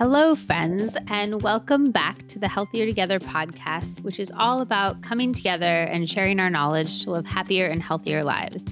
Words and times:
Hello, 0.00 0.34
friends, 0.34 0.96
and 1.08 1.42
welcome 1.42 1.90
back 1.90 2.26
to 2.28 2.38
the 2.38 2.48
Healthier 2.48 2.86
Together 2.86 3.18
podcast, 3.18 4.00
which 4.00 4.18
is 4.18 4.32
all 4.34 4.62
about 4.62 5.02
coming 5.02 5.34
together 5.34 5.66
and 5.66 6.08
sharing 6.08 6.40
our 6.40 6.48
knowledge 6.48 7.04
to 7.04 7.10
live 7.10 7.26
happier 7.26 7.66
and 7.66 7.82
healthier 7.82 8.24
lives. 8.24 8.64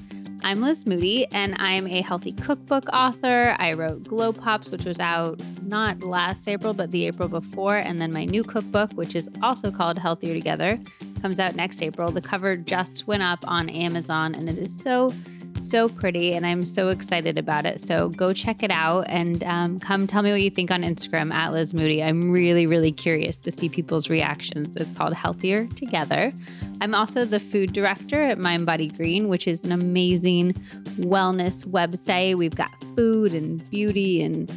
I'm 0.43 0.63
Liz 0.63 0.87
Moody, 0.87 1.27
and 1.27 1.55
I'm 1.59 1.87
a 1.87 2.01
healthy 2.01 2.33
cookbook 2.33 2.89
author. 2.95 3.55
I 3.59 3.75
wrote 3.75 4.05
Glow 4.05 4.33
Pops, 4.33 4.71
which 4.71 4.87
was 4.87 5.01
out 5.01 5.39
not 5.61 6.03
last 6.03 6.49
April, 6.49 6.73
but 6.73 6.93
the 6.93 7.07
April 7.07 7.29
before. 7.29 7.77
And 7.77 8.01
then 8.01 8.11
my 8.11 8.25
new 8.25 8.43
cookbook, 8.43 8.93
which 8.93 9.15
is 9.15 9.29
also 9.43 9.71
called 9.71 9.99
Healthier 9.99 10.33
Together, 10.33 10.81
comes 11.21 11.39
out 11.39 11.55
next 11.55 11.83
April. 11.83 12.11
The 12.11 12.23
cover 12.23 12.57
just 12.57 13.07
went 13.07 13.23
up 13.23 13.47
on 13.47 13.69
Amazon, 13.69 14.35
and 14.35 14.49
it 14.49 14.57
is 14.57 14.75
so 14.81 15.13
so 15.61 15.89
pretty, 15.89 16.35
and 16.35 16.47
I'm 16.47 16.65
so 16.65 16.89
excited 16.89 17.39
about 17.39 17.67
it. 17.67 17.81
So 17.81 18.09
go 18.11 18.33
check 18.33 18.63
it 18.63 18.71
out 18.71 19.07
and 19.09 19.43
um, 19.45 19.81
come 19.81 20.07
tell 20.07 20.23
me 20.23 20.31
what 20.31 20.41
you 20.41 20.51
think 20.51 20.71
on 20.71 20.83
Instagram 20.83 21.33
at 21.33 21.53
Liz 21.53 21.75
Moody. 21.75 22.03
I'm 22.03 22.31
really, 22.31 22.67
really 22.67 22.93
curious 22.93 23.37
to 23.37 23.51
see 23.51 23.69
people's 23.69 24.09
reactions. 24.09 24.77
It's 24.77 24.93
called 24.93 25.15
Healthier 25.15 25.67
Together. 25.77 26.33
I'm 26.81 26.95
also 26.95 27.25
the 27.25 27.41
food 27.41 27.73
director 27.73 28.23
at 28.23 28.39
Mind 28.39 28.67
Body 28.67 28.89
Green, 28.89 29.29
which 29.29 29.49
is 29.49 29.65
an 29.65 29.73
amazing 29.73 30.53
wellness 30.99 31.65
website. 31.67 32.37
We've 32.37 32.55
got 32.55 32.71
food 32.95 33.33
and 33.33 33.69
beauty 33.71 34.23
and 34.23 34.51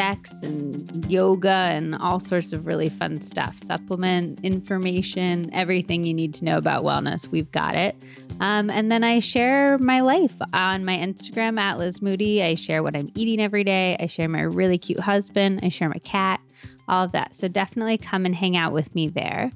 sex 0.00 0.42
and 0.42 1.04
yoga 1.10 1.50
and 1.50 1.94
all 1.94 2.18
sorts 2.18 2.54
of 2.54 2.66
really 2.66 2.88
fun 2.88 3.20
stuff. 3.20 3.58
Supplement 3.58 4.42
information, 4.42 5.50
everything 5.52 6.06
you 6.06 6.14
need 6.14 6.32
to 6.32 6.42
know 6.42 6.56
about 6.56 6.84
wellness. 6.84 7.28
We've 7.28 7.52
got 7.52 7.74
it. 7.74 7.94
Um, 8.40 8.70
and 8.70 8.90
then 8.90 9.04
I 9.04 9.18
share 9.18 9.76
my 9.76 10.00
life 10.00 10.32
on 10.54 10.86
my 10.86 10.96
Instagram 10.96 11.60
at 11.60 11.76
Liz 11.76 12.00
Moody. 12.00 12.42
I 12.42 12.54
share 12.54 12.82
what 12.82 12.96
I'm 12.96 13.10
eating 13.14 13.42
every 13.42 13.62
day. 13.62 13.98
I 14.00 14.06
share 14.06 14.26
my 14.26 14.40
really 14.40 14.78
cute 14.78 15.00
husband. 15.00 15.60
I 15.62 15.68
share 15.68 15.90
my 15.90 16.00
cat, 16.02 16.40
all 16.88 17.04
of 17.04 17.12
that. 17.12 17.34
So 17.34 17.48
definitely 17.48 17.98
come 17.98 18.24
and 18.24 18.34
hang 18.34 18.56
out 18.56 18.72
with 18.72 18.94
me 18.94 19.08
there. 19.08 19.52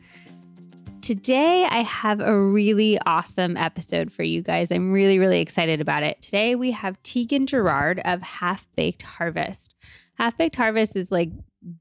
Today, 1.00 1.66
I 1.70 1.82
have 1.82 2.20
a 2.20 2.38
really 2.38 2.98
awesome 3.06 3.56
episode 3.56 4.12
for 4.12 4.22
you 4.22 4.42
guys. 4.42 4.70
I'm 4.70 4.92
really, 4.92 5.18
really 5.18 5.40
excited 5.40 5.80
about 5.80 6.02
it. 6.02 6.20
Today, 6.20 6.54
we 6.54 6.70
have 6.70 7.02
Tieghan 7.02 7.46
Gerard 7.46 8.00
of 8.04 8.20
Half 8.22 8.66
Baked 8.74 9.02
Harvest. 9.02 9.73
Half 10.14 10.38
Baked 10.38 10.56
Harvest 10.56 10.96
is 10.96 11.10
like 11.10 11.30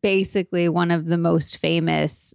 basically 0.01 0.69
one 0.69 0.91
of 0.91 1.05
the 1.05 1.17
most 1.17 1.57
famous 1.57 2.33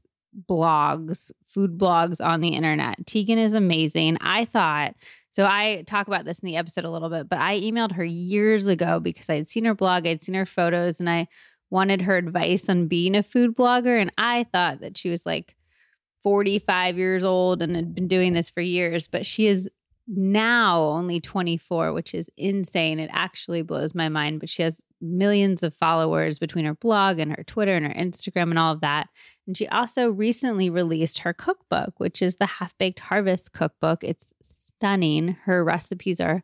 blogs, 0.48 1.30
food 1.46 1.78
blogs 1.78 2.24
on 2.24 2.40
the 2.40 2.48
internet. 2.48 3.04
Tieghan 3.04 3.38
is 3.38 3.54
amazing. 3.54 4.18
I 4.20 4.44
thought 4.44 4.94
so. 5.32 5.44
I 5.44 5.84
talk 5.86 6.06
about 6.06 6.24
this 6.24 6.38
in 6.38 6.46
the 6.46 6.56
episode 6.56 6.84
a 6.84 6.90
little 6.90 7.08
bit, 7.08 7.28
but 7.28 7.38
I 7.38 7.60
emailed 7.60 7.92
her 7.92 8.04
years 8.04 8.66
ago 8.66 9.00
because 9.00 9.28
I 9.28 9.36
had 9.36 9.48
seen 9.48 9.64
her 9.64 9.74
blog, 9.74 10.06
I'd 10.06 10.22
seen 10.22 10.34
her 10.34 10.46
photos, 10.46 11.00
and 11.00 11.08
I 11.08 11.26
wanted 11.70 12.02
her 12.02 12.16
advice 12.16 12.68
on 12.68 12.88
being 12.88 13.14
a 13.14 13.22
food 13.22 13.56
blogger. 13.56 14.00
And 14.00 14.12
I 14.16 14.44
thought 14.52 14.80
that 14.80 14.96
she 14.96 15.10
was 15.10 15.26
like 15.26 15.56
45 16.22 16.98
years 16.98 17.24
old 17.24 17.62
and 17.62 17.74
had 17.76 17.94
been 17.94 18.08
doing 18.08 18.32
this 18.32 18.50
for 18.50 18.60
years, 18.60 19.08
but 19.08 19.26
she 19.26 19.46
is 19.46 19.68
now 20.08 20.80
only 20.80 21.20
24, 21.20 21.92
which 21.92 22.14
is 22.14 22.30
insane. 22.36 22.98
It 22.98 23.10
actually 23.12 23.62
blows 23.62 23.94
my 23.94 24.08
mind, 24.08 24.40
but 24.40 24.48
she 24.48 24.62
has 24.62 24.80
millions 25.00 25.62
of 25.62 25.74
followers 25.74 26.38
between 26.38 26.64
her 26.64 26.74
blog 26.74 27.18
and 27.18 27.36
her 27.36 27.44
Twitter 27.44 27.76
and 27.76 27.86
her 27.86 27.94
Instagram 27.94 28.50
and 28.50 28.58
all 28.58 28.72
of 28.72 28.80
that. 28.80 29.08
And 29.46 29.56
she 29.56 29.68
also 29.68 30.10
recently 30.10 30.70
released 30.70 31.20
her 31.20 31.32
cookbook, 31.32 31.94
which 31.98 32.20
is 32.22 32.36
the 32.36 32.46
Half 32.46 32.76
Baked 32.78 33.00
Harvest 33.00 33.52
cookbook. 33.52 34.02
It's 34.02 34.32
stunning. 34.40 35.36
Her 35.44 35.62
recipes 35.62 36.20
are 36.20 36.42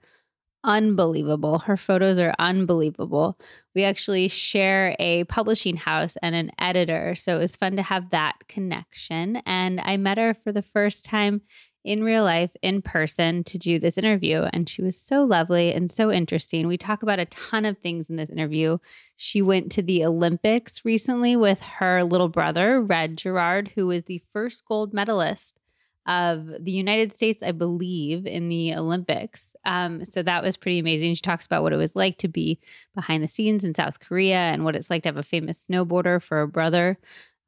unbelievable. 0.63 1.61
Her 1.61 1.77
photos 1.77 2.19
are 2.19 2.35
unbelievable. 2.39 3.39
We 3.75 3.85
actually 3.85 4.29
share 4.29 4.97
a 4.99 5.25
publishing 5.25 5.77
house 5.77 6.17
and 6.23 6.35
an 6.35 6.51
editor. 6.59 7.15
So 7.15 7.37
it 7.37 7.41
was 7.41 7.57
fun 7.57 7.77
to 7.77 7.83
have 7.83 8.11
that 8.11 8.37
connection. 8.49 9.37
And 9.45 9.81
I 9.81 9.97
met 9.97 10.19
her 10.19 10.35
for 10.35 10.53
the 10.53 10.63
first 10.63 11.05
time 11.05 11.43
in 11.85 12.03
real 12.03 12.25
life, 12.25 12.51
in 12.63 12.81
person, 12.81 13.45
to 13.45 13.59
do 13.59 13.79
this 13.79 13.99
interview. 13.99 14.47
And 14.53 14.69
she 14.69 14.83
was 14.83 14.99
so 14.99 15.23
lovely 15.23 15.73
and 15.73 15.93
so 15.93 16.11
interesting. 16.11 16.67
We 16.67 16.79
talk 16.79 17.03
about 17.03 17.19
a 17.19 17.27
ton 17.27 17.67
of 17.67 17.79
things 17.79 18.09
in 18.09 18.17
this 18.17 18.31
interview. 18.31 18.79
She 19.17 19.43
went 19.43 19.71
to 19.73 19.83
the 19.83 20.05
Olympics 20.05 20.85
recently 20.85 21.37
with 21.37 21.61
her 21.61 22.03
little 22.03 22.31
brother, 22.31 22.81
Red 22.81 23.19
Gerard, 23.19 23.73
who 23.75 23.87
was 23.87 24.05
the 24.05 24.23
first 24.33 24.65
gold 24.65 24.95
medalist 24.95 25.59
of 26.07 26.47
the 26.63 26.71
United 26.71 27.15
States, 27.15 27.43
I 27.43 27.53
believe, 27.53 28.27
in 28.27 28.49
the 28.49 28.75
Olympics. 28.75 29.55
Um, 29.65 30.05
so 30.05 30.23
that 30.23 30.43
was 30.43 30.57
pretty 30.57 30.79
amazing. 30.79 31.15
She 31.15 31.23
talks 31.23 31.47
about 31.47 31.63
what 31.63 31.73
it 31.73 31.79
was 31.79 31.97
like 31.97 32.19
to 32.19 32.29
be 32.29 32.59
behind 32.95 33.23
the 33.23 33.29
scenes 33.29 33.65
in 33.65 33.75
South 33.75 34.01
Korea 34.01 34.37
and 34.37 34.65
what 34.65 34.77
it's 34.77 34.91
like 34.91 35.03
to 35.05 35.09
have 35.09 35.17
a 35.17 35.23
famous 35.23 35.67
snowboarder 35.67 36.23
for 36.23 36.43
a 36.43 36.49
brother. 36.49 36.97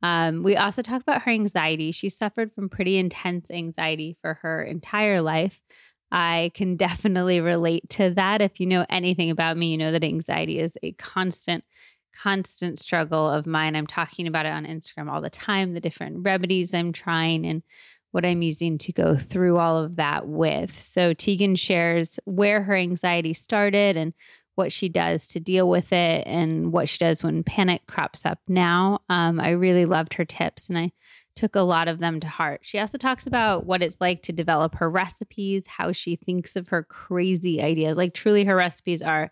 Um, 0.03 0.43
we 0.43 0.57
also 0.57 0.83
talk 0.83 1.03
about 1.03 1.23
her 1.23 1.31
anxiety. 1.31 1.91
She 1.93 2.09
suffered 2.09 2.53
from 2.53 2.69
pretty 2.69 2.99
intense 2.99 3.51
anxiety 3.51 4.17
for 4.21 4.34
her 4.43 4.62
entire 4.62 5.21
life. 5.21 5.61
I 6.12 6.53
can 6.55 6.77
definitely 6.77 7.41
relate 7.41 7.89
to 7.91 8.11
that. 8.11 8.41
If 8.41 8.61
you 8.61 8.67
know 8.67 8.87
anything 8.89 9.31
about 9.31 9.57
me, 9.57 9.73
you 9.73 9.79
know 9.79 9.93
that 9.93 10.05
anxiety 10.05 10.59
is 10.61 10.77
a 10.83 10.93
constant, 10.93 11.65
constant 12.15 12.79
struggle 12.79 13.29
of 13.29 13.47
mine. 13.47 13.75
I'm 13.75 13.87
talking 13.87 14.27
about 14.27 14.47
it 14.47 14.53
on 14.53 14.67
Instagram 14.67 15.11
all 15.11 15.21
the 15.21 15.31
time, 15.31 15.75
the 15.75 15.81
different 15.81 16.25
remedies 16.25 16.75
I'm 16.75 16.93
trying 16.93 17.45
and 17.45 17.63
what 18.13 18.25
I'm 18.25 18.41
using 18.41 18.78
to 18.78 18.93
go 18.93 19.15
through 19.15 19.59
all 19.59 19.77
of 19.77 19.97
that 19.97 20.27
with. 20.27 20.75
So 20.75 21.13
Tieghan 21.13 21.59
shares 21.59 22.19
where 22.25 22.63
her 22.63 22.75
anxiety 22.75 23.34
started 23.34 23.97
and 23.97 24.15
what 24.56 24.72
she 24.72 24.89
does 24.89 25.28
to 25.28 25.41
deal 25.41 25.69
with 25.69 25.93
it 25.93 26.27
and 26.27 26.72
what 26.72 26.89
she 26.89 26.99
does 26.99 27.22
when 27.22 27.44
panic 27.44 27.87
crops 27.87 28.27
up 28.27 28.41
now. 28.49 29.00
Um, 29.09 29.39
I 29.39 29.50
really 29.50 29.87
loved 29.87 30.15
her 30.15 30.25
tips 30.25 30.69
and 30.69 30.77
I 30.77 30.93
took 31.37 31.55
a 31.55 31.61
lot 31.61 31.87
of 31.87 31.99
them 31.99 32.19
to 32.21 32.27
heart. 32.27 32.61
She 32.62 32.78
also 32.78 32.99
talks 32.99 33.27
about 33.27 33.66
what 33.66 33.83
it's 33.83 33.99
like 34.00 34.22
to 34.22 34.33
develop 34.33 34.77
her 34.77 34.91
recipes, 34.91 35.65
how 35.66 35.93
she 35.93 36.16
thinks 36.16 36.56
of 36.56 36.69
her 36.69 36.83
crazy 36.83 37.62
ideas. 37.62 37.97
Like, 37.97 38.15
truly, 38.15 38.45
her 38.45 38.56
recipes 38.56 39.03
are 39.03 39.31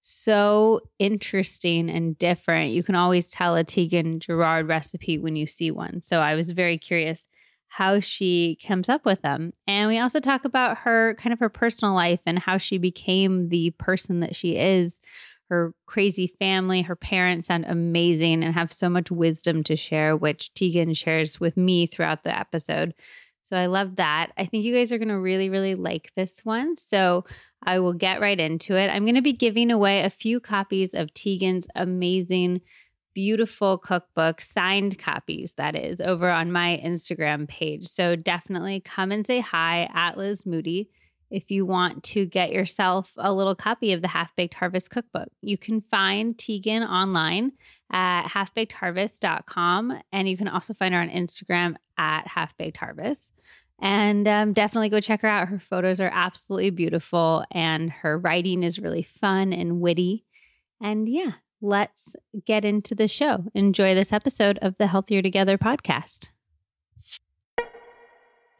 so 0.00 0.80
interesting 0.98 1.90
and 1.90 2.16
different. 2.16 2.72
You 2.72 2.82
can 2.82 2.94
always 2.94 3.26
tell 3.26 3.56
a 3.56 3.64
Tieghan 3.64 4.20
Gerard 4.20 4.66
recipe 4.66 5.18
when 5.18 5.36
you 5.36 5.46
see 5.46 5.70
one. 5.70 6.00
So, 6.00 6.20
I 6.20 6.34
was 6.34 6.50
very 6.52 6.78
curious 6.78 7.26
how 7.68 8.00
she 8.00 8.58
comes 8.66 8.88
up 8.88 9.04
with 9.04 9.22
them. 9.22 9.52
And 9.66 9.88
we 9.88 9.98
also 9.98 10.20
talk 10.20 10.44
about 10.44 10.78
her 10.78 11.14
kind 11.14 11.32
of 11.32 11.40
her 11.40 11.48
personal 11.48 11.94
life 11.94 12.20
and 12.24 12.38
how 12.38 12.58
she 12.58 12.78
became 12.78 13.48
the 13.48 13.70
person 13.72 14.20
that 14.20 14.34
she 14.34 14.56
is. 14.56 14.98
Her 15.48 15.74
crazy 15.86 16.26
family, 16.40 16.82
her 16.82 16.96
parents 16.96 17.46
sound 17.46 17.66
amazing 17.68 18.42
and 18.42 18.54
have 18.54 18.72
so 18.72 18.88
much 18.88 19.10
wisdom 19.10 19.62
to 19.64 19.76
share, 19.76 20.16
which 20.16 20.50
Tieghan 20.54 20.96
shares 20.96 21.38
with 21.38 21.56
me 21.56 21.86
throughout 21.86 22.24
the 22.24 22.36
episode. 22.36 22.94
So 23.42 23.56
I 23.56 23.66
love 23.66 23.96
that. 23.96 24.32
I 24.36 24.46
think 24.46 24.64
you 24.64 24.74
guys 24.74 24.90
are 24.90 24.98
going 24.98 25.06
to 25.08 25.20
really, 25.20 25.48
really 25.48 25.76
like 25.76 26.10
this 26.16 26.44
one. 26.44 26.76
So 26.76 27.26
I 27.62 27.78
will 27.78 27.92
get 27.92 28.20
right 28.20 28.40
into 28.40 28.74
it. 28.74 28.88
I'm 28.88 29.04
going 29.04 29.14
to 29.14 29.22
be 29.22 29.32
giving 29.32 29.70
away 29.70 30.02
a 30.02 30.10
few 30.10 30.40
copies 30.40 30.94
of 30.94 31.14
Tieghan's 31.14 31.68
amazing 31.76 32.62
beautiful 33.16 33.78
cookbook, 33.78 34.42
signed 34.42 34.98
copies, 34.98 35.54
that 35.54 35.74
is, 35.74 36.02
over 36.02 36.28
on 36.28 36.52
my 36.52 36.78
Instagram 36.84 37.48
page. 37.48 37.86
So 37.86 38.14
definitely 38.14 38.80
come 38.80 39.10
and 39.10 39.26
say 39.26 39.40
hi 39.40 39.88
at 39.94 40.18
Liz 40.18 40.44
Moody 40.44 40.90
if 41.30 41.50
you 41.50 41.64
want 41.64 42.02
to 42.02 42.26
get 42.26 42.52
yourself 42.52 43.10
a 43.16 43.32
little 43.32 43.54
copy 43.54 43.94
of 43.94 44.02
the 44.02 44.08
Half 44.08 44.36
Baked 44.36 44.52
Harvest 44.52 44.90
cookbook. 44.90 45.28
You 45.40 45.56
can 45.56 45.82
find 45.90 46.36
Tieghan 46.36 46.86
online 46.86 47.52
at 47.90 48.28
halfbakedharvest.com 48.28 49.98
and 50.12 50.28
you 50.28 50.36
can 50.36 50.48
also 50.48 50.74
find 50.74 50.94
her 50.94 51.00
on 51.00 51.08
Instagram 51.08 51.76
at 51.96 52.26
Half 52.26 52.54
Baked 52.58 52.76
Harvest. 52.76 53.32
And 53.80 54.28
um, 54.28 54.52
definitely 54.52 54.90
go 54.90 55.00
check 55.00 55.22
her 55.22 55.28
out. 55.28 55.48
Her 55.48 55.58
photos 55.58 56.00
are 56.00 56.10
absolutely 56.12 56.68
beautiful 56.68 57.46
and 57.50 57.90
her 57.90 58.18
writing 58.18 58.62
is 58.62 58.78
really 58.78 59.04
fun 59.04 59.54
and 59.54 59.80
witty. 59.80 60.26
And 60.82 61.08
yeah, 61.08 61.32
let's 61.60 62.16
get 62.44 62.64
into 62.64 62.94
the 62.94 63.08
show. 63.08 63.44
Enjoy 63.54 63.94
this 63.94 64.12
episode 64.12 64.58
of 64.62 64.76
the 64.78 64.88
Healthier 64.88 65.22
Together 65.22 65.58
podcast. 65.58 66.30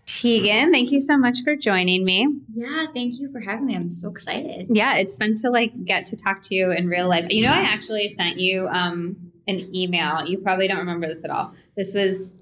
Tieghan, 0.06 0.72
thank 0.72 0.92
you 0.92 1.00
so 1.00 1.18
much 1.18 1.42
for 1.44 1.56
joining 1.56 2.04
me. 2.04 2.26
Yeah, 2.54 2.86
thank 2.94 3.20
you 3.20 3.30
for 3.30 3.40
having 3.40 3.66
me. 3.66 3.76
I'm 3.76 3.90
so 3.90 4.08
excited. 4.08 4.68
Yeah, 4.70 4.96
it's 4.96 5.14
fun 5.16 5.34
to 5.42 5.50
like 5.50 5.84
get 5.84 6.06
to 6.06 6.16
talk 6.16 6.40
to 6.42 6.54
you 6.54 6.70
in 6.70 6.88
real 6.88 7.08
life. 7.08 7.26
You 7.28 7.42
know, 7.42 7.52
I 7.52 7.60
actually 7.60 8.08
sent 8.16 8.38
you 8.38 8.66
um, 8.68 9.32
an 9.46 9.74
email. 9.74 10.26
You 10.26 10.38
probably 10.38 10.68
don't 10.68 10.78
remember 10.78 11.06
this 11.06 11.22
at 11.22 11.30
all. 11.30 11.52
This 11.76 11.92
was 11.92 12.32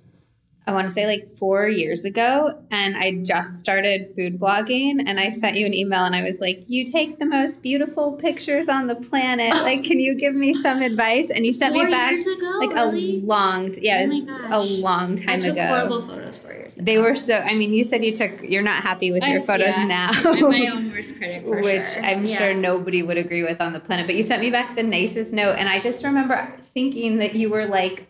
I 0.67 0.73
want 0.73 0.87
to 0.87 0.93
say 0.93 1.07
like 1.07 1.37
four 1.37 1.69
years 1.69 2.07
ago, 2.07 2.59
and 2.71 2.97
I 2.97 3.19
just 3.23 3.59
started 3.61 4.15
food 4.17 4.41
blogging. 4.41 5.03
And 5.07 5.21
I 5.21 5.31
sent 5.31 5.57
you 5.57 5.67
an 5.67 5.75
email, 5.75 6.05
and 6.05 6.17
I 6.17 6.23
was 6.23 6.41
like, 6.41 6.65
"You 6.69 6.87
take 6.87 7.19
the 7.19 7.27
most 7.27 7.61
beautiful 7.61 8.13
pictures 8.13 8.67
on 8.69 8.87
the 8.87 8.95
planet. 8.95 9.53
Oh. 9.55 9.63
Like, 9.63 9.85
can 9.85 10.01
you 10.01 10.15
give 10.15 10.35
me 10.35 10.55
some 10.55 10.81
advice?" 10.81 11.29
And 11.29 11.45
you 11.45 11.53
sent 11.53 11.75
Four 11.75 11.85
me 11.85 11.91
back 11.91 12.13
years 12.13 12.27
ago, 12.27 12.51
like 12.61 12.73
really? 12.73 13.21
Oh 13.21 13.25
a 13.25 13.27
long, 13.27 13.75
yeah, 13.81 14.07
Oh 14.51 14.63
a 14.63 14.63
long 14.63 15.17
time 15.17 15.29
ago. 15.29 15.33
I 15.35 15.39
took 15.41 15.53
ago. 15.53 15.67
horrible 15.67 16.01
photos 16.01 16.39
four 16.39 16.53
years 16.53 16.77
ago. 16.77 16.85
They 16.87 16.97
were 16.99 17.15
so. 17.15 17.35
I 17.37 17.55
mean, 17.55 17.75
you 17.75 17.85
said 17.85 18.03
you 18.03 18.15
took. 18.17 18.43
You're 18.43 18.63
not 18.63 18.83
happy 18.83 19.13
with 19.13 19.23
your 19.23 19.33
I'm- 19.41 19.43
photos 19.43 19.75
yeah. 19.77 19.85
now. 19.85 20.11
I'm 20.15 20.41
my 20.51 20.67
own 20.73 20.91
worst 20.91 21.19
critic, 21.19 21.43
which 21.45 21.89
sure. 21.89 22.03
I'm 22.05 22.25
Yeah. 22.25 22.39
sure 22.39 22.55
nobody 22.55 23.03
would 23.03 23.19
agree 23.19 23.43
with 23.43 23.61
on 23.61 23.75
the 23.75 23.81
planet. 23.81 24.07
But 24.07 24.15
you 24.17 24.23
sent 24.23 24.41
me 24.41 24.51
back 24.51 24.77
the 24.77 24.83
nicest 24.83 25.35
note, 25.35 25.57
and 25.59 25.69
I 25.69 25.79
just 25.79 26.03
remember 26.05 26.51
thinking 26.73 27.19
that 27.19 27.35
you 27.35 27.51
were 27.51 27.67
like 27.67 28.07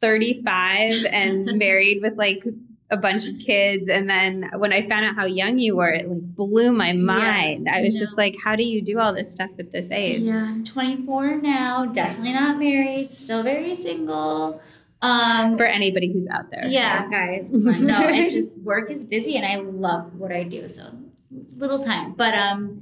35 0.00 1.04
and 1.10 1.46
married 1.58 2.00
with 2.02 2.16
like 2.16 2.44
a 2.90 2.96
bunch 2.96 3.26
of 3.26 3.38
kids. 3.38 3.86
And 3.88 4.08
then 4.08 4.50
when 4.56 4.72
I 4.72 4.88
found 4.88 5.04
out 5.04 5.14
how 5.14 5.26
young 5.26 5.58
you 5.58 5.76
were, 5.76 5.90
it 5.90 6.08
like 6.08 6.34
blew 6.34 6.72
my 6.72 6.92
mind. 6.94 7.68
I 7.68 7.80
I 7.80 7.82
was 7.82 7.98
just 7.98 8.16
like, 8.16 8.34
how 8.42 8.56
do 8.56 8.62
you 8.62 8.80
do 8.82 8.98
all 8.98 9.12
this 9.12 9.30
stuff 9.32 9.50
at 9.58 9.72
this 9.72 9.90
age? 9.90 10.20
Yeah, 10.20 10.36
I'm 10.44 10.64
24 10.64 11.36
now. 11.36 11.84
Definitely 11.86 12.32
not 12.32 12.58
married. 12.58 13.12
Still 13.12 13.42
very 13.42 13.74
single. 13.74 14.62
Um, 15.00 15.56
For 15.56 15.64
anybody 15.64 16.12
who's 16.12 16.26
out 16.28 16.50
there. 16.50 16.66
yeah, 16.66 17.08
guys. 17.08 17.52
No, 17.52 18.00
it's 18.08 18.32
just 18.32 18.58
work 18.58 18.90
is 18.90 19.04
busy, 19.04 19.36
and 19.36 19.46
I 19.46 19.56
love 19.56 20.14
what 20.18 20.32
I 20.32 20.42
do. 20.42 20.66
So 20.66 20.90
little 21.56 21.84
time, 21.84 22.14
but 22.14 22.34
um, 22.34 22.80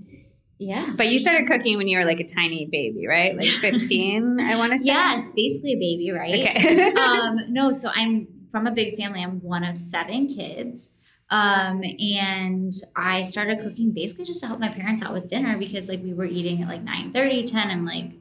yeah. 0.59 0.93
But 0.97 1.09
you 1.09 1.19
started 1.19 1.47
cooking 1.47 1.77
when 1.77 1.87
you 1.87 1.99
were 1.99 2.05
like 2.05 2.21
a 2.21 2.25
tiny 2.25 2.67
baby, 2.67 3.07
right? 3.07 3.37
Like 3.37 3.49
15, 3.61 4.41
I 4.41 4.57
want 4.57 4.73
to 4.73 4.79
say. 4.79 4.87
Yes, 4.87 5.33
basically 5.33 5.73
a 5.73 5.79
baby, 5.79 6.11
right? 6.13 6.35
Okay. 6.35 6.93
um, 6.95 7.41
no, 7.49 7.73
so 7.73 7.91
I'm 7.95 8.29
from 8.51 8.67
a 8.67 8.71
big 8.71 8.97
family. 8.97 9.23
I'm 9.23 9.41
one 9.41 9.65
of 9.65 9.77
seven 9.77 10.29
kids. 10.29 10.89
Um, 11.29 11.83
and 11.83 12.73
I 12.95 13.23
started 13.23 13.61
cooking 13.61 13.93
basically 13.93 14.25
just 14.25 14.41
to 14.41 14.47
help 14.47 14.61
my 14.61 14.69
parents 14.69 15.03
out 15.03 15.13
with 15.13 15.27
dinner 15.27 15.59
because 15.59 15.89
like 15.89 16.01
we 16.01 16.15
were 16.15 16.25
eating 16.25 16.63
at 16.63 16.69
like 16.69 16.83
9 16.83 17.13
30, 17.13 17.49
10. 17.49 17.71
I'm 17.71 17.85
like, 17.85 18.13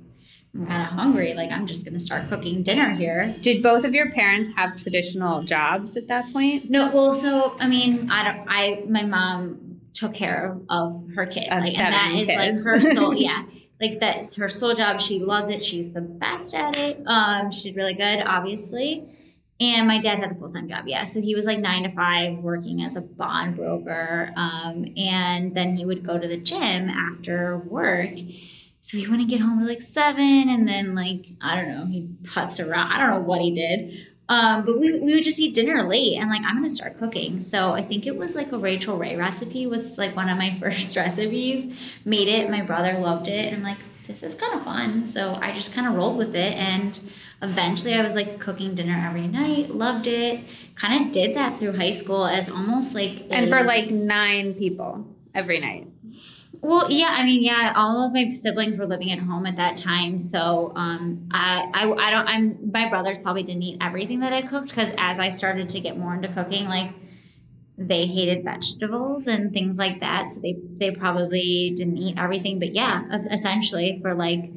I'm 0.56 0.66
kind 0.66 0.82
of 0.84 0.90
hungry. 0.90 1.34
Like, 1.34 1.52
I'm 1.52 1.68
just 1.68 1.86
going 1.86 1.94
to 1.94 2.00
start 2.00 2.30
cooking 2.30 2.64
dinner 2.64 2.90
here. 2.90 3.34
Did 3.42 3.62
both 3.62 3.84
of 3.84 3.94
your 3.94 4.12
parents 4.12 4.50
have 4.56 4.76
traditional 4.76 5.44
jobs 5.44 5.98
at 5.98 6.08
that 6.08 6.32
point? 6.32 6.70
No, 6.70 6.92
well, 6.94 7.14
so 7.14 7.58
I 7.60 7.68
mean, 7.68 8.10
I 8.10 8.24
don't. 8.24 8.48
I 8.48 8.84
my 8.88 9.04
mom 9.04 9.65
took 9.96 10.14
care 10.14 10.58
of 10.70 11.04
her 11.16 11.26
kids, 11.26 11.48
Of 11.52 11.62
like, 11.64 11.80
and 11.80 11.94
that 11.94 12.12
is 12.20 12.28
kids. 12.28 12.66
like 12.66 12.74
her 12.84 12.94
sole. 12.94 13.14
yeah, 13.18 13.46
like 13.82 14.00
that's 14.00 14.36
her 14.36 14.50
sole 14.50 14.76
job. 14.76 15.02
She 15.02 15.20
loves 15.20 15.50
it. 15.50 15.64
She's 15.64 15.92
the 15.92 16.02
best 16.02 16.54
at 16.54 16.78
it. 16.78 17.02
Um, 17.08 17.50
she 17.52 17.70
did 17.72 17.78
really 17.78 17.94
good, 17.96 18.22
obviously. 18.22 19.06
And 19.60 19.88
my 19.88 20.00
dad 20.00 20.20
had 20.20 20.32
a 20.34 20.36
full 20.36 20.50
time 20.50 20.68
job, 20.68 20.84
yeah. 20.86 21.06
So 21.06 21.22
he 21.22 21.34
was 21.34 21.46
like 21.46 21.60
nine 21.60 21.84
to 21.84 21.90
five, 21.92 22.40
working 22.40 22.82
as 22.84 22.98
a 22.98 23.02
bond 23.02 23.56
broker. 23.56 24.32
Um, 24.36 24.86
and 24.98 25.56
then 25.56 25.78
he 25.78 25.86
would 25.86 26.06
go 26.06 26.20
to 26.20 26.28
the 26.28 26.38
gym 26.38 26.90
after 26.90 27.58
work. 27.58 28.18
So 28.82 28.98
he 28.98 29.08
wouldn't 29.08 29.30
get 29.30 29.40
home 29.40 29.60
till 29.60 29.68
like 29.68 29.82
seven, 29.82 30.48
and 30.50 30.68
then 30.68 30.94
like 30.94 31.26
I 31.42 31.56
don't 31.56 31.70
know, 31.70 31.86
he 31.86 32.10
putts 32.26 32.60
around. 32.60 32.92
I 32.92 32.98
don't 33.00 33.10
know 33.10 33.26
what 33.26 33.42
he 33.42 33.56
did. 33.56 34.08
Um, 34.28 34.66
but 34.66 34.80
we, 34.80 35.00
we 35.00 35.14
would 35.14 35.24
just 35.24 35.40
eat 35.40 35.54
dinner 35.54 35.88
late 35.88 36.18
and 36.18 36.30
like 36.30 36.42
I'm 36.44 36.56
gonna 36.56 36.70
start 36.70 36.98
cooking. 36.98 37.40
So 37.40 37.74
I 37.74 37.84
think 37.84 38.08
it 38.08 38.16
was 38.18 38.36
like 38.36 38.52
a 38.52 38.58
Rachael 38.58 38.98
Ray 38.98 39.16
recipe 39.16 39.68
was 39.68 39.98
like 39.98 40.16
one 40.16 40.30
of 40.30 40.38
my 40.38 40.54
first 40.60 40.96
recipes. 40.96 41.76
Made 42.06 42.28
it, 42.28 42.50
my 42.50 42.62
brother 42.62 42.94
loved 43.00 43.28
it, 43.28 43.48
and 43.48 43.58
I'm 43.58 43.64
like, 43.64 43.78
this 44.08 44.24
is 44.24 44.34
kind 44.36 44.54
of 44.56 44.64
fun. 44.64 45.06
So 45.06 45.36
I 45.36 45.52
just 45.52 45.74
kind 45.74 45.88
of 45.88 45.94
rolled 45.96 46.18
with 46.18 46.36
it 46.36 46.54
and 46.58 47.00
eventually 47.42 47.94
I 47.96 48.02
was 48.04 48.14
like 48.16 48.40
cooking 48.40 48.76
dinner 48.76 49.04
every 49.08 49.28
night, 49.28 49.70
loved 49.72 50.08
it. 50.08 50.42
Kind 50.76 51.06
of 51.06 51.12
did 51.12 51.36
that 51.36 51.60
through 51.60 51.74
high 51.74 51.92
school 51.92 52.26
as 52.26 52.50
almost 52.50 52.94
like 52.94 53.24
And 53.32 53.48
a- 53.48 53.50
for 53.50 53.64
like 53.64 53.90
nine 53.92 54.54
people 54.54 55.08
every 55.34 55.60
night. 55.60 55.88
Well, 56.66 56.92
yeah, 56.92 57.10
I 57.12 57.24
mean, 57.24 57.44
yeah, 57.44 57.74
all 57.76 58.06
of 58.06 58.14
my 58.14 58.30
siblings 58.30 58.78
were 58.78 58.86
living 58.86 59.12
at 59.12 59.20
home 59.20 59.46
at 59.46 59.56
that 59.58 59.78
time, 59.78 60.18
so 60.18 60.74
um, 60.76 61.28
I, 61.32 61.70
I, 61.74 61.92
I 61.92 62.12
don't, 62.12 62.28
I'm, 62.28 62.72
my 62.72 62.90
brothers 62.90 63.18
probably 63.18 63.44
didn't 63.44 63.64
eat 63.64 63.78
everything 63.82 64.20
that 64.22 64.34
I 64.34 64.42
cooked 64.42 64.70
because 64.70 64.94
as 64.98 65.20
I 65.20 65.30
started 65.30 65.70
to 65.70 65.80
get 65.80 65.98
more 65.98 66.14
into 66.14 66.28
cooking, 66.30 66.66
like 66.66 66.92
they 67.78 68.06
hated 68.06 68.44
vegetables 68.44 69.28
and 69.28 69.54
things 69.54 69.78
like 69.78 70.00
that, 70.00 70.32
so 70.32 70.42
they, 70.42 70.58
they 70.78 70.92
probably 70.92 71.74
didn't 71.76 71.98
eat 71.98 72.18
everything. 72.18 72.60
But 72.60 72.74
yeah, 72.74 73.04
essentially 73.32 74.00
for 74.02 74.14
like, 74.16 74.52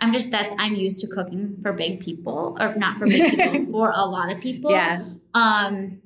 I'm 0.00 0.12
just 0.12 0.30
that's 0.30 0.52
I'm 0.58 0.74
used 0.74 1.00
to 1.00 1.08
cooking 1.08 1.56
for 1.62 1.72
big 1.72 2.00
people, 2.00 2.56
or 2.60 2.74
not 2.76 2.98
for 2.98 3.06
big 3.06 3.30
people, 3.30 3.64
for 3.72 3.90
a 3.90 4.04
lot 4.04 4.32
of 4.32 4.40
people. 4.40 4.70
Yeah. 4.70 5.02
Um. 5.34 6.02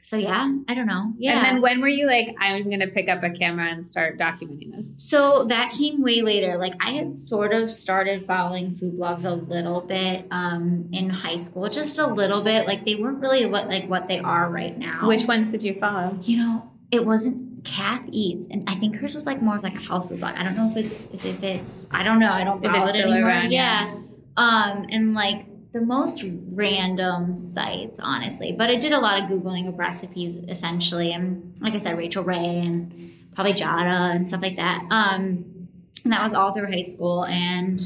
So 0.00 0.16
yeah, 0.16 0.54
I 0.68 0.74
don't 0.74 0.86
know. 0.86 1.12
Yeah. 1.18 1.36
And 1.36 1.44
then 1.44 1.60
when 1.60 1.80
were 1.80 1.88
you 1.88 2.06
like, 2.06 2.34
I'm 2.38 2.64
going 2.64 2.80
to 2.80 2.86
pick 2.86 3.08
up 3.08 3.22
a 3.22 3.30
camera 3.30 3.70
and 3.70 3.84
start 3.84 4.18
documenting 4.18 4.74
this? 4.74 4.86
So 4.96 5.44
that 5.48 5.72
came 5.72 6.02
way 6.02 6.22
later. 6.22 6.56
Like 6.56 6.74
I 6.80 6.92
had 6.92 7.18
sort 7.18 7.52
of 7.52 7.70
started 7.70 8.26
following 8.26 8.74
food 8.74 8.98
blogs 8.98 9.24
a 9.24 9.34
little 9.34 9.80
bit 9.80 10.26
um, 10.30 10.88
in 10.92 11.10
high 11.10 11.36
school, 11.36 11.68
just 11.68 11.98
a 11.98 12.06
little 12.06 12.42
bit. 12.42 12.66
Like 12.66 12.84
they 12.86 12.94
weren't 12.94 13.20
really 13.20 13.44
what 13.46 13.68
like 13.68 13.88
what 13.88 14.08
they 14.08 14.20
are 14.20 14.48
right 14.50 14.78
now. 14.78 15.06
Which 15.06 15.24
ones 15.24 15.50
did 15.50 15.62
you 15.62 15.74
follow? 15.78 16.18
you 16.22 16.36
know, 16.38 16.70
it 16.90 17.04
wasn't 17.04 17.64
Kath 17.64 18.04
Eats, 18.10 18.46
and 18.48 18.68
I 18.68 18.76
think 18.76 18.96
hers 18.96 19.14
was 19.14 19.26
like 19.26 19.42
more 19.42 19.56
of 19.56 19.62
like 19.62 19.74
a 19.74 19.80
health 19.80 20.08
food 20.08 20.20
blog. 20.20 20.36
I 20.36 20.44
don't 20.44 20.56
know 20.56 20.70
if 20.70 20.76
it's 20.76 21.24
if 21.24 21.42
it's 21.42 21.86
I 21.90 22.02
don't 22.02 22.18
know. 22.18 22.30
I 22.30 22.44
don't 22.44 22.62
follow 22.62 22.88
it 22.88 22.96
anymore. 22.96 23.28
around, 23.28 23.50
yeah. 23.50 23.94
Um, 24.36 24.86
and 24.90 25.14
like 25.14 25.46
the 25.72 25.80
most 25.80 26.24
random 26.52 27.34
sites, 27.34 28.00
honestly. 28.02 28.52
But 28.52 28.70
I 28.70 28.76
did 28.76 28.92
a 28.92 28.98
lot 28.98 29.22
of 29.22 29.28
googling 29.28 29.68
of 29.68 29.78
recipes, 29.78 30.34
essentially, 30.48 31.12
and 31.12 31.54
like 31.60 31.74
I 31.74 31.78
said, 31.78 31.98
Rachael 31.98 32.24
Ray 32.24 32.60
and 32.60 33.12
probably 33.34 33.52
Giada 33.52 34.14
and 34.14 34.26
stuff 34.26 34.42
like 34.42 34.56
that. 34.56 34.84
Um, 34.90 35.68
and 36.04 36.12
that 36.12 36.22
was 36.22 36.32
all 36.32 36.52
through 36.52 36.70
high 36.70 36.80
school, 36.80 37.24
and 37.26 37.80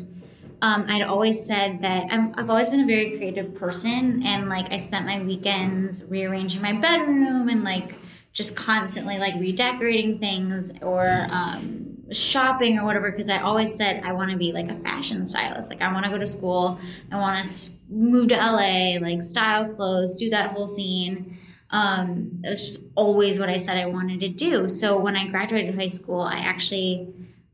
um, 0.60 0.86
I'd 0.88 1.02
always 1.02 1.44
said 1.44 1.82
that 1.82 2.06
I'm, 2.10 2.34
I've 2.36 2.48
always 2.48 2.70
been 2.70 2.80
a 2.80 2.86
very 2.86 3.16
creative 3.16 3.54
person, 3.56 4.22
and 4.24 4.48
like 4.48 4.72
I 4.72 4.76
spent 4.76 5.06
my 5.06 5.20
weekends 5.22 6.04
rearranging 6.04 6.62
my 6.62 6.72
bedroom 6.72 7.48
and 7.48 7.64
like 7.64 7.96
just 8.32 8.56
constantly 8.56 9.18
like 9.18 9.34
redecorating 9.34 10.18
things 10.18 10.72
or 10.80 11.26
um, 11.30 11.91
shopping 12.14 12.78
or 12.78 12.84
whatever 12.84 13.10
because 13.10 13.30
I 13.30 13.40
always 13.40 13.74
said 13.74 14.02
I 14.04 14.12
want 14.12 14.30
to 14.30 14.36
be 14.36 14.52
like 14.52 14.70
a 14.70 14.76
fashion 14.76 15.24
stylist. 15.24 15.70
Like 15.70 15.80
I 15.80 15.92
want 15.92 16.04
to 16.04 16.10
go 16.10 16.18
to 16.18 16.26
school, 16.26 16.78
I 17.10 17.16
want 17.16 17.44
to 17.44 17.70
move 17.88 18.28
to 18.28 18.36
LA, 18.36 18.98
like 19.00 19.22
style 19.22 19.74
clothes, 19.74 20.16
do 20.16 20.30
that 20.30 20.50
whole 20.52 20.66
scene. 20.66 21.38
Um, 21.70 22.40
it 22.44 22.50
was 22.50 22.60
just 22.60 22.84
always 22.94 23.38
what 23.38 23.48
I 23.48 23.56
said 23.56 23.78
I 23.78 23.86
wanted 23.86 24.20
to 24.20 24.28
do. 24.28 24.68
So 24.68 24.98
when 24.98 25.16
I 25.16 25.26
graduated 25.28 25.74
high 25.74 25.88
school, 25.88 26.20
I 26.20 26.36
actually 26.36 27.08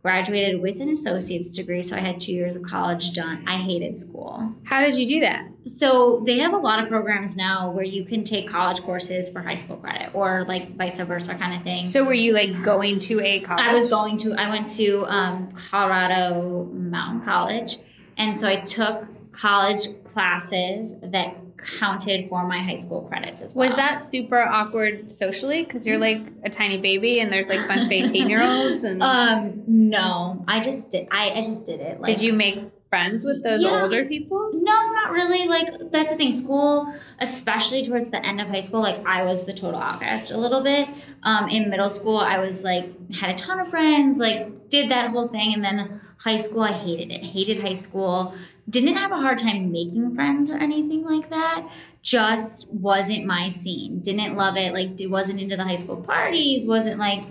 graduated 0.08 0.62
with 0.62 0.81
an 0.81 0.88
associate's 0.88 1.55
degree. 1.55 1.82
So 1.82 1.94
I 1.94 1.99
had 2.00 2.19
two 2.19 2.32
years 2.32 2.56
of 2.56 2.62
college 2.62 3.12
done. 3.12 3.44
I 3.46 3.58
hated 3.58 4.00
school. 4.00 4.55
How 4.64 4.81
did 4.81 4.94
you 4.94 5.06
do 5.06 5.20
that? 5.20 5.46
So 5.66 6.22
they 6.25 6.38
have 6.38 6.55
a 6.55 6.56
lot 6.56 6.82
of 6.82 6.88
programs 6.88 7.37
now 7.37 7.70
where 7.70 7.84
you 7.84 8.06
can 8.06 8.25
take 8.25 8.49
college 8.49 8.81
courses 8.81 9.28
for 9.28 9.43
high 9.43 9.56
school 9.56 9.76
credit 9.76 10.14
or 10.14 10.46
like 10.49 10.75
vice 10.78 10.99
versa 10.99 11.34
kind 11.34 11.55
of 11.55 11.62
thing. 11.62 11.84
So 11.84 12.05
were 12.05 12.14
you 12.14 12.32
like 12.32 12.62
going 12.62 13.00
to 13.00 13.20
a 13.20 13.40
college? 13.40 13.66
I 13.66 13.75
was 13.75 13.90
going 13.90 14.16
to, 14.19 14.32
I 14.32 14.49
went 14.49 14.70
to 14.76 15.05
um, 15.08 15.52
Colorado 15.52 16.70
Mountain 16.72 17.20
College. 17.20 17.76
And 18.16 18.40
so 18.40 18.49
I 18.49 18.56
took 18.60 19.05
college 19.32 19.82
classes 20.05 20.94
that 21.02 21.36
counted 21.58 22.29
for 22.29 22.46
my 22.46 22.58
high 22.58 22.77
school 22.77 23.03
credits 23.03 23.43
as 23.43 23.55
well. 23.55 23.67
Was 23.67 23.77
that 23.77 24.00
super 24.00 24.41
awkward 24.41 25.10
socially? 25.10 25.65
Because 25.65 25.86
you're 25.86 25.98
like 25.98 26.20
a 26.44 26.50
tiny 26.50 26.79
baby 26.79 27.20
and 27.20 27.32
there's 27.32 27.48
like 27.48 27.60
a 27.60 27.69
bunch 27.69 27.84
of 27.84 27.93
18 27.93 28.29
year 28.31 28.43
olds. 28.43 28.84
And 28.84 29.03
Um, 29.03 29.62
no, 29.67 30.44
I 30.48 30.60
just 30.60 30.91
did, 30.91 31.08
I, 31.10 31.31
I 31.31 31.43
just 31.43 31.67
did 31.67 31.81
it. 31.81 32.00
Like, 32.00 32.06
did 32.17 32.22
you 32.22 32.32
make 32.32 32.60
friends 32.88 33.24
with 33.24 33.43
those 33.44 33.60
Yeah. 33.60 33.82
older 33.82 34.05
people? 34.06 34.50
No, 34.55 34.93
not 34.93 35.10
really. 35.10 35.46
Like 35.46 35.69
that's 35.91 36.12
the 36.12 36.17
thing. 36.17 36.32
School, 36.32 36.93
especially 37.20 37.82
towards 37.84 38.10
the 38.10 38.24
end 38.24 38.41
of 38.41 38.48
high 38.48 38.60
school, 38.60 38.81
like 38.81 39.05
I 39.06 39.24
was 39.24 39.44
the 39.44 39.53
total 39.53 39.81
outcast 39.81 40.31
a 40.31 40.36
little 40.38 40.62
bit. 40.62 40.88
Um, 41.22 41.48
in 41.48 41.69
middle 41.69 41.88
school, 41.91 42.17
I 42.19 42.38
was 42.38 42.62
like 42.62 42.86
had 43.15 43.31
a 43.31 43.34
ton 43.34 43.60
of 43.60 43.69
friends, 43.69 44.19
like 44.20 44.69
did 44.70 44.91
that 44.91 45.10
whole 45.10 45.29
thing, 45.29 45.53
and 45.55 45.62
then 45.65 46.00
high 46.19 46.37
school, 46.37 46.63
I 46.63 46.72
hated 46.72 47.10
it. 47.13 47.25
Hated 47.25 47.60
high 47.60 47.75
school. 47.75 48.34
Didn't 48.69 48.96
have 48.96 49.13
a 49.13 49.17
hard 49.17 49.39
time 49.39 49.72
making 49.72 50.15
friends 50.15 50.51
or 50.51 50.58
anything 50.58 51.05
like 51.05 51.31
that. 51.31 51.69
Just 52.03 52.69
wasn't 52.70 53.25
my 53.27 53.48
scene. 53.48 54.01
Didn't 54.01 54.37
love 54.37 54.56
it. 54.56 54.72
Like 54.72 54.91
wasn't 55.10 55.41
into 55.41 55.56
the 55.56 55.65
high 55.65 55.75
school 55.77 55.96
parties. 55.96 56.67
Wasn't 56.67 56.98
like 56.98 57.25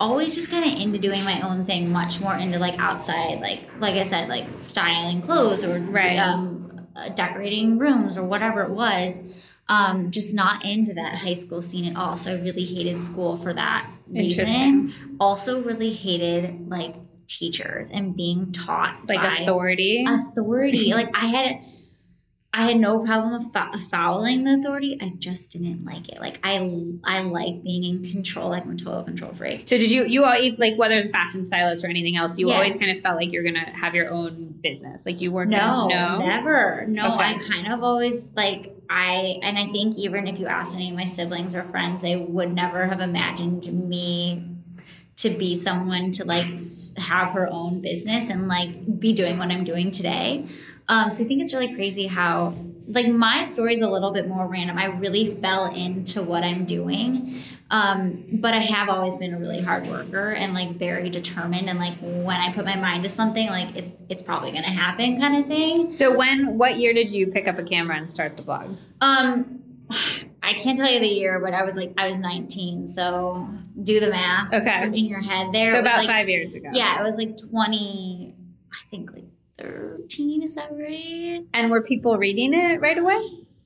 always 0.00 0.34
just 0.34 0.50
kind 0.50 0.64
of 0.64 0.78
into 0.80 0.98
doing 0.98 1.22
my 1.24 1.40
own 1.42 1.64
thing 1.64 1.88
much 1.90 2.20
more 2.20 2.34
into 2.36 2.58
like 2.58 2.76
outside 2.80 3.40
like 3.40 3.60
like 3.78 3.94
i 3.94 4.02
said 4.02 4.28
like 4.28 4.50
styling 4.50 5.22
clothes 5.22 5.62
or 5.62 5.78
Right. 5.78 6.16
um, 6.16 6.88
uh, 6.96 7.08
decorating 7.10 7.78
rooms 7.78 8.18
or 8.18 8.24
whatever 8.24 8.62
it 8.64 8.70
was 8.70 9.22
um, 9.68 10.10
just 10.10 10.34
not 10.34 10.64
into 10.64 10.92
that 10.94 11.18
high 11.18 11.34
school 11.34 11.62
scene 11.62 11.84
at 11.84 11.96
all 11.96 12.16
so 12.16 12.32
i 12.32 12.40
really 12.40 12.64
hated 12.64 13.00
school 13.00 13.36
for 13.36 13.54
that 13.54 13.88
reason 14.08 14.92
also 15.20 15.62
really 15.62 15.92
hated 15.92 16.68
like 16.68 16.96
teachers 17.38 17.90
and 17.90 18.16
being 18.16 18.52
taught 18.52 19.08
Like 19.08 19.20
by 19.20 19.38
authority? 19.38 20.04
authority 20.08 20.92
like 21.00 21.10
i 21.16 21.26
had 21.26 21.60
I 22.54 22.66
had 22.66 22.76
no 22.76 23.02
problem 23.02 23.50
fo- 23.50 23.78
following 23.90 24.44
the 24.44 24.56
authority. 24.56 24.98
I 25.00 25.14
just 25.18 25.52
didn't 25.52 25.86
like 25.86 26.10
it. 26.10 26.20
Like 26.20 26.38
I, 26.44 26.56
I 27.02 27.22
like 27.22 27.62
being 27.64 27.82
in 27.82 28.02
control. 28.12 28.50
Like 28.50 28.64
I'm 28.66 28.72
a 28.72 28.76
total 28.76 29.02
control 29.04 29.32
freak. 29.32 29.66
So 29.66 29.78
did 29.78 29.90
you 29.90 30.04
you 30.04 30.26
always 30.26 30.58
like 30.58 30.76
whether 30.76 30.96
it's 30.98 31.08
fashion 31.08 31.46
stylist 31.46 31.82
or 31.82 31.86
anything 31.88 32.14
else? 32.18 32.36
You 32.36 32.50
Yeah. 32.50 32.56
always 32.56 32.76
kind 32.76 32.90
of 32.94 33.02
felt 33.02 33.16
like 33.16 33.32
you're 33.32 33.42
gonna 33.42 33.74
have 33.74 33.94
your 33.94 34.10
own 34.10 34.54
business. 34.62 35.06
Like 35.06 35.22
you 35.22 35.32
work. 35.32 35.48
No, 35.48 35.88
no. 35.88 36.18
never. 36.18 36.84
No, 36.88 37.14
Okay. 37.14 37.24
I 37.24 37.38
kind 37.38 37.72
of 37.72 37.82
always 37.82 38.30
like 38.36 38.76
I, 38.90 39.38
and 39.42 39.56
I 39.56 39.68
think 39.72 39.96
even 39.96 40.26
if 40.26 40.38
you 40.38 40.46
asked 40.46 40.74
any 40.74 40.90
of 40.90 40.94
my 40.94 41.06
siblings 41.06 41.56
or 41.56 41.62
friends, 41.70 42.02
they 42.02 42.16
would 42.16 42.52
never 42.52 42.84
have 42.86 43.00
imagined 43.00 43.64
me 43.88 44.46
to 45.22 45.30
be 45.30 45.54
someone 45.54 46.10
to 46.12 46.24
like 46.24 46.58
have 46.96 47.30
her 47.30 47.48
own 47.50 47.80
business 47.80 48.28
and 48.28 48.48
like 48.48 48.98
be 48.98 49.12
doing 49.12 49.38
what 49.38 49.50
I'm 49.50 49.64
doing 49.64 49.90
today. 49.90 50.48
Um, 50.88 51.10
so 51.10 51.24
I 51.24 51.28
think 51.28 51.40
it's 51.40 51.54
really 51.54 51.74
crazy 51.74 52.08
how 52.08 52.54
like 52.88 53.06
my 53.06 53.44
story 53.44 53.72
is 53.72 53.80
a 53.80 53.88
little 53.88 54.10
bit 54.10 54.28
more 54.28 54.46
random. 54.48 54.76
I 54.76 54.86
really 54.86 55.32
fell 55.34 55.72
into 55.72 56.22
what 56.22 56.42
I'm 56.42 56.64
doing. 56.64 57.40
Um, 57.70 58.24
but 58.32 58.52
I 58.52 58.58
have 58.58 58.88
always 58.88 59.16
been 59.16 59.32
a 59.32 59.38
really 59.38 59.60
hard 59.60 59.86
worker 59.86 60.32
and 60.32 60.52
like 60.52 60.76
very 60.76 61.08
determined 61.08 61.70
and 61.70 61.78
like 61.78 61.94
when 62.00 62.36
I 62.36 62.52
put 62.52 62.64
my 62.64 62.76
mind 62.76 63.04
to 63.04 63.08
something, 63.08 63.48
like 63.48 63.76
it, 63.76 63.98
it's 64.08 64.22
probably 64.22 64.50
gonna 64.50 64.64
happen 64.64 65.20
kind 65.20 65.36
of 65.36 65.46
thing. 65.46 65.92
So 65.92 66.14
when 66.14 66.58
what 66.58 66.78
year 66.78 66.92
did 66.92 67.10
you 67.10 67.28
pick 67.28 67.46
up 67.48 67.58
a 67.58 67.62
camera 67.62 67.96
and 67.96 68.10
start 68.10 68.36
the 68.36 68.42
blog? 68.42 68.76
Um 69.00 69.62
I 70.42 70.54
can't 70.54 70.76
tell 70.76 70.90
you 70.90 70.98
the 71.00 71.06
year, 71.06 71.38
but 71.38 71.54
I 71.54 71.62
was 71.62 71.76
like 71.76 71.92
I 71.96 72.06
was 72.06 72.18
19, 72.18 72.86
so 72.88 73.48
do 73.82 74.00
the 74.00 74.10
math 74.10 74.52
Okay. 74.52 74.84
in 74.86 75.04
your 75.06 75.20
head 75.22 75.52
there. 75.52 75.72
so 75.72 75.80
about 75.80 75.98
like- 75.98 76.06
five 76.08 76.28
years 76.28 76.54
ago. 76.54 76.68
Yeah, 76.72 77.00
it 77.00 77.04
was 77.04 77.16
like 77.16 77.36
20, 77.36 78.34
I 78.72 78.76
think 78.90 79.12
like 79.12 79.24
13, 79.58 80.42
is 80.42 80.54
that 80.56 80.70
right? 80.72 81.44
And 81.54 81.70
were 81.70 81.82
people 81.82 82.16
reading 82.18 82.54
it 82.54 82.80
right 82.80 82.98
away? 82.98 83.20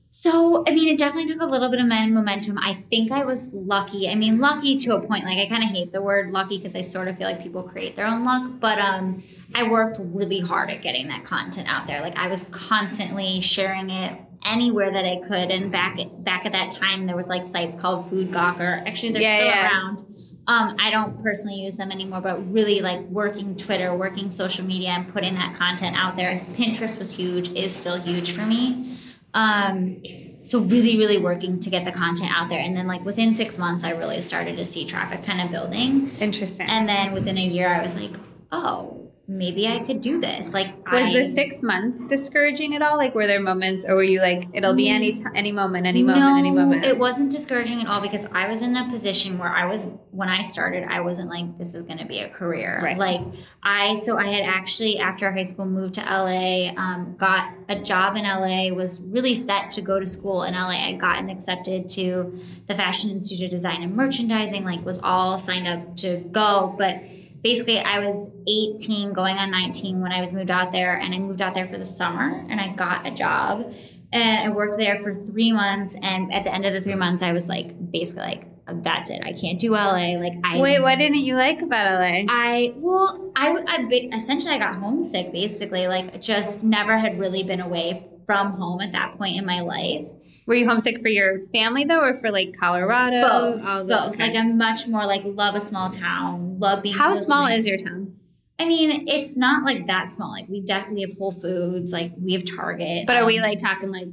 So, 0.09 0.63
I 0.67 0.71
mean, 0.73 0.87
it 0.87 0.97
definitely 0.97 1.31
took 1.31 1.41
a 1.41 1.45
little 1.45 1.69
bit 1.69 1.79
of 1.79 1.85
momentum. 1.87 2.57
I 2.57 2.83
think 2.89 3.11
I 3.11 3.23
was 3.23 3.49
lucky. 3.53 4.09
I 4.09 4.15
mean, 4.15 4.39
lucky 4.39 4.75
to 4.77 4.95
a 4.95 4.99
point. 5.01 5.25
Like, 5.25 5.37
I 5.37 5.45
kind 5.47 5.61
of 5.63 5.69
hate 5.69 5.91
the 5.91 6.01
word 6.01 6.31
lucky 6.31 6.57
because 6.57 6.75
I 6.75 6.81
sort 6.81 7.07
of 7.07 7.17
feel 7.19 7.27
like 7.27 7.43
people 7.43 7.61
create 7.61 7.95
their 7.95 8.07
own 8.07 8.23
luck. 8.23 8.49
But 8.59 8.79
um, 8.79 9.21
I 9.53 9.69
worked 9.69 9.97
really 9.99 10.39
hard 10.39 10.71
at 10.71 10.81
getting 10.81 11.07
that 11.09 11.23
content 11.23 11.67
out 11.69 11.85
there. 11.85 12.01
Like, 12.01 12.17
I 12.17 12.29
was 12.29 12.45
constantly 12.45 13.41
sharing 13.41 13.91
it 13.91 14.19
anywhere 14.51 14.91
that 14.91 15.05
I 15.05 15.17
could. 15.17 15.51
And 15.51 15.71
back 15.71 15.99
at, 15.99 16.23
back 16.23 16.45
at 16.45 16.51
that 16.53 16.71
time, 16.71 17.05
there 17.05 17.15
was 17.15 17.27
like 17.27 17.45
sites 17.45 17.75
called 17.75 18.09
Food 18.09 18.31
Gawker. 18.31 18.85
Actually, 18.87 19.13
they're 19.13 19.21
Yeah, 19.21 19.35
still 19.35 19.47
yeah. 19.47 19.69
around. 19.71 20.01
Um, 20.49 20.77
I 20.79 20.89
don't 20.91 21.21
personally 21.21 21.57
use 21.57 21.73
them 21.73 21.91
anymore, 21.91 22.21
but 22.21 22.51
really 22.53 22.79
like 22.79 23.01
working 23.09 23.55
Twitter, 23.57 23.93
working 23.95 24.31
social 24.31 24.63
media, 24.63 24.89
and 24.91 25.11
putting 25.13 25.33
that 25.33 25.55
content 25.55 25.97
out 25.97 26.15
there. 26.15 26.39
Pinterest 26.53 26.97
was 26.97 27.11
huge, 27.13 27.49
is 27.49 27.75
still 27.75 27.99
huge 27.99 28.31
for 28.33 28.45
me. 28.45 28.97
Um, 29.33 30.01
so 30.43 30.61
really, 30.61 30.97
really 30.97 31.17
working 31.17 31.59
to 31.59 31.69
get 31.69 31.83
the 31.83 31.91
content 31.91 32.31
out 32.33 32.47
there, 32.49 32.59
and 32.61 32.77
then 32.77 32.87
like 32.87 33.03
within 33.03 33.33
six 33.33 33.57
months, 33.57 33.83
I 33.83 33.89
really 33.89 34.21
started 34.21 34.55
to 34.55 34.63
see 34.63 34.85
traffic 34.85 35.21
kind 35.23 35.41
of 35.41 35.51
building, 35.51 36.09
Interesting. 36.21 36.67
and 36.69 36.87
then 36.87 37.11
within 37.11 37.37
a 37.37 37.41
year, 37.45 37.67
I 37.67 37.83
was 37.83 37.95
like, 37.95 38.11
oh, 38.53 38.96
maybe 39.27 39.67
I 39.67 39.79
could 39.79 39.99
do 39.99 40.21
this. 40.21 40.53
Like, 40.53 40.89
was 40.89 41.05
I, 41.05 41.13
the 41.13 41.23
six 41.25 41.61
months 41.61 42.03
discouraging 42.05 42.75
at 42.75 42.81
all? 42.81 42.95
Like, 42.95 43.13
were 43.13 43.27
there 43.27 43.41
moments, 43.41 43.85
or 43.85 43.95
were 43.95 44.03
you 44.03 44.21
like, 44.21 44.47
it'll 44.53 44.73
be 44.73 44.89
any 44.89 45.11
t- 45.11 45.23
any 45.35 45.51
moment, 45.51 45.85
any 45.85 46.01
moment, 46.01 46.37
any 46.37 46.49
No, 46.49 46.61
moment? 46.61 46.85
It 46.85 46.97
wasn't 46.97 47.29
discouraging 47.29 47.81
at 47.81 47.87
all 47.87 47.99
because 47.99 48.25
I 48.31 48.47
was 48.47 48.61
in 48.61 48.75
a 48.77 48.89
position 48.89 49.37
where 49.37 49.49
I 49.49 49.65
was 49.65 49.87
when 50.11 50.29
I 50.29 50.41
started, 50.41 50.85
I 50.89 51.01
wasn't 51.01 51.29
like 51.29 51.57
this 51.57 51.73
is 51.73 51.83
going 51.83 51.97
to 51.97 52.05
be 52.05 52.19
a 52.19 52.29
career. 52.29 52.79
Right. 52.81 52.97
Like 52.97 53.21
I, 53.61 53.95
so 53.95 54.17
I 54.17 54.27
had 54.27 54.45
actually 54.45 54.97
after 54.97 55.31
high 55.31 55.43
school 55.43 55.65
moved 55.65 55.95
to 55.95 56.01
LA, 56.01 56.69
um, 56.77 57.15
got 57.17 57.53
a 57.67 57.79
job 57.79 58.15
in 58.15 58.23
LA, 58.23 58.73
was 58.73 59.01
really 59.01 59.35
set 59.35 59.71
to 59.71 59.81
go 59.81 59.99
to 59.99 60.05
school 60.05 60.43
in 60.43 60.53
LA. 60.53 60.87
I 60.87 60.93
gotten 60.93 61.29
accepted 61.29 61.89
to 61.89 62.39
the 62.67 62.75
Fashion 62.75 63.09
Institute 63.09 63.45
of 63.45 63.51
Design 63.51 63.83
and 63.83 63.93
Merchandising. 63.93 64.63
Like 64.63 64.85
was 64.85 64.99
all 64.99 65.37
signed 65.37 65.67
up 65.67 65.97
to 65.97 66.17
go, 66.31 66.73
but 66.77 67.01
basically 67.41 67.79
I 67.79 67.99
was 67.99 68.29
18 68.47 69.13
going 69.13 69.37
on 69.37 69.51
19 69.51 70.01
when 70.01 70.11
I 70.11 70.21
was 70.21 70.31
moved 70.31 70.51
out 70.51 70.71
there 70.71 70.95
and 70.95 71.13
I 71.13 71.19
moved 71.19 71.41
out 71.41 71.53
there 71.53 71.67
for 71.67 71.77
the 71.77 71.85
summer 71.85 72.45
and 72.49 72.59
I 72.59 72.73
got 72.73 73.05
a 73.05 73.11
job. 73.11 73.73
And 74.11 74.51
I 74.51 74.55
worked 74.55 74.77
there 74.77 74.97
for 74.99 75.13
three 75.13 75.51
months 75.51 75.95
and 76.01 76.33
at 76.33 76.45
the 76.45 76.53
end 76.53 76.65
of 76.65 76.73
the 76.73 76.81
three 76.81 76.95
months 76.95 77.21
I 77.21 77.33
was 77.33 77.49
like 77.49 77.91
basically 77.91 78.23
like 78.23 78.83
that's 78.83 79.09
it. 79.09 79.21
I 79.23 79.33
can't 79.33 79.59
do 79.59 79.71
LA 79.71 80.17
like 80.17 80.33
I 80.43 80.59
Wait, 80.59 80.81
what 80.81 80.97
didn't 80.97 81.19
you 81.19 81.35
like 81.35 81.61
about 81.61 81.85
LA? 81.85 82.23
I 82.29 82.73
well 82.77 83.31
I, 83.35 83.49
I 83.67 83.87
essentially 84.13 84.53
I 84.53 84.59
got 84.59 84.75
homesick 84.75 85.31
basically. 85.31 85.87
Like 85.87 86.21
just 86.21 86.63
never 86.63 86.97
had 86.97 87.19
really 87.19 87.43
been 87.43 87.61
away 87.61 88.07
from 88.25 88.53
home 88.53 88.81
at 88.81 88.91
that 88.93 89.17
point 89.17 89.37
in 89.37 89.45
my 89.45 89.61
life 89.61 90.07
Were 90.47 90.55
you 90.55 90.67
homesick 90.67 91.01
for 91.01 91.09
your 91.09 91.41
family 91.53 91.83
though, 91.83 92.01
or 92.01 92.13
for 92.13 92.31
like 92.31 92.55
Colorado? 92.59 93.21
both 93.21 93.87
both 93.87 94.13
okay. 94.13 94.27
like 94.27 94.35
I'm 94.35 94.57
much 94.57 94.87
more 94.87 95.05
like 95.05 95.21
love 95.25 95.55
a 95.55 95.61
small 95.61 95.91
town 95.91 96.57
love 96.59 96.81
being 96.81 96.95
How 96.95 97.13
small 97.15 97.43
my- 97.43 97.53
is 97.53 97.65
your 97.65 97.77
town? 97.77 98.15
I 98.59 98.65
mean, 98.65 99.07
it's 99.07 99.37
not 99.37 99.63
like 99.63 99.85
that 99.85 100.09
small. 100.09 100.31
Like 100.31 100.47
we 100.49 100.61
definitely 100.61 101.01
have 101.07 101.15
Whole 101.17 101.31
Foods, 101.31 101.91
like 101.91 102.13
we 102.19 102.33
have 102.33 102.43
Target. 102.43 103.05
But 103.05 103.17
are 103.17 103.25
we 103.25 103.37
um, 103.37 103.43
like 103.43 103.59
talking 103.59 103.91
like 103.91 104.07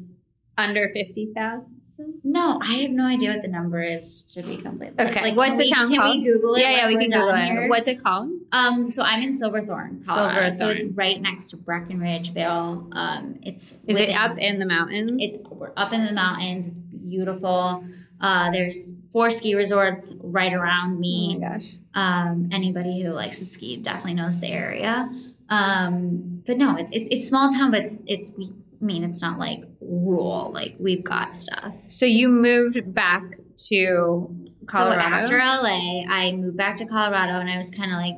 under 0.58 0.90
fifty 0.92 1.32
thousand? 1.34 1.73
No, 2.22 2.60
I 2.62 2.74
have 2.76 2.90
no 2.90 3.04
idea 3.06 3.30
what 3.32 3.42
the 3.42 3.48
number 3.48 3.82
is 3.82 4.24
to 4.34 4.42
be 4.42 4.56
completely. 4.56 5.04
Okay, 5.04 5.22
like, 5.22 5.36
what's 5.36 5.56
the 5.56 5.64
we- 5.64 5.70
town 5.70 5.88
can 5.88 6.00
called? 6.00 6.16
we 6.16 6.24
Google 6.24 6.54
it? 6.54 6.60
Yeah, 6.60 6.70
yeah, 6.70 6.86
we 6.86 6.96
can 6.96 7.10
Google 7.10 7.30
it. 7.30 7.44
here? 7.44 7.68
What's 7.68 7.86
it 7.86 8.02
called? 8.02 8.30
Um, 8.52 8.90
so 8.90 9.02
I'm 9.02 9.22
in 9.22 9.36
Silverthorne, 9.36 10.02
Colorado. 10.06 10.50
So 10.50 10.68
it's 10.70 10.84
right 10.84 11.20
next 11.20 11.50
to 11.50 11.56
Breckenridge, 11.56 12.32
Vail. 12.32 12.88
Um, 12.92 13.38
it's 13.42 13.74
Is 13.86 13.98
it 13.98 14.10
up 14.10 14.38
in 14.38 14.58
the 14.58 14.66
mountains? 14.66 15.12
It's 15.18 15.38
up 15.76 15.92
in 15.92 16.04
the 16.04 16.12
mountains. 16.12 16.66
It's 16.68 16.76
beautiful. 16.78 17.84
Uh, 18.20 18.50
there's 18.50 18.92
four 19.12 19.30
ski 19.30 19.54
resorts 19.54 20.14
right 20.20 20.52
around 20.52 20.98
me. 20.98 21.36
oh 21.36 21.40
my 21.40 21.48
gosh. 21.54 21.76
Um, 21.94 22.48
anybody 22.52 23.02
who 23.02 23.10
likes 23.10 23.38
to 23.38 23.44
ski 23.44 23.76
definitely 23.76 24.14
knows 24.14 24.40
the 24.40 24.48
area. 24.48 25.10
Um, 25.50 26.42
but 26.46 26.56
no, 26.56 26.76
it's 26.76 26.90
it's 26.92 27.08
it's 27.10 27.28
small 27.28 27.50
town, 27.52 27.70
but 27.70 27.82
it's 27.82 27.98
it's 28.06 28.32
we. 28.36 28.52
I 28.84 28.86
mean, 28.86 29.02
it's 29.02 29.22
not 29.22 29.38
like 29.38 29.64
rural. 29.80 30.52
Like 30.52 30.76
we've 30.78 31.02
got 31.02 31.34
stuff. 31.34 31.72
So 31.86 32.04
you 32.04 32.28
moved 32.28 32.92
back 32.92 33.22
to 33.68 34.44
Colorado. 34.66 35.26
So 35.26 35.34
after 35.34 35.38
LA, 35.38 36.02
I 36.06 36.32
moved 36.32 36.58
back 36.58 36.76
to 36.76 36.84
Colorado, 36.84 37.40
and 37.40 37.48
I 37.48 37.56
was 37.56 37.70
kind 37.70 37.90
of 37.90 37.96
like, 37.96 38.16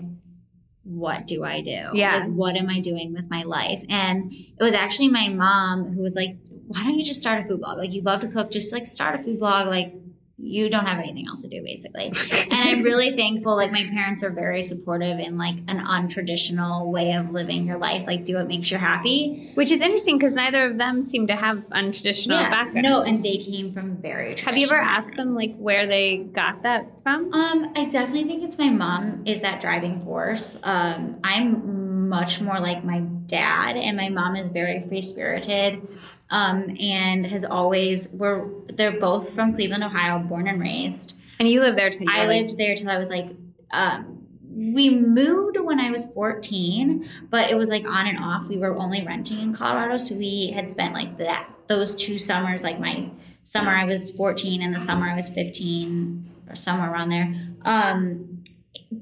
"What 0.83 1.29
do 1.29 1.45
I 1.45 1.61
do? 1.61 1.91
Yeah. 1.95 2.17
like, 2.17 2.31
what 2.31 2.57
am 2.57 2.69
I 2.69 2.81
doing 2.81 3.13
with 3.13 3.31
my 3.31 3.45
life?" 3.45 3.85
And 3.89 4.33
it 4.33 4.61
was 4.61 4.75
actually 4.75 5.09
my 5.09 5.29
mom 5.29 5.87
who 5.87 6.03
was 6.03 6.17
like, 6.17 6.37
"Why 6.67 6.83
don't 6.83 6.99
you 6.99 7.05
just 7.05 7.21
start 7.21 7.45
a 7.45 7.49
food 7.49 7.61
blog? 7.61 7.79
Like 7.79 7.93
you 7.93 8.03
love 8.03 8.23
to 8.23 8.29
cook, 8.29 8.51
just 8.51 8.73
like 8.73 8.89
start 8.89 9.21
a 9.21 9.23
food 9.23 9.39
blog. 9.39 9.69
Like 9.69 9.95
you 10.39 10.69
don't 10.69 10.87
have 10.87 10.99
anything 10.99 11.27
else 11.29 11.43
to 11.43 11.49
do, 11.49 11.63
basically." 11.63 12.13
and 12.51 12.53
I'm 12.53 12.83
really 12.83 13.17
thankful. 13.17 13.57
Like 13.57 13.73
my 13.73 13.85
parents 13.85 14.23
are 14.23 14.31
very 14.31 14.63
supportive 14.63 15.19
in 15.19 15.39
like 15.39 15.57
an 15.69 15.79
untraditional 15.79 16.91
way 16.91 17.13
of 17.13 17.31
living 17.31 17.67
your 17.67 17.79
life. 17.79 18.07
Like 18.07 18.25
do 18.25 18.37
what 18.37 18.49
makes 18.49 18.71
you 18.71 18.79
happy. 18.79 19.51
Which 19.55 19.71
is 19.71 19.81
interesting 19.81 20.19
because 20.19 20.35
neither 20.35 20.67
of 20.71 20.79
them 20.79 21.03
seem 21.03 21.27
to 21.29 21.37
have 21.37 21.59
untraditional 21.71 22.51
background. 22.51 22.83
no, 22.83 23.03
and 23.03 23.25
they 23.25 23.39
came 23.39 23.73
from 23.73 23.97
very. 23.97 24.35
Traditional. 24.35 24.51
Have 24.51 24.59
you 24.59 24.67
ever 24.67 24.81
asked 24.81 25.17
them 25.17 25.35
like 25.35 25.55
where 25.57 25.87
they 25.87 26.19
got 26.19 26.63
that 26.63 26.87
from? 27.03 27.33
Um, 27.33 27.73
I 27.75 27.85
definitely 27.87 28.25
think 28.25 28.43
it's 28.43 28.59
my 28.59 28.71
mom 28.71 29.23
is 29.27 29.41
that 29.41 29.61
driving 29.61 30.05
force. 30.05 30.57
Um, 30.63 31.19
I'm 31.25 31.86
much 32.09 32.41
more 32.41 32.61
like 32.61 32.85
my 32.85 33.01
dad, 33.01 33.77
and 33.77 33.97
my 33.97 34.09
mom 34.09 34.37
is 34.37 34.49
very 34.49 34.87
free 34.89 35.03
spirited, 35.03 35.87
um, 36.31 36.77
and 36.81 37.27
has 37.27 37.45
always 37.45 38.09
we're 38.09 38.49
they're 38.75 38.99
both 38.99 39.31
from 39.31 39.55
Cleveland, 39.55 39.85
Ohio, 39.85 40.19
born 40.19 40.49
and 40.49 40.61
raised. 40.61 41.15
And 41.39 41.49
you 41.49 41.61
live 41.61 41.77
there 41.77 41.91
till 41.91 42.09
I 42.09 42.27
like, 42.27 42.29
lived 42.29 42.59
there 42.59 42.75
till 42.75 42.91
I 42.91 42.99
was 42.99 43.09
like, 43.09 43.29
um, 43.71 44.27
we 44.57 44.89
moved 44.89 45.59
when 45.61 45.79
I 45.79 45.91
was 45.91 46.11
14, 46.13 47.07
but 47.29 47.51
it 47.51 47.57
was 47.57 47.69
like 47.69 47.85
on 47.85 48.07
and 48.07 48.19
off. 48.19 48.49
We 48.49 48.57
were 48.57 48.75
only 48.77 49.05
renting 49.05 49.41
in 49.41 49.53
Colorado, 49.53 49.99
so 49.99 50.15
we 50.15 50.53
had 50.55 50.71
spent 50.71 50.95
like 50.95 51.19
that 51.19 51.51
those 51.67 51.95
two 51.97 52.19
summers, 52.19 52.63
like 52.63 52.81
my 52.81 53.11
summer 53.43 53.71
I 53.71 53.85
was 53.85 54.11
14 54.13 54.63
and 54.63 54.75
the 54.75 54.81
summer 54.81 55.09
I 55.09 55.15
was 55.15 55.29
15 55.31 56.31
or 56.49 56.57
somewhere 56.57 56.91
around 56.91 57.11
there, 57.11 57.35
um, 57.63 58.36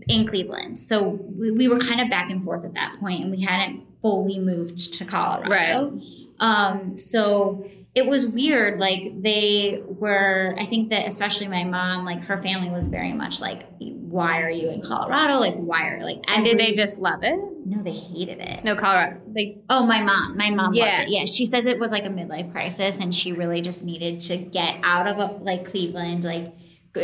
in 0.09 0.27
Cleveland. 0.27 0.79
So 0.79 1.03
we, 1.37 1.51
we 1.51 1.69
were 1.69 1.79
kind 1.79 2.01
of 2.01 2.09
back 2.11 2.31
and 2.31 2.43
forth 2.45 2.65
at 2.65 2.75
that 2.75 2.97
point, 3.01 3.23
and 3.23 3.31
we 3.31 3.43
hadn't 3.43 3.87
fully 4.01 4.39
moved 4.39 4.95
to 4.95 5.05
Colorado. 5.05 5.91
Right. 5.91 6.03
Um, 6.41 6.99
so 6.99 7.69
it 7.95 8.07
was 8.07 8.27
weird. 8.27 8.81
Like 8.81 9.23
they 9.23 9.83
were, 9.87 10.55
I 10.59 10.67
think 10.67 10.91
that 10.91 11.07
especially 11.07 11.49
my 11.49 11.65
mom, 11.65 12.05
like 12.05 12.21
her 12.23 12.43
family 12.43 12.71
was 12.71 12.87
very 12.87 13.13
much 13.13 13.41
like, 13.41 13.67
why 13.79 14.43
are 14.43 14.51
you 14.51 14.69
in 14.71 14.81
Colorado? 14.83 15.39
Like, 15.39 15.55
why 15.57 15.89
are 15.89 16.01
like, 16.03 16.25
and 16.29 16.45
did 16.45 16.59
they 16.59 16.73
just 16.73 16.99
love 16.99 17.23
it? 17.23 17.39
No, 17.67 17.83
they 17.83 17.93
hated 17.93 18.41
it. 18.41 18.65
No, 18.65 18.75
Colorado. 18.75 19.21
Like 19.35 19.59
Oh, 19.71 19.87
my 19.87 20.03
mom. 20.03 20.37
My 20.37 20.51
mom 20.51 20.75
Yeah. 20.75 20.85
loved 20.85 21.01
it. 21.05 21.09
Yeah, 21.11 21.25
she 21.25 21.47
says 21.47 21.67
it 21.67 21.79
was 21.79 21.91
like 21.91 22.05
a 22.05 22.09
midlife 22.09 22.51
crisis, 22.53 22.99
and 23.01 23.15
she 23.15 23.33
really 23.33 23.61
just 23.61 23.85
needed 23.85 24.21
to 24.21 24.37
get 24.37 24.77
out 24.83 25.07
of 25.07 25.19
uh, 25.19 25.33
like 25.41 25.65
Cleveland. 25.65 26.25
Like, 26.25 26.53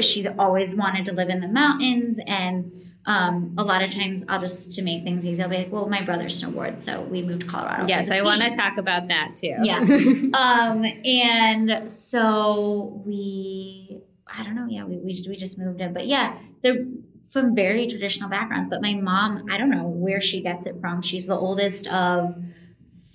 she's 0.01 0.27
always 0.39 0.75
wanted 0.75 1.05
to 1.07 1.13
live 1.13 1.29
in 1.29 1.41
the 1.41 1.49
mountains, 1.49 2.21
and 2.27 2.73
Um, 3.07 3.55
a 3.57 3.65
lot 3.65 3.83
of 3.83 3.91
times 3.95 4.23
I'll 4.29 4.41
just 4.41 4.73
to 4.73 4.83
make 4.83 5.05
things 5.05 5.25
easy, 5.25 5.43
I'll 5.43 5.49
be 5.49 5.57
like, 5.57 5.73
well, 5.73 5.89
my 5.89 6.03
brother 6.05 6.27
snowboards, 6.27 6.83
so 6.83 7.01
we 7.01 7.23
moved 7.23 7.41
to 7.41 7.47
Colorado. 7.47 7.87
Yes, 7.89 8.11
I 8.11 8.21
want 8.21 8.43
to 8.43 8.51
talk 8.51 8.77
about 8.77 9.09
that 9.09 9.37
too. 9.37 9.57
Yeah. 9.63 9.79
um, 10.35 10.85
and 11.07 11.91
so 11.91 13.03
we, 13.07 14.01
I 14.27 14.43
don't 14.45 14.55
know, 14.55 14.67
yeah, 14.69 14.85
we, 14.85 14.99
we, 14.99 15.25
we 15.27 15.35
just 15.35 15.59
moved 15.59 15.81
in, 15.81 15.95
but 15.95 16.07
yeah, 16.07 16.39
they're 16.63 16.85
from 17.31 17.55
very 17.55 17.87
traditional 17.89 18.29
backgrounds. 18.29 18.69
But 18.69 18.83
my 18.83 18.95
mom, 18.95 19.47
I 19.51 19.57
don't 19.57 19.71
know 19.71 19.89
where 19.89 20.21
she 20.21 20.43
gets 20.43 20.67
it 20.67 20.77
from. 20.81 21.01
She's 21.01 21.27
the 21.27 21.39
oldest 21.39 21.87
of 21.89 22.35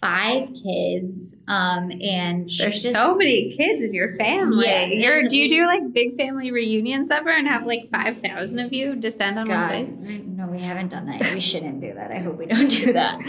five 0.01 0.49
kids, 0.53 1.35
um, 1.47 1.91
and 2.01 2.49
there's 2.57 2.83
just, 2.83 2.93
so 2.93 3.15
many 3.15 3.55
kids 3.55 3.83
in 3.83 3.93
your 3.93 4.15
family. 4.17 4.65
Yeah, 4.65 4.85
You're, 4.85 5.23
do 5.27 5.37
you 5.37 5.49
do 5.49 5.65
like 5.65 5.93
big 5.93 6.15
family 6.15 6.51
reunions 6.51 7.11
ever 7.11 7.29
and 7.29 7.47
have 7.47 7.65
like 7.65 7.89
five 7.91 8.17
thousand 8.19 8.59
of 8.59 8.73
you 8.73 8.95
descend 8.95 9.39
on 9.39 9.47
God, 9.47 9.71
one 9.71 9.97
place? 9.97 10.21
No, 10.25 10.47
we 10.47 10.59
haven't 10.59 10.89
done 10.89 11.05
that. 11.07 11.33
We 11.33 11.39
shouldn't 11.39 11.81
do 11.81 11.93
that. 11.93 12.11
I 12.11 12.19
hope 12.19 12.37
we 12.37 12.45
don't 12.45 12.67
do 12.83 12.93
that. 12.93 13.19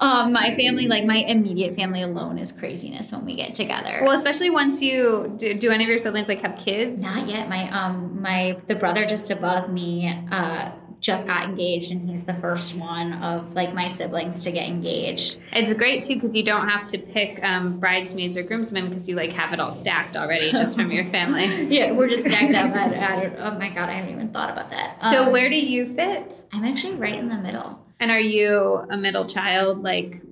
Um, 0.00 0.32
my 0.32 0.54
family, 0.54 0.88
like 0.88 1.04
my 1.04 1.16
immediate 1.16 1.74
family 1.74 2.02
alone, 2.02 2.38
is 2.38 2.52
craziness 2.52 3.12
when 3.12 3.24
we 3.24 3.34
get 3.34 3.54
together. 3.54 4.00
Well, 4.02 4.16
especially 4.16 4.50
once 4.50 4.80
you 4.80 5.34
do. 5.36 5.54
Do 5.54 5.70
any 5.70 5.84
of 5.84 5.90
your 5.90 5.98
siblings 5.98 6.28
like 6.28 6.40
have 6.42 6.56
kids? 6.56 7.02
Not 7.02 7.28
yet. 7.28 7.48
My 7.48 7.70
um, 7.70 8.22
my 8.22 8.58
the 8.68 8.74
brother 8.74 9.04
just 9.04 9.30
above 9.30 9.70
me. 9.70 10.08
Uh, 10.30 10.72
just 11.02 11.26
got 11.26 11.42
engaged 11.42 11.90
and 11.90 12.08
he's 12.08 12.22
the 12.22 12.34
first 12.34 12.76
one 12.76 13.12
of 13.24 13.54
like 13.54 13.74
my 13.74 13.88
siblings 13.88 14.44
to 14.44 14.52
get 14.52 14.68
engaged. 14.68 15.36
It's 15.52 15.74
great 15.74 16.04
too 16.04 16.14
because 16.14 16.34
you 16.34 16.44
don't 16.44 16.68
have 16.68 16.86
to 16.88 16.98
pick 16.98 17.42
um, 17.42 17.80
bridesmaids 17.80 18.36
or 18.36 18.44
groomsmen 18.44 18.88
because 18.88 19.08
you 19.08 19.16
like 19.16 19.32
have 19.32 19.52
it 19.52 19.58
all 19.58 19.72
stacked 19.72 20.16
already 20.16 20.52
just 20.52 20.76
from 20.76 20.92
your 20.92 21.04
family. 21.10 21.64
yeah, 21.76 21.90
we're 21.90 22.08
just 22.08 22.24
stacked 22.24 22.54
up 22.54 22.74
at, 22.76 22.92
at, 22.92 23.36
oh 23.40 23.58
my 23.58 23.68
god, 23.68 23.88
I 23.88 23.94
haven't 23.94 24.12
even 24.12 24.32
thought 24.32 24.52
about 24.52 24.70
that. 24.70 25.02
So 25.10 25.24
um, 25.24 25.32
where 25.32 25.50
do 25.50 25.58
you 25.58 25.86
fit? 25.86 26.46
I'm 26.52 26.64
actually 26.64 26.94
right 26.94 27.18
in 27.18 27.28
the 27.28 27.36
middle. 27.36 27.84
And 27.98 28.12
are 28.12 28.20
you 28.20 28.86
a 28.88 28.96
middle 28.96 29.26
child 29.26 29.82
like 29.82 30.22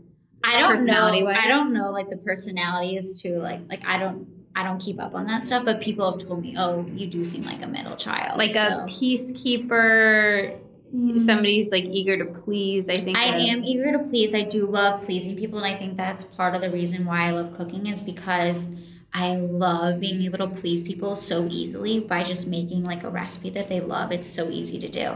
I 0.44 0.60
don't 0.60 0.86
know. 0.86 1.26
I 1.28 1.48
don't 1.48 1.72
know 1.72 1.90
like 1.90 2.08
the 2.10 2.16
personalities 2.16 3.20
too 3.20 3.40
like 3.40 3.62
like 3.68 3.84
I 3.84 3.98
don't 3.98 4.28
I 4.60 4.62
don't 4.62 4.78
keep 4.78 5.00
up 5.00 5.14
on 5.14 5.26
that 5.26 5.46
stuff, 5.46 5.64
but 5.64 5.80
people 5.80 6.10
have 6.10 6.26
told 6.26 6.42
me, 6.42 6.54
"Oh, 6.58 6.84
you 6.94 7.06
do 7.06 7.24
seem 7.24 7.44
like 7.44 7.62
a 7.62 7.66
middle 7.66 7.96
child." 7.96 8.36
Like 8.36 8.52
so. 8.52 8.60
a 8.60 8.86
peacekeeper, 8.86 10.58
mm. 10.94 11.12
who's 11.12 11.70
like 11.70 11.84
eager 11.86 12.18
to 12.18 12.26
please. 12.26 12.90
I 12.90 12.96
think 12.96 13.16
I 13.16 13.24
of. 13.24 13.40
am 13.40 13.64
eager 13.64 13.90
to 13.92 14.00
please. 14.00 14.34
I 14.34 14.42
do 14.42 14.66
love 14.66 15.00
pleasing 15.02 15.34
people, 15.34 15.58
and 15.58 15.66
I 15.66 15.78
think 15.78 15.96
that's 15.96 16.24
part 16.24 16.54
of 16.54 16.60
the 16.60 16.70
reason 16.70 17.06
why 17.06 17.28
I 17.28 17.30
love 17.30 17.56
cooking 17.56 17.86
is 17.86 18.02
because 18.02 18.68
I 19.12 19.36
love 19.36 19.98
being 19.98 20.22
able 20.22 20.38
to 20.38 20.46
please 20.46 20.84
people 20.84 21.16
so 21.16 21.46
easily 21.50 21.98
by 21.98 22.22
just 22.22 22.46
making 22.46 22.84
like 22.84 23.02
a 23.02 23.10
recipe 23.10 23.50
that 23.50 23.68
they 23.68 23.80
love. 23.80 24.12
It's 24.12 24.30
so 24.30 24.48
easy 24.50 24.78
to 24.78 24.88
do. 24.88 25.06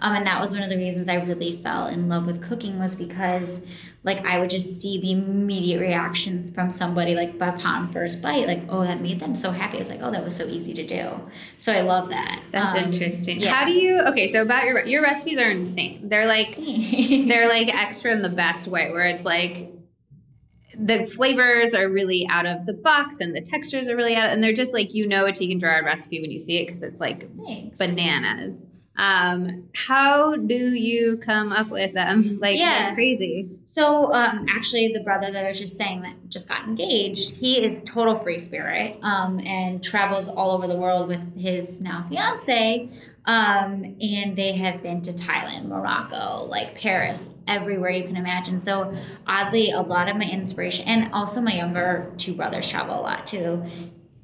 Um, 0.00 0.14
and 0.14 0.26
that 0.26 0.40
was 0.40 0.52
one 0.52 0.62
of 0.62 0.70
the 0.70 0.76
reasons 0.76 1.08
I 1.08 1.16
really 1.16 1.56
fell 1.56 1.88
in 1.88 2.08
love 2.08 2.26
with 2.26 2.42
cooking 2.42 2.78
was 2.78 2.94
because 2.94 3.60
like 4.04 4.24
I 4.24 4.38
would 4.38 4.50
just 4.50 4.80
see 4.80 5.00
the 5.00 5.12
immediate 5.12 5.80
reactions 5.80 6.50
from 6.50 6.70
somebody 6.70 7.14
like 7.14 7.34
upon 7.40 7.92
first 7.92 8.22
bite, 8.22 8.46
like, 8.46 8.62
oh, 8.68 8.82
that 8.82 9.02
made 9.02 9.18
them 9.18 9.34
so 9.34 9.50
happy. 9.50 9.78
I 9.78 9.80
was 9.80 9.90
like, 9.90 10.00
oh, 10.00 10.12
that 10.12 10.24
was 10.24 10.34
so 10.34 10.46
easy 10.46 10.72
to 10.74 10.86
do. 10.86 11.10
So 11.56 11.72
I 11.72 11.80
love 11.80 12.08
that. 12.10 12.40
That's 12.52 12.78
um, 12.78 12.92
interesting. 12.92 13.40
Yeah. 13.40 13.52
How 13.52 13.64
do 13.66 13.72
you 13.72 14.00
okay, 14.06 14.30
so 14.30 14.42
about 14.42 14.64
your 14.64 14.86
your 14.86 15.02
recipes 15.02 15.38
are 15.38 15.50
insane. 15.50 16.08
They're 16.08 16.26
like 16.26 16.56
they're 16.56 17.48
like 17.48 17.74
extra 17.74 18.12
in 18.12 18.22
the 18.22 18.28
best 18.28 18.68
way, 18.68 18.90
where 18.92 19.06
it's 19.06 19.24
like 19.24 19.79
the 20.78 21.06
flavors 21.06 21.74
are 21.74 21.88
really 21.88 22.26
out 22.28 22.46
of 22.46 22.66
the 22.66 22.72
box 22.72 23.20
and 23.20 23.34
the 23.34 23.40
textures 23.40 23.88
are 23.88 23.96
really 23.96 24.14
out 24.14 24.30
and 24.30 24.42
they're 24.42 24.52
just 24.52 24.72
like 24.72 24.94
you 24.94 25.06
know 25.06 25.26
a 25.26 25.30
Tieghan 25.30 25.60
Gerard 25.60 25.84
recipe 25.84 26.20
when 26.20 26.30
you 26.30 26.40
see 26.40 26.58
it 26.58 26.66
because 26.66 26.82
it's 26.82 27.00
like 27.00 27.28
Thanks. 27.44 27.78
bananas 27.78 28.56
um, 29.00 29.68
how 29.74 30.36
do 30.36 30.74
you 30.74 31.16
come 31.16 31.52
up 31.52 31.68
with 31.68 31.94
them 31.94 32.38
like 32.42 32.58
yeah. 32.58 32.92
crazy 32.94 33.48
so 33.64 34.12
um, 34.12 34.46
actually 34.50 34.92
the 34.92 35.00
brother 35.00 35.30
that 35.32 35.44
i 35.44 35.48
was 35.48 35.58
just 35.58 35.76
saying 35.76 36.02
that 36.02 36.14
just 36.28 36.48
got 36.48 36.64
engaged 36.64 37.34
he 37.36 37.64
is 37.64 37.82
total 37.84 38.18
free 38.18 38.38
spirit 38.38 38.98
um, 39.02 39.40
and 39.40 39.82
travels 39.82 40.28
all 40.28 40.50
over 40.50 40.66
the 40.66 40.76
world 40.76 41.08
with 41.08 41.36
his 41.36 41.80
now 41.80 42.04
fiance 42.08 42.90
um, 43.26 43.96
and 44.00 44.34
they 44.34 44.52
have 44.52 44.82
been 44.82 45.02
to 45.02 45.12
Thailand, 45.12 45.66
Morocco, 45.66 46.46
like 46.48 46.74
Paris, 46.74 47.28
everywhere 47.46 47.90
you 47.90 48.04
can 48.04 48.16
imagine. 48.16 48.58
So 48.58 48.96
oddly, 49.26 49.70
a 49.70 49.80
lot 49.80 50.08
of 50.08 50.16
my 50.16 50.24
inspiration, 50.24 50.86
and 50.86 51.12
also 51.12 51.40
my 51.40 51.54
younger 51.54 52.12
two 52.16 52.34
brothers 52.34 52.68
travel 52.70 52.98
a 52.98 53.02
lot 53.02 53.26
too. 53.26 53.62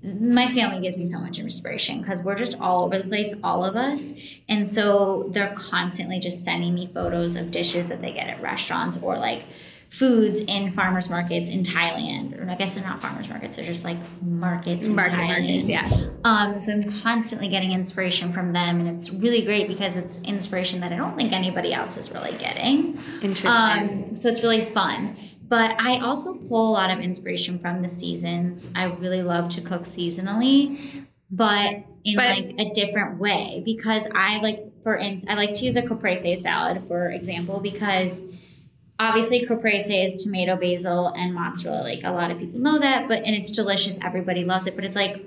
My 0.02 0.50
family 0.52 0.80
gives 0.80 0.96
me 0.96 1.04
so 1.04 1.18
much 1.18 1.38
inspiration 1.38 2.00
because 2.00 2.22
we're 2.22 2.36
just 2.36 2.60
all 2.60 2.84
over 2.84 2.98
the 2.98 3.08
place, 3.08 3.34
all 3.42 3.64
of 3.64 3.76
us. 3.76 4.12
And 4.48 4.68
so 4.68 5.28
they're 5.30 5.54
constantly 5.56 6.20
just 6.20 6.44
sending 6.44 6.74
me 6.74 6.88
photos 6.94 7.34
of 7.34 7.50
dishes 7.50 7.88
that 7.88 8.00
they 8.00 8.12
get 8.12 8.28
at 8.28 8.40
restaurants 8.40 8.98
or 9.02 9.16
like 9.18 9.44
foods 9.90 10.40
in 10.42 10.72
farmers 10.72 11.08
markets 11.08 11.50
in 11.50 11.62
Thailand, 11.62 12.40
or 12.40 12.50
I 12.50 12.54
guess 12.54 12.74
they're 12.74 12.84
not 12.84 13.00
farmers 13.00 13.28
markets; 13.28 13.56
they're 13.56 13.66
just 13.66 13.84
like 13.84 13.98
markets 14.22 14.86
in 14.86 14.94
Market 14.94 15.12
Thailand. 15.12 15.48
Markets, 15.48 15.68
yeah. 15.68 16.08
Um, 16.24 16.58
so 16.58 16.72
I'm 16.72 17.00
constantly 17.02 17.48
getting 17.48 17.72
inspiration 17.72 18.32
from 18.32 18.52
them, 18.52 18.80
and 18.80 18.88
it's 18.88 19.10
really 19.10 19.42
great 19.42 19.68
because 19.68 19.96
it's 19.96 20.20
inspiration 20.22 20.80
that 20.80 20.92
I 20.92 20.96
don't 20.96 21.16
think 21.16 21.32
anybody 21.32 21.72
else 21.72 21.96
is 21.96 22.10
really 22.10 22.36
getting. 22.36 22.98
Interesting. 23.22 23.50
Um, 24.08 24.16
so 24.16 24.28
it's 24.28 24.42
really 24.42 24.66
fun. 24.66 25.16
But 25.48 25.80
I 25.80 26.00
also 26.00 26.34
pull 26.34 26.70
a 26.70 26.72
lot 26.72 26.90
of 26.90 26.98
inspiration 26.98 27.60
from 27.60 27.80
the 27.80 27.88
seasons. 27.88 28.68
I 28.74 28.86
really 28.86 29.22
love 29.22 29.48
to 29.50 29.60
cook 29.60 29.82
seasonally, 29.82 31.04
but 31.30 31.84
in 32.04 32.16
but, 32.16 32.28
like 32.28 32.54
a 32.58 32.72
different 32.72 33.18
way 33.18 33.62
because 33.64 34.08
I 34.14 34.38
like, 34.38 34.60
for 34.82 34.96
instance, 34.96 35.30
I 35.30 35.34
like 35.34 35.54
to 35.54 35.64
use 35.64 35.76
a 35.76 35.82
caprese 35.82 36.36
salad, 36.36 36.86
for 36.88 37.10
example, 37.10 37.60
because 37.60 38.24
obviously 38.98 39.44
caprese 39.46 40.04
is 40.04 40.22
tomato 40.22 40.56
basil 40.56 41.08
and 41.08 41.34
mozzarella. 41.34 41.82
Like 41.82 42.00
a 42.04 42.10
lot 42.10 42.30
of 42.30 42.38
people 42.38 42.60
know 42.60 42.78
that 42.78 43.08
but 43.08 43.24
and 43.24 43.34
it's 43.34 43.52
delicious. 43.52 43.98
Everybody 44.02 44.44
loves 44.44 44.66
it 44.66 44.74
but 44.74 44.84
it's 44.84 44.96
like 44.96 45.24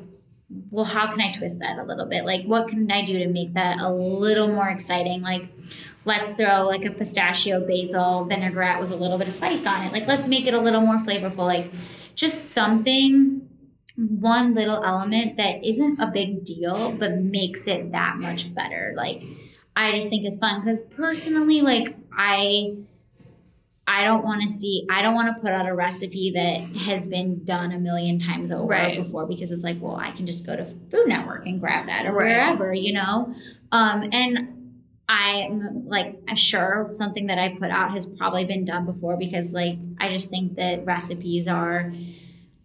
well 0.71 0.85
how 0.85 1.11
can 1.11 1.21
i 1.21 1.31
twist 1.31 1.59
that 1.59 1.77
a 1.77 1.83
little 1.83 2.05
bit? 2.05 2.25
Like 2.25 2.45
what 2.45 2.67
can 2.67 2.91
i 2.91 3.05
do 3.05 3.19
to 3.19 3.27
make 3.27 3.53
that 3.53 3.79
a 3.79 3.91
little 3.91 4.47
more 4.47 4.69
exciting? 4.69 5.21
Like 5.21 5.49
let's 6.05 6.33
throw 6.33 6.67
like 6.67 6.85
a 6.85 6.91
pistachio 6.91 7.65
basil 7.65 8.25
vinaigrette 8.25 8.79
with 8.79 8.91
a 8.91 8.95
little 8.95 9.17
bit 9.17 9.27
of 9.27 9.33
spice 9.33 9.65
on 9.65 9.85
it. 9.85 9.93
Like 9.93 10.07
let's 10.07 10.27
make 10.27 10.47
it 10.47 10.53
a 10.53 10.59
little 10.59 10.81
more 10.81 10.97
flavorful. 10.97 11.45
Like 11.45 11.71
just 12.15 12.51
something 12.51 13.47
one 13.95 14.55
little 14.55 14.83
element 14.83 15.35
that 15.37 15.63
isn't 15.63 15.99
a 15.99 16.07
big 16.07 16.45
deal 16.45 16.93
but 16.93 17.17
makes 17.17 17.67
it 17.67 17.91
that 17.91 18.17
much 18.17 18.53
better. 18.55 18.93
Like 18.95 19.21
i 19.75 19.91
just 19.91 20.09
think 20.09 20.25
it's 20.25 20.37
fun 20.37 20.61
because 20.61 20.81
personally 20.81 21.61
like 21.61 21.95
i 22.11 22.75
I 23.91 24.03
don't 24.03 24.23
want 24.23 24.43
to 24.43 24.47
see, 24.47 24.85
I 24.87 25.01
don't 25.01 25.15
want 25.15 25.35
to 25.35 25.41
put 25.41 25.51
out 25.51 25.67
a 25.67 25.73
recipe 25.73 26.31
that 26.35 26.81
has 26.83 27.07
been 27.07 27.43
done 27.43 27.71
a 27.71 27.79
million 27.79 28.19
times 28.19 28.51
over 28.51 28.67
right. 28.67 28.95
before 28.95 29.25
because 29.25 29.51
it's 29.51 29.63
like, 29.63 29.77
well, 29.81 29.95
I 29.95 30.11
can 30.11 30.27
just 30.27 30.45
go 30.45 30.55
to 30.55 30.63
Food 30.91 31.07
Network 31.07 31.47
and 31.47 31.59
grab 31.59 31.87
that 31.87 32.05
or 32.05 32.11
right. 32.11 32.27
wherever, 32.27 32.71
you 32.71 32.93
know? 32.93 33.33
Um, 33.71 34.07
and 34.11 34.75
I'm 35.09 35.87
like, 35.87 36.19
I'm 36.27 36.35
sure 36.35 36.85
something 36.87 37.25
that 37.27 37.39
I 37.39 37.55
put 37.57 37.71
out 37.71 37.89
has 37.89 38.05
probably 38.05 38.45
been 38.45 38.63
done 38.63 38.85
before 38.85 39.17
because, 39.17 39.53
like, 39.53 39.79
I 39.99 40.09
just 40.09 40.29
think 40.29 40.55
that 40.57 40.85
recipes 40.85 41.47
are 41.47 41.91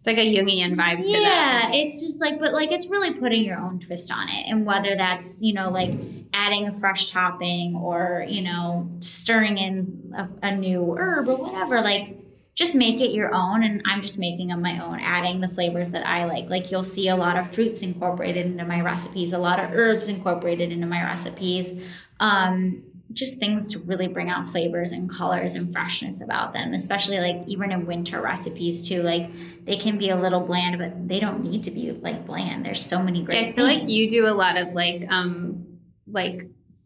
like 0.06 0.18
a 0.18 0.34
Jungian 0.34 0.76
vibe 0.76 0.98
to 0.98 1.12
that. 1.12 1.70
yeah, 1.70 1.72
it's 1.72 2.02
just 2.02 2.20
like, 2.20 2.38
but 2.38 2.52
like 2.52 2.70
it's 2.70 2.88
really 2.88 3.14
putting 3.14 3.42
your 3.42 3.58
own 3.58 3.78
twist 3.78 4.12
on 4.12 4.28
it. 4.28 4.46
And 4.48 4.66
whether 4.66 4.96
that's, 4.96 5.40
you 5.40 5.54
know, 5.54 5.70
like 5.70 5.92
adding 6.32 6.68
a 6.68 6.72
fresh 6.72 7.10
topping 7.10 7.74
or, 7.76 8.24
you 8.28 8.42
know, 8.42 8.88
stirring 9.00 9.56
in 9.56 10.12
a, 10.16 10.48
a 10.48 10.56
new 10.56 10.94
herb 10.98 11.28
or 11.28 11.36
whatever, 11.36 11.80
like 11.80 12.18
just 12.54 12.74
make 12.74 13.00
it 13.00 13.12
your 13.12 13.34
own. 13.34 13.62
And 13.62 13.82
I'm 13.86 14.02
just 14.02 14.18
making 14.18 14.48
them 14.48 14.60
my 14.60 14.78
own, 14.84 15.00
adding 15.00 15.40
the 15.40 15.48
flavors 15.48 15.88
that 15.90 16.06
I 16.06 16.26
like. 16.26 16.50
Like 16.50 16.70
you'll 16.70 16.84
see 16.84 17.08
a 17.08 17.16
lot 17.16 17.38
of 17.38 17.52
fruits 17.54 17.82
incorporated 17.82 18.44
into 18.44 18.64
my 18.64 18.82
recipes, 18.82 19.32
a 19.32 19.38
lot 19.38 19.58
of 19.58 19.70
herbs 19.72 20.08
incorporated 20.08 20.70
into 20.70 20.86
my 20.86 21.02
recipes. 21.02 21.72
Um, 22.20 22.82
just 23.14 23.38
things 23.38 23.72
to 23.72 23.78
really 23.80 24.08
bring 24.08 24.28
out 24.28 24.48
flavors 24.48 24.92
and 24.92 25.08
colors 25.08 25.54
and 25.54 25.72
freshness 25.72 26.20
about 26.20 26.52
them, 26.52 26.74
especially 26.74 27.18
like 27.18 27.42
even 27.46 27.72
in 27.72 27.86
winter 27.86 28.20
recipes 28.20 28.86
too. 28.86 29.02
Like 29.02 29.30
they 29.64 29.76
can 29.76 29.96
be 29.96 30.10
a 30.10 30.16
little 30.16 30.40
bland, 30.40 30.78
but 30.78 31.08
they 31.08 31.20
don't 31.20 31.42
need 31.42 31.64
to 31.64 31.70
be 31.70 31.92
like 31.92 32.26
bland. 32.26 32.66
There's 32.66 32.84
so 32.84 33.02
many 33.02 33.22
great. 33.22 33.38
I 33.38 33.52
feel 33.52 33.66
things. 33.66 33.82
like 33.82 33.90
you 33.90 34.10
do 34.10 34.26
a 34.26 34.34
lot 34.34 34.58
of 34.58 34.74
like 34.74 35.06
um 35.08 35.78
like 36.06 36.42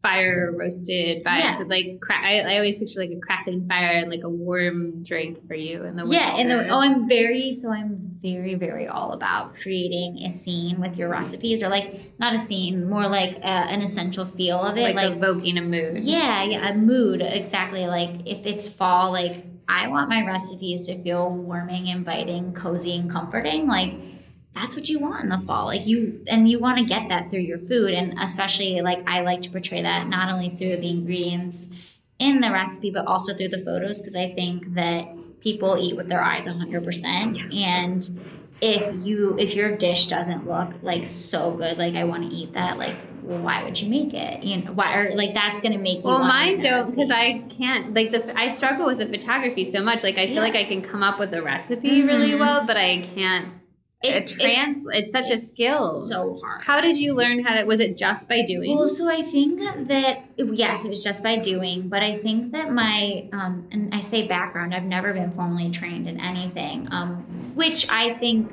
fire 0.08 0.52
roasted 0.56 1.24
vibes. 1.24 1.58
Yeah. 1.58 1.62
Like 1.66 2.00
cra- 2.00 2.24
I, 2.24 2.40
I, 2.40 2.54
always 2.56 2.76
picture 2.76 3.00
like 3.00 3.10
a 3.10 3.20
crackling 3.20 3.68
fire 3.68 3.98
and 3.98 4.10
like 4.10 4.22
a 4.24 4.28
warm 4.28 5.02
drink 5.02 5.46
for 5.46 5.54
you 5.54 5.84
in 5.84 5.96
the 5.96 6.04
winter. 6.04 6.16
Yeah, 6.16 6.36
and 6.36 6.50
the, 6.50 6.68
oh, 6.68 6.80
I'm 6.80 7.08
very 7.08 7.52
so 7.52 7.70
I'm 7.70 8.18
very 8.22 8.54
very 8.54 8.86
all 8.86 9.12
about 9.12 9.54
creating 9.56 10.24
a 10.24 10.30
scene 10.30 10.80
with 10.80 10.96
your 10.96 11.08
recipes, 11.08 11.62
or 11.62 11.68
like 11.68 12.18
not 12.18 12.34
a 12.34 12.38
scene, 12.38 12.88
more 12.88 13.08
like 13.08 13.36
a, 13.38 13.46
an 13.46 13.82
essential 13.82 14.26
feel 14.26 14.58
of 14.58 14.76
it, 14.76 14.82
like, 14.82 14.94
like 14.94 15.12
evoking 15.12 15.58
a 15.58 15.62
mood. 15.62 15.98
Yeah, 15.98 16.42
yeah, 16.44 16.68
a 16.68 16.74
mood 16.74 17.22
exactly. 17.22 17.86
Like 17.86 18.26
if 18.26 18.46
it's 18.46 18.68
fall, 18.68 19.12
like 19.12 19.44
I 19.68 19.88
want 19.88 20.08
my 20.08 20.26
recipes 20.26 20.86
to 20.86 21.00
feel 21.02 21.28
warming, 21.30 21.88
inviting, 21.88 22.54
cozy, 22.54 22.96
and 22.96 23.10
comforting. 23.10 23.66
Like 23.66 23.94
that's 24.60 24.76
what 24.76 24.88
you 24.88 24.98
want 24.98 25.22
in 25.22 25.30
the 25.30 25.38
fall. 25.46 25.66
Like 25.66 25.86
you, 25.86 26.22
and 26.26 26.48
you 26.48 26.58
want 26.58 26.78
to 26.78 26.84
get 26.84 27.08
that 27.08 27.30
through 27.30 27.40
your 27.40 27.58
food. 27.58 27.92
And 27.92 28.18
especially 28.18 28.80
like 28.80 29.08
I 29.08 29.20
like 29.20 29.42
to 29.42 29.50
portray 29.50 29.82
that 29.82 30.08
not 30.08 30.32
only 30.32 30.50
through 30.50 30.78
the 30.78 30.90
ingredients 30.90 31.68
in 32.18 32.40
the 32.40 32.50
recipe, 32.50 32.90
but 32.90 33.06
also 33.06 33.34
through 33.36 33.48
the 33.48 33.62
photos. 33.64 34.00
Cause 34.00 34.16
I 34.16 34.32
think 34.34 34.74
that 34.74 35.06
people 35.40 35.76
eat 35.78 35.96
with 35.96 36.08
their 36.08 36.22
eyes 36.22 36.46
100%. 36.46 37.54
And 37.54 38.20
if 38.60 39.06
you, 39.06 39.38
if 39.38 39.54
your 39.54 39.76
dish 39.76 40.08
doesn't 40.08 40.48
look 40.48 40.70
like 40.82 41.06
so 41.06 41.52
good, 41.52 41.78
like 41.78 41.94
I 41.94 42.04
want 42.04 42.28
to 42.28 42.34
eat 42.34 42.54
that, 42.54 42.76
like 42.76 42.96
well, 43.22 43.42
why 43.42 43.62
would 43.62 43.78
you 43.78 43.90
make 43.90 44.14
it? 44.14 44.42
You 44.42 44.64
know, 44.64 44.72
why 44.72 44.96
or 44.96 45.14
like 45.14 45.34
that's 45.34 45.60
gonna 45.60 45.76
make 45.76 45.98
you. 45.98 46.04
Well, 46.04 46.20
mine 46.20 46.60
don't 46.60 46.88
because 46.88 47.10
I 47.10 47.40
can't. 47.50 47.92
Like 47.92 48.10
the 48.10 48.36
I 48.38 48.48
struggle 48.48 48.86
with 48.86 48.98
the 48.98 49.06
photography 49.06 49.64
so 49.64 49.82
much. 49.82 50.02
Like 50.02 50.16
I 50.16 50.26
feel 50.26 50.36
yeah. 50.36 50.40
like 50.40 50.56
I 50.56 50.64
can 50.64 50.80
come 50.80 51.02
up 51.02 51.18
with 51.18 51.30
the 51.30 51.42
recipe 51.42 51.98
mm-hmm. 51.98 52.06
really 52.06 52.34
well, 52.34 52.64
but 52.64 52.78
I 52.78 53.02
can't 53.14 53.52
it's 54.02 54.32
trans 54.32 54.86
it's, 54.86 54.90
it's 54.92 55.12
such 55.12 55.30
it's 55.30 55.42
a 55.42 55.46
skill. 55.46 56.06
so 56.06 56.40
hard. 56.42 56.62
How 56.62 56.80
did 56.80 56.96
you 56.96 57.14
learn 57.14 57.44
how 57.44 57.54
to 57.54 57.64
was 57.64 57.80
it 57.80 57.96
just 57.96 58.28
by 58.28 58.42
doing? 58.42 58.76
Well 58.76 58.86
so 58.86 59.08
i 59.08 59.22
think 59.22 59.60
that 59.88 60.24
yes 60.36 60.84
it 60.84 60.88
was 60.88 61.02
just 61.02 61.22
by 61.22 61.38
doing 61.38 61.88
but 61.88 62.02
i 62.02 62.18
think 62.18 62.52
that 62.52 62.72
my 62.72 63.28
um 63.32 63.66
and 63.72 63.94
i 63.94 64.00
say 64.00 64.26
background 64.26 64.74
i've 64.74 64.84
never 64.84 65.12
been 65.12 65.32
formally 65.32 65.70
trained 65.70 66.08
in 66.08 66.20
anything 66.20 66.86
um 66.92 67.52
which 67.54 67.88
i 67.88 68.14
think 68.14 68.52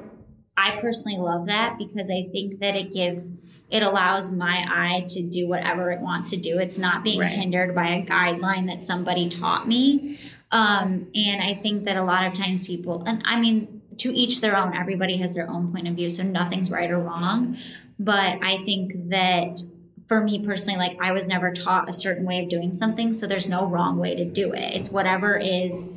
i 0.57 0.79
personally 0.79 1.19
love 1.19 1.47
that 1.47 1.77
because 1.77 2.09
i 2.09 2.27
think 2.31 2.59
that 2.59 2.75
it 2.75 2.91
gives 2.91 3.31
it 3.69 3.83
allows 3.83 4.31
my 4.31 4.65
eye 4.69 5.05
to 5.09 5.23
do 5.23 5.47
whatever 5.47 5.89
it 5.91 5.99
wants 5.99 6.29
to 6.29 6.37
do. 6.37 6.59
It's 6.59 6.77
not 6.77 7.03
being 7.03 7.19
right. 7.19 7.31
hindered 7.31 7.73
by 7.73 7.95
a 7.95 8.05
guideline 8.05 8.67
that 8.67 8.83
somebody 8.83 9.27
taught 9.27 9.67
me 9.67 10.19
um 10.51 11.07
and 11.15 11.41
i 11.41 11.53
think 11.53 11.85
that 11.85 11.97
a 11.97 12.03
lot 12.03 12.25
of 12.25 12.33
times 12.33 12.65
people 12.65 13.03
and 13.07 13.21
i 13.25 13.39
mean 13.39 13.74
to 13.97 14.15
each 14.15 14.41
their 14.41 14.55
own. 14.55 14.75
Everybody 14.75 15.17
has 15.17 15.35
their 15.35 15.49
own 15.49 15.71
point 15.71 15.87
of 15.87 15.95
view, 15.95 16.09
so 16.09 16.23
nothing's 16.23 16.71
right 16.71 16.89
or 16.89 16.99
wrong. 16.99 17.57
But 17.99 18.39
I 18.43 18.57
think 18.63 19.09
that 19.09 19.61
for 20.07 20.21
me 20.21 20.45
personally, 20.45 20.77
like 20.77 20.97
I 21.01 21.11
was 21.11 21.27
never 21.27 21.51
taught 21.51 21.89
a 21.89 21.93
certain 21.93 22.25
way 22.25 22.43
of 22.43 22.49
doing 22.49 22.73
something, 22.73 23.13
so 23.13 23.27
there's 23.27 23.47
no 23.47 23.65
wrong 23.65 23.97
way 23.97 24.15
to 24.15 24.25
do 24.25 24.53
it. 24.53 24.75
It's 24.75 24.89
whatever 24.89 25.37
is 25.37 25.89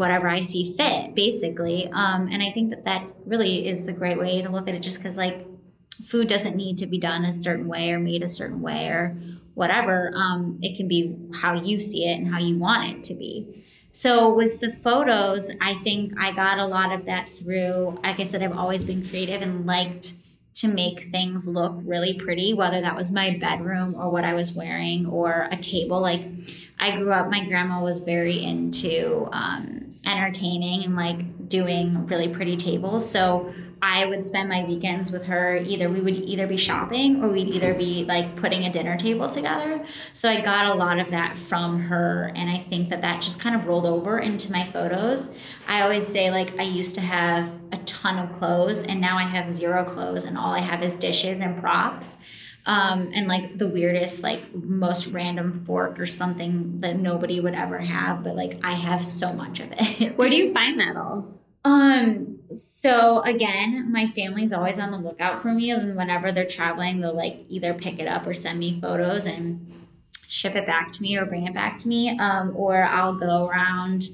whatever 0.00 0.28
I 0.28 0.40
see 0.40 0.74
fit, 0.76 1.14
basically. 1.14 1.90
Um, 1.92 2.28
and 2.32 2.42
I 2.42 2.50
think 2.52 2.70
that 2.70 2.86
that 2.86 3.06
really 3.26 3.68
is 3.68 3.86
a 3.86 3.92
great 3.92 4.18
way 4.18 4.40
to 4.40 4.48
look 4.48 4.66
at 4.66 4.74
it, 4.74 4.82
just 4.82 4.98
because 4.98 5.16
like 5.16 5.46
food 6.08 6.26
doesn't 6.28 6.56
need 6.56 6.78
to 6.78 6.86
be 6.86 6.98
done 6.98 7.24
a 7.24 7.32
certain 7.32 7.68
way 7.68 7.90
or 7.90 7.98
made 7.98 8.22
a 8.22 8.28
certain 8.28 8.62
way 8.62 8.86
or 8.86 9.16
whatever. 9.54 10.10
Um, 10.14 10.58
it 10.62 10.76
can 10.76 10.88
be 10.88 11.16
how 11.34 11.54
you 11.54 11.80
see 11.80 12.06
it 12.06 12.18
and 12.18 12.32
how 12.32 12.38
you 12.38 12.56
want 12.56 12.90
it 12.90 13.04
to 13.04 13.14
be. 13.14 13.64
So 13.92 14.32
with 14.32 14.60
the 14.60 14.72
photos, 14.72 15.50
I 15.60 15.74
think 15.82 16.12
I 16.18 16.32
got 16.32 16.58
a 16.58 16.66
lot 16.66 16.92
of 16.92 17.06
that 17.06 17.28
through. 17.28 17.98
Like 18.02 18.20
I 18.20 18.22
said, 18.22 18.42
I've 18.42 18.56
always 18.56 18.84
been 18.84 19.06
creative 19.08 19.42
and 19.42 19.66
liked 19.66 20.14
to 20.54 20.68
make 20.68 21.10
things 21.10 21.48
look 21.48 21.74
really 21.84 22.14
pretty, 22.14 22.52
whether 22.54 22.80
that 22.80 22.94
was 22.94 23.10
my 23.10 23.36
bedroom 23.38 23.94
or 23.94 24.10
what 24.10 24.24
I 24.24 24.34
was 24.34 24.52
wearing 24.52 25.06
or 25.06 25.48
a 25.50 25.56
table. 25.56 26.00
Like 26.00 26.22
I 26.78 26.96
grew 26.96 27.12
up, 27.12 27.28
my 27.28 27.44
grandma 27.46 27.82
was 27.82 28.00
very 28.00 28.42
into 28.42 29.28
um, 29.32 29.94
entertaining 30.04 30.84
and 30.84 30.96
like 30.96 31.48
doing 31.48 32.06
really 32.06 32.28
pretty 32.28 32.56
tables. 32.56 33.08
So 33.08 33.52
I 33.82 34.06
would 34.06 34.22
spend 34.22 34.48
my 34.48 34.64
weekends 34.64 35.10
with 35.10 35.24
her. 35.24 35.56
Either 35.56 35.88
we 35.88 36.00
would 36.00 36.16
either 36.16 36.46
be 36.46 36.56
shopping 36.56 37.22
or 37.22 37.28
we'd 37.28 37.48
either 37.48 37.72
be 37.72 38.04
like 38.04 38.36
putting 38.36 38.64
a 38.64 38.72
dinner 38.72 38.96
table 38.96 39.28
together. 39.28 39.84
So 40.12 40.28
I 40.28 40.42
got 40.42 40.66
a 40.66 40.74
lot 40.74 40.98
of 40.98 41.10
that 41.10 41.38
from 41.38 41.80
her. 41.80 42.30
And 42.34 42.50
I 42.50 42.66
think 42.68 42.90
that 42.90 43.00
that 43.02 43.22
just 43.22 43.40
kind 43.40 43.56
of 43.56 43.66
rolled 43.66 43.86
over 43.86 44.18
into 44.18 44.52
my 44.52 44.70
photos. 44.70 45.30
I 45.66 45.82
always 45.82 46.06
say, 46.06 46.30
like, 46.30 46.58
I 46.58 46.64
used 46.64 46.94
to 46.96 47.00
have 47.00 47.50
a 47.72 47.78
ton 47.78 48.18
of 48.18 48.36
clothes 48.36 48.84
and 48.84 49.00
now 49.00 49.16
I 49.16 49.24
have 49.24 49.52
zero 49.52 49.84
clothes 49.84 50.24
and 50.24 50.36
all 50.36 50.52
I 50.52 50.60
have 50.60 50.82
is 50.82 50.94
dishes 50.94 51.40
and 51.40 51.58
props. 51.60 52.16
Um, 52.66 53.10
and 53.14 53.26
like 53.26 53.56
the 53.56 53.66
weirdest, 53.66 54.22
like 54.22 54.54
most 54.54 55.06
random 55.06 55.64
fork 55.64 55.98
or 55.98 56.06
something 56.06 56.80
that 56.80 56.98
nobody 56.98 57.40
would 57.40 57.54
ever 57.54 57.78
have, 57.78 58.22
but 58.22 58.36
like 58.36 58.60
I 58.62 58.72
have 58.72 59.04
so 59.04 59.32
much 59.32 59.60
of 59.60 59.68
it. 59.72 60.18
Where 60.18 60.28
do 60.28 60.36
you 60.36 60.52
find 60.52 60.78
that 60.78 60.96
all? 60.96 61.39
Um, 61.64 62.38
so 62.54 63.20
again, 63.22 63.92
my 63.92 64.06
family's 64.06 64.52
always 64.52 64.78
on 64.78 64.90
the 64.90 64.98
lookout 64.98 65.42
for 65.42 65.52
me, 65.52 65.70
and 65.70 65.96
whenever 65.96 66.32
they're 66.32 66.46
traveling, 66.46 67.00
they'll 67.00 67.14
like 67.14 67.44
either 67.48 67.74
pick 67.74 67.98
it 67.98 68.06
up 68.06 68.26
or 68.26 68.34
send 68.34 68.58
me 68.58 68.80
photos 68.80 69.26
and 69.26 69.66
ship 70.26 70.54
it 70.54 70.66
back 70.66 70.92
to 70.92 71.02
me 71.02 71.16
or 71.16 71.26
bring 71.26 71.46
it 71.46 71.54
back 71.54 71.78
to 71.80 71.88
me. 71.88 72.18
Um, 72.18 72.54
or 72.56 72.82
I'll 72.82 73.18
go 73.18 73.46
around 73.46 74.08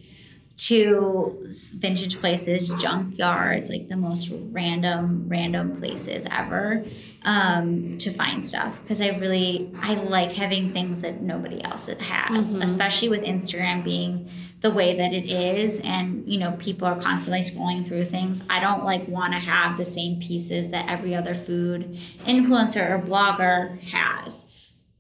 to 0.56 1.46
vintage 1.74 2.18
places, 2.18 2.70
junkyards, 2.70 3.68
like 3.68 3.88
the 3.88 3.96
most 3.96 4.30
random, 4.50 5.26
random 5.28 5.76
places 5.76 6.26
ever 6.30 6.82
um, 7.22 7.98
to 7.98 8.11
find 8.14 8.44
stuff. 8.44 8.78
Because 8.82 9.02
I 9.02 9.09
really, 9.18 9.70
I 9.82 9.94
like 9.94 10.32
having 10.32 10.72
things 10.72 11.02
that 11.02 11.20
nobody 11.20 11.62
else 11.62 11.88
has, 11.88 11.98
mm-hmm. 12.00 12.62
especially 12.62 13.11
with 13.11 13.22
Instagram 13.22 13.85
being 13.85 14.30
the 14.61 14.71
way 14.71 14.97
that 14.97 15.12
it 15.12 15.31
is 15.31 15.81
and 15.81 16.31
you 16.31 16.38
know 16.38 16.53
people 16.59 16.88
are 16.88 17.01
constantly 17.01 17.42
scrolling 17.42 17.87
through 17.87 18.05
things. 18.07 18.42
I 18.49 18.61
don't 18.61 18.85
like 18.85 19.07
want 19.09 19.33
to 19.33 19.38
have 19.38 19.77
the 19.77 19.85
same 19.85 20.21
pieces 20.21 20.71
that 20.71 20.88
every 20.88 21.14
other 21.14 21.35
food 21.35 21.99
influencer 22.27 22.90
or 22.90 22.99
blogger 22.99 23.81
has 23.83 24.47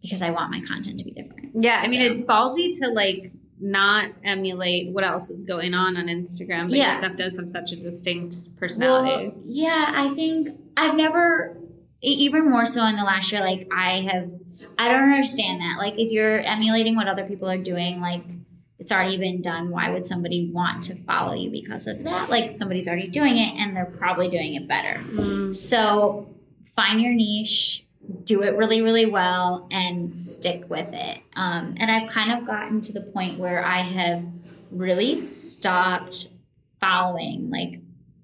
because 0.06 0.22
i 0.22 0.30
want 0.30 0.50
my 0.50 0.60
content 0.60 0.98
to 0.98 1.04
be 1.04 1.10
different. 1.10 1.50
Yeah 1.54 1.80
i 1.82 1.88
mean 1.88 2.00
it's 2.00 2.20
ballsy 2.20 2.76
to 2.80 2.88
like 2.88 3.32
not 3.58 4.10
emulate 4.24 4.92
what 4.92 5.04
else 5.04 5.30
is 5.30 5.42
going 5.44 5.72
on 5.72 5.96
on 5.96 6.06
instagram 6.06 6.68
but 6.68 6.76
yeah. 6.76 6.90
your 6.90 6.98
stuff 6.98 7.16
does 7.16 7.34
have 7.34 7.48
such 7.48 7.72
a 7.72 7.76
distinct 7.76 8.54
personality. 8.56 9.28
well, 9.28 9.42
yeah 9.46 9.92
i 9.94 10.10
think 10.14 10.50
i've 10.76 10.94
never 10.94 11.56
even 12.02 12.50
more 12.50 12.66
so 12.66 12.84
in 12.84 12.96
the 12.96 13.02
last 13.02 13.32
year 13.32 13.40
like 13.40 13.66
i 13.74 14.00
have 14.00 14.30
i 14.78 14.88
don't 14.88 15.10
understand 15.10 15.60
that. 15.60 15.78
Like 15.78 15.94
if 15.98 16.12
you're 16.12 16.40
emulating 16.40 16.96
what 16.96 17.08
other 17.08 17.24
people 17.24 17.48
are 17.48 17.58
doing 17.58 18.00
like 18.00 18.24
it's 18.86 18.92
already 18.92 19.18
been 19.18 19.42
done. 19.42 19.70
Why 19.70 19.90
would 19.90 20.06
somebody 20.06 20.48
want 20.52 20.84
to 20.84 20.94
follow 21.02 21.34
you 21.34 21.50
because 21.50 21.88
of 21.88 22.04
that? 22.04 22.30
Like 22.30 22.52
somebody's 22.52 22.86
already 22.86 23.08
doing 23.08 23.36
it 23.36 23.56
and 23.56 23.74
they're 23.74 23.84
probably 23.84 24.28
doing 24.28 24.54
it 24.54 24.68
better. 24.68 25.00
Mm. 25.00 25.56
So 25.56 26.32
find 26.76 27.02
your 27.02 27.12
niche, 27.12 27.84
do 28.22 28.44
it 28.44 28.54
really, 28.54 28.82
really 28.82 29.04
well, 29.04 29.66
and 29.72 30.16
stick 30.16 30.70
with 30.70 30.86
it. 30.92 31.18
Um, 31.34 31.74
and 31.78 31.90
I've 31.90 32.08
kind 32.08 32.30
of 32.30 32.46
gotten 32.46 32.80
to 32.82 32.92
the 32.92 33.00
point 33.00 33.40
where 33.40 33.64
I 33.64 33.80
have 33.80 34.22
really 34.70 35.18
stopped 35.18 36.28
following 36.80 37.50
like 37.50 37.80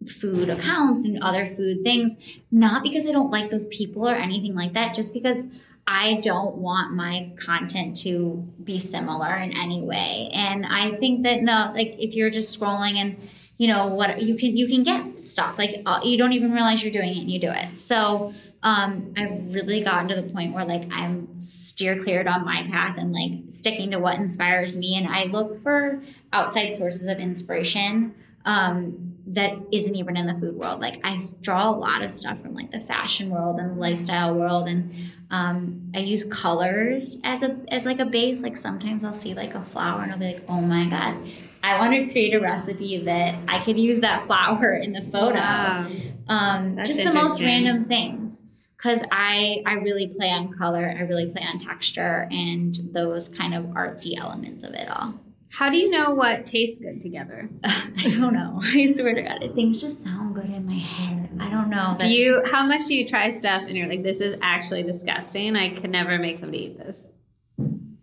food 0.09 0.49
accounts 0.49 1.05
and 1.05 1.21
other 1.25 1.53
food 1.57 1.83
things, 1.83 2.15
not 2.53 2.85
because 2.85 3.09
I 3.09 3.11
don't 3.11 3.33
like 3.33 3.51
those 3.51 3.65
people 3.65 4.09
or 4.09 4.15
anything 4.15 4.55
like 4.55 4.75
that, 4.75 4.95
just 4.95 5.13
because 5.13 5.43
I 5.87 6.21
don't 6.21 6.57
want 6.57 6.93
my 6.93 7.33
content 7.39 7.97
to 7.99 8.49
be 8.63 8.79
similar 8.79 9.37
in 9.37 9.57
any 9.57 9.83
way. 9.83 10.31
And 10.33 10.65
I 10.65 10.93
think 10.93 11.25
that 11.25 11.43
no, 11.43 11.73
like 11.75 11.97
if 11.99 12.15
you're 12.15 12.31
just 12.31 12.59
scrolling 12.59 12.95
and 12.95 13.29
you 13.59 13.69
know 13.69 13.87
what 13.89 14.23
you 14.23 14.35
can 14.37 14.57
you 14.57 14.67
can 14.67 14.83
get 14.83 15.19
stuff 15.19 15.57
like 15.59 15.83
uh, 15.87 16.01
you 16.03 16.19
don't 16.19 16.33
even 16.33 16.53
realize 16.53 16.83
you're 16.83 16.93
doing 16.93 17.11
it 17.11 17.19
and 17.19 17.31
you 17.31 17.41
do 17.41 17.51
it. 17.51 17.77
So 17.77 18.33
um, 18.63 19.13
I've 19.17 19.53
really 19.53 19.81
gotten 19.83 20.09
to 20.09 20.15
the 20.15 20.23
point 20.23 20.55
where 20.55 20.65
like 20.65 20.89
I'm 20.93 21.41
steer 21.41 22.03
cleared 22.03 22.29
on 22.29 22.45
my 22.45 22.67
path 22.71 22.97
and 22.97 23.13
like 23.13 23.51
sticking 23.51 23.91
to 23.91 23.99
what 23.99 24.19
inspires 24.19 24.77
me. 24.77 24.97
And 24.97 25.09
I 25.09 25.25
look 25.25 25.63
for 25.63 26.03
outside 26.33 26.75
sources 26.75 27.09
of 27.09 27.19
inspiration 27.19 28.15
um, 28.45 29.12
that 29.29 29.55
isn't 29.73 29.95
even 29.95 30.17
in 30.17 30.27
the 30.27 30.35
food 30.35 30.57
world. 30.57 30.81
Like 30.81 31.01
I 31.05 31.19
draw 31.41 31.71
a 31.71 31.77
lot 31.77 32.03
of 32.03 32.11
stuff 32.11 32.41
from 32.43 32.55
like 32.55 32.71
the 32.73 32.81
fashion 32.81 33.31
world 33.31 33.59
and 33.59 33.77
the 33.77 33.81
lifestyle 33.81 34.35
world, 34.35 34.69
and 34.69 34.95
um, 35.31 35.91
I 35.95 36.01
use 36.01 36.25
colors 36.25 37.17
as 37.25 37.43
a 37.43 37.57
as 37.69 37.85
like 37.85 38.01
a 38.01 38.05
base. 38.05 38.43
Like 38.43 38.57
sometimes 38.57 39.05
I'll 39.05 39.13
see 39.13 39.35
like 39.35 39.55
a 39.55 39.65
flower 39.65 40.03
and 40.03 40.13
I'll 40.13 40.19
be 40.19 40.35
like, 40.35 40.45
oh 40.49 40.61
my 40.61 40.89
god, 40.89 41.17
I 41.63 41.79
want 41.79 41.93
to 41.95 42.11
create 42.11 42.35
a 42.35 42.41
recipe 42.41 43.05
that 43.05 43.39
I 43.49 43.63
could 43.63 43.79
use 43.79 44.01
that 44.01 44.27
flower 44.27 44.75
in 44.75 44.93
the 44.93 45.03
photo. 45.03 45.39
Wow. 45.39 45.91
Um, 46.29 46.79
just 46.85 47.03
the 47.03 47.13
most 47.13 47.41
random 47.41 47.87
things 47.87 48.45
because 48.83 49.05
I 49.13 49.63
I 49.65 49.75
really 49.75 50.09
play 50.09 50.31
on 50.31 50.53
color, 50.53 50.95
I 50.97 51.03
really 51.03 51.31
play 51.31 51.43
on 51.43 51.59
texture 51.59 52.29
and 52.31 52.77
those 52.93 53.29
kind 53.29 53.55
of 53.55 53.65
artsy 53.67 54.19
elements 54.19 54.65
of 54.65 54.75
it 54.75 54.89
all. 54.89 55.15
How 55.53 55.69
do 55.69 55.77
you 55.77 55.91
know 55.91 56.15
what 56.15 56.47
tastes 56.47 56.79
good 56.79 57.01
together? 57.01 57.51
I 57.65 58.15
don't 58.19 58.33
know. 58.33 58.59
I 58.63 58.91
swear 58.91 59.15
to 59.15 59.23
God, 59.23 59.55
things 59.55 59.81
just 59.81 60.03
sound 60.03 60.35
good 60.35 60.47
in 60.47 60.65
my 60.67 60.79
head. 60.79 61.29
I 61.39 61.51
don't 61.51 61.69
know. 61.69 61.97
That's... 61.99 62.05
Do 62.05 62.11
you? 62.11 62.43
How 62.47 62.65
much 62.65 62.87
do 62.87 62.95
you 62.95 63.07
try 63.07 63.37
stuff 63.37 63.63
and 63.67 63.77
you're 63.77 63.87
like, 63.87 64.03
this 64.03 64.21
is 64.21 64.37
actually 64.41 64.83
disgusting. 64.83 65.55
I 65.55 65.75
could 65.75 65.91
never 65.91 66.19
make 66.19 66.39
somebody 66.39 66.65
eat 66.65 66.79
this. 66.79 67.07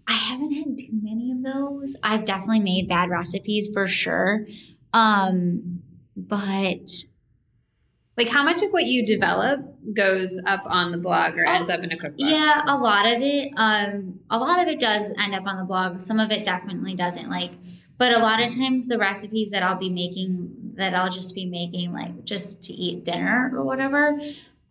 I 0.08 0.14
haven't 0.14 0.54
had 0.54 0.78
too 0.78 1.00
many 1.02 1.32
of 1.32 1.44
those. 1.44 1.96
I've 2.04 2.26
definitely 2.26 2.60
made 2.60 2.88
bad 2.88 3.10
recipes 3.10 3.70
for 3.74 3.88
sure, 3.88 4.46
um, 4.94 5.82
but 6.16 6.90
like 8.19 8.27
how 8.27 8.43
much 8.43 8.62
of 8.62 8.71
what 8.71 8.86
you 8.86 9.05
develop 9.05 9.62
goes 9.93 10.41
up 10.45 10.62
on 10.65 10.91
the 10.91 10.97
blog 10.97 11.38
or 11.38 11.45
ends 11.45 11.69
up 11.69 11.79
in 11.79 11.91
a 11.93 11.97
cookbook? 11.97 12.19
Yeah, 12.19 12.63
a 12.67 12.75
lot 12.75 13.05
of 13.05 13.21
it. 13.21 13.53
Um, 13.55 14.19
a 14.29 14.38
lot 14.38 14.62
of 14.62 14.67
it 14.67 14.77
does 14.77 15.10
end 15.17 15.34
up 15.34 15.45
on 15.45 15.58
the 15.58 15.63
blog. 15.63 16.01
Some 16.01 16.19
of 16.19 16.29
it 16.29 16.43
definitely 16.43 16.95
doesn't. 16.95 17.29
Like, 17.29 17.51
but 17.97 18.12
a 18.12 18.19
lot 18.19 18.41
of 18.41 18.53
times 18.53 18.88
the 18.88 18.97
recipes 18.97 19.51
that 19.51 19.63
I'll 19.63 19.79
be 19.79 19.89
making 19.89 20.73
that 20.75 20.93
I'll 20.93 21.10
just 21.10 21.34
be 21.34 21.45
making 21.45 21.93
like 21.93 22.25
just 22.25 22.62
to 22.63 22.73
eat 22.73 23.05
dinner 23.05 23.51
or 23.53 23.63
whatever. 23.63 24.19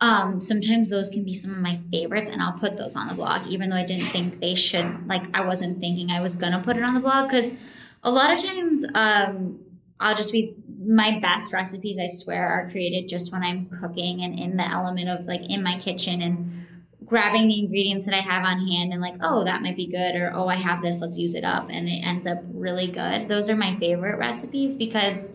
Um, 0.03 0.43
sometimes 0.43 0.91
those 0.91 1.09
can 1.09 1.25
be 1.25 1.35
some 1.35 1.53
of 1.53 1.59
my 1.59 1.81
favorites, 1.91 2.29
and 2.29 2.43
I'll 2.43 2.59
put 2.59 2.77
those 2.77 2.97
on 2.97 3.09
the 3.09 3.15
blog, 3.15 3.47
even 3.47 3.71
though 3.71 3.77
I 3.77 3.85
didn't 3.85 4.11
think 4.11 4.41
they 4.41 4.55
should. 4.55 5.09
Like, 5.09 5.25
I 5.35 5.41
wasn't 5.45 5.81
thinking 5.81 6.11
I 6.11 6.21
was 6.21 6.35
gonna 6.35 6.63
put 6.63 6.77
it 6.77 6.83
on 6.83 6.93
the 6.93 7.01
blog 7.01 7.31
because 7.31 7.53
a 8.03 8.11
lot 8.11 8.31
of 8.31 8.43
times 8.43 8.85
um, 8.95 9.59
I'll 10.01 10.15
just 10.15 10.33
be 10.33 10.55
my 10.85 11.19
best 11.21 11.53
recipes. 11.53 11.99
I 11.99 12.07
swear 12.07 12.49
are 12.49 12.71
created 12.71 13.09
just 13.09 13.33
when 13.33 13.43
I'm 13.43 13.67
cooking 13.81 14.23
and 14.23 14.39
in 14.39 14.57
the 14.57 14.67
element 14.69 15.09
of 15.09 15.27
like 15.27 15.43
in 15.49 15.63
my 15.63 15.79
kitchen 15.79 16.23
and 16.23 16.67
grabbing 17.05 17.49
the 17.49 17.59
ingredients 17.59 18.05
that 18.07 18.15
I 18.15 18.21
have 18.21 18.45
on 18.45 18.67
hand 18.67 18.93
and 18.93 19.01
like, 19.01 19.15
oh, 19.23 19.43
that 19.45 19.63
might 19.63 19.77
be 19.77 19.87
good, 19.87 20.15
or 20.15 20.31
oh, 20.35 20.47
I 20.47 20.57
have 20.57 20.83
this, 20.83 21.01
let's 21.01 21.17
use 21.17 21.35
it 21.35 21.43
up, 21.43 21.69
and 21.71 21.89
it 21.89 22.01
ends 22.05 22.27
up 22.27 22.39
really 22.53 22.87
good. 22.87 23.29
Those 23.29 23.49
are 23.49 23.57
my 23.57 23.77
favorite 23.79 24.19
recipes 24.19 24.77
because 24.77 25.33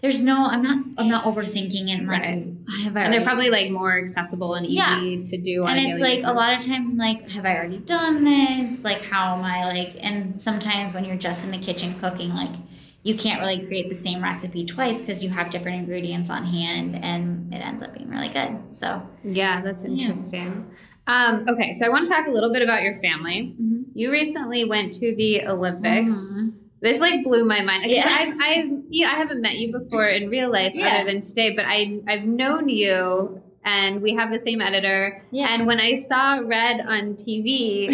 there's 0.00 0.22
no, 0.22 0.46
I'm 0.46 0.62
not, 0.62 0.84
I'm 0.96 1.08
not 1.08 1.24
overthinking 1.24 1.90
and 1.90 2.06
like, 2.06 2.22
Right. 2.22 2.46
have 2.84 2.96
I 2.96 3.00
And 3.02 3.12
they're 3.12 3.22
probably 3.24 3.50
like 3.50 3.70
more 3.70 3.98
accessible 3.98 4.54
and 4.54 4.64
easy 4.64 4.76
Yeah. 4.76 5.24
to 5.26 5.36
do. 5.38 5.64
On 5.64 5.76
and 5.76 5.90
it's 5.90 6.00
like 6.00 6.22
a 6.24 6.32
lot 6.32 6.54
of 6.54 6.64
times 6.64 6.88
I'm 6.88 6.96
like, 6.96 7.28
have 7.30 7.44
I 7.44 7.54
already 7.56 7.78
done 7.78 8.24
this? 8.24 8.82
Like, 8.84 9.02
how 9.02 9.36
am 9.36 9.42
I 9.44 9.64
like? 9.66 9.96
And 10.00 10.40
sometimes 10.40 10.94
when 10.94 11.04
you're 11.04 11.16
just 11.16 11.44
in 11.44 11.50
the 11.50 11.58
kitchen 11.58 11.98
cooking, 12.00 12.30
like, 12.30 12.54
you 13.02 13.16
can't 13.16 13.40
really 13.40 13.64
create 13.66 13.88
the 13.88 13.94
same 13.94 14.22
recipe 14.22 14.66
twice 14.66 15.00
because 15.00 15.22
you 15.24 15.30
have 15.30 15.50
different 15.50 15.78
ingredients 15.78 16.28
on 16.30 16.44
hand, 16.44 16.96
and 17.02 17.52
it 17.54 17.58
ends 17.58 17.82
up 17.82 17.94
being 17.94 18.08
really 18.10 18.28
good. 18.28 18.58
So, 18.70 19.02
Yeah, 19.24 19.60
that's 19.62 19.84
Yeah. 19.84 19.90
interesting. 19.90 20.66
Um, 21.06 21.46
okay, 21.48 21.72
so 21.72 21.86
I 21.86 21.88
want 21.88 22.06
to 22.06 22.12
talk 22.12 22.26
a 22.26 22.30
little 22.30 22.52
bit 22.52 22.60
about 22.60 22.82
your 22.82 23.00
family. 23.00 23.54
Mhm. 23.60 23.84
You 23.94 24.10
recently 24.12 24.64
went 24.64 24.92
to 24.94 25.14
the 25.14 25.46
Olympics. 25.46 26.12
Mhm. 26.12 26.52
This 26.82 27.00
like 27.00 27.24
blew 27.24 27.44
my 27.44 27.62
mind. 27.62 27.84
'Cause 27.84 27.92
Yeah. 27.92 28.04
I've, 28.20 28.34
I've, 28.40 28.70
yeah, 28.90 29.06
I 29.08 29.16
haven't 29.16 29.40
met 29.40 29.56
you 29.58 29.72
before 29.72 30.06
in 30.06 30.28
real 30.28 30.50
life 30.50 30.72
Yeah. 30.74 30.98
other 31.00 31.10
than 31.10 31.22
today, 31.22 31.54
but 31.56 31.64
I, 31.66 32.00
I've 32.06 32.24
known 32.26 32.68
you, 32.68 33.40
and 33.68 34.00
we 34.00 34.14
have 34.14 34.30
the 34.32 34.38
same 34.38 34.60
editor. 34.62 35.22
yeah, 35.30 35.48
And 35.52 35.66
when 35.66 35.78
I 35.80 35.92
saw 35.94 36.38
Red 36.42 36.80
on 36.80 37.14
TV, 37.14 37.88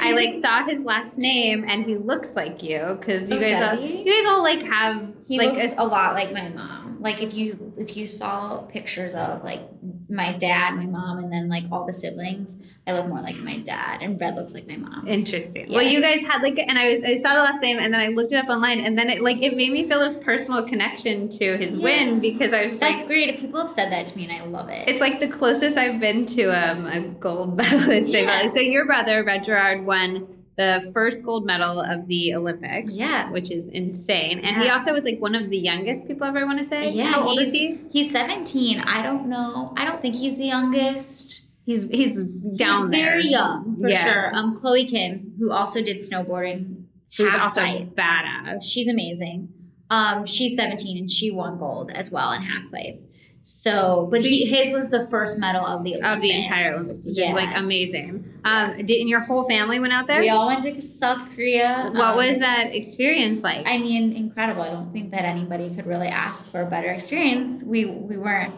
I 0.00 0.12
like 0.20 0.32
saw 0.34 0.64
his 0.64 0.80
last 0.82 1.18
name, 1.18 1.64
and 1.68 1.84
he 1.84 1.96
looks 1.96 2.34
like 2.34 2.62
you 2.62 2.96
because 2.98 3.28
you 3.30 3.36
Oh, 3.36 3.40
guys, 3.40 3.72
all, 3.72 3.76
he? 3.76 4.02
you 4.02 4.12
guys 4.14 4.26
all 4.30 4.42
like 4.42 4.62
have 4.62 4.96
He 5.28 5.38
like 5.38 5.48
looks 5.50 5.72
a- 5.76 5.82
a, 5.82 5.84
lot 5.84 6.14
like 6.14 6.32
my 6.32 6.48
mom. 6.48 6.89
Like 7.00 7.22
if 7.22 7.32
you 7.32 7.72
if 7.78 7.96
you 7.96 8.06
saw 8.06 8.58
pictures 8.58 9.14
of 9.14 9.42
like 9.42 9.62
my 10.10 10.34
dad, 10.34 10.74
my 10.74 10.84
mom, 10.86 11.18
and 11.18 11.32
then 11.32 11.48
like 11.48 11.64
all 11.72 11.86
the 11.86 11.92
siblings, 11.94 12.56
I 12.86 12.92
look 12.92 13.06
more 13.08 13.20
like 13.22 13.36
my 13.36 13.58
dad, 13.58 14.02
and 14.02 14.20
Red 14.20 14.34
looks 14.34 14.52
like 14.52 14.66
my 14.68 14.76
mom. 14.76 15.08
Interesting. 15.08 15.68
Yeah. 15.68 15.76
Well, 15.76 15.86
you 15.86 16.02
guys 16.02 16.20
had 16.20 16.42
like, 16.42 16.58
and 16.58 16.78
I, 16.78 16.94
was, 16.96 17.04
I 17.04 17.16
saw 17.22 17.34
the 17.34 17.40
last 17.42 17.62
name, 17.62 17.78
and 17.78 17.94
then 17.94 18.00
I 18.00 18.08
looked 18.08 18.32
it 18.32 18.36
up 18.36 18.48
online, 18.50 18.80
and 18.80 18.98
then 18.98 19.08
it 19.08 19.22
like 19.22 19.40
it 19.40 19.56
made 19.56 19.72
me 19.72 19.88
feel 19.88 20.00
this 20.00 20.16
personal 20.16 20.62
connection 20.62 21.28
to 21.30 21.56
his 21.56 21.74
Yeah. 21.74 21.84
win 21.84 22.20
because 22.20 22.52
I 22.52 22.62
was 22.64 22.78
That's 22.78 23.00
like, 23.02 23.06
great. 23.06 23.38
People 23.40 23.60
have 23.60 23.70
said 23.70 23.90
that 23.92 24.06
to 24.08 24.16
me, 24.18 24.24
and 24.28 24.32
I 24.32 24.44
love 24.44 24.68
it. 24.68 24.86
it's 24.88 25.00
like 25.00 25.20
the 25.20 25.28
closest 25.28 25.78
I've 25.78 26.00
been 26.00 26.26
to 26.26 26.44
um, 26.50 26.86
a 26.86 27.00
gold 27.00 27.56
medalist. 27.56 28.14
Yeah. 28.14 28.46
So 28.48 28.60
your 28.60 28.84
brother 28.84 29.24
Red 29.24 29.44
Gerard 29.44 29.86
won 29.86 30.26
the 30.56 30.90
first 30.92 31.24
gold 31.24 31.46
medal 31.46 31.80
of 31.80 32.06
the 32.06 32.34
Olympics. 32.34 32.94
Yeah. 32.94 33.30
which 33.30 33.50
is 33.50 33.68
insane, 33.68 34.40
and 34.40 34.62
he 34.62 34.68
also 34.68 34.92
was 34.92 35.04
like 35.04 35.18
one 35.20 35.34
of 35.34 35.48
the 35.50 35.58
youngest 35.58 36.06
people 36.06 36.26
ever. 36.26 36.38
I 36.40 36.44
want 36.44 36.62
to 36.62 36.68
say. 36.68 36.90
Yeah, 36.90 37.04
How 37.12 37.28
old 37.28 37.40
is 37.40 37.52
he's- 37.52 37.78
he? 37.92 38.00
He's 38.02 38.12
17. 38.12 38.80
I 38.80 39.02
don't 39.02 39.28
know. 39.28 39.72
I 39.76 39.84
don't 39.84 40.00
think 40.00 40.14
he's 40.16 40.36
the 40.36 40.46
youngest. 40.46 41.40
He's 41.66 41.84
he's 41.84 42.22
down 42.56 42.82
he's 42.82 42.90
there. 42.90 43.10
very 43.10 43.26
young 43.28 43.76
for 43.80 43.88
Yeah. 43.88 44.04
sure. 44.04 44.30
Um, 44.34 44.56
Chloe 44.56 44.86
Kim, 44.86 45.34
who 45.38 45.52
also 45.52 45.82
did 45.82 45.98
snowboarding, 45.98 46.84
Who's 47.16 47.34
also 47.34 47.60
pipe. 47.60 47.94
badass. 47.94 48.62
She's 48.64 48.88
amazing. 48.88 49.48
Um, 49.88 50.24
she's 50.26 50.56
17 50.56 50.98
and 50.98 51.10
she 51.10 51.30
won 51.30 51.58
gold 51.58 51.90
as 51.92 52.10
well 52.10 52.32
in 52.32 52.42
half 52.42 52.70
pipe. 52.72 53.02
So, 53.42 54.08
but 54.10 54.20
So 54.20 54.28
he, 54.28 54.44
his 54.46 54.72
was 54.72 54.90
the 54.90 55.06
first 55.10 55.38
medal 55.38 55.64
of 55.64 55.82
the 55.82 55.94
Olympics. 55.96 56.14
Of 56.16 56.22
the 56.22 56.30
entire 56.30 56.74
Olympics, 56.74 57.06
which 57.06 57.18
is 57.18 57.30
like 57.30 57.56
amazing. 57.56 58.34
Um, 58.44 58.76
did 58.84 59.00
and 59.00 59.08
your 59.08 59.20
whole 59.20 59.48
family 59.48 59.80
went 59.80 59.92
out 59.92 60.06
there? 60.06 60.20
We 60.20 60.28
all 60.28 60.46
went 60.46 60.62
to 60.64 60.80
South 60.80 61.22
Korea. 61.34 61.90
What 61.94 62.02
Um, 62.10 62.16
was 62.16 62.38
that 62.38 62.74
experience 62.74 63.42
like? 63.42 63.66
I 63.66 63.78
mean, 63.78 64.12
incredible. 64.12 64.62
I 64.62 64.68
don't 64.68 64.92
think 64.92 65.10
that 65.12 65.24
anybody 65.24 65.74
could 65.74 65.86
really 65.86 66.08
ask 66.08 66.50
for 66.50 66.60
a 66.60 66.66
better 66.66 66.90
experience. 66.90 67.62
We 67.64 67.86
we 67.86 68.16
weren't. 68.16 68.54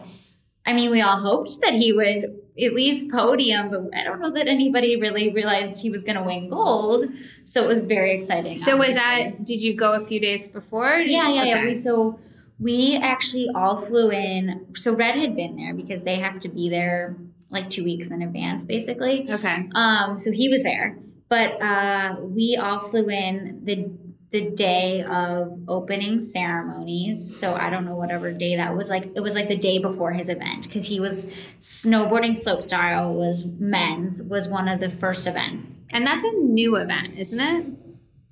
I 0.65 0.73
mean, 0.73 0.91
we 0.91 1.01
all 1.01 1.17
hoped 1.17 1.59
that 1.61 1.73
he 1.73 1.91
would 1.91 2.39
at 2.61 2.73
least 2.73 3.11
podium, 3.11 3.69
but 3.69 3.81
I 3.97 4.03
don't 4.03 4.21
know 4.21 4.31
that 4.31 4.47
anybody 4.47 4.95
really 4.99 5.33
realized 5.33 5.81
he 5.81 5.89
was 5.89 6.03
going 6.03 6.15
to 6.17 6.23
win 6.23 6.49
gold. 6.49 7.07
So 7.45 7.63
it 7.63 7.67
was 7.67 7.79
very 7.79 8.15
exciting. 8.15 8.57
so 8.59 8.77
was 8.77 8.93
that? 8.93 9.43
Did 9.43 9.61
you 9.61 9.75
go 9.75 9.93
a 9.93 10.05
few 10.05 10.19
days 10.19 10.47
before? 10.47 10.93
Yeah, 10.99 11.29
yeah, 11.33 11.43
yeah. 11.43 11.65
We 11.65 11.73
so 11.73 12.19
we 12.59 12.97
actually 13.01 13.49
all 13.55 13.81
flew 13.81 14.11
in. 14.11 14.67
So 14.75 14.95
Red 14.95 15.15
had 15.15 15.35
been 15.35 15.55
there 15.55 15.73
because 15.73 16.03
they 16.03 16.15
have 16.15 16.39
to 16.41 16.49
be 16.49 16.69
there 16.69 17.17
like 17.49 17.69
two 17.69 17.83
weeks 17.83 18.11
in 18.11 18.21
advance, 18.21 18.65
basically. 18.65 19.27
okay. 19.29 19.69
Um, 19.75 20.17
so 20.17 20.31
he 20.31 20.49
was 20.49 20.63
there, 20.63 20.97
but 21.29 21.61
uh, 21.61 22.17
we 22.21 22.57
all 22.57 22.79
flew 22.79 23.09
in 23.09 23.61
the 23.63 23.91
the 24.33 24.49
day 24.49 25.03
of 25.03 25.59
opening 25.67 26.19
ceremonies. 26.19 27.37
So 27.39 27.53
I 27.53 27.69
don't 27.69 27.85
know 27.85 27.95
whatever 27.95 28.31
day 28.31 28.55
that 28.55 28.75
was 28.75 28.89
like. 28.89 29.11
It 29.15 29.19
was 29.21 29.35
like 29.35 29.47
the 29.47 29.55
day 29.55 29.77
before 29.77 30.11
his 30.11 30.27
event 30.27 30.63
because 30.63 30.85
he 30.85 30.99
was 30.99 31.27
snowboarding 31.59 32.35
slope 32.35 32.63
style 32.63 33.13
was 33.13 33.45
men's 33.45 34.23
was 34.23 34.47
one 34.47 34.67
of 34.67 34.79
the 34.79 34.89
first 34.89 35.27
events. 35.27 35.79
And 35.91 36.05
that's 36.05 36.23
a 36.23 36.31
new 36.31 36.77
event, 36.77 37.15
isn't 37.15 37.39
it? 37.39 37.65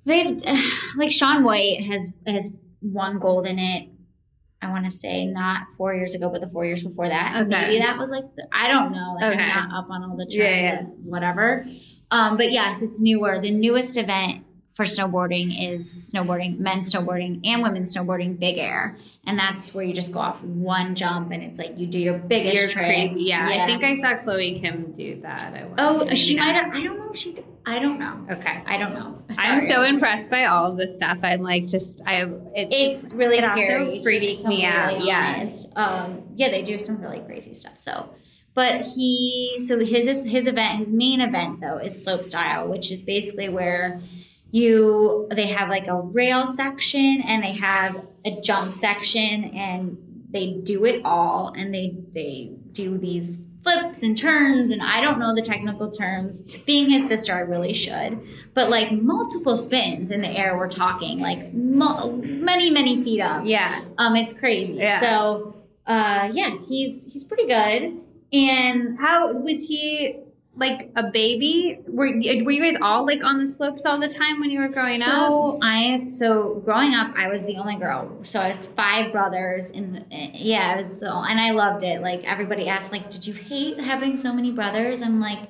They've 0.05 0.41
like 0.97 1.11
Shaun 1.11 1.43
White 1.43 1.83
has 1.83 2.11
has 2.25 2.51
won 2.81 3.19
gold 3.19 3.45
in 3.45 3.59
it. 3.59 3.89
I 4.61 4.69
want 4.69 4.85
to 4.85 4.91
say 4.91 5.25
not 5.25 5.67
four 5.77 5.93
years 5.95 6.13
ago, 6.13 6.29
but 6.29 6.41
the 6.41 6.47
four 6.47 6.65
years 6.65 6.83
before 6.83 7.07
that. 7.07 7.35
Okay. 7.35 7.49
Maybe 7.49 7.79
that 7.79 7.97
was 7.97 8.11
like 8.11 8.25
the, 8.35 8.47
I 8.53 8.67
don't 8.67 8.91
know. 8.91 9.15
Like 9.19 9.33
Okay. 9.35 9.43
I'm 9.43 9.69
not 9.69 9.83
up 9.85 9.89
on 9.89 10.03
all 10.03 10.15
the 10.15 10.25
terms 10.25 10.35
Yeah, 10.35 10.61
yeah. 10.61 10.81
whatever. 11.03 11.65
Um, 12.11 12.37
but 12.37 12.51
yes, 12.51 12.81
it's 12.81 12.99
newer. 12.99 13.39
The 13.39 13.51
newest 13.51 13.97
event 13.97 14.43
for 14.73 14.85
snowboarding 14.85 15.73
is 15.73 16.11
snowboarding, 16.13 16.57
men's 16.59 16.93
snowboarding 16.93 17.41
and 17.45 17.61
women's 17.61 17.95
snowboarding, 17.95 18.39
big 18.39 18.57
air, 18.57 18.97
and 19.27 19.37
that's 19.37 19.73
where 19.73 19.83
you 19.83 19.93
just 19.93 20.13
go 20.13 20.19
off 20.19 20.41
one 20.43 20.95
jump 20.95 21.31
and 21.31 21.43
it's 21.43 21.59
like 21.59 21.77
you 21.77 21.85
do 21.87 21.99
your 21.99 22.17
biggest 22.17 22.55
You're 22.55 22.69
trick. 22.69 22.85
crazy. 23.11 23.23
Yeah, 23.25 23.47
I 23.49 23.65
think 23.65 23.83
I 23.83 23.95
saw 23.99 24.15
Chloe 24.23 24.59
Kim 24.59 24.91
do 24.93 25.19
that. 25.21 25.53
I 25.53 25.65
Oh, 25.77 26.13
she 26.15 26.37
might 26.37 26.53
have. 26.55 26.73
I 26.73 26.83
don't 26.83 26.97
know 26.99 27.09
if 27.11 27.17
she. 27.17 27.33
Did. 27.33 27.45
I 27.65 27.79
don't 27.79 27.99
know. 27.99 28.25
Okay. 28.31 28.63
I 28.65 28.77
don't 28.77 28.93
know. 28.93 29.21
I'm 29.37 29.61
so 29.61 29.83
impressed 29.83 30.29
by 30.29 30.45
all 30.45 30.71
of 30.71 30.77
this 30.77 30.95
stuff. 30.95 31.19
I'm 31.23 31.41
like, 31.41 31.67
just 31.67 32.01
I. 32.05 32.23
It, 32.23 32.69
It's 32.71 33.13
really 33.13 33.37
It 33.37 33.43
scary. 33.43 34.01
freaks 34.01 34.43
me 34.43 34.65
out, 34.65 34.89
completely 34.95 35.07
yeah. 35.07 35.45
Um, 35.75 36.23
yeah, 36.35 36.49
they 36.49 36.63
do 36.63 36.77
some 36.79 36.99
really 36.99 37.19
crazy 37.19 37.53
stuff. 37.53 37.77
So, 37.77 38.09
but 38.55 38.81
he, 38.81 39.57
so 39.59 39.79
his 39.79 40.25
his 40.25 40.47
event, 40.47 40.79
his 40.79 40.89
main 40.89 41.21
event 41.21 41.61
though 41.61 41.77
is 41.77 42.01
slope 42.01 42.23
style, 42.23 42.67
which 42.67 42.91
is 42.91 43.01
basically 43.01 43.49
where 43.49 44.01
you 44.51 45.27
they 45.31 45.47
have 45.47 45.69
like 45.69 45.87
a 45.87 45.99
rail 46.01 46.45
section 46.47 47.21
and 47.25 47.43
they 47.43 47.53
have 47.53 48.05
a 48.25 48.41
jump 48.41 48.73
section 48.73 49.45
and 49.45 49.97
they 50.29 50.51
do 50.63 50.83
it 50.85 51.01
all 51.05 51.53
and 51.55 51.73
they 51.73 51.95
they 52.13 52.51
do 52.71 52.97
these 52.97 53.43
flips 53.63 54.01
and 54.03 54.17
turns 54.17 54.71
and 54.71 54.81
I 54.81 55.01
don't 55.01 55.19
know 55.19 55.35
the 55.35 55.41
technical 55.41 55.89
terms. 55.91 56.41
Being 56.65 56.89
his 56.89 57.07
sister, 57.07 57.33
I 57.33 57.39
really 57.41 57.73
should. 57.73 58.19
But 58.53 58.69
like 58.69 58.91
multiple 58.91 59.55
spins 59.55 60.11
in 60.11 60.21
the 60.21 60.29
air, 60.29 60.57
we're 60.57 60.67
talking 60.69 61.19
like 61.19 61.53
mo- 61.53 62.11
many 62.23 62.69
many 62.69 63.01
feet 63.01 63.21
up. 63.21 63.45
yeah. 63.45 63.83
Um, 63.97 64.15
it's 64.15 64.33
crazy. 64.33 64.75
Yeah. 64.75 64.99
So, 64.99 65.55
uh, 65.87 66.29
yeah, 66.33 66.57
he's 66.67 67.05
he's 67.11 67.23
pretty 67.23 67.47
good. 67.47 67.99
And 68.33 68.97
How 68.99 69.33
was 69.33 69.67
he? 69.67 70.17
Like 70.61 70.91
a 70.95 71.03
baby? 71.09 71.79
Were 71.87 72.07
were 72.45 72.51
you 72.51 72.61
guys 72.61 72.77
all 72.81 73.05
like 73.05 73.23
on 73.23 73.39
the 73.39 73.47
slopes 73.47 73.83
all 73.83 73.99
the 73.99 74.07
time 74.07 74.39
when 74.39 74.49
you 74.51 74.59
were 74.59 74.69
growing 74.69 75.01
up? 75.01 75.07
so 75.07 75.59
I 75.61 76.05
so 76.05 76.61
growing 76.63 76.93
up, 76.93 77.09
I 77.17 77.27
was 77.27 77.45
the 77.45 77.57
only 77.57 77.77
girl. 77.77 78.23
So 78.23 78.39
I 78.39 78.47
was 78.47 78.67
five 78.67 79.11
brothers, 79.11 79.71
and 79.71 80.05
yeah, 80.33 80.73
I 80.73 80.75
was 80.77 80.99
so, 80.99 81.07
and 81.29 81.39
I 81.39 81.51
loved 81.51 81.83
it. 81.83 82.01
Like 82.01 82.21
everybody 82.29 82.69
asked, 82.69 82.91
like, 82.91 83.09
did 83.09 83.25
you 83.27 83.33
hate 83.33 83.79
having 83.79 84.15
so 84.17 84.31
many 84.33 84.51
brothers? 84.51 85.01
I'm 85.01 85.19
like, 85.19 85.49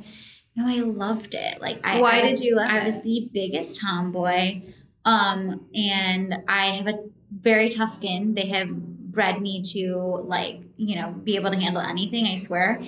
no, 0.55 0.67
I 0.67 0.79
loved 0.79 1.33
it. 1.33 1.61
Like, 1.61 1.79
I 1.83 1.99
Why 1.99 2.21
I 2.21 2.29
did 2.29 2.39
you 2.39 2.55
love 2.55 2.69
I 2.71 2.79
it? 2.79 2.85
was 2.85 3.01
the 3.03 3.29
biggest 3.33 3.79
tomboy, 3.81 4.61
um, 5.05 5.67
and 5.75 6.35
I 6.47 6.67
have 6.67 6.87
a 6.87 6.99
very 7.37 7.69
tough 7.69 7.91
skin. 7.91 8.33
They 8.33 8.47
have 8.47 8.69
bred 9.11 9.41
me 9.41 9.61
to 9.61 10.23
like 10.25 10.61
you 10.77 10.95
know 10.95 11.11
be 11.11 11.35
able 11.35 11.51
to 11.51 11.59
handle 11.59 11.81
anything. 11.81 12.25
I 12.27 12.35
swear. 12.35 12.81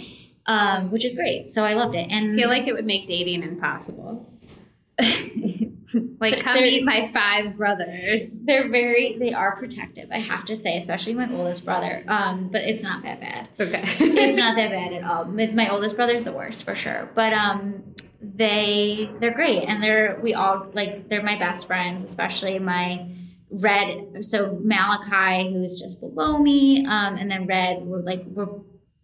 Um, 0.46 0.92
which 0.92 1.06
is 1.06 1.16
great. 1.16 1.54
So 1.54 1.64
I 1.64 1.74
loved 1.74 1.96
it. 1.96 2.08
And 2.12 2.34
I 2.34 2.36
feel 2.36 2.50
like 2.50 2.68
it 2.68 2.74
would 2.74 2.86
make 2.86 3.08
dating 3.08 3.44
impossible. 3.44 4.30
Like, 6.20 6.40
come 6.40 6.62
meet 6.62 6.84
my 6.84 7.08
five 7.10 7.58
brothers. 7.58 8.40
They're 8.40 8.70
very, 8.70 9.18
they 9.18 9.34
are 9.34 9.56
protective, 9.56 10.10
I 10.12 10.20
have 10.20 10.46
to 10.46 10.56
say, 10.56 10.78
especially 10.78 11.14
my 11.14 11.32
oldest 11.32 11.66
brother. 11.66 12.04
Um, 12.08 12.50
but 12.52 12.62
it's 12.64 12.82
not 12.82 13.04
that 13.04 13.20
bad. 13.20 13.50
Okay. 13.60 13.84
It's 14.00 14.38
not 14.38 14.56
that 14.56 14.72
bad 14.72 14.94
at 14.94 15.04
all. 15.04 15.26
My 15.26 15.70
oldest 15.70 15.96
brother's 15.96 16.24
the 16.24 16.32
worst 16.32 16.64
for 16.64 16.76
sure. 16.76 17.10
But 17.14 17.34
um, 17.34 17.84
they 18.22 19.10
they're 19.20 19.34
great, 19.34 19.64
and 19.68 19.84
they're 19.84 20.20
we 20.22 20.34
all 20.34 20.68
like 20.74 21.10
they're 21.10 21.24
my 21.24 21.38
best 21.38 21.68
friends, 21.68 22.04
especially 22.04 22.58
my 22.60 23.10
Red, 23.50 24.26
so 24.26 24.58
Malachi, 24.64 25.54
who's 25.54 25.80
just 25.80 26.00
below 26.00 26.40
me, 26.40 26.88
um, 26.88 27.18
and 27.18 27.30
then 27.30 27.46
Red, 27.46 27.84
we're 27.84 28.02
like 28.02 28.24
we're 28.26 28.48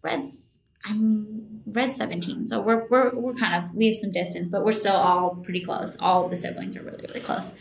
Red's. 0.02 0.49
I'm 0.84 1.62
Red 1.66 1.94
17, 1.94 2.46
so 2.46 2.60
we're 2.60 2.86
we're 2.88 3.14
we're 3.14 3.34
kind 3.34 3.62
of 3.62 3.74
we 3.74 3.86
have 3.86 3.94
some 3.94 4.12
distance, 4.12 4.48
but 4.48 4.64
we're 4.64 4.72
still 4.72 4.96
all 4.96 5.36
pretty 5.36 5.62
close. 5.62 5.96
All 6.00 6.28
the 6.28 6.36
siblings 6.36 6.76
are 6.76 6.82
really 6.82 7.04
really 7.06 7.20
close. 7.20 7.52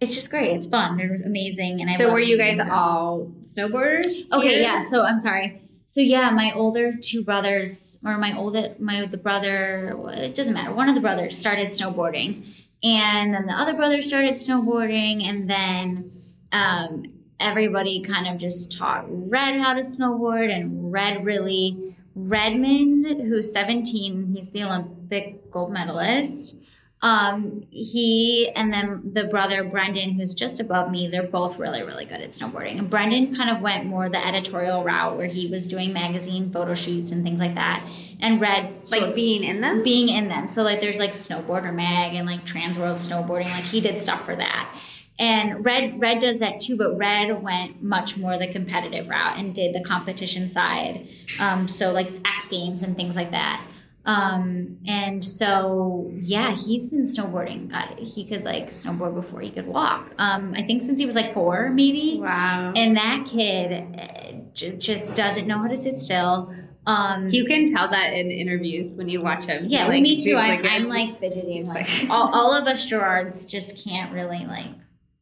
It's 0.00 0.14
just 0.14 0.30
great. 0.30 0.52
It's 0.56 0.66
fun. 0.66 0.96
They're 0.96 1.16
amazing, 1.24 1.80
and 1.80 1.90
I. 1.90 1.96
So 1.96 2.10
were 2.10 2.20
you 2.20 2.38
guys 2.38 2.56
them. 2.56 2.70
all 2.70 3.32
snowboarders? 3.40 4.30
Okay, 4.32 4.48
here? 4.54 4.62
yeah. 4.62 4.80
So 4.80 5.02
I'm 5.02 5.18
sorry. 5.18 5.62
So 5.84 6.00
yeah, 6.00 6.30
my 6.30 6.52
older 6.54 6.92
two 6.96 7.22
brothers, 7.22 7.98
or 8.04 8.16
my 8.18 8.36
older, 8.36 8.74
my 8.78 9.06
the 9.06 9.16
brother, 9.16 9.96
it 10.10 10.34
doesn't 10.34 10.54
matter. 10.54 10.72
One 10.72 10.88
of 10.88 10.94
the 10.94 11.00
brothers 11.00 11.36
started 11.36 11.68
snowboarding, 11.68 12.54
and 12.82 13.34
then 13.34 13.46
the 13.46 13.54
other 13.54 13.74
brother 13.74 14.00
started 14.02 14.32
snowboarding, 14.34 15.24
and 15.24 15.50
then 15.50 16.12
um, 16.52 17.04
everybody 17.40 18.02
kind 18.02 18.26
of 18.26 18.38
just 18.38 18.76
taught 18.76 19.04
Red 19.08 19.58
how 19.60 19.74
to 19.74 19.80
snowboard, 19.80 20.54
and 20.54 20.92
Red 20.92 21.24
really 21.24 21.96
Redmond, 22.26 23.04
who's 23.06 23.52
17, 23.52 24.32
he's 24.34 24.50
the 24.50 24.64
Olympic 24.64 25.50
gold 25.50 25.72
medalist. 25.72 26.56
Um, 27.00 27.64
he 27.70 28.50
and 28.56 28.72
then 28.72 29.12
the 29.12 29.24
brother 29.24 29.62
Brendan, 29.62 30.14
who's 30.14 30.34
just 30.34 30.58
above 30.58 30.90
me, 30.90 31.06
they're 31.08 31.22
both 31.28 31.56
really, 31.56 31.84
really 31.84 32.04
good 32.04 32.20
at 32.20 32.30
snowboarding. 32.30 32.76
And 32.78 32.90
Brendan 32.90 33.36
kind 33.36 33.50
of 33.50 33.60
went 33.60 33.86
more 33.86 34.08
the 34.08 34.26
editorial 34.26 34.82
route 34.82 35.16
where 35.16 35.28
he 35.28 35.46
was 35.48 35.68
doing 35.68 35.92
magazine 35.92 36.50
photo 36.52 36.74
shoots 36.74 37.12
and 37.12 37.22
things 37.22 37.38
like 37.38 37.54
that. 37.54 37.88
And 38.18 38.40
Red 38.40 38.90
Like 38.90 39.14
being 39.14 39.44
in 39.44 39.60
them? 39.60 39.84
being 39.84 40.08
in 40.08 40.28
them. 40.28 40.48
So 40.48 40.64
like 40.64 40.80
there's 40.80 40.98
like 40.98 41.12
Snowboarder 41.12 41.72
Mag 41.72 42.14
and 42.14 42.26
like 42.26 42.44
Trans 42.44 42.76
World 42.76 42.96
Snowboarding. 42.96 43.50
Like 43.50 43.64
he 43.64 43.80
did 43.80 44.02
stuff 44.02 44.24
for 44.24 44.34
that. 44.34 44.76
And 45.18 45.64
Red 45.64 46.00
Red 46.00 46.20
does 46.20 46.38
that 46.38 46.60
too, 46.60 46.76
but 46.76 46.96
Red 46.96 47.42
went 47.42 47.82
much 47.82 48.16
more 48.16 48.38
the 48.38 48.46
competitive 48.52 49.08
route 49.08 49.36
and 49.38 49.54
did 49.54 49.74
the 49.74 49.82
competition 49.82 50.48
side. 50.48 51.08
Um, 51.40 51.66
so 51.68 51.90
like 51.92 52.10
X 52.24 52.48
Games 52.48 52.82
and 52.82 52.96
things 52.96 53.16
like 53.16 53.32
that. 53.32 53.60
Um, 54.04 54.78
and 54.86 55.22
so 55.22 56.10
yeah, 56.14 56.52
he's 56.54 56.88
been 56.88 57.02
snowboarding. 57.02 57.70
God, 57.70 57.98
he 57.98 58.24
could 58.24 58.44
like 58.44 58.68
snowboard 58.68 59.14
before 59.14 59.40
he 59.40 59.50
could 59.50 59.66
walk. 59.66 60.14
Um, 60.18 60.54
I 60.56 60.62
think 60.62 60.82
since 60.82 60.98
he 61.00 61.04
was 61.04 61.14
like 61.14 61.34
four, 61.34 61.68
maybe. 61.70 62.18
Wow. 62.20 62.72
And 62.74 62.96
that 62.96 63.26
kid 63.26 63.98
uh, 63.98 64.32
j- 64.54 64.76
just 64.76 65.14
doesn't 65.14 65.46
know 65.46 65.58
how 65.58 65.66
to 65.66 65.76
sit 65.76 65.98
still. 65.98 66.54
Um, 66.86 67.28
you 67.28 67.44
can 67.44 67.70
tell 67.70 67.90
that 67.90 68.14
in 68.14 68.30
interviews 68.30 68.96
when 68.96 69.10
you 69.10 69.20
watch 69.20 69.44
him. 69.44 69.64
Yeah, 69.66 69.88
like, 69.88 70.00
me 70.00 70.18
too. 70.18 70.36
I'm, 70.36 70.62
like 70.62 70.72
I'm 70.72 70.88
like 70.88 71.14
fidgety. 71.14 71.58
I'm 71.58 71.64
like, 71.64 71.86
like- 72.02 72.08
all, 72.08 72.32
all 72.32 72.54
of 72.54 72.66
us 72.66 72.86
Gerards 72.86 73.44
just 73.44 73.84
can't 73.84 74.10
really 74.12 74.46
like. 74.46 74.70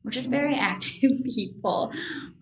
We're 0.07 0.13
just 0.13 0.31
very 0.31 0.55
active 0.73 1.11
people, 1.25 1.93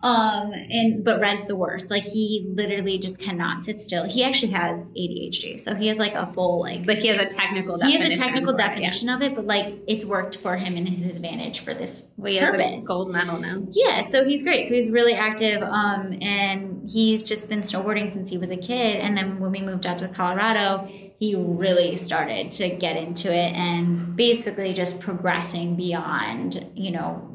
um, 0.03 0.53
and 0.53 1.03
but 1.03 1.19
Red's 1.19 1.47
the 1.47 1.55
worst. 1.55 1.89
Like 1.89 2.03
he 2.03 2.45
literally 2.53 2.99
just 2.99 3.19
cannot 3.19 3.65
sit 3.65 3.81
still. 3.81 4.03
He 4.05 4.23
actually 4.23 4.51
has 4.51 4.91
ADHD, 4.91 5.59
so 5.59 5.73
he 5.73 5.87
has 5.87 5.97
like 5.97 6.13
a 6.13 6.31
full 6.31 6.59
like. 6.61 6.85
like 6.85 6.99
he 6.99 7.07
has 7.07 7.17
a 7.17 7.25
technical 7.25 7.79
he 7.81 7.93
has 7.93 8.01
definition. 8.01 8.21
a 8.21 8.25
technical 8.25 8.53
for 8.53 8.59
it, 8.59 8.61
yeah. 8.61 8.69
definition 8.69 9.09
of 9.09 9.21
it, 9.23 9.33
but 9.35 9.45
like 9.47 9.73
it's 9.87 10.05
worked 10.05 10.37
for 10.37 10.55
him 10.57 10.77
and 10.77 10.87
his 10.87 11.15
advantage 11.15 11.61
for 11.61 11.73
this 11.73 12.05
Well, 12.17 12.31
he 12.31 12.37
has 12.37 12.51
purpose. 12.55 12.85
a 12.85 12.87
gold 12.87 13.11
medal 13.11 13.39
now. 13.39 13.63
Yeah, 13.71 14.01
so 14.01 14.23
he's 14.23 14.43
great. 14.43 14.67
So 14.67 14.75
he's 14.75 14.91
really 14.91 15.15
active, 15.15 15.63
um, 15.63 16.19
and 16.21 16.87
he's 16.87 17.27
just 17.27 17.49
been 17.49 17.61
snowboarding 17.61 18.13
since 18.13 18.29
he 18.29 18.37
was 18.37 18.51
a 18.51 18.57
kid. 18.57 18.97
And 18.97 19.17
then 19.17 19.39
when 19.39 19.51
we 19.51 19.61
moved 19.61 19.87
out 19.87 19.97
to 19.97 20.07
Colorado, 20.07 20.87
he 21.17 21.33
really 21.35 21.95
started 21.95 22.51
to 22.51 22.69
get 22.69 22.95
into 22.95 23.33
it 23.33 23.53
and 23.53 24.15
basically 24.15 24.73
just 24.73 24.99
progressing 24.99 25.75
beyond, 25.75 26.69
you 26.75 26.91
know, 26.91 27.27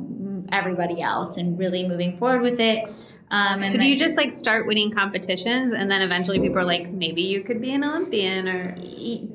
everybody 0.52 1.00
else 1.02 1.36
and 1.36 1.58
really 1.58 1.86
moving 1.86 2.18
forward 2.18 2.42
with 2.42 2.60
it. 2.60 2.84
Um, 3.32 3.62
and 3.62 3.70
So 3.70 3.78
do 3.78 3.86
you 3.88 3.96
just 3.96 4.16
like 4.16 4.32
start 4.32 4.66
winning 4.66 4.90
competitions 4.90 5.72
and 5.72 5.88
then 5.90 6.02
eventually 6.02 6.40
people 6.40 6.58
are 6.58 6.64
like, 6.64 6.90
maybe 6.90 7.22
you 7.22 7.42
could 7.44 7.60
be 7.60 7.72
an 7.72 7.84
Olympian 7.84 8.48
or 8.48 8.74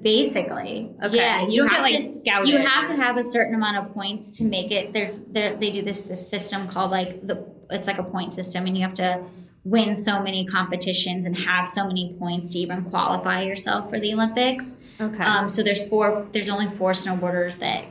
basically 0.01 0.91
okay. 1.03 1.15
yeah 1.15 1.47
you 1.47 1.61
don't 1.61 1.69
get 1.71 1.81
like 1.81 1.97
to- 2.01 2.13
scouted. 2.15 2.49
you 2.49 2.57
have 2.57 2.87
to 2.87 2.95
have 2.95 3.17
a 3.17 3.23
certain 3.23 3.55
amount 3.55 3.77
of 3.77 3.93
points 3.93 4.31
to 4.31 4.43
make 4.43 4.71
it 4.71 4.93
there's 4.93 5.19
there, 5.31 5.55
they 5.55 5.71
do 5.71 5.81
this 5.81 6.03
this 6.03 6.27
system 6.29 6.67
called 6.67 6.91
like 6.91 7.25
the 7.25 7.45
it's 7.69 7.87
like 7.87 7.97
a 7.97 8.03
point 8.03 8.33
system 8.33 8.65
and 8.65 8.77
you 8.77 8.83
have 8.83 8.93
to 8.95 9.23
win 9.63 9.97
so 9.97 10.21
many 10.21 10.45
competitions 10.45 11.25
and 11.25 11.35
have 11.37 11.67
so 11.67 11.87
many 11.87 12.13
points 12.19 12.53
to 12.53 12.59
even 12.59 12.83
qualify 12.85 13.41
yourself 13.43 13.89
for 13.89 13.99
the 13.99 14.13
olympics 14.13 14.77
Okay. 15.01 15.23
um, 15.23 15.49
so 15.49 15.63
there's 15.63 15.87
four 15.87 16.27
there's 16.33 16.49
only 16.49 16.69
four 16.69 16.91
snowboarders 16.91 17.57
that 17.59 17.85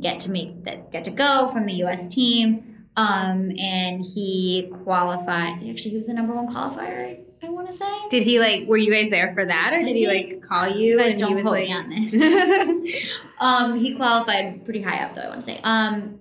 get 0.00 0.20
to 0.20 0.30
make 0.30 0.64
that 0.64 0.90
get 0.92 1.04
to 1.04 1.10
go 1.10 1.48
from 1.48 1.66
the 1.66 1.74
us 1.84 2.08
team 2.08 2.69
um, 3.00 3.52
and 3.58 4.04
he 4.04 4.70
qualified 4.84 5.54
actually 5.68 5.90
he 5.90 5.96
was 5.96 6.06
the 6.06 6.12
number 6.12 6.34
one 6.34 6.48
qualifier 6.48 7.20
i, 7.42 7.46
I 7.46 7.48
want 7.48 7.70
to 7.70 7.76
say 7.76 7.90
did 8.10 8.22
he 8.22 8.38
like 8.38 8.66
were 8.66 8.76
you 8.76 8.92
guys 8.92 9.10
there 9.10 9.32
for 9.34 9.44
that 9.44 9.72
or 9.72 9.78
did 9.78 9.88
he 9.88 10.00
he? 10.00 10.06
like 10.06 10.42
call 10.42 10.68
you? 10.68 10.92
you 10.92 10.98
guys 10.98 11.14
and 11.14 11.20
don't 11.22 11.36
he 11.36 11.42
quote 11.42 11.54
like, 11.54 11.68
me 11.68 11.72
on 11.72 11.90
this 12.90 13.04
Um, 13.40 13.78
he 13.78 13.94
qualified 13.94 14.64
pretty 14.64 14.82
high 14.82 15.02
up, 15.02 15.14
though. 15.14 15.22
I 15.22 15.28
want 15.28 15.40
to 15.40 15.46
say. 15.46 15.60
Um, 15.64 16.20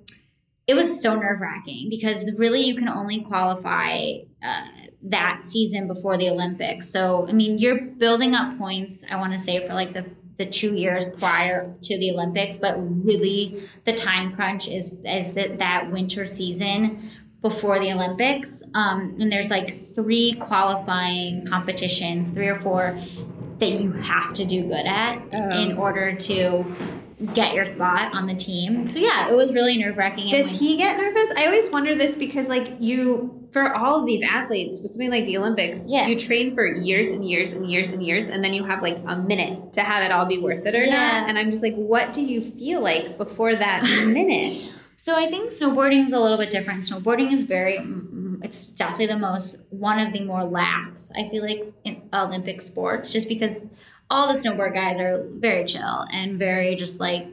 it 0.67 0.75
was 0.75 1.01
so 1.01 1.15
nerve 1.15 1.41
wracking 1.41 1.89
because 1.89 2.23
really 2.37 2.61
you 2.61 2.75
can 2.75 2.87
only 2.87 3.21
qualify 3.21 4.13
uh, 4.43 4.67
that 5.01 5.43
season 5.43 5.87
before 5.87 6.15
the 6.17 6.29
Olympics. 6.29 6.89
So 6.89 7.27
I 7.27 7.33
mean, 7.33 7.57
you're 7.57 7.81
building 7.81 8.35
up 8.35 8.57
points. 8.57 9.03
I 9.09 9.17
want 9.17 9.33
to 9.33 9.39
say 9.39 9.67
for 9.67 9.73
like 9.73 9.93
the 9.93 10.05
the 10.39 10.45
two 10.45 10.73
years 10.73 11.05
prior 11.19 11.75
to 11.83 11.99
the 11.99 12.11
Olympics, 12.11 12.57
but 12.57 12.75
really 13.05 13.61
the 13.85 13.93
time 13.93 14.33
crunch 14.35 14.67
is 14.69 14.95
is 15.05 15.33
that 15.33 15.59
that 15.59 15.91
winter 15.91 16.25
season 16.25 17.11
before 17.41 17.77
the 17.79 17.91
Olympics. 17.91 18.63
Um, 18.73 19.17
and 19.19 19.31
there's 19.31 19.49
like 19.49 19.93
three 19.95 20.33
qualifying 20.39 21.45
competitions, 21.45 22.33
three 22.33 22.47
or 22.47 22.59
four 22.61 22.99
that 23.59 23.71
you 23.71 23.91
have 23.91 24.33
to 24.33 24.45
do 24.45 24.63
good 24.63 24.85
at 24.85 25.21
Oh. 25.33 25.61
in 25.61 25.77
order 25.77 26.15
to 26.15 26.75
get 27.33 27.53
your 27.53 27.65
spot 27.65 28.13
on 28.13 28.25
the 28.25 28.33
team. 28.35 28.87
So 28.87 28.97
yeah, 28.99 29.29
it 29.29 29.35
was 29.35 29.53
really 29.53 29.77
nerve 29.77 29.97
wracking. 29.97 30.31
Does 30.31 30.49
he 30.49 30.77
get 30.77 30.95
nervous? 30.97 31.29
I 31.35 31.45
always 31.47 31.69
wonder 31.69 31.95
this 31.95 32.15
because 32.15 32.47
like 32.47 32.77
you 32.79 33.38
for 33.51 33.75
all 33.75 33.99
of 33.99 34.05
these 34.05 34.21
athletes 34.23 34.79
with 34.81 34.91
something 34.91 35.09
like 35.09 35.25
the 35.25 35.37
Olympics, 35.37 35.81
Yeah. 35.85 36.07
you 36.07 36.17
train 36.17 36.53
for 36.53 36.65
years 36.65 37.09
and 37.09 37.27
years 37.27 37.51
and 37.51 37.65
years 37.69 37.87
and 37.87 38.03
years 38.05 38.25
and 38.25 38.43
then 38.43 38.53
you 38.53 38.63
have 38.63 38.81
like 38.81 38.97
a 39.07 39.15
minute 39.15 39.73
to 39.73 39.81
have 39.81 40.03
it 40.03 40.11
all 40.11 40.25
be 40.25 40.37
worth 40.37 40.65
it 40.65 40.75
or 40.75 40.83
Yeah. 40.83 41.21
not. 41.21 41.29
And 41.29 41.37
I'm 41.37 41.49
just 41.49 41.63
like, 41.63 41.75
what 41.75 42.13
do 42.13 42.21
you 42.21 42.41
feel 42.41 42.81
like 42.81 43.17
before 43.17 43.55
that 43.55 43.81
minute? 44.05 44.71
So 44.95 45.15
I 45.15 45.29
think 45.29 45.51
snowboarding 45.51 46.05
is 46.05 46.13
a 46.13 46.19
little 46.19 46.37
bit 46.37 46.49
different. 46.49 46.81
Snowboarding 46.81 47.31
is 47.31 47.43
very, 47.43 47.79
it's 48.43 48.65
definitely 48.65 49.07
the 49.07 49.17
most, 49.17 49.55
one 49.69 49.97
of 50.05 50.11
the 50.13 50.23
more 50.25 50.43
lax, 50.43 51.11
I 51.15 51.29
feel 51.29 51.41
like, 51.43 51.71
in 51.85 52.01
Olympic 52.13 52.61
sports, 52.61 53.11
just 53.11 53.29
because 53.29 53.57
all 54.09 54.27
the 54.27 54.33
snowboard 54.33 54.73
guys 54.73 54.99
are 54.99 55.23
very 55.35 55.63
chill 55.65 56.05
and 56.11 56.37
very 56.37 56.75
just 56.75 56.99
like, 56.99 57.25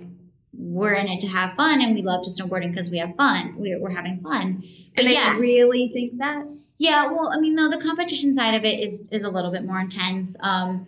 we're 0.59 0.95
in 0.95 1.09
it 1.09 1.21
to 1.21 1.27
have 1.27 1.55
fun 1.57 1.81
and 1.83 1.95
we 1.95 2.03
love 2.03 2.25
to 2.25 2.31
snowboarding 2.31 2.71
because 2.71 2.91
we 2.91 2.99
have 2.99 3.15
fun. 3.17 3.55
We're, 3.57 3.81
we're 3.81 3.91
having 3.91 4.21
fun. 4.21 4.63
But 4.95 5.01
And 5.01 5.07
they 5.09 5.13
yes. 5.13 5.41
really 5.41 5.91
think 5.93 6.19
that? 6.19 6.45
Yeah, 6.79 7.07
well, 7.07 7.31
I 7.33 7.41
mean, 7.41 7.55
though 7.57 7.71
the 7.71 7.81
competition 7.81 8.35
side 8.35 8.55
of 8.55 8.65
it 8.65 8.81
is 8.81 9.03
is 9.11 9.23
a 9.23 9.31
little 9.31 9.51
bit 9.51 9.65
more 9.65 9.81
intense. 9.81 10.37
Um, 10.41 10.87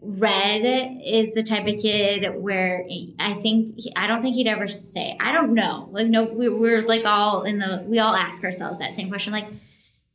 Red 0.00 1.00
is 1.04 1.32
the 1.34 1.42
type 1.42 1.66
of 1.66 1.80
kid 1.80 2.26
where 2.36 2.84
I 3.18 3.34
think 3.34 3.74
he, 3.76 3.92
I 3.96 4.06
don't 4.06 4.22
think 4.22 4.34
he'd 4.36 4.46
ever 4.46 4.68
say 4.68 5.16
I 5.20 5.32
don't 5.32 5.54
know. 5.54 5.88
Like 5.92 6.08
no, 6.08 6.24
we, 6.24 6.48
we're 6.48 6.82
like 6.82 7.04
all 7.04 7.42
in 7.42 7.58
the 7.58 7.84
we 7.86 7.98
all 7.98 8.14
ask 8.14 8.42
ourselves 8.44 8.78
that 8.78 8.94
same 8.94 9.08
question. 9.08 9.32
Like, 9.32 9.46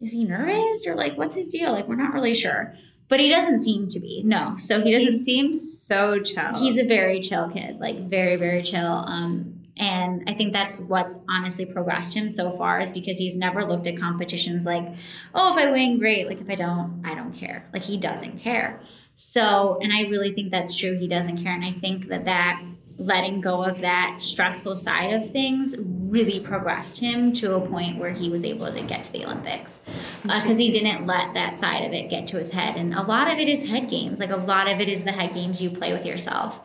is 0.02 0.12
he 0.12 0.26
nervous 0.26 0.86
or 0.88 0.96
like 0.96 1.18
what's 1.18 1.36
his 1.36 1.48
deal? 1.48 1.72
Like 1.72 1.88
we're 1.88 1.96
not 1.96 2.14
really 2.14 2.34
sure. 2.34 2.74
But 3.10 3.20
he 3.20 3.30
doesn't 3.30 3.62
seem 3.62 3.88
to 3.90 4.00
be. 4.00 4.22
No, 4.24 4.56
so 4.58 4.80
he 4.82 4.94
He 4.98 5.06
doesn't. 5.06 5.24
seem 5.26 5.58
so 5.60 6.22
chill. 6.22 6.56
He's 6.56 6.78
a 6.78 6.84
very 6.86 7.20
chill 7.22 7.50
kid, 7.50 7.80
like 7.80 8.08
very 8.10 8.36
very 8.38 8.64
chill. 8.64 9.04
Um, 9.08 9.56
and 9.78 10.24
I 10.28 10.34
think 10.34 10.54
that's 10.54 10.80
what's 10.82 11.16
honestly 11.30 11.66
progressed 11.66 12.14
him 12.14 12.30
so 12.30 12.56
far 12.58 12.80
is 12.82 12.92
because 12.92 13.18
he's 13.18 13.36
never 13.36 13.66
looked 13.66 13.88
at 13.88 13.98
competitions 13.98 14.66
like, 14.66 14.86
oh, 15.34 15.52
if 15.54 15.58
I 15.58 15.72
win, 15.72 16.00
great. 16.00 16.28
Like 16.28 16.42
if 16.42 16.50
I 16.50 16.56
don't, 16.56 17.02
I 17.06 17.16
don't 17.16 17.34
care. 17.34 17.68
Like 17.74 17.84
he 17.84 17.98
doesn't 17.98 18.40
care. 18.40 18.82
So, 19.16 19.80
and 19.82 19.92
I 19.92 20.02
really 20.04 20.34
think 20.34 20.52
that's 20.52 20.78
true. 20.78 20.98
He 20.98 21.08
doesn't 21.08 21.44
care, 21.44 21.54
and 21.54 21.66
I 21.66 21.74
think 21.74 22.08
that 22.08 22.26
that 22.26 22.62
letting 23.00 23.40
go 23.40 23.64
of 23.64 23.80
that 23.80 24.18
stressful 24.20 24.76
side 24.76 25.14
of 25.14 25.32
things 25.32 25.76
really 25.80 26.40
progressed 26.42 27.00
him 27.00 27.32
to 27.32 27.56
a 27.56 27.68
point 27.68 27.98
where 27.98 28.12
he 28.12 28.30
was 28.30 28.44
able 28.44 28.72
to 28.72 28.82
get 28.84 29.06
to 29.06 29.12
the 29.14 29.26
Olympics 29.26 29.82
uh, 30.28 30.42
because 30.42 30.58
he 30.58 30.70
didn't 30.70 31.08
let 31.08 31.34
that 31.34 31.58
side 31.58 31.86
of 31.86 31.94
it 31.94 32.10
get 32.10 32.28
to 32.28 32.38
his 32.38 32.52
head. 32.52 32.76
And 32.76 32.94
a 32.94 33.02
lot 33.02 33.32
of 33.32 33.40
it 33.40 33.48
is 33.48 33.68
head 33.70 33.90
games. 33.90 34.20
Like 34.20 34.32
a 34.32 34.38
lot 34.38 34.68
of 34.68 34.82
it 34.82 34.90
is 34.90 35.06
the 35.06 35.14
head 35.14 35.34
games 35.34 35.62
you 35.62 35.70
play 35.70 35.94
with 35.94 36.06
yourself. 36.06 36.60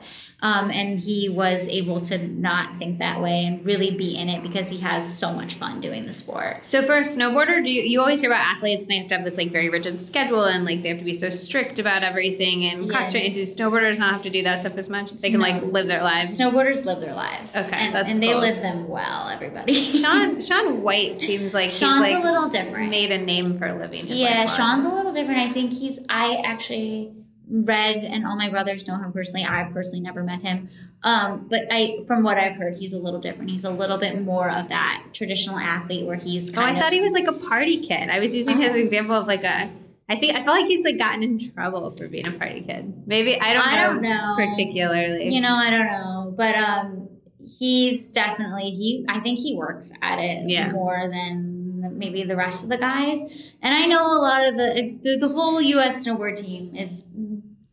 Um, 0.44 0.70
and 0.70 1.00
he 1.00 1.30
was 1.30 1.66
able 1.68 2.02
to 2.02 2.18
not 2.18 2.76
think 2.76 2.98
that 2.98 3.22
way 3.22 3.46
and 3.46 3.64
really 3.64 3.90
be 3.92 4.14
in 4.14 4.28
it 4.28 4.42
because 4.42 4.68
he 4.68 4.76
has 4.80 5.18
so 5.18 5.32
much 5.32 5.54
fun 5.54 5.80
doing 5.80 6.04
the 6.04 6.12
sport. 6.12 6.66
So 6.66 6.84
for 6.84 6.98
a 6.98 7.00
snowboarder, 7.00 7.64
do 7.64 7.70
you, 7.70 7.80
you 7.80 8.00
always 8.00 8.20
hear 8.20 8.30
about 8.30 8.44
athletes 8.44 8.82
and 8.82 8.90
they 8.90 8.98
have 8.98 9.08
to 9.08 9.16
have 9.16 9.24
this 9.24 9.38
like 9.38 9.50
very 9.50 9.70
rigid 9.70 10.02
schedule 10.02 10.44
and 10.44 10.66
like 10.66 10.82
they 10.82 10.90
have 10.90 10.98
to 10.98 11.04
be 11.04 11.14
so 11.14 11.30
strict 11.30 11.78
about 11.78 12.02
everything 12.02 12.66
and 12.66 12.84
Yeah. 12.84 13.00
Do 13.10 13.42
snowboarders 13.46 13.98
not 13.98 14.12
have 14.12 14.20
to 14.22 14.28
do 14.30 14.42
that 14.42 14.60
stuff 14.60 14.76
as 14.76 14.90
much? 14.90 15.12
They 15.12 15.30
can 15.30 15.40
No. 15.40 15.46
like 15.48 15.62
live 15.62 15.86
their 15.86 16.02
lives. 16.02 16.38
Snowboarders 16.38 16.84
live 16.84 17.00
their 17.00 17.14
lives. 17.14 17.56
Okay, 17.56 17.74
and, 17.74 17.96
and 17.96 18.22
they 18.22 18.34
live 18.34 18.56
them 18.56 18.86
well. 18.86 19.28
Everybody. 19.30 19.92
Shaun 19.92 20.40
Shaun 20.42 20.82
White 20.82 21.16
seems 21.16 21.54
like 21.54 21.70
Shaun's 21.72 22.04
he's 22.04 22.14
like 22.14 22.22
a 22.22 22.26
little 22.26 22.50
different. 22.50 22.90
made 22.90 23.10
a 23.10 23.18
name 23.18 23.58
for 23.58 23.72
living. 23.72 24.06
His 24.08 24.18
yeah. 24.18 24.44
Shaun's 24.44 24.84
a 24.84 24.90
little 24.90 25.12
different. 25.14 25.40
I 25.40 25.52
think 25.54 25.72
he's. 25.72 26.00
I 26.10 26.42
actually 26.44 27.14
read, 27.48 27.96
and 28.04 28.26
all 28.26 28.36
my 28.36 28.48
brothers 28.50 28.86
know 28.88 28.96
him 28.96 29.12
personally. 29.12 29.46
I 29.46 29.64
personally 29.72 30.00
never 30.02 30.22
met 30.22 30.40
him, 30.42 30.68
um, 31.02 31.46
but 31.50 31.62
I, 31.70 32.04
from 32.06 32.22
what 32.22 32.38
I've 32.38 32.56
heard, 32.56 32.76
he's 32.76 32.92
a 32.92 32.98
little 32.98 33.20
different. 33.20 33.50
He's 33.50 33.64
a 33.64 33.70
little 33.70 33.98
bit 33.98 34.20
more 34.22 34.50
of 34.50 34.68
that 34.68 35.04
traditional 35.12 35.58
athlete 35.58 36.06
where 36.06 36.16
he's 36.16 36.56
Oh, 36.56 36.60
I 36.60 36.70
of. 36.72 36.78
thought 36.78 36.92
he 36.92 37.00
was 37.00 37.12
like 37.12 37.26
a 37.26 37.32
party 37.32 37.78
kid. 37.78 38.08
I 38.10 38.18
was 38.20 38.34
using 38.34 38.58
his 38.60 38.72
Oh. 38.72 38.76
example 38.76 39.14
of 39.16 39.26
like 39.26 39.44
a. 39.44 39.70
I 40.08 40.16
think 40.16 40.36
I 40.36 40.42
felt 40.42 40.58
like 40.58 40.66
he's 40.66 40.84
like 40.84 40.98
gotten 40.98 41.22
in 41.22 41.50
trouble 41.52 41.90
for 41.96 42.08
being 42.08 42.26
a 42.28 42.32
party 42.32 42.60
kid. 42.60 43.04
Maybe 43.06 43.40
I 43.40 43.54
don't 43.54 43.64
know. 43.64 43.70
I 43.72 43.82
don't 43.86 44.02
know. 44.02 44.34
particularly. 44.36 45.34
You 45.34 45.40
know, 45.40 45.54
I 45.54 45.70
don't 45.70 45.86
know, 45.86 46.34
but 46.36 46.54
um, 46.56 47.08
he's 47.58 48.06
definitely 48.10 48.70
he. 48.70 49.04
I 49.08 49.20
think 49.20 49.38
he 49.38 49.54
works 49.56 49.92
at 50.02 50.18
it 50.18 50.48
Yeah. 50.48 50.72
more 50.72 51.08
than 51.10 51.96
maybe 51.98 52.22
the 52.24 52.36
rest 52.36 52.64
of 52.64 52.70
the 52.70 52.76
guys. 52.78 53.20
And 53.62 53.74
I 53.74 53.86
know 53.86 54.06
a 54.06 54.20
lot 54.20 54.46
of 54.46 54.56
the 54.56 54.98
the, 55.02 55.16
the 55.18 55.28
whole 55.28 55.60
U.S. 55.60 56.06
snowboard 56.06 56.36
team 56.36 56.74
is 56.76 57.04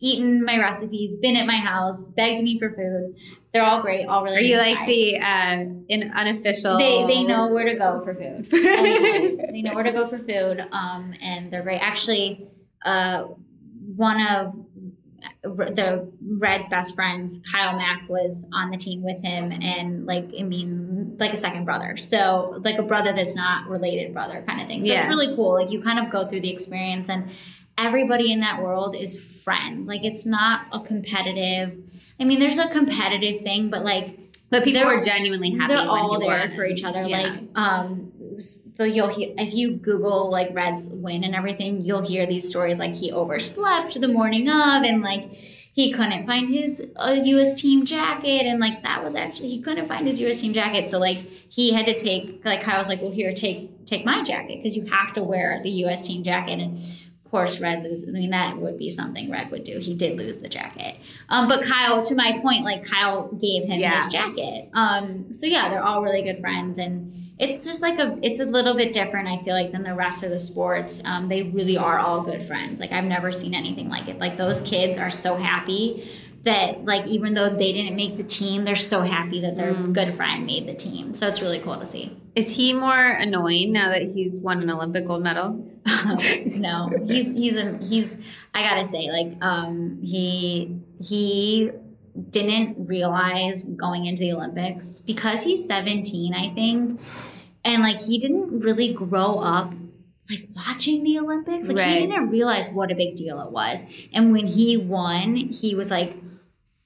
eaten 0.01 0.43
my 0.43 0.57
recipes, 0.59 1.15
been 1.17 1.37
at 1.37 1.45
my 1.45 1.55
house, 1.57 2.03
begged 2.03 2.41
me 2.43 2.59
for 2.59 2.71
food. 2.71 3.15
They're 3.53 3.63
all 3.63 3.81
great, 3.81 4.05
all 4.07 4.23
really. 4.23 4.37
Are 4.37 4.41
you 4.41 4.57
nice 4.57 4.65
like 4.75 4.77
guys. 4.79 4.87
the 4.87 5.19
uh, 5.19 5.65
in 5.89 6.11
unofficial? 6.11 6.77
They 6.77 7.05
they 7.07 7.23
know 7.23 7.47
where 7.47 7.65
to 7.65 7.75
go 7.75 7.99
for 8.01 8.13
food. 8.15 8.45
they 8.51 9.61
know 9.61 9.73
where 9.75 9.83
to 9.83 9.91
go 9.91 10.07
for 10.07 10.17
food. 10.17 10.65
Um, 10.71 11.13
and 11.21 11.51
they're 11.51 11.61
great. 11.63 11.79
Actually, 11.81 12.47
uh, 12.85 13.25
one 13.95 14.25
of 14.25 14.55
the 15.43 16.11
Red's 16.25 16.67
best 16.67 16.95
friends, 16.95 17.41
Kyle 17.51 17.75
Mack, 17.77 18.07
was 18.09 18.47
on 18.53 18.71
the 18.71 18.77
team 18.77 19.03
with 19.03 19.21
him, 19.23 19.51
and 19.51 20.05
like 20.05 20.29
I 20.39 20.43
mean, 20.43 21.17
like 21.19 21.33
a 21.33 21.37
second 21.37 21.65
brother. 21.65 21.97
So 21.97 22.59
like 22.63 22.79
a 22.79 22.83
brother 22.83 23.13
that's 23.13 23.35
not 23.35 23.67
related 23.67 24.13
brother 24.13 24.43
kind 24.47 24.61
of 24.61 24.67
thing. 24.67 24.81
So 24.83 24.89
Yeah. 24.93 25.01
it's 25.01 25.09
really 25.09 25.35
cool. 25.35 25.53
Like 25.53 25.71
you 25.71 25.81
kind 25.81 25.99
of 25.99 26.09
go 26.11 26.25
through 26.25 26.41
the 26.41 26.49
experience, 26.51 27.09
and 27.09 27.29
everybody 27.77 28.31
in 28.31 28.39
that 28.39 28.61
world 28.63 28.95
is 28.95 29.21
friends. 29.43 29.87
Like 29.87 30.03
it's 30.03 30.25
not 30.25 30.65
a 30.71 30.79
competitive. 30.79 31.77
I 32.19 32.23
mean, 32.23 32.39
there's 32.39 32.57
a 32.57 32.69
competitive 32.69 33.41
thing, 33.41 33.69
but 33.69 33.83
like 33.83 34.17
But 34.49 34.63
people 34.63 34.85
were 34.85 35.01
genuinely 35.01 35.51
happy. 35.51 35.73
they're 35.73 35.79
when 35.79 35.89
all 35.89 36.19
there 36.19 36.49
for 36.49 36.65
each 36.65 36.83
other. 36.83 37.03
Yeah. 37.03 37.21
Like, 37.21 37.43
um, 37.55 38.11
so 38.39 38.83
you'll 38.83 39.09
hear 39.09 39.33
if 39.37 39.53
you 39.53 39.73
Google 39.73 40.29
like 40.31 40.49
Red's 40.53 40.87
win 40.87 41.23
and 41.23 41.35
everything, 41.35 41.81
you'll 41.81 42.05
hear 42.05 42.25
these 42.25 42.47
stories 42.49 42.79
like 42.79 42.95
he 42.95 43.11
overslept 43.11 43.99
the 43.99 44.07
morning 44.07 44.49
of, 44.49 44.83
and 44.83 45.01
like 45.01 45.31
he 45.73 45.91
couldn't 45.93 46.25
find 46.27 46.49
his 46.49 46.83
uh, 46.95 47.17
U.S. 47.23 47.53
team 47.59 47.85
jacket, 47.85 48.45
and 48.45 48.59
like 48.59 48.83
that 48.83 49.03
was 49.03 49.15
actually 49.15 49.49
he 49.49 49.61
couldn't 49.61 49.87
find 49.87 50.05
his 50.07 50.19
U.S. 50.19 50.41
team 50.41 50.53
jacket, 50.53 50.89
so 50.89 50.99
like 50.99 51.19
he 51.19 51.71
had 51.71 51.85
to 51.85 51.93
take 51.93 52.41
like 52.43 52.61
Kyle 52.61 52.77
was 52.77 52.89
like, 52.89 53.01
well, 53.01 53.11
here, 53.11 53.33
take 53.33 53.85
take 53.85 54.05
my 54.05 54.23
jacket 54.23 54.57
because 54.57 54.75
you 54.75 54.85
have 54.85 55.13
to 55.13 55.23
wear 55.23 55.59
the 55.63 55.69
U.S. 55.85 56.07
team 56.07 56.23
jacket 56.23 56.59
and. 56.59 56.83
Of 57.31 57.33
course, 57.39 57.61
Red 57.61 57.81
loses. 57.83 58.09
I 58.09 58.11
mean, 58.11 58.31
that 58.31 58.57
would 58.57 58.77
be 58.77 58.89
something 58.89 59.31
Red 59.31 59.51
would 59.51 59.63
do. 59.63 59.79
He 59.79 59.95
did 59.95 60.17
lose 60.17 60.35
the 60.35 60.49
jacket. 60.49 60.97
Um, 61.29 61.47
but 61.47 61.63
Kyle, 61.63 62.01
to 62.03 62.13
my 62.13 62.37
point, 62.41 62.65
like 62.65 62.83
Kyle 62.83 63.29
gave 63.31 63.63
him 63.63 63.79
Yeah. 63.79 63.95
his 64.03 64.11
jacket. 64.11 64.67
Um, 64.73 65.31
so 65.31 65.45
yeah, 65.45 65.69
they're 65.69 65.81
all 65.81 66.01
really 66.01 66.23
good 66.23 66.39
friends, 66.39 66.77
and 66.77 67.31
it's 67.39 67.65
just 67.65 67.81
like 67.81 67.97
a, 67.99 68.17
it's 68.21 68.41
a 68.41 68.45
little 68.45 68.75
bit 68.75 68.91
different. 68.91 69.29
I 69.29 69.41
feel 69.45 69.53
like 69.53 69.71
than 69.71 69.83
the 69.83 69.95
rest 69.95 70.23
of 70.23 70.29
the 70.29 70.39
sports. 70.39 70.99
Um, 71.05 71.29
they 71.29 71.43
really 71.43 71.77
are 71.77 71.97
all 71.99 72.19
good 72.19 72.45
friends. 72.45 72.81
Like 72.81 72.91
I've 72.91 73.05
never 73.05 73.31
seen 73.31 73.53
anything 73.53 73.87
like 73.87 74.09
it. 74.09 74.19
Like 74.19 74.35
those 74.37 74.61
kids 74.63 74.97
are 74.97 75.09
so 75.09 75.37
happy 75.37 76.11
that 76.43 76.83
like 76.83 77.07
even 77.07 77.33
though 77.33 77.49
they 77.49 77.71
didn't 77.71 77.95
make 77.95 78.17
the 78.17 78.23
team, 78.23 78.65
they're 78.65 78.75
so 78.75 79.03
happy 79.03 79.39
that 79.39 79.55
their 79.55 79.73
Mm. 79.73 79.93
good 79.93 80.17
friend 80.17 80.45
made 80.45 80.67
the 80.67 80.73
team. 80.73 81.13
So 81.13 81.29
it's 81.29 81.41
really 81.41 81.59
cool 81.59 81.79
to 81.79 81.87
see. 81.87 82.17
Is 82.35 82.57
he 82.57 82.73
more 82.73 83.05
annoying 83.07 83.71
now 83.71 83.87
that 83.89 84.01
he's 84.11 84.41
won 84.41 84.61
an 84.61 84.69
Olympic 84.69 85.05
gold 85.07 85.23
medal? 85.23 85.65
no, 86.45 86.89
he's 87.05 87.31
he's 87.31 87.55
a, 87.55 87.77
he's. 87.77 88.15
I 88.53 88.61
gotta 88.63 88.83
say, 88.85 89.09
like, 89.09 89.43
um, 89.43 89.99
he 90.03 90.79
he 91.01 91.71
didn't 92.29 92.87
realize 92.87 93.63
going 93.63 94.05
into 94.05 94.21
the 94.21 94.33
Olympics 94.33 95.01
because 95.01 95.43
he's 95.43 95.65
17, 95.65 96.33
I 96.33 96.53
think, 96.53 96.99
and 97.63 97.81
like 97.81 97.99
he 98.01 98.19
didn't 98.19 98.59
really 98.59 98.93
grow 98.93 99.39
up 99.39 99.73
like 100.29 100.47
watching 100.55 101.03
the 101.03 101.17
Olympics. 101.19 101.67
Like 101.67 101.77
Right. 101.77 102.01
he 102.01 102.07
didn't 102.07 102.29
realize 102.29 102.69
what 102.69 102.91
a 102.91 102.95
big 102.95 103.15
deal 103.15 103.41
it 103.41 103.51
was, 103.51 103.85
and 104.13 104.31
when 104.31 104.47
he 104.47 104.77
won, 104.77 105.35
he 105.35 105.73
was 105.73 105.89
like, 105.89 106.15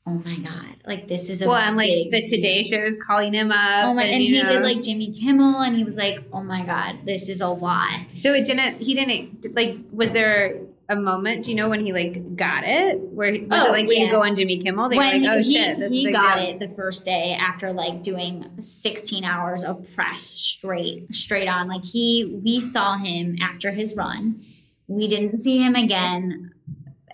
"Oh 0.08 0.22
my 0.24 0.38
god! 0.38 0.76
Like 0.86 1.08
this 1.08 1.30
is 1.30 1.42
a 1.42 1.48
well, 1.48 1.56
and 1.58 1.76
like 1.78 2.10
the 2.12 2.22
Today 2.22 2.64
Show 2.64 2.78
is 2.84 2.98
calling 3.06 3.34
him 3.34 3.52
up. 3.52 3.86
Oh 3.86 3.94
my! 3.94 4.04
And 4.04 4.24
you 4.24 4.36
he 4.36 4.44
did 4.44 4.62
like 4.62 4.82
Jimmy 4.82 5.12
Kimmel, 5.12 5.62
and 5.62 5.76
he 5.76 5.84
was 5.84 5.98
like, 5.98 6.20
"Oh 6.32 6.44
my 6.44 6.64
God, 6.66 7.00
this 7.06 7.28
is 7.30 7.42
a 7.42 7.48
lot." 7.50 8.00
So 8.16 8.34
it 8.34 8.46
didn't. 8.46 8.82
He 8.82 8.94
didn't 8.94 9.56
like. 9.56 9.78
Was 9.92 10.12
there 10.12 10.62
a 10.88 10.96
moment? 10.96 11.44
Do 11.46 11.50
you 11.50 11.58
know 11.58 11.68
when 11.68 11.84
he 11.84 11.92
like 11.92 12.36
got 12.36 12.64
it? 12.64 13.00
Where 13.00 13.32
was 13.32 13.42
Oh, 13.50 13.66
it 13.66 13.72
like 13.72 13.88
when 13.88 13.98
yeah. 13.98 14.04
you 14.06 14.12
go 14.12 14.22
on 14.22 14.36
Jimmy 14.36 14.60
Kimmel? 14.60 14.90
They 14.90 14.98
when 14.98 15.22
were 15.24 15.28
like, 15.28 15.38
"Oh 15.40 15.42
he, 15.42 15.54
shit!" 15.54 15.80
This 15.80 15.90
he 15.92 16.12
got 16.12 16.36
deal. 16.38 16.50
it 16.50 16.60
the 16.60 16.70
first 16.70 17.06
day 17.06 17.36
after 17.40 17.74
like 17.74 18.04
doing 18.04 18.48
16 18.60 19.24
hours 19.24 19.64
of 19.64 19.88
press 19.96 20.22
straight 20.22 21.14
straight 21.16 21.48
on 21.48 21.68
like 21.68 21.84
he 21.84 22.40
we 22.44 22.62
saw 22.62 22.98
him 22.98 23.38
after 23.42 23.72
his 23.72 23.96
run 23.96 24.46
we 24.88 25.08
didn't 25.08 25.40
see 25.42 25.58
him 25.58 25.74
again 25.74 26.52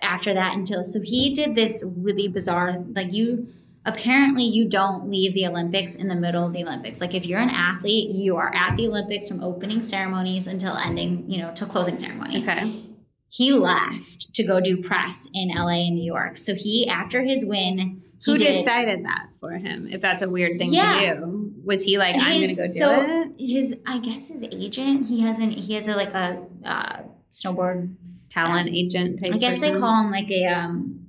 after 0.02 0.34
that 0.34 0.54
until 0.54 0.82
so 0.84 1.00
he 1.00 1.32
did 1.32 1.54
this 1.54 1.82
really 1.96 2.28
bizarre 2.28 2.82
like 2.94 3.12
you 3.12 3.48
apparently 3.84 4.44
you 4.44 4.68
don't 4.68 5.08
leave 5.10 5.34
the 5.34 5.46
olympics 5.46 5.94
in 5.94 6.08
the 6.08 6.14
middle 6.14 6.46
of 6.46 6.52
the 6.52 6.62
olympics 6.62 7.00
like 7.00 7.14
if 7.14 7.24
you're 7.26 7.40
an 7.40 7.50
athlete 7.50 8.10
you 8.10 8.36
are 8.36 8.54
at 8.54 8.76
the 8.76 8.86
olympics 8.86 9.28
from 9.28 9.42
opening 9.42 9.82
ceremonies 9.82 10.46
until 10.46 10.76
ending 10.76 11.24
you 11.28 11.38
know 11.40 11.50
till 11.54 11.66
closing 11.66 11.98
ceremonies 11.98 12.48
Okay. 12.48 12.84
he 13.28 13.52
left 13.52 14.32
to 14.34 14.44
go 14.44 14.60
do 14.60 14.82
press 14.82 15.28
in 15.34 15.48
LA 15.54 15.86
and 15.86 15.94
New 15.96 16.04
York. 16.04 16.36
So 16.36 16.54
he, 16.54 16.86
after 16.86 17.22
his 17.22 17.44
win, 17.46 18.02
he 18.22 18.30
Who 18.32 18.36
did, 18.36 18.52
decided 18.52 19.06
that 19.06 19.28
for 19.40 19.52
him? 19.52 19.88
If 19.90 20.02
that's 20.02 20.20
a 20.22 20.28
weird 20.28 20.58
thing 20.58 20.72
Yeah. 20.72 21.14
to 21.14 21.20
do, 21.20 21.52
was 21.64 21.82
he 21.82 21.96
like, 21.96 22.14
"I'm 22.18 22.42
gonna 22.42 22.54
go 22.54 22.66
do 22.66 22.72
so 22.78 22.90
it"? 23.00 23.28
His, 23.38 23.74
I 23.86 24.00
guess 24.00 24.28
his 24.28 24.42
agent. 24.42 25.06
He 25.06 25.20
has 25.20 25.38
an. 25.38 25.50
He 25.50 25.72
has 25.74 25.88
a 25.88 25.96
like 25.96 26.12
a 26.12 26.44
uh, 26.64 27.02
snowboard. 27.30 27.94
Talent 28.32 28.70
agent 28.72 29.22
type. 29.22 29.34
I 29.34 29.38
guess 29.38 29.60
they 29.60 29.70
call 29.78 30.02
him 30.04 30.10
like 30.10 30.30
a 30.30 30.46
um, 30.46 31.06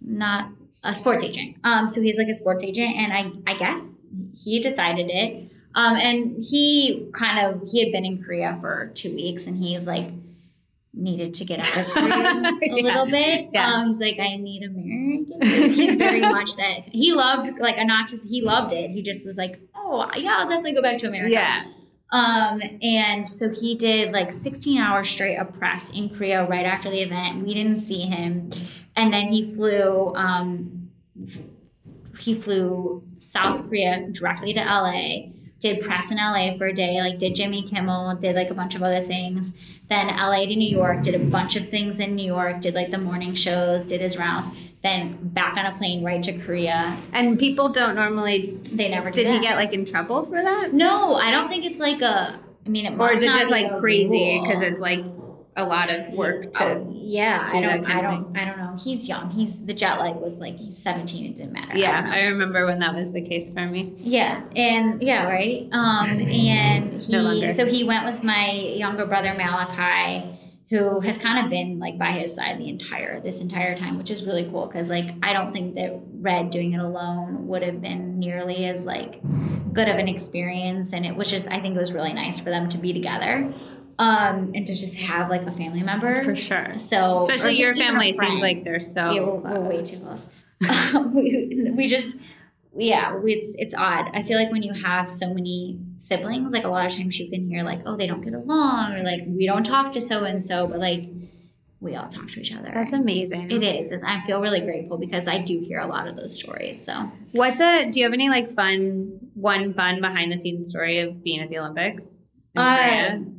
not 0.00 0.48
a 0.82 0.94
sports 0.94 1.22
agent. 1.24 1.56
Um, 1.64 1.86
so 1.88 2.00
he's 2.02 2.18
like 2.18 2.28
a 2.28 2.34
sports 2.34 2.64
agent, 2.64 2.96
and 2.96 3.12
I 3.12 3.30
I 3.52 3.56
guess 3.56 3.96
he 4.34 4.60
decided 4.60 5.06
it. 5.10 5.50
Um, 5.76 5.96
and 5.96 6.42
he 6.42 7.08
kind 7.12 7.38
of 7.46 7.68
he 7.70 7.82
had 7.82 7.92
been 7.92 8.04
in 8.04 8.22
Korea 8.22 8.58
for 8.60 8.90
two 8.94 9.14
weeks, 9.14 9.46
and 9.46 9.56
he's 9.56 9.86
like 9.86 10.08
needed 10.92 11.34
to 11.34 11.44
get 11.44 11.58
out 11.58 11.76
of 11.76 11.86
Korea 11.92 12.30
a 12.30 12.58
Yeah. 12.62 12.74
little 12.82 13.06
bit. 13.06 13.48
Yeah. 13.52 13.72
Um, 13.74 13.86
he's 13.88 14.00
like, 14.00 14.18
I 14.20 14.36
need 14.36 14.62
American. 14.62 15.70
He's 15.72 15.96
very 15.96 16.20
much 16.38 16.54
that 16.56 16.84
he 16.92 17.12
loved 17.12 17.50
like 17.58 17.76
a 17.78 17.84
not 17.84 18.08
just 18.08 18.28
he 18.28 18.42
loved 18.42 18.72
it. 18.72 18.90
He 18.90 19.02
just 19.02 19.26
was 19.26 19.36
like, 19.36 19.60
oh 19.76 20.08
yeah, 20.16 20.36
I'll 20.38 20.48
definitely 20.48 20.74
go 20.74 20.82
back 20.82 20.98
to 20.98 21.08
America. 21.08 21.32
Yeah. 21.32 21.64
Um, 22.12 22.62
and 22.82 23.28
so 23.28 23.50
he 23.50 23.74
did 23.74 24.12
like 24.12 24.30
16 24.30 24.80
hours 24.80 25.08
straight 25.08 25.36
of 25.36 25.52
press 25.54 25.90
in 25.90 26.10
Korea 26.10 26.46
right 26.46 26.66
after 26.66 26.90
the 26.90 27.00
event. 27.00 27.44
We 27.44 27.54
didn't 27.54 27.80
see 27.80 28.02
him. 28.02 28.50
And 28.96 29.12
then 29.12 29.28
he 29.28 29.54
flew, 29.54 30.14
um, 30.14 30.90
he 32.18 32.34
flew 32.34 33.02
South 33.18 33.66
Korea 33.68 34.08
directly 34.12 34.54
to 34.54 34.60
LA, 34.60 35.30
did 35.58 35.80
press 35.80 36.10
in 36.10 36.18
LA 36.18 36.56
for 36.56 36.66
a 36.66 36.74
day, 36.74 37.00
like 37.00 37.18
did 37.18 37.34
Jimmy 37.34 37.66
Kimmel, 37.66 38.14
did 38.16 38.36
like 38.36 38.50
a 38.50 38.54
bunch 38.54 38.74
of 38.74 38.82
other 38.82 39.00
things. 39.00 39.54
Then 39.90 40.08
LA 40.08 40.46
to 40.46 40.56
New 40.56 40.68
York, 40.68 41.02
did 41.02 41.14
a 41.14 41.18
bunch 41.18 41.56
of 41.56 41.68
things 41.68 42.00
in 42.00 42.16
New 42.16 42.24
York, 42.24 42.60
did 42.60 42.74
like 42.74 42.90
the 42.90 42.98
morning 42.98 43.34
shows, 43.34 43.86
did 43.86 44.00
his 44.00 44.16
rounds. 44.16 44.48
Then 44.82 45.18
back 45.20 45.56
on 45.56 45.66
a 45.66 45.76
plane 45.76 46.04
right 46.04 46.22
to 46.22 46.32
Korea. 46.38 46.98
And 47.12 47.38
people 47.38 47.68
don't 47.68 47.94
normally. 47.94 48.58
They 48.72 48.88
never 48.88 49.10
did 49.10 49.24
Did 49.24 49.34
he 49.34 49.40
get 49.40 49.56
like 49.56 49.72
in 49.72 49.84
trouble 49.84 50.24
for 50.24 50.42
that? 50.42 50.72
No, 50.72 51.14
I 51.16 51.30
don't 51.30 51.48
think 51.48 51.64
it's 51.64 51.78
like 51.80 52.02
a. 52.02 52.38
I 52.66 52.68
mean, 52.68 52.86
it 52.86 52.98
Or 52.98 53.10
is 53.10 53.22
it 53.22 53.26
just 53.26 53.50
like 53.50 53.78
crazy 53.78 54.40
because 54.42 54.62
it's 54.62 54.80
like 54.80 55.04
a 55.56 55.64
lot 55.64 55.90
of 55.90 56.08
work 56.10 56.52
to? 56.54 56.64
Oh, 56.64 56.92
yeah, 56.94 57.48
I 57.50 57.60
don't. 57.60 57.86
I 57.86 58.00
don't. 58.00 58.36
I 58.36 58.44
don't 58.44 58.58
know. 58.58 58.76
He's 58.82 59.08
young. 59.08 59.30
He's 59.30 59.64
the 59.64 59.74
jet 59.74 60.00
lag 60.00 60.16
was 60.16 60.38
like 60.38 60.56
he's 60.56 60.76
seventeen. 60.76 61.26
It 61.26 61.36
didn't 61.36 61.52
matter. 61.52 61.76
Yeah, 61.76 62.02
don't. 62.02 62.12
I 62.12 62.24
remember 62.24 62.66
when 62.66 62.80
that 62.80 62.94
was 62.94 63.12
the 63.12 63.22
case 63.22 63.50
for 63.50 63.66
me. 63.66 63.94
Yeah, 63.98 64.42
and 64.56 65.02
yeah, 65.02 65.26
right. 65.26 65.68
Um, 65.72 66.08
and 66.20 67.08
No 67.08 67.30
he 67.30 67.48
so 67.48 67.66
he 67.66 67.84
went 67.84 68.04
with 68.04 68.22
my 68.22 68.50
younger 68.50 69.06
brother 69.06 69.34
Malachi 69.34 70.34
who 70.70 71.00
has 71.00 71.18
kind 71.18 71.44
of 71.44 71.50
been 71.50 71.78
like 71.78 71.98
by 71.98 72.10
his 72.10 72.34
side 72.34 72.58
the 72.58 72.68
entire 72.68 73.20
this 73.20 73.40
entire 73.40 73.76
time, 73.76 73.98
which 73.98 74.10
is 74.10 74.24
really 74.24 74.48
cool 74.50 74.66
because 74.66 74.88
like 74.88 75.10
I 75.22 75.32
don't 75.32 75.52
think 75.52 75.74
that 75.74 76.00
Red 76.14 76.50
doing 76.50 76.72
it 76.72 76.80
alone 76.80 77.46
would 77.48 77.62
have 77.62 77.80
been 77.82 78.18
nearly 78.18 78.64
as 78.64 78.86
like 78.86 79.20
good 79.72 79.88
of 79.88 79.96
an 79.96 80.08
experience, 80.08 80.92
and 80.92 81.04
it 81.04 81.14
was 81.14 81.30
just 81.30 81.50
I 81.50 81.60
think 81.60 81.76
it 81.76 81.78
was 81.78 81.92
really 81.92 82.12
nice 82.12 82.40
for 82.40 82.50
them 82.50 82.68
to 82.70 82.78
be 82.78 82.92
together. 82.92 83.52
Um, 83.98 84.52
and 84.54 84.66
to 84.66 84.74
just 84.74 84.96
have 84.98 85.30
like 85.30 85.42
a 85.42 85.52
family 85.52 85.82
member 85.82 86.22
For 86.24 86.34
sure. 86.34 86.78
so, 86.78 87.18
Especially 87.28 87.54
your 87.54 87.76
family 87.76 88.12
seems 88.12 88.42
like 88.42 88.64
they're 88.64 88.80
so. 88.80 89.10
yeah, 89.12 89.20
we're, 89.20 89.34
we're 89.36 89.60
way 89.68 89.84
too 89.84 89.98
close. 90.00 90.26
Um, 90.94 91.14
we, 91.14 91.70
we 91.72 91.86
just, 91.86 92.16
yeah, 92.76 93.14
we, 93.16 93.34
it's 93.34 93.54
it's 93.56 93.74
odd. 93.74 94.10
I 94.12 94.22
feel 94.24 94.36
like 94.38 94.50
when 94.50 94.62
you 94.64 94.72
have 94.72 95.08
so 95.08 95.32
many 95.32 95.78
siblings, 95.96 96.52
like 96.52 96.64
a 96.64 96.68
lot 96.68 96.86
of 96.86 96.96
times 96.96 97.18
you 97.18 97.30
can 97.30 97.48
hear 97.48 97.62
like, 97.62 97.82
oh, 97.86 97.96
they 97.96 98.06
don't 98.08 98.20
get 98.20 98.34
along, 98.34 98.94
or 98.94 99.02
like 99.04 99.22
we 99.26 99.46
don't 99.46 99.64
talk 99.64 99.92
to 99.92 100.00
so 100.00 100.24
and 100.24 100.44
so, 100.44 100.66
but 100.66 100.80
like 100.80 101.04
we 101.80 101.94
all 101.94 102.08
talk 102.08 102.30
to 102.30 102.40
each 102.40 102.52
other. 102.52 102.70
That's 102.74 102.92
amazing. 102.92 103.50
it 103.50 103.62
is. 103.62 103.92
It's- 103.92 104.02
I 104.04 104.26
feel 104.26 104.40
really 104.40 104.60
grateful 104.62 104.96
because 104.98 105.28
I 105.28 105.38
do 105.42 105.60
hear 105.60 105.78
a 105.80 105.86
lot 105.86 106.08
of 106.08 106.16
those 106.16 106.34
stories. 106.34 106.82
So 106.84 107.10
What's 107.32 107.60
a? 107.60 107.88
Do 107.90 108.00
you 108.00 108.06
have 108.06 108.14
any 108.14 108.28
like 108.28 108.50
fun, 108.50 109.20
one 109.34 109.72
fun 109.74 110.00
behind 110.00 110.32
the 110.32 110.38
scenes 110.38 110.70
story 110.70 110.98
of 111.00 111.22
being 111.22 111.40
at 111.40 111.50
the 111.50 111.58
Olympics? 111.58 112.06
in 112.56 112.62
Korea? 112.62 113.20
Uh, 113.20 113.30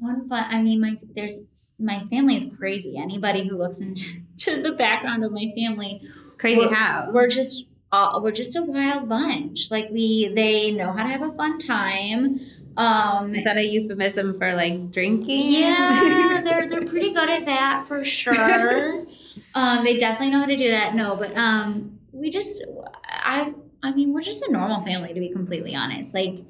one 0.00 0.28
fun. 0.28 0.44
I 0.48 0.60
mean, 0.62 0.80
my 0.80 0.96
there's 1.14 1.42
my 1.78 2.04
family 2.10 2.36
is 2.36 2.50
crazy. 2.58 2.96
Anybody 2.96 3.46
who 3.48 3.56
looks 3.56 3.78
into 3.80 4.04
the 4.62 4.74
background 4.78 5.24
of 5.24 5.32
my 5.32 5.52
family 5.56 6.02
Crazy 6.38 6.60
we're- 6.60 6.74
how? 6.74 7.10
we're 7.12 7.28
just 7.28 7.64
uh, 7.90 8.20
we're 8.22 8.32
just 8.32 8.54
a 8.56 8.62
wild 8.62 9.08
bunch. 9.08 9.70
Like 9.70 9.88
we 9.90 10.28
they 10.34 10.70
know 10.70 10.92
how 10.92 11.02
to 11.02 11.08
have 11.08 11.22
a 11.22 11.32
fun 11.32 11.58
time. 11.58 12.40
Um 12.76 13.34
Is 13.34 13.42
that 13.44 13.56
a 13.56 13.64
euphemism 13.64 14.38
for 14.38 14.54
like 14.54 14.92
drinking? 14.92 15.50
yeah, 15.52 16.40
they're 16.44 16.68
they're 16.68 16.86
pretty 16.86 17.12
good 17.12 17.28
at 17.28 17.44
that 17.46 17.86
for 17.88 18.04
sure. 18.04 19.04
um 19.54 19.84
they 19.84 19.96
definitely 19.98 20.30
know 20.32 20.40
how 20.40 20.46
to 20.46 20.56
do 20.56 20.70
that. 20.70 20.94
No, 20.94 21.16
but 21.16 21.36
um 21.36 21.98
we 22.12 22.30
just 22.30 22.64
I 23.04 23.52
I 23.82 23.92
mean, 23.92 24.12
we're 24.12 24.22
just 24.22 24.42
a 24.42 24.50
normal 24.52 24.84
family 24.84 25.12
to 25.14 25.20
be 25.20 25.30
completely 25.30 25.74
honest. 25.74 26.12
Like 26.14 26.44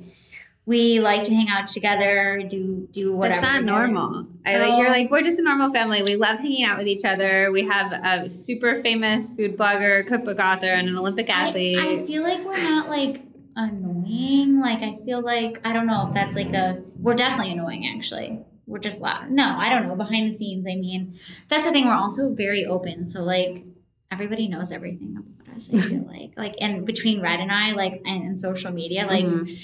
we 0.68 1.00
like 1.00 1.22
to 1.24 1.34
hang 1.34 1.48
out 1.48 1.66
together, 1.66 2.42
do 2.46 2.86
do 2.92 3.14
whatever. 3.16 3.40
That's 3.40 3.52
not 3.54 3.64
normal. 3.64 4.26
I 4.44 4.58
like 4.58 4.78
you're 4.78 4.90
like 4.90 5.10
we're 5.10 5.22
just 5.22 5.38
a 5.38 5.42
normal 5.42 5.70
family. 5.72 6.02
We 6.02 6.16
love 6.16 6.38
hanging 6.38 6.64
out 6.64 6.76
with 6.76 6.86
each 6.86 7.06
other. 7.06 7.50
We 7.50 7.62
have 7.66 7.90
a 7.92 8.28
super 8.28 8.82
famous 8.82 9.30
food 9.30 9.56
blogger, 9.56 10.06
cookbook 10.06 10.38
author, 10.38 10.66
and 10.66 10.86
an 10.86 10.98
Olympic 10.98 11.30
athlete. 11.30 11.78
I, 11.78 12.02
I 12.02 12.06
feel 12.06 12.22
like 12.22 12.44
we're 12.44 12.62
not 12.62 12.90
like 12.90 13.22
annoying. 13.56 14.60
Like 14.60 14.82
I 14.82 14.98
feel 15.06 15.22
like 15.22 15.58
I 15.64 15.72
don't 15.72 15.86
know 15.86 16.06
if 16.08 16.14
that's 16.14 16.34
like 16.34 16.52
a 16.52 16.82
we're 17.00 17.14
definitely 17.14 17.52
annoying 17.52 17.90
actually. 17.94 18.40
We're 18.66 18.78
just 18.78 19.00
loud. 19.00 19.30
No, 19.30 19.54
I 19.56 19.70
don't 19.70 19.88
know. 19.88 19.96
Behind 19.96 20.28
the 20.28 20.34
scenes, 20.34 20.66
I 20.70 20.76
mean, 20.76 21.18
that's 21.48 21.64
the 21.64 21.72
thing. 21.72 21.86
We're 21.86 21.94
also 21.94 22.34
very 22.34 22.66
open. 22.66 23.08
So 23.08 23.22
like 23.22 23.64
everybody 24.12 24.48
knows 24.48 24.70
everything 24.70 25.16
about 25.16 25.56
us. 25.56 25.70
I 25.72 25.78
feel 25.80 26.06
like 26.06 26.32
like 26.36 26.54
and 26.60 26.84
between 26.84 27.22
Red 27.22 27.40
and 27.40 27.50
I, 27.50 27.72
like 27.72 28.02
and, 28.04 28.22
and 28.24 28.38
social 28.38 28.70
media, 28.70 29.06
like 29.06 29.24
Mhm. 29.24 29.58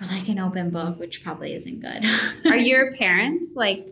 We're 0.00 0.06
like 0.10 0.28
an 0.28 0.38
open 0.38 0.70
book, 0.70 0.98
which 0.98 1.22
probably 1.22 1.54
isn't 1.54 1.80
good. 1.80 2.04
Are 2.50 2.56
your 2.56 2.92
parents 2.96 3.52
like 3.54 3.88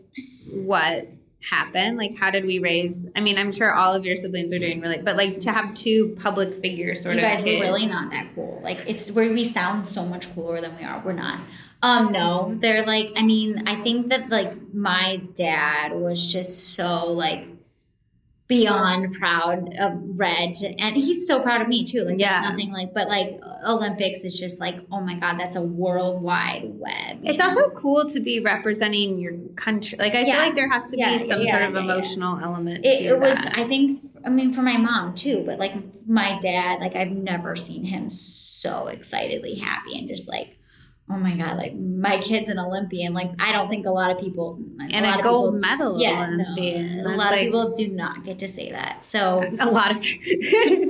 what 0.51 1.07
happened? 1.49 1.97
Like 1.97 2.17
how 2.17 2.31
did 2.31 2.45
we 2.45 2.59
raise? 2.59 3.07
I 3.15 3.21
mean, 3.21 3.37
I'm 3.37 3.51
sure 3.51 3.73
all 3.73 3.93
of 3.93 4.05
your 4.05 4.15
siblings 4.15 4.51
are 4.51 4.59
doing 4.59 4.81
really, 4.81 5.01
but 5.01 5.15
like 5.15 5.39
to 5.41 5.51
have 5.51 5.73
two 5.73 6.17
public 6.21 6.61
figures 6.61 7.01
sort 7.01 7.15
you 7.15 7.21
of. 7.21 7.27
guys 7.27 7.41
kids. 7.41 7.59
were 7.59 7.65
really 7.65 7.85
not 7.85 8.11
that 8.11 8.27
cool. 8.35 8.59
Like 8.63 8.87
it's 8.87 9.11
where 9.11 9.31
we 9.31 9.43
sound 9.43 9.85
so 9.85 10.05
much 10.05 10.33
cooler 10.35 10.61
than 10.61 10.75
we 10.77 10.83
are. 10.83 11.01
We're 11.05 11.13
not. 11.13 11.39
Um, 11.81 12.11
no, 12.11 12.53
they're 12.55 12.85
like. 12.85 13.13
I 13.15 13.23
mean, 13.23 13.67
I 13.67 13.75
think 13.75 14.07
that 14.07 14.29
like 14.29 14.73
my 14.73 15.21
dad 15.33 15.93
was 15.93 16.31
just 16.31 16.73
so 16.73 17.05
like 17.05 17.47
beyond 18.49 19.13
proud 19.13 19.73
of 19.79 19.93
Red, 20.19 20.55
and 20.79 20.95
he's 20.97 21.25
so 21.27 21.39
proud 21.39 21.61
of 21.61 21.67
me 21.67 21.85
too. 21.85 22.03
Like, 22.03 22.19
Yeah. 22.19 22.41
there's 22.41 22.51
nothing 22.51 22.71
like, 22.73 22.93
but 22.93 23.07
like 23.07 23.39
Olympics 23.65 24.23
is 24.25 24.37
just 24.37 24.59
like, 24.59 24.75
oh 24.91 24.99
my 24.99 25.13
god, 25.15 25.39
that's 25.39 25.55
a 25.55 25.61
worldwide 25.61 26.63
web. 26.65 27.19
It's 27.23 27.37
know? 27.39 27.45
also 27.45 27.69
cool 27.69 28.05
to 28.09 28.19
be 28.19 28.39
representing 28.39 29.19
your 29.19 29.33
country. 29.55 29.97
Like 29.99 30.15
I 30.15 30.25
feel 30.25 30.33
like 30.35 30.55
there 30.55 30.67
has 30.69 30.89
to 30.91 30.97
Yes. 30.97 31.21
be 31.21 31.27
some 31.29 31.41
yeah, 31.43 31.51
sort 31.51 31.63
of 31.63 31.73
yeah, 31.75 31.79
yeah. 31.79 31.93
emotional 31.93 32.39
element. 32.43 32.85
it, 32.85 32.97
to 32.99 33.03
it 33.05 33.19
was 33.19 33.45
i 33.47 33.65
think 33.67 34.01
i 34.25 34.29
mean 34.29 34.51
for 34.51 34.61
my 34.63 34.75
mom 34.77 35.13
too 35.15 35.43
but 35.45 35.59
like 35.59 35.73
my 36.07 36.37
dad 36.39 36.79
like 36.81 36.95
i've 36.95 37.11
never 37.11 37.55
seen 37.55 37.83
him 37.85 38.09
so 38.11 38.87
excitedly 38.87 39.55
happy 39.55 39.97
and 39.97 40.07
just 40.09 40.27
like 40.27 40.57
oh 41.09 41.17
my 41.17 41.35
god. 41.35 41.57
like 41.57 41.75
my 41.75 42.17
kid's 42.17 42.49
an 42.49 42.59
olympian. 42.59 43.13
Like 43.13 43.31
i 43.39 43.51
don't 43.51 43.69
think 43.69 43.85
a 43.85 43.91
lot 43.91 44.11
of 44.11 44.19
people 44.19 44.59
and 44.79 45.05
lot 45.05 45.15
a 45.15 45.19
of 45.19 45.23
gold 45.23 45.53
people, 45.53 45.59
medal 45.59 45.99
yeah 45.99 46.29
no, 46.35 46.55
a 46.55 47.15
lot 47.15 47.33
of 47.33 47.39
people 47.39 47.71
do 47.71 47.87
not 47.87 48.23
get 48.23 48.39
to 48.39 48.47
say 48.47 48.71
that. 48.71 49.05
So 49.05 49.43
a 49.59 49.69
lot 49.69 49.91
of 49.91 49.97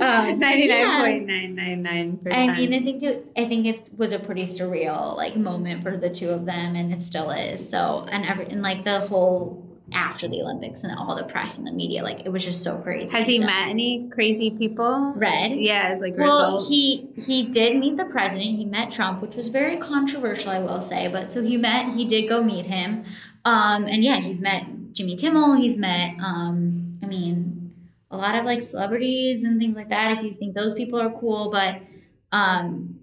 Um, 0.00 0.38
so 0.40 0.48
yeah. 0.48 1.00
point 1.00 1.26
nine 1.26 1.54
nine 1.54 1.82
nine 1.82 2.20
I 2.30 2.56
mean, 2.56 2.74
I 2.74 2.82
think 2.82 3.02
it, 3.02 3.30
I 3.36 3.46
think 3.46 3.66
it 3.66 3.88
was 3.96 4.12
a 4.12 4.18
pretty 4.18 4.44
surreal 4.44 5.16
like 5.16 5.36
moment 5.36 5.82
for 5.82 5.96
the 5.96 6.10
two 6.10 6.30
of 6.30 6.46
them, 6.46 6.76
and 6.76 6.92
it 6.92 7.02
still 7.02 7.30
is. 7.30 7.66
So, 7.68 8.06
and 8.10 8.24
every 8.24 8.46
and 8.46 8.62
like 8.62 8.84
the 8.84 9.00
whole 9.00 9.69
after 9.92 10.28
the 10.28 10.40
Olympics 10.42 10.84
and 10.84 10.96
all 10.96 11.16
the 11.16 11.24
press 11.24 11.58
and 11.58 11.66
the 11.66 11.72
media, 11.72 12.02
like 12.02 12.20
it 12.24 12.28
was 12.30 12.44
just 12.44 12.62
so 12.62 12.76
crazy. 12.78 13.10
Has 13.10 13.26
he 13.26 13.38
So- 13.38 13.44
met 13.46 13.68
any 13.68 14.08
crazy 14.08 14.50
people? 14.50 15.12
Red? 15.16 15.52
Yeah, 15.52 15.88
as 15.92 16.00
like 16.00 16.16
Well, 16.16 16.54
result. 16.54 16.68
he 16.70 17.08
he 17.16 17.42
did 17.44 17.76
meet 17.78 17.96
the 17.96 18.04
president. 18.04 18.56
He 18.56 18.64
met 18.64 18.90
Trump, 18.90 19.20
which 19.22 19.34
was 19.36 19.48
very 19.48 19.76
controversial, 19.78 20.50
I 20.50 20.60
will 20.60 20.80
say. 20.80 21.08
But 21.08 21.32
so 21.32 21.42
he 21.42 21.56
met, 21.56 21.92
he 21.94 22.04
did 22.04 22.28
go 22.28 22.42
meet 22.42 22.66
him, 22.66 23.04
um, 23.44 23.84
and 23.86 24.04
yeah, 24.04 24.16
he's 24.20 24.40
met 24.40 24.64
Jimmy 24.92 25.16
Kimmel. 25.16 25.54
He's 25.56 25.76
met, 25.76 26.14
um, 26.20 26.98
I 27.02 27.06
mean, 27.06 27.72
a 28.10 28.16
lot 28.16 28.34
of 28.36 28.44
like 28.44 28.62
celebrities 28.62 29.44
and 29.44 29.60
things 29.60 29.76
like 29.76 29.88
that. 29.90 30.18
If 30.18 30.24
you 30.24 30.32
think 30.32 30.54
those 30.54 30.74
people 30.74 31.00
are 31.00 31.10
cool, 31.10 31.50
but 31.50 31.80
um, 32.32 32.96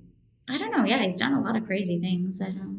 I 0.49 0.57
don't 0.57 0.71
know. 0.71 0.83
Yeah, 0.85 0.99
he's 1.03 1.15
done 1.17 1.33
a 1.33 1.41
lot 1.41 1.55
of 1.57 1.65
crazy 1.65 1.99
things. 1.99 2.41
I 2.41 2.51
don't. 2.51 2.76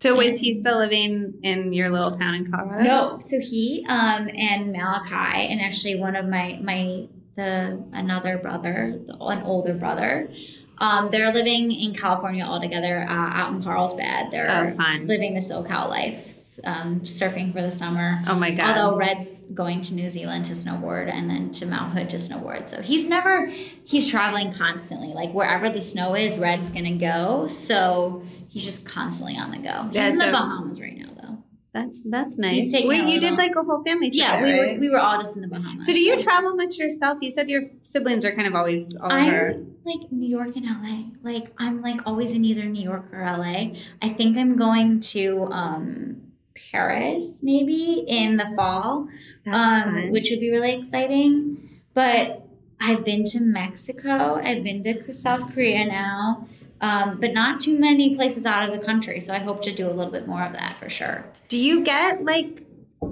So 0.00 0.20
is 0.20 0.38
he 0.40 0.60
still 0.60 0.78
living 0.78 1.34
in 1.42 1.72
your 1.72 1.90
little 1.90 2.10
town 2.12 2.34
in 2.34 2.50
Colorado? 2.50 2.82
No, 2.84 3.18
so 3.18 3.40
he 3.40 3.84
um 3.88 4.28
and 4.36 4.72
Malachi 4.72 5.48
and 5.48 5.60
actually 5.60 5.98
one 5.98 6.16
of 6.16 6.26
my 6.26 6.58
my 6.62 7.06
the 7.36 7.82
another 7.92 8.38
brother, 8.38 8.98
the, 9.06 9.14
an 9.24 9.42
older 9.42 9.74
brother, 9.74 10.30
um, 10.78 11.10
they're 11.10 11.32
living 11.32 11.70
in 11.70 11.94
California 11.94 12.44
all 12.44 12.60
together 12.60 13.02
uh, 13.08 13.12
out 13.12 13.52
in 13.52 13.62
Carlsbad. 13.62 14.30
They're 14.30 14.74
Oh, 14.78 14.82
living 15.04 15.34
the 15.34 15.40
SoCal 15.40 15.88
life, 15.90 16.34
um, 16.66 17.00
surfing 17.00 17.52
for 17.52 17.62
the 17.62 17.70
summer. 17.70 18.22
Oh 18.26 18.34
my 18.34 18.50
god. 18.50 18.76
Although 18.76 18.98
Red's 18.98 19.42
going 19.54 19.80
to 19.82 19.94
New 19.94 20.10
Zealand 20.10 20.44
to 20.46 20.52
snowboard 20.54 21.10
and 21.10 21.30
then 21.30 21.50
to 21.52 21.66
Mount 21.66 21.92
Hood 21.92 22.10
to 22.10 22.16
snowboard. 22.16 22.68
So 22.68 22.82
he's 22.82 23.08
never, 23.08 23.46
he's 23.46 24.10
traveling 24.10 24.52
constantly. 24.52 25.08
Like 25.14 25.32
wherever 25.32 25.70
the 25.70 25.80
snow 25.80 26.14
is, 26.14 26.36
Red's 26.38 26.68
going 26.68 26.84
to 26.84 26.98
go. 26.98 27.46
So 27.48 28.22
he's 28.48 28.64
just 28.64 28.84
constantly 28.84 29.36
on 29.36 29.50
the 29.52 29.58
go. 29.58 29.84
He's 29.86 29.94
Yeah, 29.94 30.08
in 30.08 30.16
the 30.16 30.24
Bahamas 30.32 30.80
right 30.80 30.96
now, 30.98 31.10
though. 31.20 31.38
that's 31.72 32.00
that's 32.04 32.36
nice. 32.38 32.72
Wait, 32.72 33.04
a 33.04 33.08
you 33.10 33.20
did 33.20 33.36
like 33.36 33.54
a 33.54 33.62
whole 33.62 33.82
family 33.84 34.08
trip. 34.10 34.18
Yeah, 34.22 34.42
we 34.42 34.52
right? 34.52 34.72
were 34.74 34.80
we 34.80 34.88
were 34.88 34.98
all 34.98 35.18
just 35.18 35.36
in 35.36 35.42
the 35.42 35.48
Bahamas. 35.48 35.86
So 35.86 35.92
do 35.92 36.00
you 36.00 36.18
travel 36.18 36.54
much 36.56 36.78
yourself? 36.78 37.18
You 37.20 37.30
said 37.30 37.48
your 37.50 37.62
siblings 37.84 38.24
are 38.24 38.34
kind 38.34 38.46
of 38.48 38.54
always 38.54 38.96
all 38.96 39.12
I'm 39.12 39.28
over. 39.28 39.64
like 39.84 40.10
New 40.10 40.28
York 40.28 40.56
and 40.56 40.64
LA. 40.64 41.10
Like 41.22 41.52
I'm 41.58 41.82
like 41.82 42.00
always 42.06 42.32
in 42.32 42.44
either 42.44 42.64
New 42.64 42.82
York 42.82 43.12
or 43.12 43.20
LA. 43.22 43.74
I 44.02 44.08
think 44.08 44.36
I'm 44.38 44.56
going 44.56 45.00
to 45.14 45.44
um 45.52 46.22
Paris 46.70 47.42
maybe 47.42 48.04
in 48.06 48.36
the 48.36 48.46
fall. 48.56 49.08
um, 49.46 50.10
which 50.10 50.30
would 50.30 50.40
be 50.40 50.50
really 50.50 50.74
exciting. 50.74 51.80
But 51.94 52.46
I've 52.80 53.04
been 53.04 53.24
to 53.26 53.40
Mexico. 53.40 54.40
I've 54.42 54.62
been 54.62 54.82
to 54.82 55.14
South 55.14 55.52
Korea 55.54 55.86
now. 55.86 56.46
Um, 56.80 57.18
but 57.20 57.32
not 57.32 57.58
too 57.60 57.78
many 57.78 58.14
places 58.16 58.44
out 58.44 58.68
of 58.68 58.78
the 58.78 58.84
country. 58.84 59.18
So 59.18 59.32
I 59.32 59.38
hope 59.38 59.62
to 59.62 59.72
do 59.72 59.88
a 59.88 59.92
little 59.92 60.12
bit 60.12 60.28
more 60.28 60.42
of 60.42 60.52
that 60.52 60.78
for 60.78 60.90
sure. 60.90 61.24
Do 61.48 61.56
you 61.56 61.82
get 61.82 62.24
like 62.24 62.64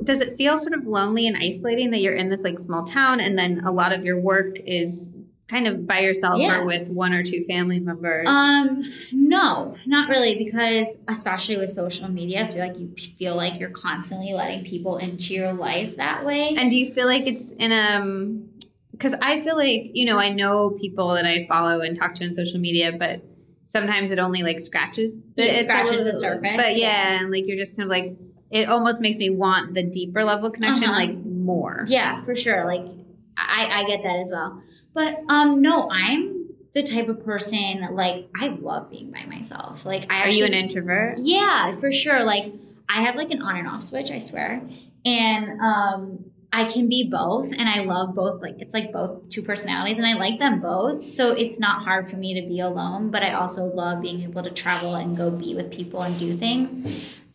does 0.03 0.20
it 0.20 0.36
feel 0.36 0.59
sort 0.59 0.74
of 0.74 0.86
lonely 0.86 1.26
and 1.26 1.36
isolating 1.36 1.90
that 1.90 2.01
you're 2.01 2.14
in 2.14 2.28
this 2.28 2.42
like 2.42 2.59
small 2.59 2.84
town 2.84 3.20
and 3.20 3.38
then 3.38 3.61
a 3.64 3.70
lot 3.70 3.92
of 3.92 4.05
your 4.05 4.18
work 4.18 4.59
is 4.61 5.09
kind 5.49 5.66
of 5.66 5.86
by 5.86 6.01
yourself 6.01 6.38
Yeah. 6.40 6.57
or 6.61 6.64
with 6.64 6.88
one 6.88 7.12
or 7.12 7.22
two 7.22 7.45
family 7.45 7.78
members? 7.78 8.26
Um, 8.28 8.82
no, 9.12 9.76
not 9.86 10.09
really, 10.09 10.36
because 10.42 10.99
especially 11.09 11.57
with 11.59 11.70
social 11.70 12.09
media, 12.09 12.45
I 12.45 12.49
feel 12.49 12.66
like 12.66 12.78
you 12.78 12.92
feel 13.18 13.36
like 13.36 13.61
you're 13.61 13.70
constantly 13.70 14.32
letting 14.32 14.64
people 14.64 14.97
into 14.97 15.34
your 15.34 15.53
life 15.53 15.97
that 15.97 16.24
way. 16.24 16.55
and 16.57 16.70
do 16.70 16.76
you 16.76 16.90
feel 16.92 17.07
like 17.07 17.26
it's 17.26 17.51
in 17.53 17.72
um 17.72 18.49
because 18.92 19.12
I 19.20 19.40
feel 19.40 19.57
like, 19.57 19.90
you 19.92 20.05
know, 20.05 20.18
I 20.18 20.28
know 20.28 20.70
people 20.70 21.14
that 21.14 21.24
I 21.26 21.45
follow 21.47 21.80
and 21.80 21.99
talk 21.99 22.14
to 22.14 22.24
on 22.24 22.32
social 22.32 22.61
media, 22.61 22.92
but 22.97 23.22
sometimes 23.66 24.12
it 24.12 24.20
only 24.20 24.42
like 24.45 24.61
scratches 24.61 25.12
the 25.36 25.59
It 25.59 25.64
scratches 25.64 26.05
the 26.05 26.14
surface, 26.14 26.53
But 26.57 26.76
yeah, 26.76 26.86
yeah. 27.16 27.20
and 27.20 27.32
like 27.32 27.45
you're 27.49 27.57
just 27.59 27.76
kind 27.76 27.82
of 27.82 27.90
like 27.90 28.16
it 28.53 28.68
almost 28.68 29.01
makes 29.01 29.16
me 29.18 29.30
want 29.30 29.74
the 29.74 29.82
deeper 29.82 30.22
level 30.22 30.49
connection 30.51 30.84
Uh-huh. 30.84 30.92
like 31.07 31.16
more. 31.24 31.84
Yeah, 31.88 32.22
for 32.22 32.36
sure. 32.36 32.66
Like 32.66 32.86
I, 33.36 33.80
I 33.82 33.84
get 33.86 34.05
that 34.05 34.16
as 34.16 34.30
well. 34.32 34.62
But 34.95 35.22
um 35.28 35.61
no, 35.61 35.88
I'm 35.90 36.47
the 36.72 36.82
type 36.82 37.09
of 37.09 37.24
person 37.24 37.86
like 37.92 38.28
I 38.40 38.49
love 38.49 38.90
being 38.90 39.11
by 39.11 39.24
myself. 39.26 39.84
Like 39.84 40.11
I 40.11 40.20
Are 40.20 40.22
actually 40.24 40.38
you 40.38 40.45
an 40.47 40.55
introvert? 40.55 41.16
Yeah, 41.18 41.72
for 41.76 41.92
sure. 41.92 42.24
Like 42.24 42.53
I 42.88 43.03
have 43.03 43.16
like 43.16 43.30
an 43.30 43.42
on 43.42 43.57
and 43.57 43.68
off 43.68 43.82
switch, 43.82 44.11
I 44.11 44.18
swear. 44.18 44.62
and 45.05 45.61
um, 45.61 46.24
I 46.53 46.66
can 46.66 46.88
be 46.88 47.09
both, 47.11 47.51
and 47.51 47.68
I 47.68 47.80
love 47.80 48.14
both. 48.14 48.40
Like 48.40 48.61
it's 48.61 48.72
like 48.72 48.92
both 48.92 49.28
two 49.28 49.42
personalities, 49.42 49.99
and 49.99 50.07
I 50.07 50.12
like 50.14 50.38
them 50.38 50.61
both. 50.61 51.05
So 51.05 51.32
it's 51.32 51.59
not 51.59 51.82
hard 51.82 52.09
for 52.09 52.16
me 52.16 52.40
to 52.40 52.47
be 52.47 52.61
alone, 52.61 53.11
but 53.11 53.24
I 53.24 53.32
also 53.32 53.64
love 53.64 54.01
being 54.01 54.22
able 54.22 54.45
to 54.45 54.51
travel 54.51 54.95
and 54.95 55.16
go 55.16 55.30
be 55.30 55.55
with 55.57 55.72
people 55.72 56.03
and 56.03 56.16
do 56.16 56.36
things. 56.36 56.78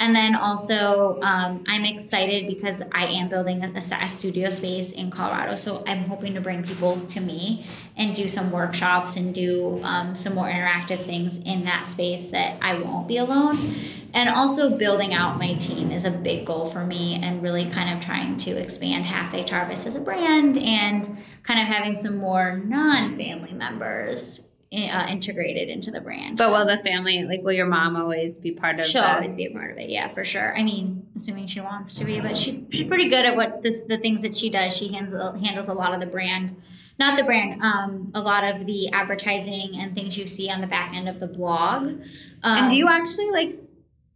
And 0.01 0.15
then 0.15 0.33
also, 0.33 1.19
um, 1.21 1.65
I'm 1.67 1.83
excited 1.83 2.47
because 2.47 2.81
I 2.93 3.05
am 3.07 3.27
building 3.27 3.65
a, 3.65 3.71
a, 3.75 4.07
studio 4.07 4.47
space 4.49 4.93
in 4.93 5.11
Colorado. 5.11 5.55
So 5.55 5.83
I'm 5.85 6.05
hoping 6.05 6.33
to 6.35 6.41
bring 6.41 6.63
people 6.63 7.05
to 7.07 7.19
me 7.19 7.65
and 7.97 8.15
do 8.15 8.29
some 8.29 8.49
workshops 8.49 9.17
and 9.17 9.35
do 9.35 9.81
um, 9.83 10.15
some 10.15 10.35
more 10.35 10.47
interactive 10.47 11.03
things 11.03 11.35
in 11.35 11.65
that 11.65 11.85
space 11.85 12.27
that 12.27 12.57
I 12.61 12.79
won't 12.79 13.09
be 13.09 13.17
alone. 13.17 13.75
And 14.13 14.29
also, 14.29 14.77
building 14.77 15.13
out 15.13 15.37
my 15.37 15.55
team 15.55 15.91
is 15.91 16.05
a 16.05 16.11
big 16.11 16.45
goal 16.45 16.65
for 16.65 16.85
me 16.85 17.19
and 17.21 17.43
really 17.43 17.69
kind 17.69 17.93
of 17.93 18.03
trying 18.03 18.37
to 18.37 18.51
expand 18.51 19.05
Half 19.05 19.33
Baked 19.33 19.49
Harvest 19.49 19.85
as 19.85 19.95
a 19.95 19.99
brand 19.99 20.57
and 20.57 21.17
kind 21.43 21.59
of 21.59 21.67
having 21.67 21.93
some 21.93 22.17
more 22.17 22.57
non 22.65 23.17
family 23.17 23.53
members 23.53 24.39
uh, 24.71 25.07
integrated 25.09 25.67
into 25.67 25.89
the 25.89 25.99
brand. 25.99 26.37
But 26.37 26.47
so. 26.47 26.51
will 26.51 26.65
the 26.65 26.77
family, 26.83 27.23
like, 27.23 27.41
will 27.41 27.53
your 27.53 27.65
mom 27.65 27.95
always 27.95 28.37
be 28.37 28.51
part 28.51 28.79
of? 28.79 28.85
She'll 28.85 29.01
always 29.01 29.33
be 29.33 29.45
a 29.45 29.51
part 29.51 29.71
of 29.71 29.77
it. 29.77 29.89
Yeah, 29.89 30.09
for 30.09 30.23
sure. 30.23 30.55
I 30.55 30.63
mean, 30.63 31.07
assuming 31.15 31.47
she 31.47 31.59
wants 31.59 31.95
to 31.95 32.05
be, 32.05 32.19
but 32.19 32.37
she's 32.37 32.61
she's 32.69 32.87
pretty 32.87 33.09
good 33.09 33.25
at 33.25 33.35
what 33.35 33.61
this, 33.61 33.81
the 33.81 33.97
things 33.97 34.21
that 34.21 34.37
she 34.37 34.49
does. 34.49 34.75
She 34.75 34.93
handles 34.93 35.41
handles 35.41 35.69
a 35.69 35.73
lot 35.73 35.93
of 35.93 35.99
the 35.99 36.05
brand, 36.05 36.55
not 36.99 37.17
the 37.17 37.23
brand, 37.23 37.61
um, 37.63 38.11
a 38.13 38.21
lot 38.21 38.43
of 38.43 38.67
the 38.67 38.89
advertising 38.89 39.71
and 39.75 39.95
things 39.95 40.17
you 40.17 40.27
see 40.27 40.51
on 40.51 40.61
the 40.61 40.67
back 40.67 40.93
end 40.93 41.09
of 41.09 41.19
the 41.19 41.27
blog. 41.27 41.87
Um, 41.87 42.01
and 42.43 42.69
do 42.69 42.75
you 42.75 42.87
actually 42.87 43.31
like 43.31 43.59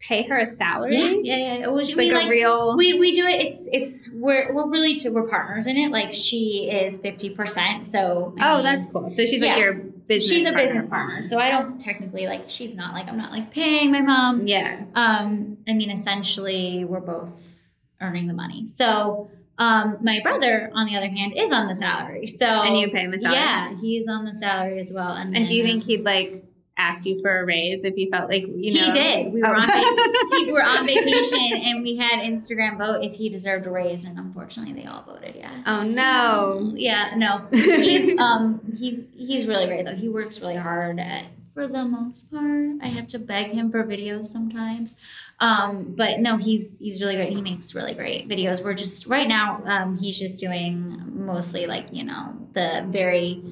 pay 0.08 0.24
her 0.28 0.38
a 0.38 0.48
salary. 0.48 0.96
Yeah, 0.96 1.36
yeah, 1.36 1.58
yeah. 1.60 1.78
It's 1.80 1.96
we, 1.96 2.12
like 2.12 2.26
a 2.26 2.30
real. 2.30 2.76
We 2.76 3.00
we 3.00 3.14
do 3.14 3.26
it. 3.26 3.42
It's 3.42 3.70
it's 3.72 4.10
we're 4.14 4.54
we're 4.54 4.70
really 4.70 4.96
to, 4.98 5.10
we're 5.10 5.28
partners 5.28 5.66
in 5.66 5.78
it. 5.78 5.92
Like 5.92 6.14
she 6.14 6.70
is 6.70 6.98
fifty 6.98 7.30
percent. 7.30 7.86
So 7.86 8.36
I 8.40 8.52
oh, 8.52 8.56
mean, 8.56 8.66
that's 8.66 8.86
cool. 8.88 9.10
So 9.10 9.26
she's 9.26 9.42
yeah, 9.42 9.54
like 9.54 9.60
your 9.60 9.74
business. 9.74 10.30
She's 10.30 10.44
a 10.44 10.52
partner. 10.52 10.64
business 10.64 10.86
partner. 10.86 11.22
So 11.22 11.40
I 11.40 11.50
don't 11.50 11.80
technically 11.80 12.26
like 12.26 12.50
she's 12.50 12.74
not 12.74 12.94
like 12.94 13.08
I'm 13.08 13.18
not 13.18 13.32
like 13.32 13.52
paying 13.52 13.92
my 13.92 14.02
mom. 14.02 14.46
Yeah. 14.48 14.86
Um. 14.96 15.58
I 15.68 15.74
mean, 15.74 15.90
essentially, 15.90 16.84
we're 16.86 17.00
both 17.00 17.56
earning 18.02 18.28
the 18.28 18.34
money. 18.34 18.66
So. 18.66 19.30
Um, 19.56 20.00
my 20.02 20.20
brother, 20.24 20.72
on 20.74 20.88
the 20.88 20.98
other 20.98 21.08
hand, 21.08 21.34
is 21.38 21.52
on 21.52 21.68
the 21.68 21.76
salary. 21.76 22.26
So 22.26 22.48
and 22.48 22.76
you 22.76 22.90
pay 22.90 23.02
him 23.02 23.14
a 23.14 23.20
salary. 23.20 23.38
Yeah, 23.38 23.76
he's 23.80 24.08
on 24.08 24.26
the 24.26 24.34
salary 24.34 24.80
as 24.80 24.92
well. 24.92 25.12
And, 25.12 25.28
and 25.28 25.36
then, 25.36 25.46
do 25.46 25.54
you 25.54 25.64
think 25.64 25.84
he'd 25.84 26.04
like 26.04 26.44
ask 26.78 27.06
you 27.06 27.22
for 27.22 27.40
a 27.40 27.46
raise 27.46 27.84
if 27.84 27.94
he 27.94 28.10
felt 28.10 28.30
like 28.30 28.44
you 28.48 28.74
know 28.74 28.86
he 28.86 28.92
did. 28.92 29.32
We 29.32 29.42
were 29.42 29.56
oh. 29.56 29.60
on 29.60 29.68
va- 29.68 30.32
we 30.32 30.52
were 30.52 30.64
on 30.64 30.86
vacation 30.86 31.40
and 31.40 31.84
we 31.84 31.96
had 31.96 32.20
instagram 32.22 32.78
vote 32.78 33.04
if 33.04 33.14
he 33.14 33.30
deserved 33.30 33.68
a 33.68 33.70
raise 33.70 34.06
and 34.06 34.18
unfortunately 34.18 34.74
they 34.74 34.88
all 34.88 35.04
voted 35.04 35.36
yes. 35.36 35.52
Oh 35.68 35.84
no. 35.88 36.74
Yeah 36.76 37.14
no. 37.16 37.48
He's 37.52 38.18
um 38.20 38.62
he's 38.78 39.08
he's 39.16 39.46
really 39.46 39.68
great 39.68 39.86
though. 39.86 39.96
He 39.96 40.10
works 40.10 40.42
really 40.42 40.56
hard 40.56 41.00
at 41.00 41.26
for 41.54 41.68
the 41.68 41.86
most 41.86 42.32
part. 42.32 42.70
I 42.82 42.88
have 42.88 43.08
to 43.10 43.20
beg 43.20 43.52
him 43.52 43.70
for 43.70 43.84
videos 43.84 44.26
sometimes. 44.26 44.96
Um 45.40 45.94
but 45.96 46.20
no 46.20 46.38
he's 46.38 46.80
he's 46.80 47.00
really 47.00 47.16
great. 47.16 47.34
He 47.34 47.42
makes 47.42 47.76
really 47.76 47.94
great 47.94 48.28
videos. 48.28 48.64
We're 48.64 48.74
just 48.74 49.06
right 49.06 49.28
now 49.28 49.62
um 49.66 49.98
he's 49.98 50.18
just 50.18 50.40
doing 50.40 51.04
mostly 51.14 51.68
like 51.68 51.88
you 51.92 52.04
know 52.04 52.34
the 52.54 52.84
very 52.90 53.44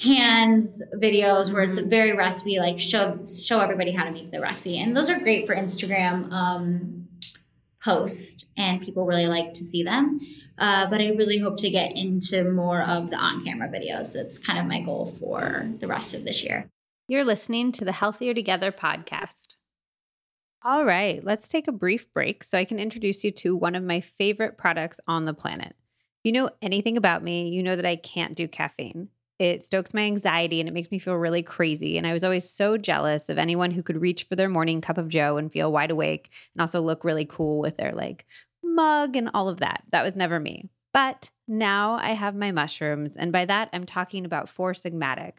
hands 0.00 0.82
videos 0.94 1.52
where 1.52 1.62
it's 1.62 1.76
a 1.76 1.84
very 1.84 2.16
recipe 2.16 2.58
like 2.58 2.80
show 2.80 3.18
show 3.26 3.60
everybody 3.60 3.92
how 3.92 4.04
to 4.04 4.10
make 4.10 4.30
the 4.30 4.40
recipe. 4.40 4.78
And 4.78 4.96
those 4.96 5.10
are 5.10 5.18
great 5.18 5.46
for 5.46 5.54
instagram 5.54 6.32
um, 6.32 7.08
post 7.84 8.46
and 8.56 8.80
people 8.80 9.04
really 9.04 9.26
like 9.26 9.52
to 9.54 9.62
see 9.62 9.82
them. 9.82 10.20
Uh, 10.58 10.88
but 10.88 11.00
i 11.00 11.08
really 11.10 11.38
hope 11.38 11.58
to 11.58 11.70
get 11.70 11.96
into 11.96 12.44
more 12.44 12.82
of 12.82 13.10
the 13.10 13.16
on-camera 13.16 13.68
videos. 13.68 14.12
That's 14.12 14.38
kind 14.38 14.58
of 14.58 14.66
my 14.66 14.80
goal 14.80 15.06
for 15.06 15.68
the 15.80 15.86
rest 15.86 16.14
of 16.14 16.24
this 16.24 16.42
year. 16.42 16.70
You're 17.08 17.24
listening 17.24 17.72
to 17.72 17.84
the 17.84 17.92
healthier 17.92 18.32
together 18.32 18.72
podcast. 18.72 19.56
All 20.64 20.84
right 20.86 21.22
let's 21.22 21.48
take 21.48 21.68
a 21.68 21.72
brief 21.72 22.10
break 22.14 22.42
so 22.42 22.56
i 22.56 22.64
can 22.64 22.78
introduce 22.78 23.22
you 23.22 23.32
to 23.32 23.54
one 23.54 23.74
of 23.74 23.82
my 23.82 24.00
favorite 24.00 24.56
products 24.56 24.98
on 25.06 25.26
the 25.26 25.34
planet. 25.34 25.74
If 25.76 26.24
you 26.24 26.32
know 26.32 26.50
anything 26.62 26.96
about 26.96 27.22
me 27.22 27.50
you 27.50 27.62
know 27.62 27.76
that 27.76 27.86
i 27.86 27.96
can't 27.96 28.34
do 28.34 28.48
caffeine 28.48 29.08
it 29.40 29.64
stokes 29.64 29.94
my 29.94 30.02
anxiety 30.02 30.60
and 30.60 30.68
it 30.68 30.72
makes 30.72 30.90
me 30.90 30.98
feel 30.98 31.14
really 31.14 31.42
crazy. 31.42 31.96
And 31.96 32.06
I 32.06 32.12
was 32.12 32.22
always 32.22 32.48
so 32.48 32.76
jealous 32.76 33.30
of 33.30 33.38
anyone 33.38 33.70
who 33.70 33.82
could 33.82 33.98
reach 33.98 34.24
for 34.24 34.36
their 34.36 34.50
morning 34.50 34.82
cup 34.82 34.98
of 34.98 35.08
Joe 35.08 35.38
and 35.38 35.50
feel 35.50 35.72
wide 35.72 35.90
awake 35.90 36.28
and 36.54 36.60
also 36.60 36.82
look 36.82 37.04
really 37.04 37.24
cool 37.24 37.58
with 37.58 37.78
their 37.78 37.92
like 37.92 38.26
mug 38.62 39.16
and 39.16 39.30
all 39.32 39.48
of 39.48 39.60
that. 39.60 39.82
That 39.92 40.04
was 40.04 40.14
never 40.14 40.38
me. 40.38 40.68
But 40.92 41.30
now 41.48 41.94
I 41.94 42.10
have 42.10 42.34
my 42.36 42.50
mushrooms. 42.50 43.16
And 43.16 43.32
by 43.32 43.46
that, 43.46 43.70
I'm 43.72 43.86
talking 43.86 44.26
about 44.26 44.50
Four 44.50 44.74
Sigmatic. 44.74 45.38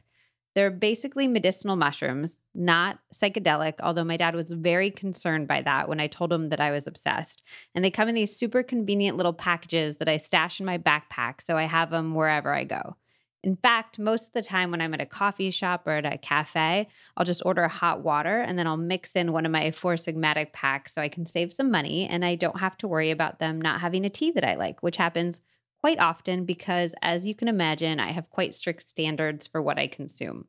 They're 0.56 0.72
basically 0.72 1.28
medicinal 1.28 1.76
mushrooms, 1.76 2.39
not 2.56 2.97
psychedelic, 3.14 3.76
although 3.82 4.04
my 4.04 4.18
dad 4.18 4.34
was 4.34 4.52
very 4.52 4.89
concerned 4.89 5.47
by 5.47 5.62
that 5.62 5.88
when 5.88 5.99
I 5.99 6.08
told 6.08 6.34
him 6.34 6.49
that 6.49 6.60
I 6.60 6.72
was 6.72 6.88
obsessed. 6.88 7.43
And 7.76 7.86
they 7.86 7.91
come 7.91 8.10
in 8.10 8.16
these 8.16 8.36
super 8.36 8.64
convenient 8.64 9.16
little 9.16 9.32
packages 9.32 9.97
that 9.97 10.10
I 10.10 10.18
stash 10.18 10.60
in 10.60 10.66
my 10.66 10.80
backpack 10.80 11.41
so 11.41 11.56
I 11.56 11.66
have 11.66 11.91
them 11.91 12.16
wherever 12.16 12.52
I 12.52 12.64
go. 12.64 12.95
In 13.44 13.56
fact, 13.56 13.98
most 13.98 14.28
of 14.28 14.34
the 14.34 14.44
time 14.44 14.70
when 14.70 14.82
I'm 14.82 14.94
at 14.94 15.02
a 15.02 15.06
coffee 15.06 15.50
shop 15.50 15.88
or 15.88 15.94
at 15.94 16.06
a 16.06 16.18
cafe, 16.18 16.88
I'll 17.18 17.26
just 17.26 17.42
order 17.44 17.68
hot 17.68 18.02
water 18.04 18.39
and 18.39 18.58
then 18.58 18.68
I'll 18.68 18.78
mix 18.78 19.16
in 19.16 19.32
one 19.32 19.48
of 19.48 19.52
my 19.52 19.72
Four 19.72 19.96
Sigmatic 19.96 20.54
packs 20.54 20.94
so 20.94 21.02
I 21.02 21.10
can 21.10 21.26
save 21.26 21.52
some 21.52 21.72
money 21.72 22.08
and 22.08 22.24
I 22.24 22.36
don't 22.36 22.60
have 22.60 22.78
to 22.78 22.88
worry 22.88 23.10
about 23.10 23.39
them 23.39 23.60
not 23.60 23.82
having 23.82 24.06
a 24.06 24.10
tea 24.10 24.32
that 24.32 24.48
I 24.48 24.56
like, 24.56 24.84
which 24.84 24.98
happens 24.98 25.39
quite 25.80 26.00
often 26.00 26.46
because, 26.46 26.94
as 27.02 27.26
you 27.26 27.34
can 27.34 27.48
imagine, 27.48 28.00
I 28.00 28.12
have 28.12 28.30
quite 28.30 28.54
strict 28.54 28.88
standards 28.88 29.48
for 29.48 29.62
what 29.62 29.80
I 29.80 29.88
consume. 29.88 30.46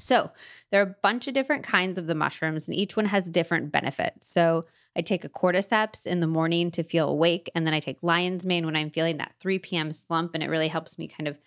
So, 0.00 0.32
there 0.72 0.80
are 0.80 0.90
a 0.90 0.96
bunch 1.04 1.28
of 1.28 1.34
different 1.34 1.62
kinds 1.62 1.98
of 1.98 2.08
the 2.08 2.16
mushrooms, 2.16 2.66
and 2.66 2.76
each 2.76 2.96
one 2.96 3.06
has 3.06 3.30
different 3.30 3.70
benefits. 3.70 4.28
So, 4.28 4.64
I 4.96 5.02
take 5.02 5.24
a 5.24 5.28
cordyceps 5.28 6.04
in 6.04 6.18
the 6.18 6.26
morning 6.26 6.72
to 6.72 6.82
feel 6.82 7.08
awake, 7.08 7.48
and 7.54 7.64
then 7.64 7.74
I 7.74 7.78
take 7.78 8.02
lion's 8.02 8.44
mane 8.44 8.66
when 8.66 8.74
I'm 8.74 8.90
feeling 8.90 9.18
that 9.18 9.36
3 9.38 9.60
p.m. 9.60 9.92
slump, 9.92 10.34
and 10.34 10.42
it 10.42 10.50
really 10.50 10.66
helps 10.66 10.98
me 10.98 11.06
kind 11.06 11.28
of 11.28 11.38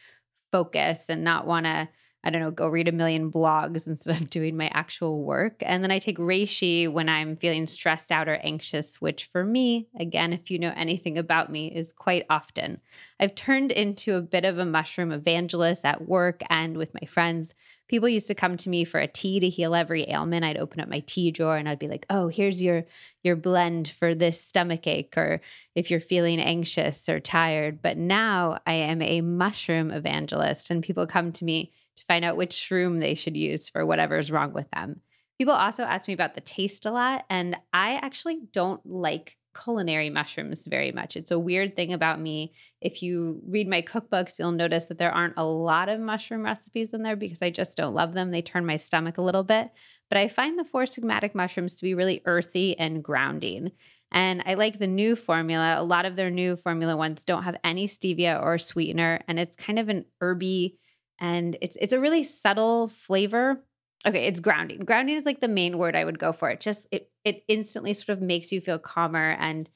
focus 0.58 1.01
and 1.10 1.24
not 1.24 1.45
want 1.45 1.66
to 1.66 1.88
I 2.24 2.30
don't 2.30 2.41
know, 2.41 2.51
go 2.51 2.68
read 2.68 2.88
a 2.88 2.91
million 2.91 3.32
blogs 3.32 3.88
instead 3.88 4.20
of 4.20 4.30
doing 4.30 4.57
my 4.57 4.70
actual 4.74 5.24
work. 5.24 5.55
And 5.61 5.84
then 5.84 5.91
I 5.91 5.99
take 5.99 6.18
reishi 6.18 6.91
when 6.91 7.07
I'm 7.07 7.38
feeling 7.38 7.68
stressed 7.68 8.11
out 8.11 8.28
or 8.28 8.36
anxious, 8.43 8.99
which 8.99 9.26
for 9.26 9.43
me, 9.43 9.88
again, 9.99 10.34
if 10.34 10.51
you 10.51 10.59
know 10.59 10.74
anything 10.76 11.18
about 11.18 11.51
me, 11.51 11.68
is 11.68 11.91
quite 11.91 12.26
often. 12.30 12.82
I've 13.20 13.36
turned 13.36 13.72
into 13.72 14.15
a 14.15 14.22
bit 14.22 14.45
of 14.45 14.57
a 14.57 14.65
mushroom 14.65 15.11
evangelist 15.11 15.86
at 15.86 16.07
work 16.07 16.41
and 16.49 16.76
with 16.76 16.93
my 16.93 17.07
friends. 17.07 17.53
People 17.88 18.09
used 18.09 18.28
to 18.28 18.36
come 18.36 18.57
to 18.57 18.70
me 18.70 18.84
for 18.84 18.99
a 18.99 19.07
tea 19.07 19.39
to 19.39 19.47
heal 19.47 19.74
every 19.74 20.09
ailment. 20.09 20.43
I'd 20.43 20.57
open 20.57 20.82
up 20.82 20.89
my 20.89 20.99
tea 21.07 21.32
drawer 21.32 21.55
and 21.55 21.70
I'd 21.70 21.80
be 21.80 21.88
like, 21.88 22.05
"Oh, 22.09 22.28
here's 22.28 22.61
your 22.61 22.84
your 23.24 23.38
blend 23.38 23.88
for 23.88 24.13
this 24.13 24.41
stomach 24.41 24.86
ache 24.88 25.13
or 25.15 25.39
if 25.76 25.89
you're 25.89 26.01
feeling 26.01 26.41
anxious 26.41 27.07
or 27.07 27.22
tired." 27.22 27.82
But 27.82 27.95
now 27.97 28.59
I 28.68 28.74
am 28.74 29.01
a 29.01 29.22
mushroom 29.22 29.91
evangelist 29.91 30.70
and 30.70 30.84
people 30.84 31.07
come 31.07 31.32
to 31.34 31.45
me 31.45 31.72
to 31.98 32.06
find 32.06 32.24
out 32.24 32.38
which 32.38 32.56
shroom 32.56 33.00
they 33.00 33.14
should 33.14 33.36
use 33.36 33.70
for 33.70 33.86
whatever's 33.86 34.32
wrong 34.32 34.54
with 34.54 34.70
them. 34.72 35.02
People 35.38 35.54
also 35.54 35.84
ask 35.84 36.08
me 36.08 36.14
about 36.14 36.34
the 36.34 36.41
taste 36.41 36.86
a 36.86 36.91
lot, 36.91 37.26
and 37.30 37.58
I 37.72 37.95
actually 37.95 38.39
don't 38.52 38.82
like 38.86 39.38
culinary 39.64 40.10
mushrooms 40.10 40.68
very 40.68 40.91
much. 40.91 41.16
It's 41.16 41.32
a 41.32 41.39
weird 41.39 41.76
thing 41.76 41.93
about 41.93 42.20
me. 42.20 42.54
If 42.82 43.02
you 43.02 43.41
read 43.48 43.68
my 43.68 43.82
cookbooks, 43.82 44.39
you'll 44.39 44.52
notice 44.52 44.86
that 44.86 44.98
there 44.98 45.12
aren't 45.12 45.38
a 45.38 45.45
lot 45.45 45.89
of 45.89 46.00
mushroom 46.00 46.43
recipes 46.43 46.93
in 46.93 47.04
there 47.04 47.16
because 47.16 47.41
I 47.41 47.50
just 47.50 47.76
don't 47.76 47.93
love 47.93 48.14
them. 48.14 48.32
They 48.32 48.41
turn 48.41 48.66
my 48.66 48.78
stomach 48.78 49.18
a 49.18 49.24
little 49.24 49.43
bit. 49.43 49.72
But 50.10 50.18
I 50.18 50.28
find 50.28 50.58
the 50.58 50.64
Four 50.64 50.84
Sigmatic 50.84 51.36
mushrooms 51.36 51.76
to 51.78 51.84
be 51.84 51.93
really 51.93 52.22
earthy 52.26 52.78
and 52.78 53.04
grounding. 53.04 53.72
And 54.12 54.41
I 54.45 54.54
like 54.54 54.80
the 54.80 54.88
new 54.88 55.16
formula. 55.16 55.76
A 55.80 55.84
lot 55.84 56.06
of 56.06 56.16
their 56.16 56.30
new 56.30 56.56
formula 56.56 56.95
ones 56.95 57.26
don't 57.26 57.43
have 57.43 57.58
any 57.64 57.88
stevia 57.88 58.41
or 58.41 58.58
sweetener, 58.58 59.22
and 59.28 59.39
it's 59.39 59.56
kind 59.56 59.80
of 59.80 59.89
an 59.89 60.06
herby 60.22 60.78
and 61.20 61.57
it's 61.61 61.78
it's 61.80 61.93
a 61.93 61.99
really 61.99 62.24
subtle 62.24 62.88
flavor. 62.88 63.61
Okay, 64.05 64.28
it's 64.28 64.39
grounding. 64.39 64.80
Grounding 64.80 65.15
is 65.15 65.26
like 65.26 65.41
the 65.41 65.47
main 65.47 65.78
word 65.78 65.95
I 65.95 66.05
would 66.05 66.20
go 66.20 66.32
for. 66.32 66.49
It 66.49 66.59
just 66.59 66.88
it 66.91 67.11
it 67.24 67.43
instantly 67.47 67.93
sort 67.93 68.18
of 68.18 68.22
makes 68.22 68.51
you 68.51 68.61
feel 68.61 68.80
calmer 68.80 69.36
and 69.39 69.70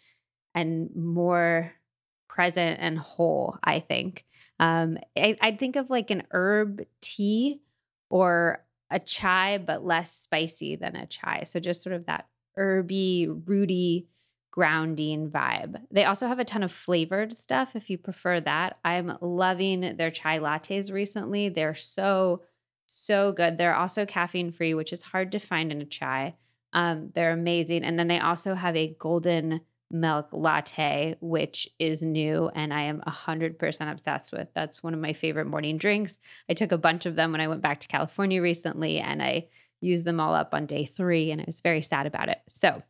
and 0.53 0.89
more 0.95 1.73
present 2.27 2.79
and 2.79 2.97
whole. 2.97 3.57
I 3.63 3.79
think. 3.79 4.25
Um, 4.59 4.99
I, 5.17 5.35
I'd 5.41 5.59
think 5.59 5.75
of 5.75 5.89
like 5.89 6.11
an 6.11 6.23
herb 6.31 6.83
tea 7.01 7.61
or 8.09 8.63
a 8.91 8.99
chai, 8.99 9.57
but 9.57 9.83
less 9.83 10.15
spicy 10.15 10.75
than 10.75 10.95
a 10.95 11.07
chai. 11.07 11.43
So 11.45 11.59
just 11.59 11.81
sort 11.81 11.95
of 11.95 12.05
that 12.05 12.27
herby, 12.55 13.27
rooty 13.45 14.07
grounding 14.51 15.29
vibe. 15.29 15.81
They 15.91 16.05
also 16.05 16.27
have 16.27 16.39
a 16.39 16.45
ton 16.45 16.61
of 16.61 16.71
flavored 16.71 17.31
stuff 17.31 17.75
if 17.75 17.89
you 17.89 17.97
prefer 17.97 18.41
that. 18.41 18.77
I'm 18.83 19.17
loving 19.21 19.95
their 19.97 20.11
chai 20.11 20.39
lattes 20.39 20.91
recently. 20.91 21.49
They're 21.49 21.75
so, 21.75 22.43
so 22.85 23.31
good. 23.31 23.57
They're 23.57 23.75
also 23.75 24.05
caffeine 24.05 24.51
free, 24.51 24.73
which 24.73 24.91
is 24.91 25.01
hard 25.01 25.31
to 25.31 25.39
find 25.39 25.71
in 25.71 25.81
a 25.81 25.85
chai. 25.85 26.35
Um, 26.73 27.11
they're 27.15 27.31
amazing. 27.31 27.83
And 27.83 27.97
then 27.97 28.07
they 28.07 28.19
also 28.19 28.53
have 28.53 28.75
a 28.75 28.95
golden 28.99 29.61
milk 29.89 30.29
latte, 30.31 31.15
which 31.21 31.67
is 31.79 32.01
new 32.01 32.49
and 32.55 32.73
I 32.73 32.83
am 32.83 33.01
100% 33.01 33.91
obsessed 33.91 34.31
with. 34.31 34.47
That's 34.53 34.81
one 34.81 34.93
of 34.93 34.99
my 34.99 35.13
favorite 35.13 35.47
morning 35.47 35.77
drinks. 35.77 36.19
I 36.49 36.53
took 36.53 36.71
a 36.71 36.77
bunch 36.77 37.05
of 37.05 37.15
them 37.15 37.31
when 37.31 37.41
I 37.41 37.47
went 37.47 37.61
back 37.61 37.79
to 37.81 37.87
California 37.87 38.41
recently 38.41 38.99
and 38.99 39.21
I 39.21 39.47
used 39.81 40.05
them 40.05 40.19
all 40.19 40.33
up 40.33 40.53
on 40.53 40.65
day 40.65 40.85
three 40.85 41.31
and 41.31 41.41
I 41.41 41.45
was 41.45 41.59
very 41.61 41.81
sad 41.81 42.05
about 42.05 42.29
it. 42.29 42.39
So, 42.47 42.83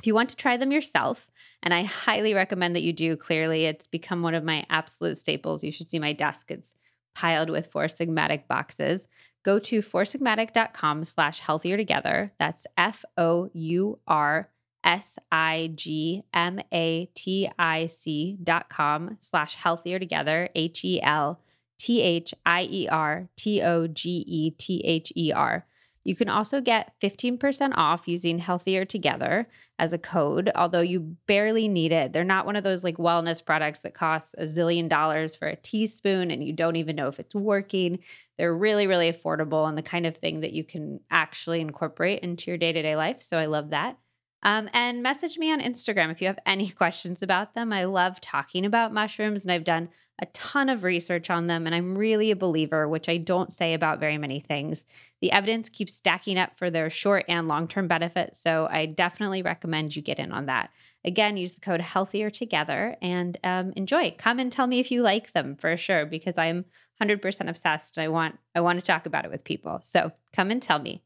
if 0.00 0.06
you 0.06 0.14
want 0.14 0.30
to 0.30 0.36
try 0.36 0.56
them 0.56 0.72
yourself, 0.72 1.30
and 1.62 1.74
I 1.74 1.82
highly 1.82 2.32
recommend 2.32 2.74
that 2.74 2.82
you 2.82 2.94
do, 2.94 3.16
clearly, 3.16 3.66
it's 3.66 3.86
become 3.86 4.22
one 4.22 4.34
of 4.34 4.42
my 4.42 4.64
absolute 4.70 5.18
staples. 5.18 5.62
You 5.62 5.70
should 5.70 5.90
see 5.90 5.98
my 5.98 6.14
desk. 6.14 6.50
It's 6.50 6.72
piled 7.14 7.50
with 7.50 7.70
Four 7.70 7.84
Sigmatic 7.84 8.46
boxes. 8.48 9.06
Go 9.44 9.58
to 9.58 9.82
foursigmatic.com 9.82 11.04
slash 11.04 11.40
healthier 11.40 11.76
together. 11.76 12.32
That's 12.38 12.66
F 12.78 13.04
O 13.18 13.50
U 13.52 13.98
R 14.06 14.48
S 14.82 15.18
I 15.30 15.70
G 15.74 16.22
M 16.32 16.60
A 16.72 17.10
T 17.14 17.50
I 17.58 17.86
C 17.86 18.38
dot 18.42 18.70
com 18.70 19.18
slash 19.20 19.54
healthier 19.54 19.98
together, 19.98 20.48
H 20.54 20.82
E 20.82 21.02
L 21.02 21.40
T 21.78 22.00
H 22.00 22.32
I 22.46 22.62
E 22.62 22.88
R 22.88 23.28
T 23.36 23.60
O 23.60 23.86
G 23.86 24.24
E 24.26 24.50
T 24.52 24.80
H 24.82 25.12
E 25.14 25.30
R. 25.30 25.66
You 26.04 26.16
can 26.16 26.28
also 26.28 26.60
get 26.60 26.94
15% 27.00 27.72
off 27.76 28.08
using 28.08 28.38
Healthier 28.38 28.84
Together 28.84 29.48
as 29.80 29.94
a 29.94 29.98
code, 29.98 30.52
although 30.54 30.82
you 30.82 31.16
barely 31.26 31.66
need 31.66 31.90
it. 31.90 32.12
They're 32.12 32.22
not 32.22 32.44
one 32.44 32.54
of 32.54 32.62
those 32.62 32.84
like 32.84 32.98
wellness 32.98 33.42
products 33.42 33.78
that 33.80 33.94
costs 33.94 34.34
a 34.36 34.44
zillion 34.44 34.90
dollars 34.90 35.34
for 35.34 35.48
a 35.48 35.56
teaspoon 35.56 36.30
and 36.30 36.44
you 36.44 36.52
don't 36.52 36.76
even 36.76 36.96
know 36.96 37.08
if 37.08 37.18
it's 37.18 37.34
working. 37.34 37.98
They're 38.36 38.54
really, 38.54 38.86
really 38.86 39.10
affordable 39.10 39.66
and 39.66 39.78
the 39.78 39.82
kind 39.82 40.04
of 40.04 40.18
thing 40.18 40.40
that 40.40 40.52
you 40.52 40.64
can 40.64 41.00
actually 41.10 41.62
incorporate 41.62 42.22
into 42.22 42.50
your 42.50 42.58
day 42.58 42.72
to 42.72 42.82
day 42.82 42.94
life. 42.94 43.22
So 43.22 43.38
I 43.38 43.46
love 43.46 43.70
that. 43.70 43.96
Um, 44.42 44.70
and 44.72 45.02
message 45.02 45.38
me 45.38 45.52
on 45.52 45.60
Instagram 45.60 46.10
if 46.10 46.20
you 46.20 46.26
have 46.26 46.38
any 46.46 46.70
questions 46.70 47.22
about 47.22 47.54
them. 47.54 47.72
I 47.72 47.84
love 47.84 48.20
talking 48.20 48.64
about 48.64 48.92
mushrooms 48.92 49.42
and 49.42 49.52
I've 49.52 49.64
done 49.64 49.90
a 50.20 50.26
ton 50.26 50.68
of 50.68 50.82
research 50.82 51.30
on 51.30 51.46
them. 51.46 51.66
And 51.66 51.74
I'm 51.74 51.96
really 51.96 52.30
a 52.30 52.36
believer, 52.36 52.86
which 52.88 53.08
I 53.08 53.16
don't 53.16 53.52
say 53.52 53.74
about 53.74 54.00
very 54.00 54.18
many 54.18 54.40
things. 54.40 54.86
The 55.20 55.32
evidence 55.32 55.68
keeps 55.68 55.94
stacking 55.94 56.38
up 56.38 56.56
for 56.56 56.70
their 56.70 56.90
short 56.90 57.24
and 57.28 57.48
long 57.48 57.68
term 57.68 57.88
benefits. 57.88 58.42
So 58.42 58.68
I 58.70 58.86
definitely 58.86 59.42
recommend 59.42 59.96
you 59.96 60.02
get 60.02 60.18
in 60.18 60.32
on 60.32 60.46
that. 60.46 60.70
Again, 61.04 61.38
use 61.38 61.54
the 61.54 61.62
code 61.62 61.80
healthier 61.80 62.28
together 62.28 62.96
and 63.00 63.38
um, 63.42 63.72
enjoy. 63.76 64.14
Come 64.18 64.38
and 64.38 64.52
tell 64.52 64.66
me 64.66 64.80
if 64.80 64.90
you 64.90 65.02
like 65.02 65.32
them 65.32 65.56
for 65.56 65.74
sure, 65.78 66.04
because 66.04 66.36
I'm 66.36 66.66
100% 67.00 67.48
obsessed. 67.48 67.96
and 67.96 68.04
I 68.04 68.08
want 68.08 68.38
I 68.54 68.60
want 68.60 68.78
to 68.78 68.84
talk 68.84 69.06
about 69.06 69.24
it 69.24 69.30
with 69.30 69.44
people. 69.44 69.80
So 69.82 70.12
come 70.34 70.50
and 70.50 70.62
tell 70.62 70.78
me. 70.78 71.02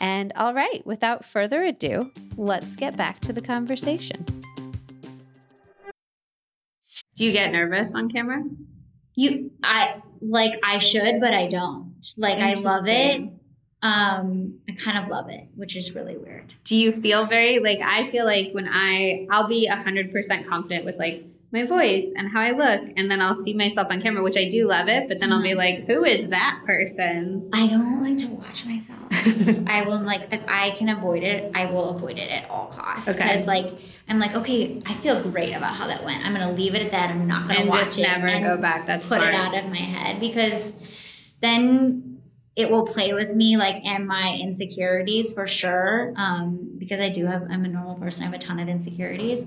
And 0.00 0.32
all 0.34 0.54
right, 0.54 0.84
without 0.86 1.24
further 1.24 1.62
ado, 1.62 2.10
let's 2.36 2.74
get 2.76 2.96
back 2.96 3.20
to 3.20 3.32
the 3.32 3.42
conversation. 3.42 4.24
Do 7.16 7.24
you 7.26 7.32
get 7.32 7.52
nervous 7.52 7.94
on 7.94 8.10
camera? 8.10 8.42
You, 9.14 9.50
I 9.62 10.00
like, 10.22 10.58
I 10.64 10.78
should, 10.78 11.20
but 11.20 11.34
I 11.34 11.48
don't. 11.48 11.94
Like, 12.16 12.38
I 12.38 12.54
love 12.54 12.88
it. 12.88 13.28
Um, 13.82 14.58
I 14.68 14.72
kind 14.72 14.98
of 14.98 15.08
love 15.10 15.28
it, 15.28 15.48
which 15.54 15.76
is 15.76 15.94
really 15.94 16.16
weird. 16.16 16.54
Do 16.64 16.76
you 16.76 16.92
feel 17.00 17.26
very 17.26 17.60
like 17.60 17.80
I 17.80 18.10
feel 18.10 18.26
like 18.26 18.52
when 18.52 18.68
I 18.70 19.26
I'll 19.30 19.48
be 19.48 19.66
a 19.68 19.76
hundred 19.76 20.12
percent 20.12 20.46
confident 20.46 20.84
with 20.84 20.98
like 20.98 21.24
my 21.52 21.64
voice 21.64 22.04
and 22.16 22.30
how 22.30 22.40
I 22.40 22.52
look, 22.52 22.90
and 22.96 23.10
then 23.10 23.20
I'll 23.20 23.34
see 23.34 23.52
myself 23.52 23.88
on 23.90 24.00
camera, 24.00 24.22
which 24.22 24.36
I 24.36 24.48
do 24.48 24.68
love 24.68 24.88
it. 24.88 25.08
But 25.08 25.18
then 25.18 25.32
I'll 25.32 25.42
be 25.42 25.52
uh-huh. 25.52 25.58
like, 25.58 25.86
"Who 25.86 26.04
is 26.04 26.30
that 26.30 26.62
person?" 26.64 27.50
I 27.52 27.66
don't 27.66 28.02
like 28.02 28.18
to 28.18 28.28
watch 28.28 28.64
myself. 28.64 29.00
I 29.66 29.84
will 29.86 29.98
like 29.98 30.32
if 30.32 30.42
I 30.46 30.70
can 30.72 30.88
avoid 30.88 31.24
it, 31.24 31.50
I 31.54 31.66
will 31.66 31.90
avoid 31.90 32.18
it 32.18 32.30
at 32.30 32.48
all 32.48 32.68
costs. 32.68 33.12
Because 33.12 33.42
okay. 33.42 33.46
like 33.46 33.72
I'm 34.08 34.18
like, 34.18 34.34
okay, 34.34 34.80
I 34.86 34.94
feel 34.94 35.28
great 35.30 35.52
about 35.52 35.74
how 35.74 35.88
that 35.88 36.04
went. 36.04 36.24
I'm 36.24 36.32
gonna 36.32 36.52
leave 36.52 36.74
it 36.74 36.82
at 36.82 36.92
that. 36.92 37.10
I'm 37.10 37.26
not 37.26 37.48
gonna 37.48 37.60
and 37.60 37.68
watch 37.68 37.86
just 37.86 37.98
it 37.98 38.02
never 38.02 38.28
go 38.40 38.56
back. 38.56 38.86
That's 38.86 39.08
put 39.08 39.16
smart. 39.16 39.34
it 39.34 39.36
out 39.36 39.54
of 39.56 39.70
my 39.70 39.76
head 39.76 40.20
because 40.20 40.74
then 41.40 42.10
it 42.56 42.70
will 42.70 42.84
play 42.84 43.12
with 43.14 43.34
me 43.34 43.56
like 43.56 43.84
and 43.84 44.06
my 44.06 44.36
insecurities 44.40 45.32
for 45.32 45.46
sure 45.46 46.12
um, 46.16 46.74
because 46.78 47.00
i 47.00 47.08
do 47.08 47.24
have 47.24 47.42
i'm 47.50 47.64
a 47.64 47.68
normal 47.68 47.94
person 47.94 48.22
i 48.22 48.26
have 48.26 48.34
a 48.34 48.38
ton 48.38 48.58
of 48.58 48.68
insecurities 48.68 49.46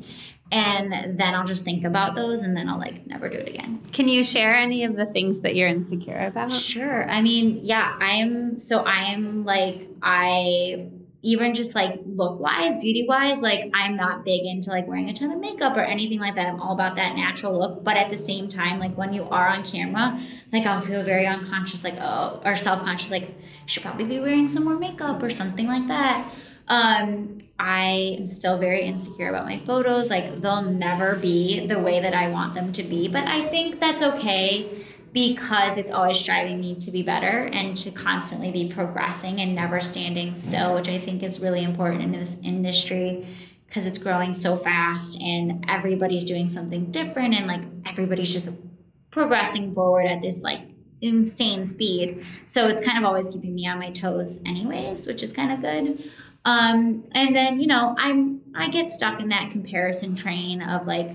and 0.53 1.17
then 1.17 1.33
I'll 1.33 1.45
just 1.45 1.63
think 1.63 1.83
about 1.83 2.15
those 2.15 2.41
and 2.41 2.55
then 2.55 2.69
I'll 2.69 2.77
like 2.77 3.07
never 3.07 3.27
do 3.27 3.37
it 3.37 3.47
again. 3.47 3.81
Can 3.91 4.07
you 4.07 4.23
share 4.23 4.53
any 4.53 4.83
of 4.83 4.95
the 4.95 5.07
things 5.07 5.41
that 5.41 5.55
you're 5.55 5.67
insecure 5.67 6.27
about? 6.27 6.53
Sure. 6.53 7.09
I 7.09 7.23
mean, 7.23 7.61
yeah, 7.63 7.97
I'm 7.99 8.59
so 8.59 8.83
I 8.83 9.13
am 9.13 9.45
like 9.45 9.89
I 10.03 10.91
even 11.23 11.55
just 11.55 11.73
like 11.73 12.01
look 12.05 12.39
wise, 12.39 12.77
beauty 12.77 13.07
wise, 13.07 13.41
like 13.41 13.71
I'm 13.73 13.95
not 13.95 14.23
big 14.23 14.45
into 14.45 14.69
like 14.69 14.85
wearing 14.87 15.09
a 15.09 15.13
ton 15.13 15.31
of 15.31 15.39
makeup 15.39 15.75
or 15.75 15.81
anything 15.81 16.19
like 16.19 16.35
that. 16.35 16.45
I'm 16.45 16.61
all 16.61 16.73
about 16.73 16.97
that 16.97 17.15
natural 17.15 17.57
look. 17.57 17.83
But 17.83 17.97
at 17.97 18.11
the 18.11 18.17
same 18.17 18.47
time, 18.47 18.77
like 18.77 18.95
when 18.95 19.11
you 19.11 19.23
are 19.23 19.47
on 19.47 19.65
camera, 19.65 20.19
like 20.51 20.67
I'll 20.67 20.81
feel 20.81 21.01
very 21.01 21.25
unconscious, 21.25 21.83
like 21.83 21.95
oh, 21.99 22.41
or 22.45 22.55
self 22.55 22.83
conscious, 22.83 23.09
like 23.09 23.33
should 23.65 23.81
probably 23.81 24.05
be 24.05 24.19
wearing 24.19 24.49
some 24.49 24.65
more 24.65 24.77
makeup 24.77 25.23
or 25.23 25.31
something 25.31 25.65
like 25.65 25.87
that. 25.87 26.29
Um, 26.67 27.37
I 27.59 28.15
am 28.19 28.27
still 28.27 28.57
very 28.57 28.83
insecure 28.83 29.29
about 29.29 29.45
my 29.45 29.59
photos. 29.59 30.09
Like 30.09 30.41
they'll 30.41 30.61
never 30.61 31.15
be 31.15 31.65
the 31.65 31.79
way 31.79 31.99
that 31.99 32.13
I 32.13 32.29
want 32.29 32.53
them 32.53 32.71
to 32.73 32.83
be, 32.83 33.07
but 33.07 33.25
I 33.25 33.47
think 33.47 33.79
that's 33.79 34.01
okay 34.01 34.69
because 35.13 35.77
it's 35.77 35.91
always 35.91 36.23
driving 36.23 36.59
me 36.59 36.75
to 36.75 36.91
be 36.91 37.03
better 37.03 37.49
and 37.53 37.77
to 37.77 37.91
constantly 37.91 38.51
be 38.51 38.73
progressing 38.73 39.39
and 39.39 39.53
never 39.53 39.79
standing 39.79 40.35
still, 40.37 40.73
which 40.73 40.89
I 40.89 40.97
think 40.97 41.21
is 41.21 41.39
really 41.39 41.63
important 41.63 42.01
in 42.01 42.11
this 42.11 42.35
industry 42.41 43.27
because 43.67 43.85
it's 43.85 43.99
growing 43.99 44.33
so 44.33 44.57
fast 44.57 45.19
and 45.19 45.65
everybody's 45.67 46.23
doing 46.23 46.47
something 46.47 46.91
different 46.91 47.35
and 47.35 47.45
like 47.45 47.61
everybody's 47.85 48.31
just 48.31 48.51
progressing 49.11 49.73
forward 49.73 50.07
at 50.07 50.21
this 50.21 50.41
like 50.41 50.69
insane 51.01 51.65
speed. 51.65 52.25
So 52.45 52.67
it's 52.67 52.81
kind 52.81 52.97
of 52.97 53.03
always 53.03 53.29
keeping 53.29 53.53
me 53.53 53.67
on 53.67 53.77
my 53.77 53.91
toes 53.91 54.39
anyways, 54.45 55.05
which 55.05 55.21
is 55.21 55.31
kind 55.31 55.51
of 55.51 55.61
good. 55.61 56.11
Um, 56.45 57.03
and 57.13 57.35
then, 57.35 57.59
you 57.59 57.67
know, 57.67 57.95
I'm 57.97 58.41
I 58.55 58.69
get 58.69 58.91
stuck 58.91 59.21
in 59.21 59.29
that 59.29 59.51
comparison 59.51 60.15
train 60.15 60.61
of 60.61 60.85
like 60.85 61.11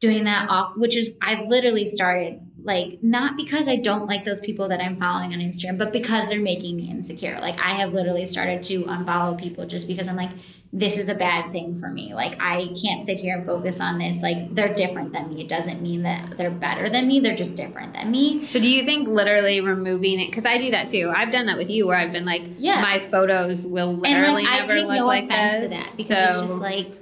doing 0.00 0.24
that 0.24 0.48
off, 0.48 0.76
which 0.76 0.96
is 0.96 1.10
I've 1.20 1.46
literally 1.48 1.86
started 1.86 2.40
like 2.68 3.02
not 3.02 3.36
because 3.36 3.66
I 3.66 3.76
don't 3.76 4.06
like 4.06 4.24
those 4.24 4.38
people 4.38 4.68
that 4.68 4.80
I'm 4.80 4.96
following 4.96 5.32
on 5.32 5.40
Instagram, 5.40 5.78
but 5.78 5.90
because 5.90 6.28
they're 6.28 6.40
making 6.40 6.76
me 6.76 6.88
insecure. 6.90 7.40
Like 7.40 7.58
I 7.58 7.72
have 7.72 7.92
literally 7.92 8.26
started 8.26 8.62
to 8.64 8.84
unfollow 8.84 9.36
people 9.36 9.66
just 9.66 9.88
because 9.88 10.06
I'm 10.06 10.14
like, 10.14 10.30
this 10.72 10.98
is 10.98 11.08
a 11.08 11.14
bad 11.14 11.50
thing 11.50 11.80
for 11.80 11.88
me. 11.88 12.14
Like 12.14 12.38
I 12.40 12.72
can't 12.80 13.02
sit 13.02 13.16
here 13.16 13.38
and 13.38 13.46
focus 13.46 13.80
on 13.80 13.98
this. 13.98 14.22
Like 14.22 14.54
they're 14.54 14.74
different 14.74 15.12
than 15.14 15.30
me. 15.30 15.40
It 15.40 15.48
doesn't 15.48 15.80
mean 15.80 16.02
that 16.02 16.36
they're 16.36 16.50
better 16.50 16.90
than 16.90 17.08
me. 17.08 17.20
They're 17.20 17.34
just 17.34 17.56
different 17.56 17.94
than 17.94 18.10
me. 18.10 18.46
So 18.46 18.60
do 18.60 18.68
you 18.68 18.84
think 18.84 19.08
literally 19.08 19.62
removing 19.62 20.20
it? 20.20 20.26
Because 20.26 20.44
I 20.44 20.58
do 20.58 20.70
that 20.70 20.88
too. 20.88 21.10
I've 21.14 21.32
done 21.32 21.46
that 21.46 21.56
with 21.56 21.70
you, 21.70 21.86
where 21.86 21.96
I've 21.96 22.12
been 22.12 22.26
like, 22.26 22.42
yeah, 22.58 22.82
my 22.82 22.98
photos 22.98 23.66
will 23.66 23.94
literally 23.94 24.44
and 24.44 24.44
like, 24.44 24.44
never 24.44 24.72
I 24.72 24.76
take 24.76 24.86
look 24.86 24.96
no 24.98 25.06
like 25.06 25.24
offense 25.24 25.60
this. 25.60 25.62
to 25.62 25.68
that 25.70 25.96
because 25.96 26.36
so, 26.36 26.42
it's 26.42 26.52
just 26.52 26.56
like 26.56 26.92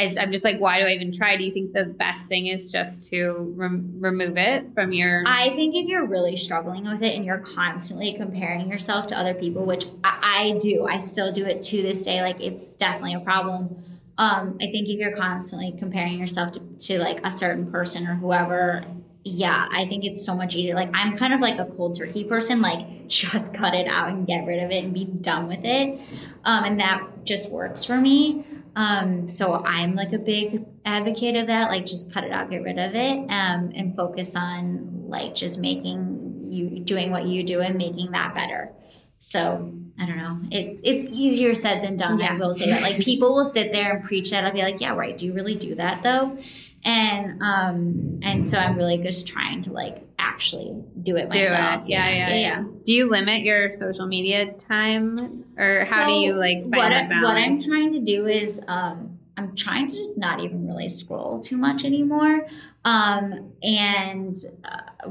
I, 0.00 0.22
am 0.22 0.32
just 0.32 0.44
like, 0.44 0.58
why 0.58 0.80
do 0.80 0.86
I 0.86 0.92
even 0.92 1.12
try? 1.12 1.36
Do 1.36 1.44
you 1.44 1.52
think 1.52 1.72
the 1.74 1.84
best 1.84 2.26
thing 2.26 2.46
is 2.46 2.72
just 2.72 3.10
to 3.10 3.52
rem- 3.54 3.96
remove 3.98 4.38
it 4.38 4.72
from 4.72 4.92
your? 4.92 5.24
I 5.26 5.50
think 5.50 5.74
if 5.74 5.86
you're 5.86 6.06
really 6.06 6.36
struggling 6.36 6.84
with 6.84 7.02
it 7.02 7.14
and 7.14 7.24
you're 7.24 7.38
constantly 7.38 8.14
comparing 8.14 8.70
yourself 8.70 9.06
to 9.08 9.18
other 9.18 9.34
people, 9.34 9.64
which 9.64 9.84
I, 10.02 10.52
I 10.54 10.58
do, 10.58 10.86
I 10.88 10.98
still 10.98 11.32
do 11.32 11.44
it 11.44 11.62
to 11.64 11.82
this 11.82 12.00
day. 12.00 12.22
Like 12.22 12.40
it's 12.40 12.74
definitely 12.74 13.14
a 13.14 13.20
problem. 13.20 13.76
Um, 14.16 14.58
I 14.60 14.70
think 14.70 14.88
if 14.88 14.98
you're 14.98 15.16
constantly 15.16 15.74
comparing 15.78 16.18
yourself 16.18 16.54
to, 16.54 16.60
to 16.60 16.98
like 16.98 17.20
a 17.24 17.30
certain 17.30 17.70
person 17.70 18.06
or 18.06 18.14
whoever, 18.14 18.84
yeah, 19.22 19.68
I 19.70 19.86
think 19.86 20.04
it's 20.04 20.24
so 20.24 20.34
much 20.34 20.54
easier. 20.54 20.74
Like 20.74 20.90
I'm 20.94 21.16
kind 21.16 21.34
of 21.34 21.40
like 21.40 21.58
a 21.58 21.66
cold 21.66 21.98
turkey 21.98 22.24
person, 22.24 22.62
like 22.62 22.86
just 23.08 23.52
cut 23.52 23.74
it 23.74 23.86
out 23.86 24.08
and 24.08 24.26
get 24.26 24.46
rid 24.46 24.62
of 24.62 24.70
it 24.70 24.82
and 24.82 24.94
be 24.94 25.04
done 25.04 25.46
with 25.46 25.64
it. 25.64 26.00
Um, 26.44 26.64
and 26.64 26.80
that 26.80 27.06
just 27.24 27.50
works 27.50 27.84
for 27.84 27.98
me. 27.98 28.46
Um, 28.76 29.28
so 29.28 29.54
I'm 29.54 29.94
like 29.94 30.12
a 30.12 30.18
big 30.18 30.64
advocate 30.84 31.36
of 31.36 31.48
that. 31.48 31.70
Like, 31.70 31.86
just 31.86 32.12
cut 32.12 32.24
it 32.24 32.32
out, 32.32 32.50
get 32.50 32.62
rid 32.62 32.78
of 32.78 32.94
it, 32.94 33.18
um, 33.30 33.72
and 33.74 33.96
focus 33.96 34.36
on 34.36 35.08
like 35.08 35.34
just 35.34 35.58
making 35.58 36.48
you 36.50 36.80
doing 36.80 37.10
what 37.10 37.26
you 37.26 37.42
do 37.42 37.60
and 37.60 37.76
making 37.76 38.12
that 38.12 38.34
better. 38.34 38.72
So 39.18 39.72
I 39.98 40.06
don't 40.06 40.16
know. 40.16 40.40
It's 40.50 40.80
it's 40.82 41.04
easier 41.10 41.54
said 41.54 41.84
than 41.84 41.98
done. 41.98 42.18
Yeah. 42.18 42.32
I 42.34 42.38
will 42.38 42.52
say 42.52 42.70
that. 42.70 42.82
Like 42.82 42.98
people 43.00 43.34
will 43.34 43.44
sit 43.44 43.70
there 43.70 43.96
and 43.96 44.04
preach 44.04 44.30
that. 44.30 44.44
I'll 44.44 44.52
be 44.52 44.62
like, 44.62 44.80
yeah, 44.80 44.94
right. 44.94 45.16
Do 45.16 45.26
you 45.26 45.34
really 45.34 45.56
do 45.56 45.74
that 45.74 46.02
though? 46.02 46.38
And 46.84 47.42
um 47.42 48.20
and 48.22 48.46
so 48.46 48.58
I'm 48.58 48.76
really 48.76 48.98
just 48.98 49.26
trying 49.26 49.62
to 49.62 49.72
like 49.72 50.02
actually 50.18 50.82
do 51.02 51.16
it 51.16 51.30
do 51.30 51.38
myself. 51.38 51.84
It. 51.84 51.90
Yeah, 51.90 52.08
yeah, 52.08 52.28
yeah, 52.28 52.34
yeah, 52.34 52.64
Do 52.84 52.92
you 52.92 53.10
limit 53.10 53.42
your 53.42 53.68
social 53.68 54.06
media 54.06 54.52
time, 54.54 55.44
or 55.58 55.80
how 55.84 55.84
so 55.84 56.06
do 56.06 56.12
you 56.12 56.34
like 56.34 56.62
find 56.62 56.70
what, 56.70 56.88
that 56.88 57.08
balance? 57.08 57.24
What 57.24 57.36
I'm 57.36 57.60
trying 57.62 57.92
to 57.92 58.00
do 58.00 58.26
is 58.26 58.60
um 58.66 59.19
I'm 59.40 59.56
trying 59.56 59.88
to 59.88 59.94
just 59.94 60.18
not 60.18 60.40
even 60.40 60.66
really 60.66 60.88
scroll 60.88 61.40
too 61.40 61.56
much 61.56 61.84
anymore. 61.84 62.46
Um, 62.84 63.52
and 63.62 64.36
uh, 64.64 65.10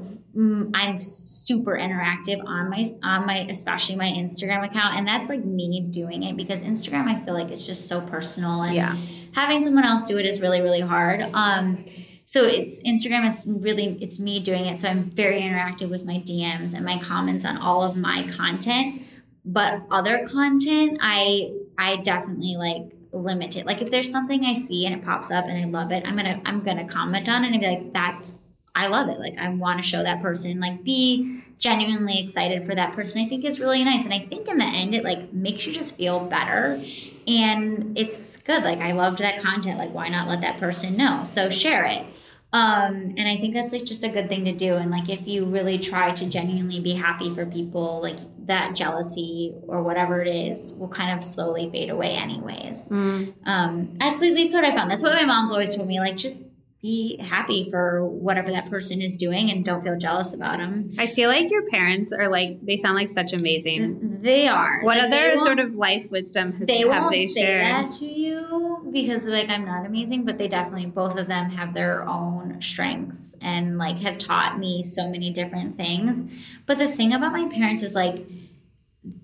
I'm 0.73 0.99
super 0.99 1.71
interactive 1.77 2.43
on 2.45 2.69
my 2.69 2.91
on 3.03 3.25
my 3.25 3.39
especially 3.49 3.95
my 3.95 4.07
Instagram 4.07 4.65
account, 4.65 4.97
and 4.97 5.07
that's 5.07 5.30
like 5.30 5.43
me 5.43 5.82
doing 5.89 6.23
it 6.23 6.36
because 6.38 6.63
Instagram 6.63 7.05
I 7.07 7.23
feel 7.25 7.34
like 7.34 7.49
it's 7.51 7.65
just 7.65 7.88
so 7.88 8.01
personal, 8.01 8.61
and 8.63 8.75
Yeah. 8.75 8.95
having 9.34 9.59
someone 9.59 9.84
else 9.86 10.07
do 10.07 10.17
it 10.17 10.25
is 10.25 10.41
really 10.41 10.61
really 10.61 10.82
hard. 10.82 11.21
Um, 11.34 11.86
so 12.25 12.43
it's 12.45 12.82
Instagram 12.84 13.27
is 13.27 13.45
really 13.47 13.97
it's 14.01 14.19
me 14.19 14.39
doing 14.39 14.65
it, 14.65 14.80
so 14.80 14.88
I'm 14.88 15.09
very 15.11 15.41
interactive 15.41 15.89
with 15.89 16.05
my 16.05 16.17
DMs 16.17 16.73
and 16.75 16.84
my 16.86 16.99
comments 16.99 17.45
on 17.45 17.57
all 17.57 17.84
of 17.84 17.95
my 17.95 18.27
content. 18.32 19.03
But 19.45 19.84
other 19.91 20.27
content, 20.27 20.97
I 21.01 21.51
I 21.77 21.97
definitely 21.97 22.55
like 22.57 22.93
limit 23.12 23.55
it. 23.55 23.66
Like 23.66 23.82
if 23.82 23.91
there's 23.91 24.12
something 24.12 24.45
I 24.45 24.53
see 24.53 24.86
and 24.86 24.95
it 24.95 25.03
pops 25.03 25.32
up 25.32 25.45
and 25.45 25.57
I 25.57 25.66
love 25.66 25.91
it, 25.91 26.07
I'm 26.07 26.16
gonna 26.16 26.41
I'm 26.45 26.62
gonna 26.62 26.88
comment 26.88 27.28
on 27.30 27.43
it 27.43 27.51
and 27.51 27.62
be 27.62 27.68
like, 27.68 27.93
that's 27.93 28.38
I 28.76 28.88
love 28.88 29.10
it. 29.10 29.20
Like 29.20 29.38
I 29.38 29.49
want 29.49 29.80
to 29.80 29.84
show 29.84 30.03
that 30.03 30.22
person, 30.22 30.60
like 30.60 30.84
be 30.84 31.43
genuinely 31.57 32.20
excited 32.20 32.66
for 32.66 32.76
that 32.76 32.93
person. 32.93 33.22
I 33.22 33.28
think 33.28 33.43
is 33.43 33.60
really 33.60 33.84
nice. 33.84 34.05
And 34.05 34.14
I 34.14 34.26
think 34.26 34.47
in 34.47 34.57
the 34.57 34.66
end 34.66 34.95
it 34.95 35.03
like 35.03 35.34
makes 35.34 35.66
you 35.66 35.74
just 35.74 35.97
feel 35.97 36.20
better. 36.22 36.82
And 37.28 37.97
it's 37.97 38.38
good. 38.38 38.64
Like 38.64 38.80
I 38.80 38.93
loved 38.93 39.20
that 39.20 39.41
content. 39.41 39.78
Like 39.78 39.93
why 39.93 40.07
not 40.07 40.28
let 40.28 40.41
that 40.41 40.60
person 40.60 40.95
know? 40.95 41.24
So 41.24 41.49
share 41.49 41.86
it. 41.86 42.05
Um, 42.51 43.14
and 43.16 43.28
I 43.28 43.38
think 43.38 43.53
that's 43.53 43.74
like 43.74 43.86
just 43.86 44.03
a 44.03 44.10
good 44.10 44.28
thing 44.28 44.45
to 44.45 44.53
do. 44.53 44.76
And 44.76 44.89
like 44.89 45.10
if 45.10 45.28
you 45.28 45.45
really 45.45 45.78
try 45.78 46.14
to 46.14 46.26
genuinely 46.28 46.80
be 46.80 46.93
happy 46.93 47.34
for 47.34 47.45
people, 47.45 48.01
like 48.01 48.18
that 48.50 48.76
jealousy 48.76 49.54
or 49.68 49.84
whatever 49.84 50.22
it 50.22 50.28
is 50.28 50.74
will 50.74 50.88
kind 50.88 51.18
of 51.18 51.24
slowly 51.24 51.70
fade 51.70 51.91
away 51.91 52.16
anyways. 52.16 52.89
Mm. 52.89 53.34
Um, 53.45 53.93
that's 53.97 54.24
at 54.24 54.34
least 54.34 54.56
what 54.56 54.66
I 54.66 54.76
found. 54.76 54.89
That's 54.89 55.04
what 55.04 55.14
my 55.14 55.24
mom's 55.24 55.52
always 55.52 55.76
told 55.76 55.88
me. 55.88 56.00
Like, 56.00 56.18
just 56.18 56.43
be 56.82 57.17
happy 57.17 57.69
for 57.69 58.05
whatever 58.05 58.49
that 58.51 58.69
person 58.69 59.01
is 59.01 59.17
doing 59.17 59.51
and 59.51 59.65
don't 59.65 59.84
feel 59.84 59.97
jealous 59.97 60.34
about 60.34 60.59
them. 60.59 60.91
I 60.97 61.07
feel 61.07 61.30
like 61.30 61.51
your 61.51 61.65
parents 61.67 62.13
are 62.13 62.30
like 62.30 62.65
they 62.65 62.77
sound 62.77 62.95
like 62.95 63.09
such 63.09 63.34
amazing. 63.34 64.19
They 64.21 64.47
are. 64.47 64.80
What 64.82 64.97
Like, 64.97 65.07
other 65.07 65.36
sort 65.38 65.59
of 65.59 65.75
life 65.75 66.09
wisdom 66.09 66.53
has, 66.53 66.67
They 66.67 66.80
have 66.80 66.88
won't 67.03 67.11
they 67.11 67.27
say 67.27 67.41
shared? 67.41 67.65
that 67.65 67.91
to 67.91 68.05
you 68.05 68.89
because 68.93 69.25
like 69.25 69.49
I'm 69.49 69.65
not 69.65 69.86
amazing, 69.86 70.23
but 70.23 70.38
they 70.38 70.47
definitely 70.47 70.86
both 70.86 71.17
of 71.19 71.27
them 71.27 71.49
have 71.51 71.73
their 71.73 72.07
own 72.07 72.61
strengths 72.61 73.36
and 73.41 73.77
like 73.77 73.97
have 73.97 74.17
taught 74.17 74.57
me 74.57 74.82
so 74.82 75.09
many 75.09 75.32
different 75.32 75.75
things. 75.75 76.23
But 76.65 76.77
the 76.77 76.88
thing 76.88 77.13
about 77.13 77.34
my 77.34 77.49
parents 77.49 77.84
is 77.84 77.93
like 77.93 78.25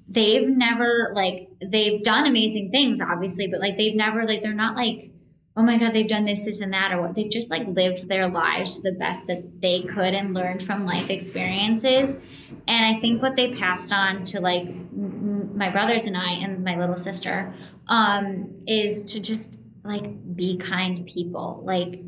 they've 0.10 0.48
never 0.48 1.12
like 1.16 1.50
they've 1.66 2.04
done 2.04 2.26
amazing 2.26 2.72
things 2.72 3.02
obviously 3.02 3.48
but 3.48 3.60
like 3.60 3.76
they've 3.78 3.96
never 3.96 4.26
like 4.26 4.42
they're 4.42 4.54
not 4.54 4.76
like 4.76 5.12
oh 5.58 5.64
my 5.64 5.78
god 5.78 5.94
they've 5.94 6.08
done 6.08 6.26
this 6.26 6.46
this 6.46 6.60
and 6.60 6.74
that 6.74 6.92
or 6.92 7.02
what. 7.02 7.16
They've 7.16 7.32
just 7.32 7.50
like 7.52 7.68
lived 7.68 8.08
their 8.08 8.28
lives 8.28 8.78
to 8.78 8.92
the 8.92 8.98
best 8.98 9.28
that 9.28 9.62
they 9.62 9.84
could 9.84 10.14
and 10.14 10.34
learned 10.34 10.64
from 10.64 10.86
life 10.86 11.10
experiences. 11.10 12.12
And 12.68 12.86
i 12.86 13.00
think 13.00 13.22
what 13.22 13.36
they 13.36 13.54
passed 13.54 13.92
on 13.94 14.24
to 14.26 14.40
like 14.40 14.64
m- 14.64 15.58
my 15.58 15.70
brothers 15.70 16.06
and 16.06 16.18
i 16.18 16.32
and 16.32 16.64
my 16.64 16.78
little 16.78 16.98
sister 16.98 17.54
um 17.88 18.56
is 18.68 19.04
to 19.04 19.20
just 19.20 19.60
like 19.86 20.36
be 20.36 20.58
kind 20.58 21.06
people. 21.06 21.62
Like 21.64 22.02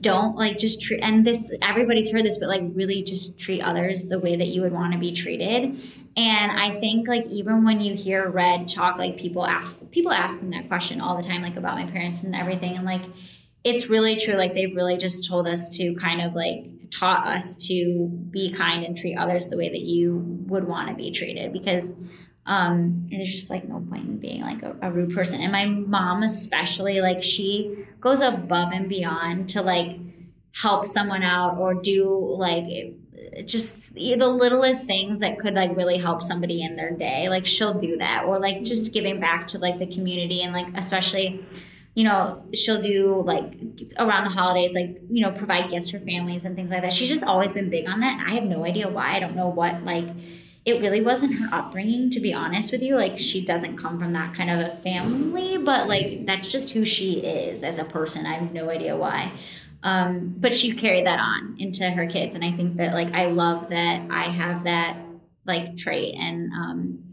don't 0.00 0.36
like 0.36 0.58
just 0.58 0.82
treat 0.82 1.00
and 1.00 1.26
this 1.26 1.50
everybody's 1.62 2.10
heard 2.10 2.24
this 2.24 2.38
but 2.38 2.48
like 2.48 2.62
really 2.74 3.02
just 3.02 3.38
treat 3.38 3.60
others 3.60 4.08
the 4.08 4.18
way 4.18 4.36
that 4.36 4.48
you 4.48 4.62
would 4.62 4.72
want 4.72 4.92
to 4.92 4.98
be 4.98 5.12
treated. 5.12 5.80
And 6.16 6.52
i 6.52 6.70
think 6.70 7.08
like 7.08 7.26
even 7.26 7.64
when 7.64 7.80
you 7.80 7.94
hear 7.94 8.28
red 8.28 8.68
talk 8.68 8.98
like 8.98 9.18
people 9.18 9.44
ask 9.44 9.90
people 9.90 10.12
ask 10.12 10.38
them 10.38 10.50
that 10.50 10.68
question 10.68 11.00
all 11.00 11.16
the 11.16 11.22
time 11.22 11.42
like 11.42 11.56
about 11.56 11.76
my 11.76 11.86
parents 11.90 12.22
and 12.22 12.34
everything 12.36 12.76
and 12.76 12.84
like 12.84 13.02
it's 13.64 13.88
really 13.88 14.16
true 14.16 14.34
like 14.34 14.54
they've 14.54 14.76
really 14.76 14.96
just 14.96 15.26
told 15.26 15.48
us 15.48 15.68
to 15.76 15.94
kind 15.96 16.20
of 16.20 16.34
like 16.34 16.66
taught 16.90 17.26
us 17.26 17.56
to 17.56 18.08
be 18.30 18.52
kind 18.52 18.84
and 18.84 18.96
treat 18.96 19.16
others 19.16 19.48
the 19.48 19.56
way 19.56 19.68
that 19.68 19.80
you 19.80 20.18
would 20.46 20.64
want 20.64 20.88
to 20.88 20.94
be 20.94 21.10
treated 21.10 21.52
because 21.52 21.94
um 22.46 23.08
and 23.10 23.20
there's 23.20 23.32
just 23.32 23.50
like 23.50 23.66
no 23.68 23.80
point 23.88 24.04
in 24.04 24.18
being 24.18 24.42
like 24.42 24.62
a, 24.62 24.76
a 24.82 24.90
rude 24.90 25.14
person. 25.14 25.40
And 25.40 25.50
my 25.50 25.66
mom 25.66 26.22
especially 26.22 27.00
like 27.00 27.22
she 27.22 27.86
goes 28.00 28.20
above 28.20 28.72
and 28.72 28.88
beyond 28.88 29.48
to 29.50 29.62
like 29.62 29.98
help 30.52 30.86
someone 30.86 31.22
out 31.22 31.58
or 31.58 31.74
do 31.74 32.36
like 32.38 32.94
just 33.46 33.94
the 33.94 34.16
littlest 34.16 34.86
things 34.86 35.20
that 35.20 35.38
could 35.38 35.54
like 35.54 35.76
really 35.76 35.96
help 35.96 36.22
somebody 36.22 36.62
in 36.62 36.76
their 36.76 36.92
day. 36.92 37.28
Like 37.28 37.46
she'll 37.46 37.78
do 37.78 37.96
that. 37.96 38.24
Or 38.26 38.38
like 38.38 38.62
just 38.62 38.92
giving 38.92 39.20
back 39.20 39.46
to 39.48 39.58
like 39.58 39.78
the 39.78 39.86
community 39.86 40.42
and 40.42 40.52
like 40.52 40.66
especially 40.76 41.44
you 41.94 42.02
know 42.02 42.44
she'll 42.52 42.82
do 42.82 43.22
like 43.24 43.54
around 43.98 44.24
the 44.24 44.30
holidays 44.30 44.74
like 44.74 45.00
you 45.08 45.24
know 45.24 45.30
provide 45.30 45.70
gifts 45.70 45.90
for 45.90 45.98
families 46.00 46.44
and 46.44 46.56
things 46.56 46.70
like 46.70 46.82
that. 46.82 46.92
She's 46.92 47.08
just 47.08 47.24
always 47.24 47.52
been 47.52 47.70
big 47.70 47.88
on 47.88 48.00
that. 48.00 48.22
I 48.26 48.32
have 48.34 48.44
no 48.44 48.64
idea 48.64 48.88
why. 48.88 49.14
I 49.14 49.20
don't 49.20 49.36
know 49.36 49.48
what 49.48 49.82
like 49.84 50.06
it 50.64 50.80
really 50.80 51.00
wasn't 51.00 51.34
her 51.34 51.48
upbringing 51.52 52.10
to 52.10 52.20
be 52.20 52.32
honest 52.32 52.72
with 52.72 52.82
you. 52.82 52.96
Like 52.96 53.18
she 53.18 53.44
doesn't 53.44 53.76
come 53.76 53.98
from 53.98 54.12
that 54.14 54.34
kind 54.34 54.50
of 54.50 54.60
a 54.60 54.76
family 54.82 55.56
but 55.58 55.88
like 55.88 56.26
that's 56.26 56.48
just 56.48 56.70
who 56.70 56.84
she 56.84 57.20
is 57.20 57.62
as 57.62 57.78
a 57.78 57.84
person. 57.84 58.26
I 58.26 58.34
have 58.34 58.52
no 58.52 58.70
idea 58.70 58.96
why. 58.96 59.32
Um, 59.82 60.34
but 60.38 60.54
she 60.54 60.74
carried 60.74 61.06
that 61.06 61.20
on 61.20 61.56
into 61.58 61.90
her 61.90 62.06
kids 62.06 62.34
and 62.34 62.42
i 62.42 62.50
think 62.52 62.78
that 62.78 62.94
like 62.94 63.12
i 63.12 63.26
love 63.26 63.68
that 63.68 64.10
i 64.10 64.22
have 64.22 64.64
that 64.64 64.96
like 65.46 65.76
trait 65.76 66.14
and 66.18 66.50
um, 66.52 67.04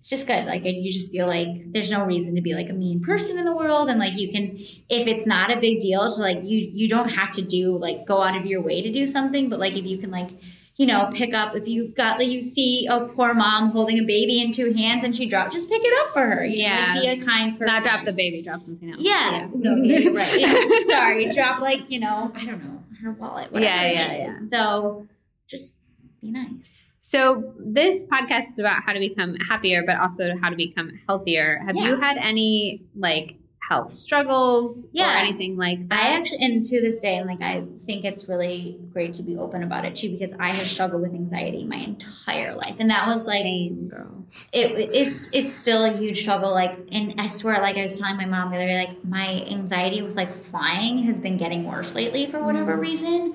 it's 0.00 0.08
just 0.08 0.26
good. 0.26 0.46
Like 0.46 0.64
you 0.64 0.90
just 0.90 1.12
feel 1.12 1.26
like 1.26 1.72
there's 1.72 1.90
no 1.90 2.04
reason 2.04 2.34
to 2.36 2.40
be 2.40 2.54
like 2.54 2.70
a 2.70 2.72
mean 2.72 3.02
person 3.02 3.38
in 3.38 3.44
the 3.44 3.54
world 3.54 3.90
and 3.90 3.98
like 3.98 4.16
you 4.16 4.30
can 4.32 4.56
if 4.88 5.06
it's 5.06 5.26
not 5.26 5.50
a 5.50 5.60
big 5.60 5.80
deal 5.80 6.10
to 6.10 6.20
like 6.20 6.38
you 6.44 6.70
you 6.72 6.88
don't 6.88 7.10
have 7.10 7.32
to 7.32 7.42
do 7.42 7.76
like 7.76 8.06
go 8.06 8.22
out 8.22 8.36
of 8.36 8.46
your 8.46 8.62
way 8.62 8.80
to 8.80 8.90
do 8.90 9.04
something 9.04 9.50
but 9.50 9.58
like 9.58 9.76
if 9.76 9.84
you 9.84 9.98
can 9.98 10.10
like 10.10 10.30
you 10.78 10.86
know, 10.86 11.10
pick 11.12 11.34
up 11.34 11.54
if 11.56 11.66
you've 11.66 11.94
got 11.94 12.18
like 12.20 12.28
you 12.28 12.40
see 12.40 12.86
a 12.88 13.00
poor 13.00 13.34
mom 13.34 13.70
holding 13.70 13.98
a 13.98 14.04
baby 14.04 14.40
in 14.40 14.52
two 14.52 14.72
hands 14.72 15.02
and 15.04 15.14
she 15.14 15.26
dropped, 15.26 15.52
just 15.52 15.68
pick 15.68 15.82
it 15.84 15.92
up 16.06 16.12
for 16.12 16.24
her. 16.24 16.44
You 16.44 16.58
know, 16.58 16.62
Yeah. 16.64 16.92
like, 16.94 17.02
be 17.02 17.08
a 17.08 17.24
kind 17.26 17.58
person. 17.58 17.66
Not 17.74 17.82
drop 17.82 18.04
the 18.04 18.12
baby, 18.12 18.42
drop 18.42 18.64
something 18.64 18.90
else. 18.92 19.00
Yeah. 19.00 19.48
Yeah, 19.58 19.74
you're 19.98 20.12
right. 20.14 20.40
Yeah. 20.40 20.54
Sorry. 20.88 21.30
Drop 21.32 21.60
like, 21.60 21.90
you 21.90 21.98
know, 21.98 22.30
I 22.34 22.44
don't 22.44 22.62
know, 22.64 22.82
her 23.02 23.10
wallet. 23.12 23.50
Whatever 23.52 23.64
Yeah, 23.74 23.90
yeah, 23.90 24.12
it 24.12 24.28
is. 24.28 24.50
So 24.50 25.06
just 25.48 25.76
be 26.22 26.30
nice. 26.30 26.90
So 27.00 27.54
this 27.58 28.04
podcast 28.04 28.50
is 28.52 28.58
about 28.60 28.82
how 28.84 28.92
to 28.92 29.00
become 29.00 29.34
happier, 29.36 29.82
but 29.84 29.98
also 29.98 30.36
how 30.40 30.48
to 30.50 30.56
become 30.56 30.92
healthier. 31.08 31.60
Have 31.66 31.74
you 31.74 31.96
had 31.96 32.18
any 32.18 32.82
like 32.94 33.36
health 33.68 33.92
struggles 33.92 34.86
Yeah. 34.92 35.14
or 35.14 35.18
anything 35.18 35.56
like 35.56 35.88
that? 35.88 36.02
I 36.02 36.16
actually, 36.16 36.44
and 36.44 36.64
to 36.64 36.80
this 36.80 37.02
day, 37.02 37.22
like 37.22 37.42
I 37.42 37.64
think 37.86 38.04
it's 38.04 38.28
really 38.28 38.78
great 38.92 39.12
to 39.14 39.22
be 39.22 39.36
open 39.36 39.62
about 39.62 39.84
it 39.84 39.94
too, 39.94 40.10
because 40.10 40.32
I 40.40 40.50
have 40.50 40.68
struggled 40.68 41.02
with 41.02 41.12
anxiety 41.12 41.64
my 41.64 41.76
entire 41.76 42.54
life, 42.54 42.76
and 42.78 42.88
that 42.90 43.06
was 43.06 43.26
like 43.26 43.42
Same 43.42 43.88
girl. 43.88 44.24
it, 44.52 44.90
it's 44.94 45.28
it's 45.32 45.52
still 45.52 45.84
a 45.84 45.96
huge 45.96 46.20
struggle. 46.22 46.50
Like, 46.50 46.78
and 46.92 47.20
I 47.20 47.26
swear, 47.26 47.60
like 47.60 47.76
I 47.76 47.82
was 47.82 47.98
telling 47.98 48.16
my 48.16 48.24
mom 48.24 48.50
the 48.50 48.56
other 48.56 48.66
day, 48.66 48.86
like 48.86 49.04
my 49.04 49.44
anxiety 49.50 50.00
with 50.00 50.16
like 50.16 50.32
flying 50.32 50.98
has 51.04 51.20
been 51.20 51.36
getting 51.36 51.64
worse 51.64 51.94
lately 51.94 52.26
for 52.30 52.42
whatever 52.42 52.76
mm. 52.76 52.80
reason. 52.80 53.34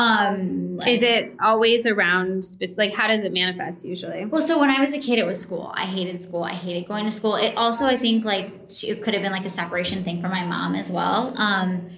Um, 0.00 0.76
like- 0.78 0.88
Is 0.88 1.02
it 1.02 1.34
always 1.42 1.86
around? 1.86 2.44
Like, 2.76 2.94
how 2.94 3.06
does 3.06 3.22
it 3.22 3.32
manifest 3.32 3.84
usually? 3.84 4.24
Well, 4.24 4.40
so 4.40 4.58
when 4.58 4.70
I 4.70 4.80
was 4.80 4.92
a 4.94 4.98
kid, 4.98 5.18
it 5.18 5.26
was 5.26 5.38
school. 5.38 5.72
I 5.76 5.84
hated 5.84 6.22
school. 6.22 6.42
I 6.42 6.54
hated 6.54 6.88
going 6.88 7.04
to 7.04 7.12
school. 7.12 7.36
It 7.36 7.54
also, 7.56 7.84
I 7.86 7.98
think, 7.98 8.24
like 8.24 8.46
it 8.82 9.02
could 9.02 9.12
have 9.14 9.22
been 9.22 9.32
like 9.32 9.44
a 9.44 9.50
separation 9.50 10.02
thing 10.02 10.22
for 10.22 10.28
my 10.28 10.44
mom 10.44 10.74
as 10.74 10.90
well. 10.90 11.34
Um, 11.36 11.90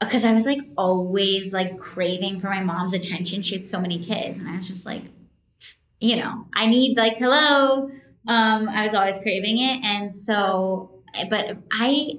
because 0.00 0.24
I 0.24 0.32
was 0.34 0.44
like 0.44 0.58
always 0.76 1.52
like 1.52 1.78
craving 1.78 2.40
for 2.40 2.48
my 2.48 2.62
mom's 2.62 2.92
attention. 2.92 3.42
She 3.42 3.56
had 3.56 3.66
so 3.66 3.80
many 3.80 4.04
kids, 4.04 4.38
and 4.40 4.48
I 4.48 4.56
was 4.56 4.66
just 4.68 4.84
like, 4.84 5.04
you 6.00 6.16
know, 6.16 6.46
I 6.54 6.66
need 6.66 6.96
like 6.98 7.16
hello. 7.16 7.90
Um, 8.28 8.68
I 8.68 8.82
was 8.84 8.92
always 8.92 9.18
craving 9.18 9.58
it, 9.58 9.84
and 9.84 10.14
so, 10.14 10.90
but 11.30 11.56
I, 11.72 12.18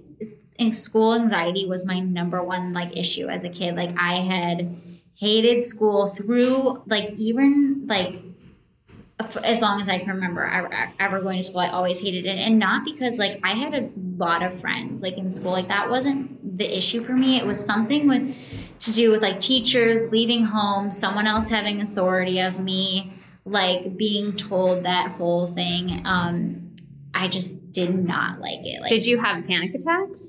in 0.58 0.72
school 0.74 1.14
anxiety 1.14 1.68
was 1.68 1.86
my 1.86 2.00
number 2.00 2.42
one 2.42 2.74
like 2.74 2.96
issue 2.98 3.28
as 3.28 3.44
a 3.44 3.50
kid. 3.50 3.76
Like 3.76 3.94
I 4.00 4.16
had 4.22 4.76
hated 5.18 5.64
school 5.64 6.14
through 6.16 6.84
like 6.86 7.14
even 7.18 7.88
like 7.88 8.22
as 9.44 9.60
long 9.62 9.82
as 9.82 9.90
I 9.90 9.98
can 9.98 10.10
remember 10.10 10.46
ever, 11.00 11.20
going 11.20 11.38
to 11.38 11.44
school, 11.44 11.60
I 11.60 11.70
always 11.70 12.00
hated 12.00 12.26
it. 12.26 12.38
And 12.38 12.60
not 12.60 12.86
because 12.86 13.18
like 13.18 13.40
I 13.44 13.54
had 13.54 13.74
a 13.74 13.90
lot 14.16 14.44
of 14.44 14.60
friends 14.60 15.02
like 15.02 15.18
in 15.18 15.32
school, 15.32 15.52
like 15.52 15.70
that 15.70 15.90
wasn't 15.90 16.58
the 16.58 16.78
issue 16.78 17.04
for 17.04 17.14
me. 17.14 17.38
It 17.38 17.46
was 17.46 17.64
something 17.64 18.08
with 18.08 18.36
to 18.80 18.92
do 18.92 19.10
with 19.10 19.24
like 19.24 19.40
teachers 19.40 20.08
leaving 20.12 20.46
home, 20.46 20.92
someone 20.92 21.26
else 21.26 21.50
having 21.50 21.82
authority 21.82 22.40
of 22.40 22.60
me, 22.60 23.14
like 23.44 23.98
being 23.98 24.34
told 24.34 24.86
that 24.86 25.12
whole 25.12 25.48
thing. 25.48 26.02
Um, 26.06 26.76
I 27.16 27.28
just 27.28 27.72
did 27.72 27.98
not 28.06 28.40
like 28.40 28.60
it. 28.62 28.82
Like 28.82 28.92
Did 28.92 29.08
you 29.08 29.18
have 29.18 29.48
panic 29.48 29.74
attacks? 29.74 30.28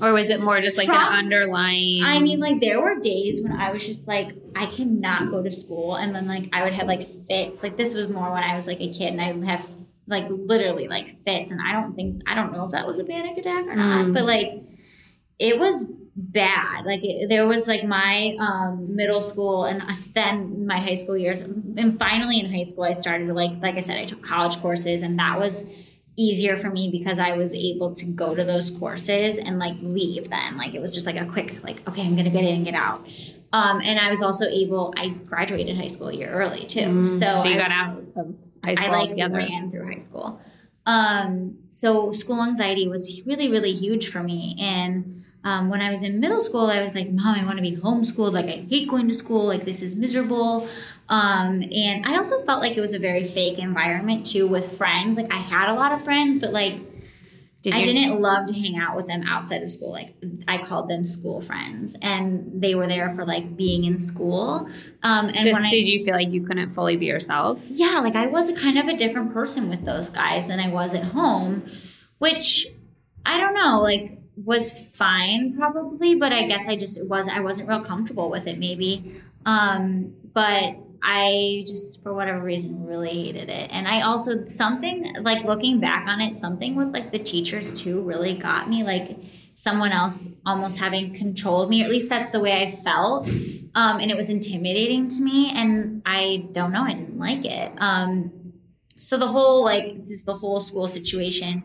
Or 0.00 0.12
was 0.12 0.30
it 0.30 0.40
more 0.40 0.60
just 0.60 0.76
like 0.76 0.88
an 0.88 0.94
underlying? 0.94 2.02
I 2.02 2.18
mean, 2.20 2.38
like 2.40 2.60
there 2.60 2.80
were 2.80 2.98
days 3.00 3.42
when 3.42 3.52
I 3.52 3.72
was 3.72 3.86
just 3.86 4.06
like, 4.08 4.28
I 4.54 4.66
cannot 4.66 5.30
go 5.30 5.42
to 5.42 5.50
school, 5.52 5.96
and 5.96 6.14
then 6.14 6.26
like 6.28 6.48
I 6.52 6.62
would 6.64 6.72
have 6.72 6.86
like 6.86 7.06
fits. 7.28 7.62
Like 7.62 7.76
this 7.76 7.94
was 7.94 8.08
more 8.08 8.30
when 8.32 8.42
I 8.42 8.54
was 8.54 8.66
like 8.66 8.80
a 8.80 8.92
kid, 8.92 9.12
and 9.12 9.20
I 9.20 9.32
would 9.32 9.46
have 9.46 9.66
like 10.06 10.26
literally 10.30 10.88
like 10.88 11.08
fits, 11.18 11.50
and 11.50 11.60
I 11.60 11.72
don't 11.72 11.94
think 11.94 12.22
I 12.26 12.34
don't 12.34 12.52
know 12.52 12.64
if 12.64 12.70
that 12.72 12.86
was 12.86 12.98
a 12.98 13.04
panic 13.04 13.36
attack 13.38 13.66
or 13.66 13.76
not, 13.76 14.06
Mm. 14.06 14.14
but 14.14 14.24
like 14.24 14.62
it 15.38 15.58
was 15.58 15.90
bad. 16.16 16.84
Like 16.84 17.00
it, 17.04 17.28
there 17.28 17.46
was 17.46 17.68
like 17.68 17.84
my 17.84 18.36
um, 18.40 18.96
middle 18.96 19.20
school 19.20 19.64
and 19.64 19.82
then 20.14 20.66
my 20.66 20.78
high 20.80 20.94
school 20.94 21.16
years, 21.16 21.40
and 21.42 21.98
finally 21.98 22.40
in 22.40 22.52
high 22.52 22.64
school 22.64 22.84
I 22.84 22.92
started 22.94 23.28
like 23.34 23.52
like 23.62 23.76
I 23.76 23.80
said 23.80 23.98
I 23.98 24.04
took 24.04 24.22
college 24.22 24.56
courses, 24.60 25.02
and 25.02 25.18
that 25.18 25.38
was 25.38 25.64
easier 26.18 26.58
for 26.58 26.68
me 26.68 26.90
because 26.90 27.18
I 27.18 27.32
was 27.32 27.54
able 27.54 27.94
to 27.94 28.04
go 28.06 28.34
to 28.34 28.44
those 28.44 28.70
courses 28.70 29.38
and 29.38 29.58
like 29.58 29.76
leave 29.80 30.28
then. 30.28 30.58
Like 30.58 30.74
it 30.74 30.80
was 30.80 30.92
just 30.92 31.06
like 31.06 31.16
a 31.16 31.24
quick 31.24 31.62
like 31.62 31.86
okay 31.88 32.02
I'm 32.02 32.16
gonna 32.16 32.30
get 32.30 32.44
in 32.44 32.56
and 32.56 32.64
get 32.64 32.74
out. 32.74 33.06
Um, 33.52 33.80
and 33.82 33.98
I 33.98 34.10
was 34.10 34.20
also 34.22 34.44
able. 34.44 34.92
I 34.96 35.08
graduated 35.08 35.76
high 35.76 35.86
school 35.86 36.08
a 36.08 36.12
year 36.12 36.30
early 36.30 36.66
too, 36.66 36.80
mm, 36.80 37.04
so, 37.04 37.38
so 37.38 37.48
you 37.48 37.54
I, 37.54 37.58
got 37.58 37.70
out 37.70 37.98
of 38.16 38.34
high 38.64 38.74
school 38.74 38.86
I 38.86 38.98
like 38.98 39.08
together. 39.08 39.36
ran 39.36 39.70
through 39.70 39.90
high 39.90 39.98
school. 39.98 40.40
Um, 40.84 41.58
so 41.70 42.12
school 42.12 42.42
anxiety 42.42 42.88
was 42.88 43.22
really 43.24 43.48
really 43.48 43.72
huge 43.72 44.10
for 44.10 44.22
me, 44.22 44.56
and 44.58 45.18
um, 45.44 45.70
when 45.70 45.80
I 45.80 45.90
was 45.90 46.02
in 46.02 46.20
middle 46.20 46.40
school, 46.40 46.66
I 46.66 46.82
was 46.82 46.94
like, 46.94 47.10
Mom, 47.10 47.38
I 47.38 47.44
want 47.44 47.56
to 47.56 47.62
be 47.62 47.76
homeschooled. 47.76 48.32
Like, 48.32 48.46
I 48.46 48.66
hate 48.68 48.88
going 48.88 49.06
to 49.08 49.14
school. 49.14 49.46
Like, 49.46 49.64
this 49.64 49.82
is 49.82 49.96
miserable. 49.96 50.68
Um, 51.08 51.62
and 51.62 52.04
I 52.06 52.16
also 52.16 52.42
felt 52.44 52.60
like 52.60 52.76
it 52.76 52.80
was 52.80 52.94
a 52.94 52.98
very 52.98 53.28
fake 53.28 53.58
environment 53.58 54.26
too 54.26 54.46
with 54.46 54.76
friends. 54.76 55.16
Like, 55.16 55.32
I 55.32 55.38
had 55.38 55.70
a 55.70 55.74
lot 55.74 55.92
of 55.92 56.02
friends, 56.02 56.38
but 56.38 56.52
like, 56.52 56.74
did 57.62 57.74
I 57.74 57.82
didn't 57.82 58.20
love 58.20 58.46
to 58.46 58.54
hang 58.54 58.76
out 58.78 58.94
with 58.94 59.08
them 59.08 59.24
outside 59.26 59.62
of 59.62 59.70
school. 59.70 59.90
Like, 59.90 60.14
I 60.46 60.58
called 60.58 60.88
them 60.88 61.04
school 61.04 61.40
friends, 61.40 61.96
and 62.00 62.62
they 62.62 62.74
were 62.74 62.86
there 62.86 63.10
for 63.10 63.26
like 63.26 63.56
being 63.56 63.84
in 63.84 63.98
school. 63.98 64.68
Um, 65.02 65.26
and 65.26 65.38
just 65.38 65.70
did 65.70 65.84
I, 65.84 65.88
you 65.88 66.04
feel 66.04 66.14
like 66.14 66.30
you 66.30 66.42
couldn't 66.42 66.70
fully 66.70 66.96
be 66.96 67.06
yourself? 67.06 67.60
Yeah, 67.68 67.98
like 67.98 68.14
I 68.14 68.26
was 68.26 68.48
a 68.48 68.54
kind 68.54 68.78
of 68.78 68.86
a 68.86 68.96
different 68.96 69.32
person 69.32 69.68
with 69.68 69.84
those 69.84 70.08
guys 70.08 70.46
than 70.46 70.60
I 70.60 70.68
was 70.68 70.94
at 70.94 71.02
home, 71.02 71.68
which 72.18 72.68
I 73.26 73.38
don't 73.38 73.54
know. 73.54 73.80
Like, 73.80 74.18
was 74.44 74.76
fine 74.96 75.56
probably, 75.56 76.14
but 76.14 76.32
I 76.32 76.46
guess 76.46 76.68
I 76.68 76.76
just 76.76 77.04
was 77.08 77.28
I 77.28 77.40
wasn't 77.40 77.68
real 77.68 77.82
comfortable 77.82 78.30
with 78.30 78.46
it 78.46 78.58
maybe. 78.58 79.20
Um, 79.44 80.14
but 80.32 80.76
I 81.02 81.64
just 81.66 82.02
for 82.02 82.12
whatever 82.12 82.40
reason 82.40 82.86
really 82.86 83.10
hated 83.10 83.48
it. 83.48 83.70
And 83.72 83.86
I 83.86 84.02
also 84.02 84.46
something 84.46 85.14
like 85.20 85.44
looking 85.44 85.80
back 85.80 86.06
on 86.08 86.20
it, 86.20 86.38
something 86.38 86.74
with 86.74 86.92
like 86.92 87.12
the 87.12 87.18
teachers 87.18 87.72
too 87.72 88.00
really 88.02 88.34
got 88.36 88.68
me 88.68 88.82
like 88.82 89.18
someone 89.54 89.92
else 89.92 90.28
almost 90.46 90.78
having 90.78 91.14
control 91.14 91.62
of 91.62 91.70
me, 91.70 91.82
or 91.82 91.86
at 91.86 91.90
least 91.90 92.08
that's 92.08 92.32
the 92.32 92.40
way 92.40 92.62
I 92.62 92.70
felt. 92.70 93.28
Um, 93.74 94.00
and 94.00 94.10
it 94.10 94.16
was 94.16 94.30
intimidating 94.30 95.08
to 95.08 95.22
me 95.22 95.50
and 95.54 96.02
I 96.06 96.48
don't 96.52 96.72
know, 96.72 96.82
I 96.82 96.94
didn't 96.94 97.18
like 97.18 97.44
it. 97.44 97.72
Um, 97.78 98.52
so 98.98 99.16
the 99.16 99.28
whole 99.28 99.64
like 99.64 100.06
just 100.06 100.26
the 100.26 100.34
whole 100.34 100.60
school 100.60 100.88
situation 100.88 101.62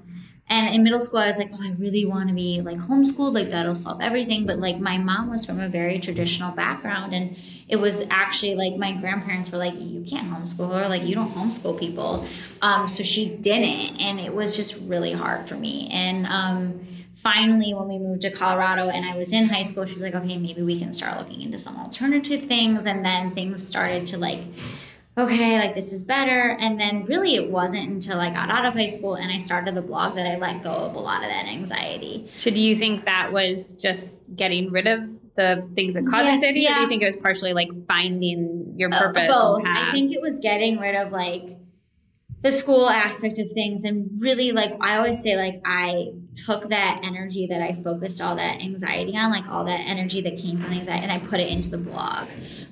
and 0.48 0.76
in 0.76 0.84
middle 0.84 1.00
school, 1.00 1.20
I 1.20 1.28
was 1.28 1.38
like, 1.38 1.52
oh, 1.54 1.60
I 1.62 1.72
really 1.80 2.06
want 2.06 2.28
to 2.30 2.36
be 2.36 2.62
like 2.62 2.78
homeschooled, 2.78 3.34
like 3.34 3.50
that'll 3.50 3.76
solve 3.76 4.02
everything. 4.02 4.46
But 4.46 4.60
like 4.60 4.80
my 4.80 4.98
mom 4.98 5.30
was 5.30 5.46
from 5.46 5.60
a 5.60 5.70
very 5.70 6.00
traditional 6.00 6.52
background, 6.52 7.14
and 7.14 7.38
it 7.68 7.78
was 7.78 8.04
actually 8.10 8.56
like 8.56 8.76
my 8.76 8.92
grandparents 8.94 9.52
were 9.52 9.58
like, 9.58 9.74
you 9.78 10.04
can't 10.04 10.30
homeschool 10.30 10.70
her, 10.70 10.88
like 10.90 11.04
you 11.04 11.16
don't 11.16 11.32
homeschool 11.32 11.80
people. 11.80 12.28
Um, 12.62 12.88
so 12.88 13.04
she 13.04 13.30
didn't, 13.30 14.00
and 14.00 14.20
it 14.20 14.34
was 14.34 14.56
just 14.56 14.76
really 14.82 15.14
hard 15.14 15.48
for 15.48 15.56
me. 15.56 15.90
And 15.92 16.26
um, 16.28 16.86
finally, 17.16 17.74
when 17.74 17.88
we 17.88 18.00
moved 18.00 18.22
to 18.22 18.32
Colorado 18.32 18.90
and 18.90 19.06
I 19.06 19.18
was 19.18 19.32
in 19.32 19.48
high 19.48 19.64
school, 19.64 19.86
she 19.86 19.94
was 19.94 20.04
like, 20.04 20.16
okay, 20.16 20.38
maybe 20.38 20.62
we 20.62 20.78
can 20.78 20.94
start 20.94 21.18
looking 21.18 21.42
into 21.42 21.58
some 21.58 21.78
alternative 21.78 22.46
things. 22.46 22.86
And 22.86 23.04
then 23.06 23.34
things 23.34 23.66
started 23.66 24.08
to 24.08 24.18
like 24.18 24.42
okay, 25.18 25.60
like 25.60 25.76
this 25.76 25.94
is 25.94 26.04
better. 26.04 26.58
And 26.60 26.80
then 26.80 27.06
really 27.06 27.36
it 27.36 27.52
wasn't 27.52 27.88
until 27.90 28.20
I 28.20 28.32
got 28.32 28.50
out 28.50 28.66
of 28.66 28.74
high 28.74 28.88
school 28.88 29.16
and 29.16 29.32
I 29.32 29.38
started 29.38 29.76
the 29.76 29.82
blog 29.82 30.16
that 30.16 30.26
I 30.26 30.38
let 30.38 30.64
go 30.64 30.72
of 30.72 30.96
a 30.96 31.00
lot 31.00 31.24
of 31.24 31.30
that 31.30 31.46
anxiety. 31.46 32.30
So 32.36 32.50
do 32.50 32.60
you 32.60 32.76
think 32.76 33.06
that 33.06 33.32
was 33.32 33.74
just 33.74 34.22
getting 34.36 34.72
rid 34.72 34.88
of 34.88 35.10
the 35.36 35.68
things 35.76 35.96
that 35.96 36.04
cause 36.06 36.26
yeah, 36.26 36.34
anxiety? 36.34 36.62
Yeah. 36.62 36.72
Or 36.72 36.76
do 36.76 36.82
you 36.82 36.88
think 36.88 37.04
it 37.04 37.08
was 37.08 37.18
partially 37.18 37.54
like 37.54 37.70
finding 37.88 38.74
your 38.78 38.94
uh, 38.94 39.00
purpose? 39.00 39.30
Uh, 39.30 39.42
both. 39.42 39.66
I 39.66 39.92
think 39.92 40.12
it 40.12 40.22
was 40.22 40.40
getting 40.40 40.80
rid 40.80 40.96
of 40.96 41.12
like 41.12 41.58
the 42.44 42.52
school 42.52 42.90
aspect 42.90 43.40
of 43.40 43.50
things 43.54 43.86
and 43.86 44.10
really 44.22 44.52
like 44.52 44.74
i 44.82 44.98
always 44.98 45.24
say 45.24 45.38
like 45.38 45.62
i 45.66 46.12
took 46.36 46.70
that 46.70 47.00
energy 47.02 47.48
that 47.48 47.62
i 47.62 47.74
focused 47.82 48.22
all 48.22 48.36
that 48.36 48.62
anxiety 48.62 49.16
on 49.16 49.32
like 49.32 49.48
all 49.48 49.64
that 49.64 49.80
energy 49.88 50.22
that 50.22 50.38
came 50.38 50.60
from 50.60 50.70
the 50.70 50.76
anxiety 50.76 51.04
and 51.04 51.12
i 51.12 51.18
put 51.20 51.40
it 51.40 51.48
into 51.48 51.70
the 51.70 51.78
blog 51.78 52.28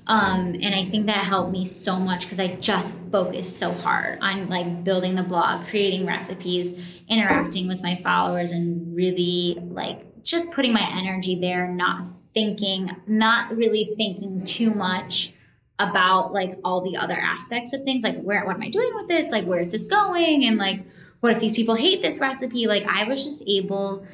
um, 0.07 0.53
and 0.61 0.75
i 0.75 0.83
think 0.83 1.05
that 1.05 1.23
helped 1.25 1.53
me 1.53 1.65
so 1.65 1.95
much 1.95 2.23
because 2.23 2.39
i 2.39 2.47
just 2.55 2.95
focused 3.11 3.57
so 3.57 3.71
hard 3.71 4.19
on 4.21 4.49
like 4.49 4.83
building 4.83 5.15
the 5.15 5.23
blog 5.23 5.65
creating 5.67 6.05
recipes 6.05 6.77
interacting 7.07 7.67
with 7.67 7.81
my 7.81 7.95
followers 8.03 8.51
and 8.51 8.93
really 8.93 9.57
like 9.69 10.21
just 10.21 10.51
putting 10.51 10.73
my 10.73 10.87
energy 10.97 11.39
there 11.39 11.67
not 11.69 12.05
thinking 12.33 12.95
not 13.07 13.55
really 13.55 13.93
thinking 13.97 14.43
too 14.43 14.73
much 14.73 15.33
about 15.81 16.31
like 16.31 16.53
all 16.63 16.81
the 16.81 16.95
other 16.95 17.17
aspects 17.19 17.73
of 17.73 17.83
things 17.83 18.03
like 18.03 18.21
where 18.21 18.45
what 18.45 18.55
am 18.55 18.61
i 18.61 18.69
doing 18.69 18.91
with 18.95 19.07
this? 19.07 19.31
Like 19.31 19.45
where's 19.45 19.69
this 19.69 19.85
going? 19.85 20.45
And 20.45 20.57
like 20.57 20.85
what 21.19 21.33
if 21.33 21.39
these 21.39 21.55
people 21.55 21.75
hate 21.75 22.01
this 22.01 22.19
recipe? 22.19 22.67
Like 22.67 22.85
i 22.85 23.03
was 23.03 23.23
just 23.23 23.43
able 23.47 24.05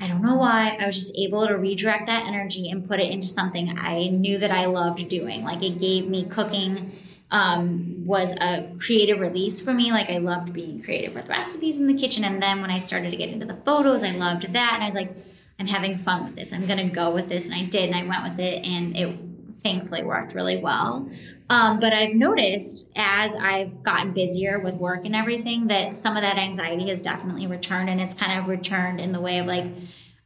i 0.00 0.06
don't 0.06 0.22
know 0.22 0.36
why 0.36 0.76
i 0.78 0.86
was 0.86 0.94
just 0.94 1.16
able 1.16 1.46
to 1.46 1.54
redirect 1.54 2.06
that 2.06 2.26
energy 2.26 2.68
and 2.68 2.86
put 2.86 3.00
it 3.00 3.10
into 3.10 3.28
something 3.28 3.78
i 3.78 4.08
knew 4.08 4.36
that 4.38 4.50
i 4.50 4.66
loved 4.66 5.08
doing. 5.08 5.42
Like 5.42 5.62
it 5.62 5.78
gave 5.78 6.06
me 6.06 6.26
cooking 6.26 6.92
um, 7.28 8.06
was 8.06 8.32
a 8.40 8.70
creative 8.78 9.18
release 9.18 9.60
for 9.60 9.72
me. 9.72 9.90
Like 9.90 10.10
i 10.10 10.18
loved 10.18 10.52
being 10.52 10.82
creative 10.82 11.14
with 11.14 11.28
recipes 11.28 11.78
in 11.78 11.86
the 11.86 11.94
kitchen. 11.94 12.24
And 12.24 12.42
then 12.42 12.60
when 12.60 12.70
i 12.70 12.78
started 12.78 13.10
to 13.10 13.16
get 13.16 13.30
into 13.30 13.46
the 13.46 13.56
photos 13.64 14.04
i 14.04 14.10
loved 14.10 14.52
that. 14.52 14.72
And 14.74 14.82
i 14.82 14.86
was 14.86 14.94
like 14.94 15.16
i'm 15.58 15.66
having 15.66 15.98
fun 15.98 16.24
with 16.24 16.36
this 16.36 16.52
i'm 16.52 16.66
gonna 16.66 16.88
go 16.88 17.12
with 17.12 17.28
this 17.28 17.46
and 17.46 17.54
i 17.54 17.64
did 17.64 17.84
and 17.90 17.94
i 17.94 18.02
went 18.02 18.22
with 18.22 18.40
it 18.40 18.64
and 18.64 18.96
it 18.96 19.18
thankfully 19.66 20.04
worked 20.04 20.34
really 20.34 20.62
well. 20.62 21.10
Um, 21.48 21.80
but 21.80 21.92
I've 21.92 22.14
noticed 22.14 22.88
as 22.96 23.34
I've 23.34 23.82
gotten 23.82 24.12
busier 24.12 24.60
with 24.60 24.74
work 24.74 25.04
and 25.04 25.14
everything 25.14 25.68
that 25.68 25.96
some 25.96 26.16
of 26.16 26.22
that 26.22 26.38
anxiety 26.38 26.88
has 26.88 27.00
definitely 27.00 27.46
returned, 27.46 27.88
and 27.88 28.00
it's 28.00 28.14
kind 28.14 28.38
of 28.38 28.48
returned 28.48 29.00
in 29.00 29.12
the 29.12 29.20
way 29.20 29.38
of 29.38 29.46
like, 29.46 29.66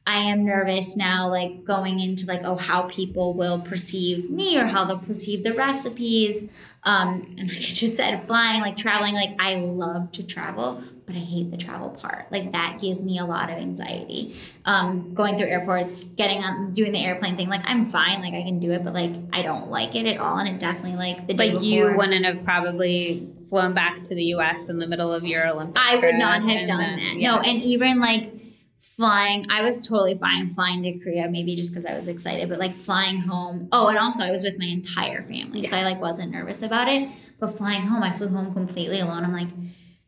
I 0.06 0.16
am 0.30 0.44
nervous 0.44 0.96
now, 0.96 1.28
like 1.28 1.64
going 1.64 2.00
into 2.00 2.26
like, 2.26 2.40
oh, 2.44 2.56
how 2.56 2.82
people 2.82 3.34
will 3.34 3.60
perceive 3.60 4.30
me 4.30 4.58
or 4.58 4.66
how 4.66 4.84
they'll 4.84 4.98
perceive 4.98 5.44
the 5.44 5.54
recipes. 5.54 6.48
Um, 6.84 7.36
and 7.38 7.48
like 7.48 7.58
I 7.58 7.60
just 7.60 7.96
said, 7.96 8.26
flying, 8.26 8.62
like 8.62 8.76
traveling, 8.76 9.14
like 9.14 9.36
I 9.38 9.56
love 9.56 10.12
to 10.12 10.22
travel, 10.22 10.82
but 11.10 11.16
I 11.16 11.24
hate 11.24 11.50
the 11.50 11.56
travel 11.56 11.90
part. 11.90 12.30
Like 12.30 12.52
that 12.52 12.78
gives 12.80 13.04
me 13.04 13.18
a 13.18 13.24
lot 13.24 13.50
of 13.50 13.56
anxiety. 13.56 14.36
Um, 14.64 15.12
going 15.14 15.36
through 15.36 15.48
airports, 15.48 16.04
getting 16.04 16.38
on, 16.42 16.72
doing 16.72 16.92
the 16.92 17.04
airplane 17.04 17.36
thing. 17.36 17.48
Like 17.48 17.62
I'm 17.64 17.86
fine, 17.86 18.22
like 18.22 18.34
I 18.34 18.42
can 18.42 18.58
do 18.60 18.70
it, 18.72 18.84
but 18.84 18.94
like 18.94 19.12
I 19.32 19.42
don't 19.42 19.70
like 19.70 19.96
it 19.96 20.06
at 20.06 20.18
all. 20.18 20.38
And 20.38 20.48
it 20.48 20.58
definitely 20.60 20.96
like 20.96 21.26
the 21.26 21.34
day 21.34 21.50
like 21.50 21.60
before, 21.60 21.64
you 21.64 21.96
wouldn't 21.96 22.24
have 22.24 22.44
probably 22.44 23.28
flown 23.48 23.74
back 23.74 24.04
to 24.04 24.14
the 24.14 24.24
U.S. 24.26 24.68
in 24.68 24.78
the 24.78 24.86
middle 24.86 25.12
of 25.12 25.24
your 25.24 25.46
Olympic. 25.48 25.76
I 25.76 25.96
would 25.96 26.14
not 26.14 26.42
have 26.42 26.66
done 26.66 26.78
then, 26.78 26.96
that. 26.96 27.16
Yeah. 27.16 27.32
No, 27.32 27.40
and 27.40 27.60
even 27.62 27.98
like 27.98 28.32
flying 28.80 29.44
i 29.50 29.60
was 29.60 29.86
totally 29.86 30.16
fine 30.16 30.50
flying 30.50 30.82
to 30.82 30.98
korea 31.00 31.28
maybe 31.28 31.54
just 31.54 31.70
because 31.70 31.84
i 31.84 31.94
was 31.94 32.08
excited 32.08 32.48
but 32.48 32.58
like 32.58 32.74
flying 32.74 33.18
home 33.18 33.68
oh 33.72 33.88
and 33.88 33.98
also 33.98 34.24
i 34.24 34.30
was 34.30 34.42
with 34.42 34.58
my 34.58 34.64
entire 34.64 35.22
family 35.22 35.60
yeah. 35.60 35.68
so 35.68 35.76
i 35.76 35.82
like 35.82 36.00
wasn't 36.00 36.30
nervous 36.30 36.62
about 36.62 36.88
it 36.88 37.06
but 37.38 37.48
flying 37.48 37.82
home 37.82 38.02
i 38.02 38.10
flew 38.10 38.28
home 38.28 38.54
completely 38.54 38.98
alone 39.00 39.22
i'm 39.22 39.34
like 39.34 39.48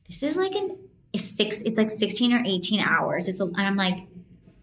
this 0.06 0.22
is 0.22 0.36
like 0.36 0.54
an 0.54 0.74
it's 1.12 1.24
six 1.24 1.60
it's 1.62 1.78
like 1.78 1.90
16 1.90 2.32
or 2.32 2.42
18 2.44 2.80
hours. 2.80 3.28
It's 3.28 3.40
a, 3.40 3.44
and 3.44 3.56
i'm 3.56 3.76
like 3.76 4.06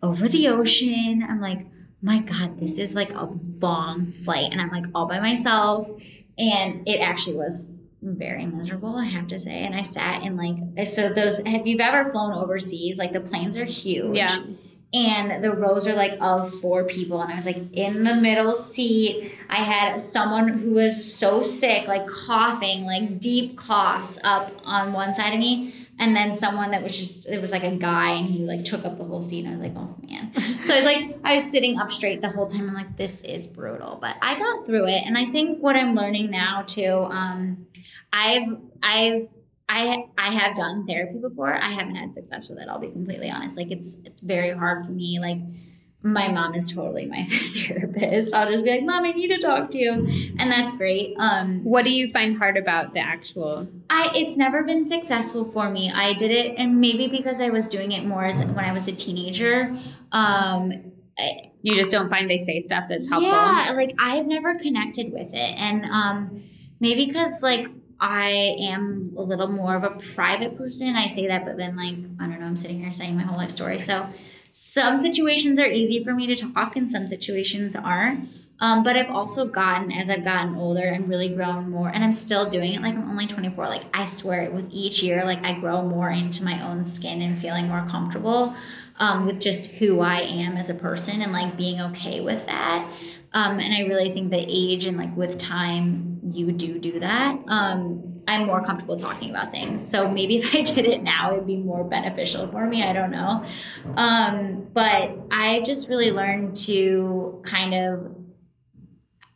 over 0.01 0.27
the 0.27 0.47
ocean. 0.47 1.25
I'm 1.27 1.41
like 1.41 1.65
my 2.01 2.19
god 2.19 2.59
this 2.59 2.77
is 2.77 2.93
like 2.93 3.11
a 3.11 3.29
long 3.61 4.11
flight. 4.11 4.51
And 4.51 4.61
i'm 4.61 4.69
like 4.69 4.85
all 4.95 5.07
by 5.07 5.19
myself. 5.19 5.89
And 6.37 6.87
it 6.87 6.99
actually 6.99 7.35
was 7.35 7.73
very 8.01 8.45
miserable 8.45 8.95
i 8.95 9.05
have 9.05 9.27
to 9.27 9.37
say. 9.37 9.59
And 9.59 9.75
i 9.75 9.81
sat 9.81 10.23
in 10.23 10.37
like 10.37 10.87
so 10.87 11.09
those 11.09 11.39
have 11.39 11.67
you 11.67 11.77
ever 11.79 12.09
flown 12.11 12.33
overseas? 12.33 12.97
Like 12.97 13.13
the 13.13 13.19
planes 13.19 13.57
are 13.57 13.65
huge. 13.65 14.15
Yeah. 14.15 14.43
And 14.91 15.43
the 15.43 15.51
rows 15.51 15.85
are 15.85 15.93
like 15.93 16.17
of 16.19 16.51
four 16.61 16.83
people. 16.85 17.21
And 17.21 17.31
i 17.31 17.35
was 17.35 17.45
like 17.45 17.61
in 17.73 18.05
the 18.05 18.15
middle 18.15 18.53
seat 18.55 19.33
i 19.49 19.57
had 19.57 20.01
someone 20.01 20.47
who 20.47 20.71
was 20.71 21.13
so 21.13 21.43
sick 21.43 21.87
like 21.87 22.07
coughing 22.07 22.85
like 22.85 23.19
deep 23.19 23.57
coughs 23.57 24.17
up 24.23 24.51
on 24.63 24.93
one 24.93 25.13
side 25.13 25.33
of 25.33 25.39
me 25.39 25.73
and 25.99 26.15
then 26.15 26.33
someone 26.33 26.71
that 26.71 26.81
was 26.81 26.97
just 26.97 27.27
it 27.27 27.39
was 27.39 27.51
like 27.51 27.63
a 27.63 27.75
guy 27.75 28.11
and 28.11 28.27
he 28.27 28.39
like 28.39 28.63
took 28.63 28.85
up 28.85 28.97
the 28.97 29.03
whole 29.03 29.19
and 29.19 29.47
i 29.47 29.51
was 29.51 29.59
like 29.59 29.73
oh 29.75 29.95
man 30.07 30.31
so 30.63 30.73
i 30.73 30.77
was 30.77 30.85
like 30.85 31.19
i 31.23 31.33
was 31.35 31.43
sitting 31.43 31.77
up 31.77 31.91
straight 31.91 32.21
the 32.21 32.29
whole 32.29 32.47
time 32.47 32.67
i'm 32.67 32.73
like 32.73 32.97
this 32.97 33.21
is 33.21 33.45
brutal 33.45 33.97
but 34.01 34.15
i 34.21 34.37
got 34.37 34.65
through 34.65 34.87
it 34.87 35.03
and 35.05 35.17
i 35.17 35.25
think 35.25 35.59
what 35.59 35.75
i'm 35.75 35.93
learning 35.93 36.31
now 36.31 36.63
too 36.63 37.07
um, 37.11 37.67
i've 38.11 38.57
i've 38.81 39.27
I 39.71 40.05
I 40.17 40.33
have 40.33 40.55
done 40.55 40.87
therapy 40.87 41.19
before. 41.19 41.53
I 41.53 41.69
haven't 41.69 41.93
had 41.93 42.15
success 42.15 42.49
with 42.49 42.57
it. 42.57 42.67
I'll 42.67 42.79
be 42.79 42.89
completely 42.89 43.29
honest. 43.29 43.55
Like 43.55 43.69
it's 43.69 43.97
it's 44.03 44.19
very 44.19 44.49
hard 44.49 44.83
for 44.83 44.91
me. 44.91 45.19
Like 45.19 45.37
my 46.01 46.29
mom 46.29 46.55
is 46.55 46.71
totally 46.71 47.05
my 47.05 47.25
therapist. 47.67 48.33
I'll 48.33 48.49
just 48.49 48.63
be 48.63 48.71
like, 48.71 48.83
"Mom, 48.83 49.03
I 49.03 49.11
need 49.11 49.27
to 49.29 49.37
talk 49.37 49.69
to 49.71 49.77
you," 49.77 50.07
and 50.39 50.49
that's 50.51 50.75
great. 50.77 51.15
Um, 51.17 51.63
what 51.63 51.83
do 51.83 51.91
you 51.91 52.09
find 52.11 52.37
hard 52.37 52.55
about 52.55 52.93
the 52.93 53.01
actual? 53.01 53.67
I 53.89 54.11
it's 54.15 54.37
never 54.37 54.63
been 54.63 54.87
successful 54.87 55.51
for 55.51 55.69
me. 55.69 55.91
I 55.93 56.13
did 56.13 56.31
it, 56.31 56.55
and 56.57 56.79
maybe 56.79 57.07
because 57.07 57.41
I 57.41 57.49
was 57.49 57.67
doing 57.67 57.91
it 57.91 58.05
more 58.05 58.23
as 58.23 58.37
when 58.37 58.63
I 58.63 58.71
was 58.71 58.87
a 58.87 58.93
teenager. 58.93 59.75
Um, 60.13 60.93
I, 61.17 61.51
you 61.61 61.75
just 61.75 61.91
don't 61.91 62.09
find 62.09 62.29
they 62.29 62.37
say 62.37 62.61
stuff 62.61 62.85
that's 62.87 63.09
helpful. 63.09 63.29
Yeah, 63.29 63.73
like 63.75 63.93
I've 63.99 64.25
never 64.25 64.55
connected 64.55 65.11
with 65.11 65.33
it, 65.33 65.55
and 65.57 65.83
um, 65.85 66.43
maybe 66.79 67.07
because 67.07 67.41
like 67.41 67.67
I 67.99 68.55
am 68.61 69.13
a 69.17 69.21
little 69.21 69.49
more 69.49 69.75
of 69.75 69.83
a 69.83 69.91
private 70.15 70.57
person. 70.57 70.95
I 70.95 71.07
say 71.07 71.27
that, 71.27 71.43
but 71.45 71.57
then 71.57 71.75
like 71.75 71.95
I 72.21 72.29
don't 72.29 72.39
know, 72.39 72.45
I'm 72.45 72.55
sitting 72.55 72.79
here 72.79 72.93
saying 72.93 73.17
my 73.17 73.23
whole 73.23 73.37
life 73.37 73.51
story. 73.51 73.79
So 73.79 74.07
some 74.51 74.99
situations 74.99 75.59
are 75.59 75.67
easy 75.67 76.03
for 76.03 76.13
me 76.13 76.27
to 76.27 76.35
talk, 76.35 76.75
and 76.75 76.89
some 76.89 77.07
situations 77.07 77.75
aren't. 77.75 78.29
Um, 78.61 78.83
but 78.83 78.97
I've 78.97 79.09
also 79.09 79.47
gotten, 79.47 79.91
as 79.91 80.09
I've 80.09 80.25
gotten 80.25 80.55
older 80.55 80.83
and 80.83 81.07
really 81.07 81.29
grown 81.29 81.69
more, 81.69 81.89
and 81.89 82.03
I'm 82.03 82.11
still 82.11 82.49
doing 82.49 82.73
it. 82.73 82.81
Like 82.81 82.95
I'm 82.95 83.09
only 83.09 83.25
24. 83.25 83.69
Like 83.69 83.83
I 83.93 84.05
swear, 84.05 84.41
it, 84.41 84.53
with 84.53 84.67
each 84.71 85.01
year, 85.01 85.23
like 85.23 85.43
I 85.43 85.57
grow 85.59 85.81
more 85.81 86.09
into 86.09 86.43
my 86.43 86.61
own 86.61 86.85
skin 86.85 87.21
and 87.21 87.39
feeling 87.39 87.67
more 87.67 87.85
comfortable 87.89 88.53
um, 88.97 89.25
with 89.25 89.39
just 89.39 89.67
who 89.67 90.01
I 90.01 90.19
am 90.19 90.57
as 90.57 90.69
a 90.69 90.73
person 90.73 91.21
and 91.21 91.31
like 91.31 91.55
being 91.55 91.79
okay 91.79 92.19
with 92.19 92.45
that. 92.47 92.91
Um, 93.31 93.59
and 93.59 93.73
I 93.73 93.87
really 93.87 94.11
think 94.11 94.31
that 94.31 94.45
age 94.47 94.85
and 94.85 94.97
like 94.97 95.15
with 95.15 95.37
time, 95.37 96.08
you 96.23 96.51
do 96.51 96.79
do 96.79 96.99
that. 96.99 97.37
Um, 97.47 98.21
I'm 98.27 98.45
more 98.45 98.63
comfortable 98.63 98.95
talking 98.95 99.31
about 99.31 99.51
things. 99.51 99.87
So 99.87 100.09
maybe 100.09 100.37
if 100.37 100.53
I 100.53 100.61
did 100.73 100.85
it 100.85 101.01
now, 101.01 101.33
it'd 101.33 101.47
be 101.47 101.57
more 101.57 101.83
beneficial 101.83 102.47
for 102.47 102.65
me. 102.67 102.83
I 102.83 102.93
don't 102.93 103.11
know. 103.11 103.43
Um, 103.95 104.67
but 104.73 105.17
I 105.31 105.61
just 105.65 105.89
really 105.89 106.11
learned 106.11 106.55
to 106.57 107.41
kind 107.45 107.73
of 107.73 108.15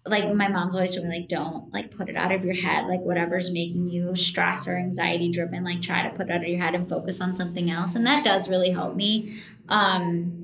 like 0.05 0.33
my 0.33 0.49
mom's 0.49 0.75
always 0.75 0.93
told 0.93 1.07
me 1.07 1.19
like 1.19 1.29
don't 1.29 1.71
like 1.73 1.95
put 1.95 2.09
it 2.09 2.17
out 2.17 2.31
of 2.31 2.43
your 2.43 2.53
head 2.53 2.87
like 2.87 2.99
whatever's 2.99 3.53
making 3.53 3.87
you 3.87 4.13
stress 4.17 4.67
or 4.67 4.75
anxiety 4.75 5.31
driven 5.31 5.63
like 5.63 5.81
try 5.81 6.03
to 6.03 6.09
put 6.15 6.27
it 6.27 6.31
out 6.31 6.41
of 6.41 6.47
your 6.47 6.59
head 6.59 6.75
and 6.75 6.89
focus 6.89 7.21
on 7.21 7.33
something 7.37 7.71
else 7.71 7.95
and 7.95 8.05
that 8.05 8.21
does 8.21 8.49
really 8.49 8.71
help 8.71 8.97
me 8.97 9.41
um 9.69 10.42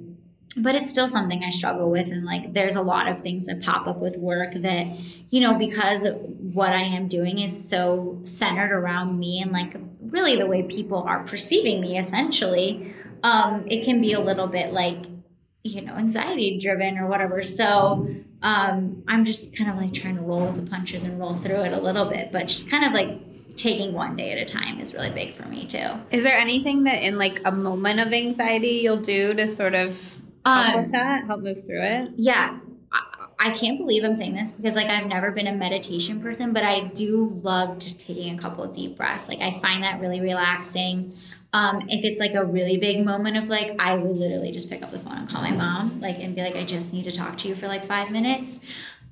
but 0.59 0.75
it's 0.75 0.89
still 0.89 1.07
something 1.07 1.43
I 1.43 1.49
struggle 1.49 1.89
with 1.89 2.07
and 2.07 2.25
like 2.25 2.53
there's 2.53 2.75
a 2.75 2.81
lot 2.81 3.07
of 3.07 3.21
things 3.21 3.45
that 3.47 3.61
pop 3.61 3.87
up 3.87 3.97
with 3.97 4.17
work 4.17 4.53
that 4.53 4.87
you 5.29 5.41
know 5.41 5.55
because 5.55 6.07
what 6.53 6.71
I 6.71 6.81
am 6.81 7.07
doing 7.07 7.39
is 7.39 7.69
so 7.69 8.19
centered 8.23 8.71
around 8.71 9.17
me 9.17 9.41
and 9.41 9.51
like 9.51 9.75
really 10.01 10.35
the 10.35 10.47
way 10.47 10.63
people 10.63 11.03
are 11.03 11.23
perceiving 11.23 11.81
me 11.81 11.97
essentially 11.97 12.93
um 13.23 13.65
it 13.67 13.83
can 13.83 14.01
be 14.01 14.13
a 14.13 14.19
little 14.19 14.47
bit 14.47 14.73
like 14.73 15.05
you 15.63 15.81
know 15.81 15.93
anxiety 15.93 16.59
driven 16.59 16.97
or 16.97 17.07
whatever 17.07 17.43
so 17.43 18.07
um, 18.41 19.03
I'm 19.07 19.25
just 19.25 19.55
kind 19.55 19.69
of 19.69 19.75
like 19.75 19.93
trying 19.93 20.15
to 20.15 20.21
roll 20.21 20.45
with 20.45 20.63
the 20.63 20.69
punches 20.69 21.03
and 21.03 21.19
roll 21.19 21.37
through 21.39 21.61
it 21.61 21.73
a 21.73 21.79
little 21.79 22.05
bit, 22.05 22.31
but 22.31 22.47
just 22.47 22.69
kind 22.69 22.85
of 22.85 22.93
like 22.93 23.19
taking 23.57 23.93
one 23.93 24.15
day 24.15 24.31
at 24.31 24.37
a 24.37 24.45
time 24.45 24.79
is 24.79 24.93
really 24.93 25.11
big 25.11 25.35
for 25.35 25.43
me 25.43 25.67
too. 25.67 25.89
Is 26.11 26.23
there 26.23 26.37
anything 26.37 26.85
that 26.85 27.03
in 27.03 27.17
like 27.17 27.41
a 27.43 27.51
moment 27.51 27.99
of 27.99 28.13
anxiety 28.13 28.79
you'll 28.83 28.97
do 28.97 29.33
to 29.33 29.45
sort 29.45 29.75
of 29.75 30.17
um, 30.45 30.83
with 30.83 30.91
that, 30.91 31.25
help 31.25 31.41
move 31.41 31.65
through 31.65 31.81
it? 31.81 32.11
Yeah. 32.15 32.59
I 33.41 33.51
can't 33.51 33.77
believe 33.77 34.03
I'm 34.03 34.15
saying 34.15 34.35
this 34.35 34.51
because 34.51 34.75
like 34.75 34.89
I've 34.89 35.05
never 35.05 35.31
been 35.31 35.47
a 35.47 35.55
meditation 35.55 36.21
person, 36.21 36.51
but 36.51 36.63
I 36.63 36.87
do 36.87 37.39
love 37.41 37.79
just 37.79 38.01
taking 38.01 38.37
a 38.37 38.41
couple 38.41 38.65
of 38.65 38.75
deep 38.75 38.97
breaths. 38.97 39.29
Like 39.29 39.39
I 39.39 39.57
find 39.59 39.81
that 39.83 40.01
really 40.01 40.19
relaxing. 40.19 41.15
Um, 41.53 41.87
if 41.87 42.03
it's 42.03 42.19
like 42.19 42.33
a 42.33 42.43
really 42.43 42.77
big 42.77 43.05
moment 43.05 43.37
of 43.37 43.47
like, 43.47 43.75
I 43.79 43.95
will 43.95 44.13
literally 44.13 44.51
just 44.51 44.69
pick 44.69 44.83
up 44.83 44.91
the 44.91 44.99
phone 44.99 45.19
and 45.19 45.29
call 45.29 45.41
my 45.41 45.51
mom, 45.51 46.01
like, 46.01 46.19
and 46.19 46.35
be 46.35 46.41
like, 46.41 46.57
I 46.57 46.65
just 46.65 46.91
need 46.93 47.05
to 47.05 47.11
talk 47.11 47.37
to 47.39 47.47
you 47.47 47.55
for 47.55 47.67
like 47.67 47.87
five 47.87 48.11
minutes. 48.11 48.59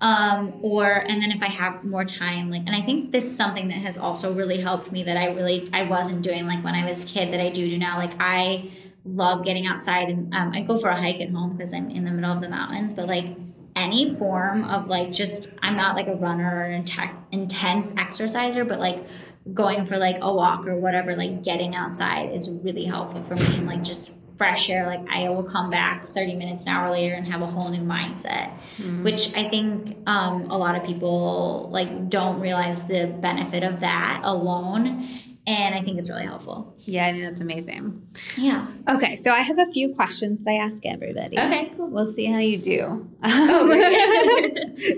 Um, 0.02 0.60
or, 0.62 0.86
and 0.86 1.22
then 1.22 1.32
if 1.32 1.42
I 1.42 1.48
have 1.48 1.84
more 1.84 2.06
time, 2.06 2.52
like, 2.52 2.64
and 2.68 2.76
I 2.76 2.82
think 2.82 3.12
this 3.12 3.24
is 3.24 3.36
something 3.36 3.70
that 3.70 3.78
has 3.78 3.98
also 3.98 4.34
really 4.34 4.60
helped 4.60 4.92
me 4.92 5.04
that 5.04 5.18
I 5.18 5.28
really, 5.28 5.70
I 5.74 5.84
wasn't 5.84 6.22
doing 6.22 6.46
like 6.46 6.64
when 6.64 6.76
I 6.76 6.88
was 6.88 7.04
a 7.04 7.08
kid 7.08 7.34
that 7.34 7.40
I 7.40 7.50
do 7.50 7.68
do 7.68 7.78
now. 7.78 7.98
Like, 7.98 8.14
I 8.20 8.70
love 9.08 9.44
getting 9.44 9.66
outside 9.66 10.10
and 10.10 10.34
um, 10.34 10.52
I 10.54 10.62
go 10.62 10.78
for 10.78 10.90
a 10.90 10.96
hike 10.96 11.22
at 11.22 11.30
home 11.30 11.56
because 11.56 11.74
I'm 11.74 11.90
in 11.90 12.06
the 12.06 12.12
middle 12.12 12.32
of 12.32 12.42
the 12.42 12.50
mountains, 12.50 12.94
but 12.94 13.08
like, 13.08 13.36
any 13.78 14.16
form 14.16 14.64
of 14.64 14.88
like 14.88 15.14
just 15.14 15.52
I'm 15.62 15.78
not 15.78 15.96
like 15.96 16.08
a 16.08 16.16
runner 16.16 16.50
or 16.50 16.64
an 16.64 16.84
intense 17.32 17.94
exerciser, 17.96 18.66
but 18.66 18.80
like 18.80 19.06
going 19.54 19.86
for 19.86 19.98
like 19.98 20.18
a 20.22 20.34
walk 20.34 20.68
or 20.68 20.76
whatever, 20.76 21.16
like 21.16 21.44
getting 21.44 21.76
outside 21.76 22.34
is 22.34 22.50
really 22.50 22.86
helpful 22.86 23.22
for 23.22 23.36
me 23.36 23.46
and 23.56 23.68
like 23.68 23.84
just 23.84 24.12
fresh 24.38 24.70
air. 24.70 24.88
Like 24.88 25.08
I 25.10 25.30
will 25.30 25.44
come 25.44 25.70
back 25.70 26.06
30 26.06 26.36
minutes, 26.36 26.64
an 26.66 26.70
hour 26.70 26.92
later 26.92 27.16
and 27.16 27.26
have 27.28 27.42
a 27.42 27.46
whole 27.46 27.70
new 27.70 27.82
mindset, 27.82 28.52
mm-hmm. 28.78 29.04
which 29.04 29.34
I 29.36 29.50
think 29.50 29.98
um, 30.08 30.50
a 30.50 30.58
lot 30.58 30.76
of 30.76 30.84
people 30.84 31.70
like 31.72 32.10
don't 32.10 32.40
realize 32.40 32.84
the 32.84 33.16
benefit 33.22 33.64
of 33.64 33.80
that 33.82 34.22
alone. 34.24 35.08
And 35.48 35.74
I 35.74 35.80
think 35.80 35.98
it's 35.98 36.10
really 36.10 36.26
helpful. 36.26 36.76
Yeah, 36.80 37.08
I 37.08 37.14
think 37.14 37.24
that's 37.24 37.40
amazing. 37.40 38.06
Yeah. 38.36 38.68
Okay, 38.90 39.16
so 39.16 39.32
I 39.32 39.40
have 39.40 39.58
a 39.58 39.66
few 39.68 39.96
questions 39.96 40.44
that 40.44 40.52
I 40.52 40.56
ask 40.56 40.86
everybody. 40.86 41.40
Okay, 41.40 41.72
cool. 41.78 41.88
We'll 41.88 42.06
see 42.06 42.26
how 42.26 42.40
you 42.40 42.58
do. 42.58 43.10
Oh, 43.24 43.66
no, 43.70 43.78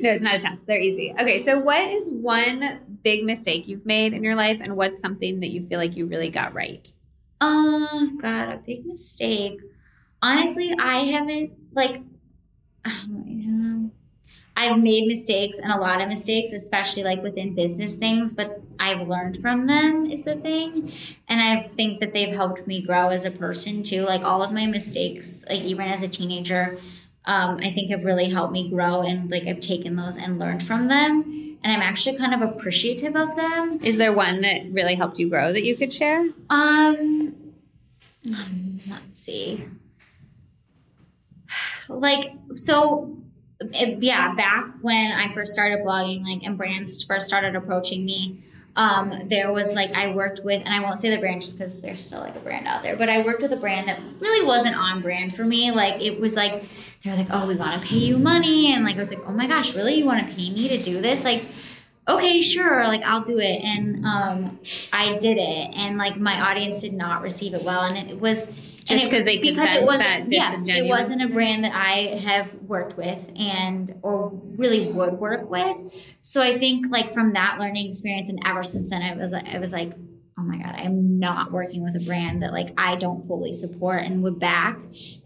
it's 0.10 0.24
not 0.24 0.36
a 0.36 0.40
test. 0.40 0.66
They're 0.66 0.82
easy. 0.82 1.14
Okay, 1.22 1.44
so 1.44 1.60
what 1.60 1.82
is 1.82 2.10
one 2.10 2.82
big 3.04 3.26
mistake 3.26 3.68
you've 3.68 3.86
made 3.86 4.14
in 4.14 4.24
your 4.24 4.36
life 4.36 4.60
and 4.62 4.76
what's 4.76 5.00
something 5.00 5.40
that 5.42 5.50
you 5.50 5.68
feel 5.68 5.78
like 5.78 5.96
you 5.96 6.08
really 6.08 6.32
got 6.32 6.56
right? 6.56 6.92
Oh, 7.40 8.10
God, 8.20 8.50
a 8.50 8.58
big 8.58 8.88
mistake. 8.88 9.62
Honestly, 10.24 10.76
I 10.80 11.04
haven't, 11.06 11.52
like, 11.74 12.02
I've 14.60 14.78
made 14.78 15.08
mistakes 15.08 15.58
and 15.58 15.72
a 15.72 15.78
lot 15.78 16.02
of 16.02 16.10
mistakes, 16.10 16.52
especially 16.52 17.04
like 17.04 17.24
within 17.24 17.56
business 17.56 17.96
things, 17.96 18.34
but 18.34 18.62
I've 18.78 19.08
learned 19.08 19.38
from 19.38 19.68
them 19.68 20.06
is 20.06 20.24
the 20.24 20.36
thing. 20.36 20.92
And 21.30 21.42
I 21.42 21.62
think 21.62 22.02
that 22.02 22.12
they've 22.12 22.36
helped 22.36 22.68
me 22.68 22.82
grow 22.82 23.08
as 23.08 23.24
a 23.24 23.32
person 23.32 23.84
too. 23.84 24.02
Like 24.02 24.22
all 24.22 24.44
of 24.44 24.52
my 24.52 24.66
mistakes, 24.66 25.46
like 25.48 25.62
even 25.62 25.88
as 25.88 26.04
a 26.04 26.10
teenager, 26.10 26.78
um, 27.24 27.62
I 27.64 27.72
think 27.72 27.90
have 27.90 28.04
really 28.04 28.30
helped 28.30 28.52
me 28.52 28.70
grow 28.70 29.02
and 29.02 29.32
like 29.32 29.44
I've 29.44 29.62
taken 29.62 29.96
those 29.96 30.18
and 30.18 30.38
learned 30.38 30.62
from 30.62 30.90
them 30.90 31.58
and 31.64 31.72
I'm 31.72 31.82
actually 31.82 32.18
kind 32.18 32.34
of 32.34 32.42
appreciative 32.42 33.16
of 33.16 33.38
them. 33.38 33.80
Is 33.82 33.96
there 33.96 34.12
one 34.12 34.42
that 34.42 34.64
really 34.72 34.96
helped 34.96 35.20
you 35.20 35.30
grow 35.30 35.54
that 35.54 35.64
you 35.64 35.78
could 35.78 35.94
share? 35.94 36.28
Um, 36.50 37.34
let's 38.26 39.22
see. 39.22 39.66
Like 41.92 42.34
so 42.54 43.18
it, 43.60 44.02
yeah, 44.02 44.34
back 44.36 44.74
when 44.82 45.12
I 45.12 45.34
first 45.34 45.54
started 45.54 45.80
blogging, 45.80 46.24
like, 46.24 46.44
and 46.44 46.58
brands 46.58 47.04
first 47.04 47.28
started 47.28 47.56
approaching 47.56 48.06
me, 48.06 48.42
um, 48.76 49.28
there 49.28 49.52
was 49.52 49.74
like 49.74 49.92
I 49.94 50.14
worked 50.14 50.42
with, 50.44 50.62
and 50.64 50.74
I 50.74 50.80
won't 50.80 51.02
say 51.02 51.10
the 51.10 51.18
brand 51.18 51.42
just 51.42 51.58
because 51.58 51.80
there's 51.82 52.06
still 52.06 52.22
like 52.22 52.36
a 52.36 52.40
brand 52.40 52.68
out 52.68 52.82
there, 52.82 52.96
but 52.96 53.10
I 53.10 53.22
worked 53.24 53.42
with 53.42 53.52
a 53.52 53.58
brand 53.58 53.90
that 53.90 54.00
really 54.20 54.46
wasn't 54.46 54.78
on 54.78 55.02
brand 55.02 55.36
for 55.36 55.44
me. 55.44 55.72
Like 55.72 56.02
it 56.02 56.20
was 56.20 56.36
like 56.36 56.64
they 57.04 57.10
were 57.10 57.18
like, 57.18 57.28
oh, 57.32 57.46
we 57.46 57.56
want 57.56 57.82
to 57.82 57.88
pay 57.88 57.98
you 57.98 58.18
money, 58.18 58.72
and 58.74 58.86
like 58.86 58.96
I 58.96 59.00
was 59.00 59.14
like, 59.14 59.28
oh 59.28 59.32
my 59.32 59.48
gosh, 59.48 59.76
really? 59.76 59.96
You 59.96 60.06
want 60.06 60.26
to 60.26 60.34
pay 60.34 60.50
me 60.52 60.70
to 60.70 60.82
do 60.82 61.02
this? 61.02 61.26
Like, 61.26 61.46
okay, 62.08 62.42
sure, 62.42 62.88
like 62.88 63.02
I'll 63.02 63.24
do 63.24 63.40
it, 63.40 63.62
and 63.64 64.06
um, 64.06 64.60
I 64.94 65.18
did 65.18 65.38
it, 65.38 65.76
and 65.76 65.98
like 65.98 66.18
my 66.18 66.40
audience 66.40 66.82
did 66.82 66.94
not 66.94 67.22
receive 67.22 67.54
it 67.54 67.64
well, 67.64 67.82
and 67.82 68.10
it 68.10 68.20
was 68.20 68.48
just 68.90 69.04
because 69.10 69.24
they 69.26 69.38
because 69.38 69.76
it 69.76 69.84
wasn't 69.84 70.32
yeah 70.32 70.62
it 70.66 70.88
wasn't 70.88 71.22
a 71.22 71.28
brand 71.28 71.64
that 71.64 71.74
I 71.74 72.18
have 72.18 72.54
worked 72.68 72.98
with 72.98 73.32
and 73.36 73.96
or 74.02 74.32
really 74.34 74.92
would 74.92 75.14
work 75.14 75.50
with. 75.50 75.78
So 76.22 76.42
I 76.42 76.58
think 76.58 76.88
like 76.90 77.14
from 77.14 77.34
that 77.34 77.58
learning 77.60 77.88
experience 77.88 78.30
and 78.30 78.40
ever 78.46 78.64
since 78.64 78.90
then 78.90 79.02
I 79.02 79.16
was 79.16 79.34
I 79.34 79.60
was 79.60 79.72
like 79.72 79.94
oh 80.40 80.44
my 80.44 80.58
god 80.58 80.74
i'm 80.78 81.20
not 81.20 81.52
working 81.52 81.84
with 81.84 81.96
a 81.96 82.06
brand 82.06 82.42
that 82.42 82.54
like 82.54 82.70
i 82.78 82.96
don't 82.96 83.26
fully 83.28 83.52
support 83.52 84.04
and 84.04 84.24
would 84.24 84.40
back 84.40 84.80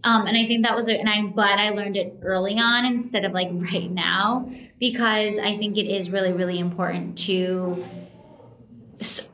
um, 0.03 0.25
and 0.25 0.35
i 0.35 0.45
think 0.45 0.65
that 0.65 0.75
was 0.75 0.89
a, 0.89 0.97
and 0.97 1.07
i'm 1.07 1.31
glad 1.31 1.59
i 1.59 1.69
learned 1.69 1.95
it 1.95 2.17
early 2.23 2.57
on 2.57 2.85
instead 2.85 3.23
of 3.23 3.31
like 3.31 3.49
right 3.71 3.91
now 3.91 4.49
because 4.79 5.37
i 5.39 5.57
think 5.57 5.77
it 5.77 5.85
is 5.85 6.09
really 6.09 6.31
really 6.31 6.57
important 6.57 7.17
to 7.17 7.85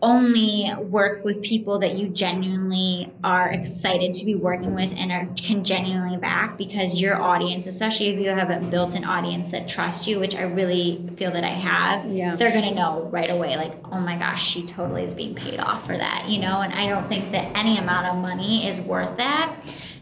only 0.02 0.72
work 0.80 1.24
with 1.24 1.42
people 1.42 1.80
that 1.80 1.98
you 1.98 2.08
genuinely 2.08 3.12
are 3.24 3.50
excited 3.50 4.14
to 4.14 4.26
be 4.26 4.34
working 4.34 4.74
with 4.74 4.92
and 4.96 5.12
are 5.12 5.28
can 5.36 5.64
genuinely 5.64 6.18
back 6.18 6.58
because 6.58 7.00
your 7.00 7.22
audience 7.22 7.68
especially 7.68 8.08
if 8.08 8.20
you 8.20 8.30
have 8.30 8.50
a 8.50 8.60
built-in 8.68 9.04
audience 9.04 9.52
that 9.52 9.68
trusts 9.68 10.08
you 10.08 10.20
which 10.20 10.34
i 10.36 10.42
really 10.42 11.08
feel 11.18 11.32
that 11.32 11.44
i 11.44 11.50
have 11.50 12.06
yeah. 12.06 12.36
they're 12.36 12.52
going 12.52 12.64
to 12.64 12.74
know 12.74 13.08
right 13.12 13.30
away 13.30 13.58
like 13.58 13.74
oh 13.92 14.00
my 14.00 14.18
gosh 14.18 14.48
she 14.48 14.66
totally 14.66 15.04
is 15.04 15.14
being 15.14 15.36
paid 15.36 15.60
off 15.60 15.86
for 15.86 15.98
that 15.98 16.28
you 16.28 16.40
know 16.40 16.62
and 16.62 16.74
i 16.74 16.88
don't 16.88 17.08
think 17.08 17.32
that 17.32 17.56
any 17.56 17.78
amount 17.78 18.06
of 18.06 18.16
money 18.16 18.68
is 18.68 18.82
worth 18.82 19.18
that 19.18 19.56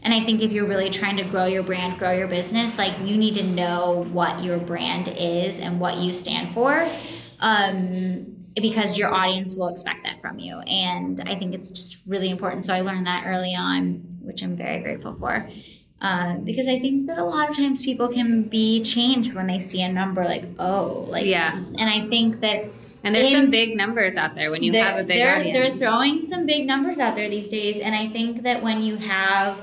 and 0.03 0.14
I 0.14 0.24
think 0.24 0.41
if 0.41 0.53
you're 0.53 0.68
really 0.68 0.89
trying 0.89 1.18
to 1.18 1.24
grow 1.24 1.47
your 1.47 1.64
brand, 1.64 1.99
grow 1.99 2.12
your 2.12 2.28
business, 2.28 2.78
like 2.78 2.97
you 2.99 3.18
need 3.18 3.34
to 3.34 3.43
know 3.43 4.08
what 4.14 4.41
your 4.41 4.58
brand 4.58 5.10
is 5.10 5.60
and 5.60 5.82
what 5.82 5.97
you 5.97 6.14
stand 6.14 6.53
for. 6.53 6.88
Um, 7.41 8.36
because 8.62 8.97
your 8.97 9.14
audience 9.14 9.55
will 9.55 9.68
expect 9.68 10.03
that 10.03 10.22
from 10.22 10.39
you. 10.39 10.60
And 10.60 11.22
I 11.26 11.36
think 11.36 11.53
it's 11.53 11.70
just 11.70 11.97
really 12.05 12.30
important. 12.30 12.66
So 12.66 12.74
I 12.74 12.82
learned 12.82 13.08
that 13.08 13.26
early 13.26 13.55
on, 13.55 14.18
which 14.22 14.41
I'm 14.41 14.55
very 14.55 14.80
grateful 14.80 15.16
for. 15.16 15.49
Uh, 15.99 16.36
because 16.38 16.68
I 16.68 16.80
think 16.80 17.08
that 17.08 17.18
a 17.18 17.24
lot 17.24 17.49
of 17.49 17.55
times 17.55 17.84
people 17.84 18.08
can 18.08 18.43
be 18.43 18.84
changed 18.84 19.34
when 19.34 19.47
they 19.47 19.58
see 19.58 19.82
a 19.82 19.91
number 19.91 20.24
like, 20.24 20.45
oh, 20.60 21.08
like, 21.10 21.26
yeah. 21.26 21.55
And 21.55 21.89
I 21.89 22.08
think 22.08 22.42
that. 22.42 22.66
And 23.04 23.16
there's 23.16 23.29
in, 23.29 23.36
some 23.36 23.51
big 23.51 23.75
numbers 23.75 24.16
out 24.16 24.36
there 24.36 24.51
when 24.51 24.62
you 24.62 24.74
have 24.74 25.00
a 25.00 25.04
big 25.04 25.17
they're, 25.17 25.38
audience. 25.38 25.58
They're 25.58 25.78
throwing 25.78 26.21
some 26.21 26.46
big 26.46 26.67
numbers 26.67 27.00
out 27.00 27.16
there 27.16 27.29
these 27.29 27.47
days. 27.47 27.79
And 27.79 27.96
I 27.96 28.09
think 28.09 28.43
that 28.43 28.62
when 28.62 28.84
you 28.84 28.97
have 28.97 29.58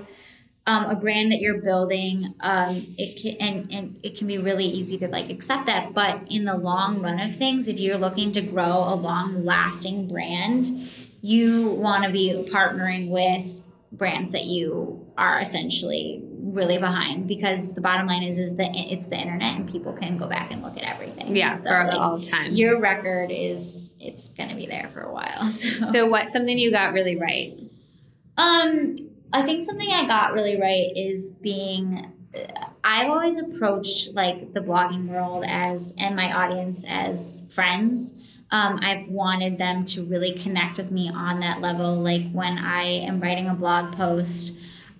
um, 0.67 0.87
a 0.87 0.95
brand 0.95 1.31
that 1.33 1.41
you're 1.41 1.61
building, 1.61 2.35
um, 2.41 2.87
it 2.97 3.21
can 3.21 3.37
and, 3.37 3.73
and 3.73 4.01
it 4.03 4.17
can 4.17 4.27
be 4.27 4.39
really 4.39 4.65
easy 4.65 4.97
to 4.99 5.09
like 5.09 5.29
accept 5.29 5.67
that. 5.67 5.93
But 5.93 6.21
in 6.31 6.45
the 6.45 6.57
long 6.57 7.03
run 7.03 7.21
of 7.21 7.37
things, 7.37 7.69
if 7.69 7.79
you're 7.79 7.99
looking 7.99 8.33
to 8.33 8.41
grow 8.41 8.73
a 8.73 8.95
long 8.95 9.45
lasting 9.45 10.09
brand, 10.09 10.89
you 11.21 11.71
want 11.71 12.05
to 12.05 12.11
be 12.11 12.49
partnering 12.51 13.11
with 13.11 13.63
brands 13.93 14.33
that 14.33 14.45
you 14.45 15.07
are 15.17 15.39
essentially 15.39 16.23
really 16.41 16.79
behind 16.79 17.29
because 17.29 17.75
the 17.75 17.81
bottom 17.81 18.07
line 18.07 18.23
is 18.23 18.39
is 18.39 18.57
that 18.57 18.71
it's 18.75 19.07
the 19.07 19.17
internet 19.17 19.57
and 19.57 19.71
people 19.71 19.93
can 19.93 20.17
go 20.17 20.29
back 20.29 20.51
and 20.51 20.63
look 20.63 20.77
at 20.77 20.83
everything. 20.83 21.37
Yeah, 21.37 21.53
so, 21.53 21.71
for 21.71 21.85
like, 21.85 21.95
all 21.95 22.21
time. 22.21 22.53
Your 22.53 22.81
record 22.81 23.31
is 23.31 23.95
it's 24.01 24.29
gonna 24.29 24.57
be 24.57 24.67
there 24.67 24.89
for 24.93 25.01
a 25.01 25.13
while. 25.13 25.51
So, 25.51 25.69
so 25.93 26.07
what's 26.07 26.33
something 26.33 26.59
you 26.59 26.71
got 26.71 26.95
really 26.95 27.17
right? 27.17 27.59
um, 28.37 28.97
I 29.35 29.43
think 29.43 29.65
something 29.65 29.91
I 29.91 30.07
got 30.07 30.33
really 30.33 30.61
right 30.61 30.93
is 30.95 31.33
being. 31.33 32.13
I've 32.85 33.11
always 33.11 33.39
approached 33.39 34.15
like 34.15 34.55
the 34.55 34.61
blogging 34.61 35.09
world 35.09 35.45
as 35.47 35.93
and 35.99 36.15
my 36.15 36.33
audience 36.33 36.85
as 36.89 37.43
friends. 37.53 38.15
Um, 38.53 38.79
I've 38.81 39.09
wanted 39.09 39.59
them 39.59 39.85
to 39.87 40.05
really 40.05 40.35
connect 40.35 40.77
with 40.77 40.93
me 40.93 41.11
on 41.11 41.41
that 41.41 41.61
level. 41.61 41.97
Like 41.97 42.31
when 42.31 42.59
I 42.59 42.85
am 42.85 43.21
writing 43.21 43.49
a 43.49 43.55
blog 43.55 43.97
post, 43.97 44.53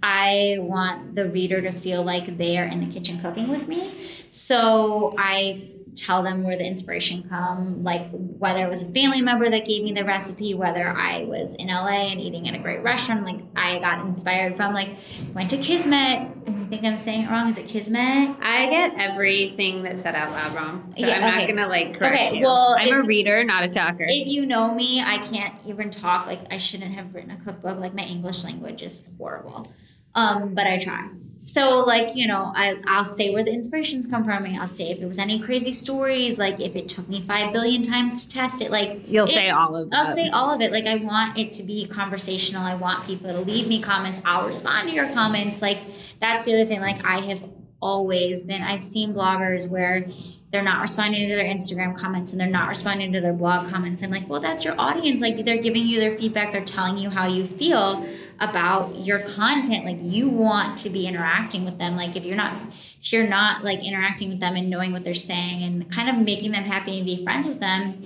I 0.03 0.57
want 0.59 1.15
the 1.15 1.29
reader 1.29 1.63
to 1.63 1.71
feel 1.71 2.03
like 2.03 2.37
they 2.37 2.59
are 2.59 2.65
in 2.65 2.85
the 2.85 2.91
kitchen 2.91 3.21
cooking 3.21 3.49
with 3.49 3.69
me. 3.69 4.11
So 4.31 5.15
I 5.17 5.71
tell 5.97 6.23
them 6.23 6.43
where 6.43 6.57
the 6.57 6.65
inspiration 6.67 7.23
come 7.29 7.83
like 7.85 8.09
whether 8.11 8.65
it 8.65 8.69
was 8.69 8.83
a 8.83 8.91
family 8.93 9.21
member 9.21 9.49
that 9.49 9.65
gave 9.65 9.83
me 9.85 9.93
the 9.93 10.05
recipe 10.05 10.55
whether 10.55 10.89
i 10.89 11.25
was 11.25 11.55
in 11.57 11.69
la 11.69 11.87
and 11.87 12.21
eating 12.21 12.49
at 12.49 12.55
a 12.55 12.59
great 12.59 12.83
restaurant 12.83 13.25
like 13.25 13.41
i 13.57 13.79
got 13.79 14.05
inspired 14.05 14.57
from 14.57 14.75
like 14.75 14.91
went 15.35 15.49
to 15.51 15.57
kismet 15.57 16.29
i 16.49 16.65
think 16.69 16.85
i'm 16.85 16.99
saying 16.99 17.25
it 17.25 17.31
wrong 17.31 17.49
is 17.49 17.59
it 17.59 17.69
kismet 17.69 18.31
I 18.43 18.67
get 18.71 18.95
everything 18.99 19.83
that's 19.83 20.03
said 20.03 20.15
out 20.15 20.33
loud 20.33 20.55
wrong, 20.55 20.95
so 20.97 21.07
Yeah, 21.07 21.17
I'm 21.17 21.39
not 21.39 21.49
gonna 21.49 21.69
like 21.69 21.97
correct 21.99 22.31
Okay, 22.31 22.39
you. 22.39 22.45
well, 22.45 22.77
I'm 22.79 22.93
a 22.93 23.03
reader, 23.03 23.43
not 23.45 23.63
a 23.65 23.69
talker. 23.69 24.05
if 24.09 24.27
you 24.27 24.47
know 24.47 24.75
me 24.75 25.01
i 25.01 25.19
can't 25.19 25.55
even 25.67 25.91
talk 25.91 26.27
like 26.27 26.41
i 26.51 26.57
shouldn't 26.59 26.95
have 26.95 27.15
written 27.15 27.31
a 27.31 27.37
cookbook 27.45 27.79
like 27.79 27.95
my 27.95 28.03
english 28.05 28.43
language 28.45 28.83
is 28.83 29.03
horrible 29.19 29.73
um 30.15 30.55
but 30.55 30.67
i 30.67 30.79
try 30.79 31.09
so 31.45 31.81
like 31.81 32.17
you 32.17 32.27
know 32.27 32.53
I, 32.57 32.81
i'll 32.87 33.05
say 33.05 33.33
where 33.33 33.45
the 33.45 33.53
inspirations 33.53 34.07
come 34.07 34.25
from 34.25 34.45
i'll 34.47 34.67
say 34.67 34.91
if 34.91 34.99
it 35.01 35.07
was 35.07 35.19
any 35.19 35.39
crazy 35.39 35.73
stories 35.73 36.39
like 36.39 36.59
if 36.61 36.75
it 36.75 36.89
took 36.89 37.09
me 37.09 37.23
five 37.27 37.53
billion 37.53 37.83
times 37.83 38.25
to 38.25 38.29
test 38.31 38.63
it 38.63 38.71
like 38.71 39.03
You'll 39.07 39.27
it- 39.27 39.33
say 39.35 39.51
all 39.51 39.77
of 39.77 39.89
it 39.89 39.95
I'll 39.95 40.15
say 40.15 40.29
all 40.31 40.51
of 40.51 40.61
it. 40.61 40.73
Like 40.73 40.87
I 40.87 40.97
want 40.97 41.37
it 41.39 41.53
to 41.53 41.63
be 41.63 41.87
conversational. 41.87 42.63
I 42.63 42.75
want 42.75 43.05
people 43.07 43.31
to 43.31 43.41
leave 43.41 43.69
me 43.69 43.81
comments. 43.83 44.21
I'll 44.25 44.47
respond 44.47 44.89
to 44.89 44.95
your 44.95 45.09
comments. 45.13 45.61
Like 45.63 45.81
that's 46.21 46.47
the 46.47 46.55
other 46.55 46.65
thing. 46.65 46.81
Like 46.81 47.05
I 47.05 47.21
have 47.21 47.43
always 47.81 48.43
been. 48.43 48.63
I've 48.63 48.83
seen 48.83 49.13
bloggers 49.15 49.71
where 49.71 50.07
they're 50.51 50.63
not 50.63 50.81
responding 50.81 51.29
to 51.29 51.35
their 51.35 51.45
Instagram 51.45 51.99
comments 51.99 52.33
and 52.33 52.41
they're 52.41 52.49
not 52.49 52.69
responding 52.69 53.13
to 53.13 53.21
their 53.21 53.33
blog 53.33 53.69
comments. 53.69 54.03
I'm 54.03 54.11
like, 54.11 54.29
well, 54.29 54.41
that's 54.41 54.65
your 54.65 54.75
audience. 54.81 55.21
Like 55.21 55.45
they're 55.45 55.63
giving 55.63 55.87
you 55.87 56.01
their 56.01 56.17
feedback. 56.17 56.53
They're 56.53 56.65
telling 56.65 56.97
you 56.99 57.11
how 57.11 57.27
you 57.27 57.45
feel 57.47 58.07
about 58.41 58.97
your 58.99 59.21
content. 59.21 59.85
Like 59.85 59.99
you 60.01 60.29
want 60.29 60.79
to 60.79 60.91
be 60.91 61.07
interacting 61.07 61.65
with 61.65 61.79
them. 61.79 61.97
Like 61.97 62.17
if 62.17 62.25
you're 62.25 62.37
not, 62.37 62.55
if 63.01 63.13
you're 63.13 63.27
not 63.27 63.65
like 63.65 63.85
interacting 63.85 64.29
with 64.31 64.41
them 64.41 64.57
and 64.57 64.69
knowing 64.71 64.93
what 64.93 65.05
they're 65.05 65.15
saying 65.15 65.63
and 65.63 65.91
kind 65.93 66.09
of 66.09 66.17
making 66.17 66.53
them 66.53 66.65
happy 66.65 66.97
and 66.99 67.07
be 67.07 67.23
friends 67.25 67.47
with 67.47 67.61
them 67.61 68.01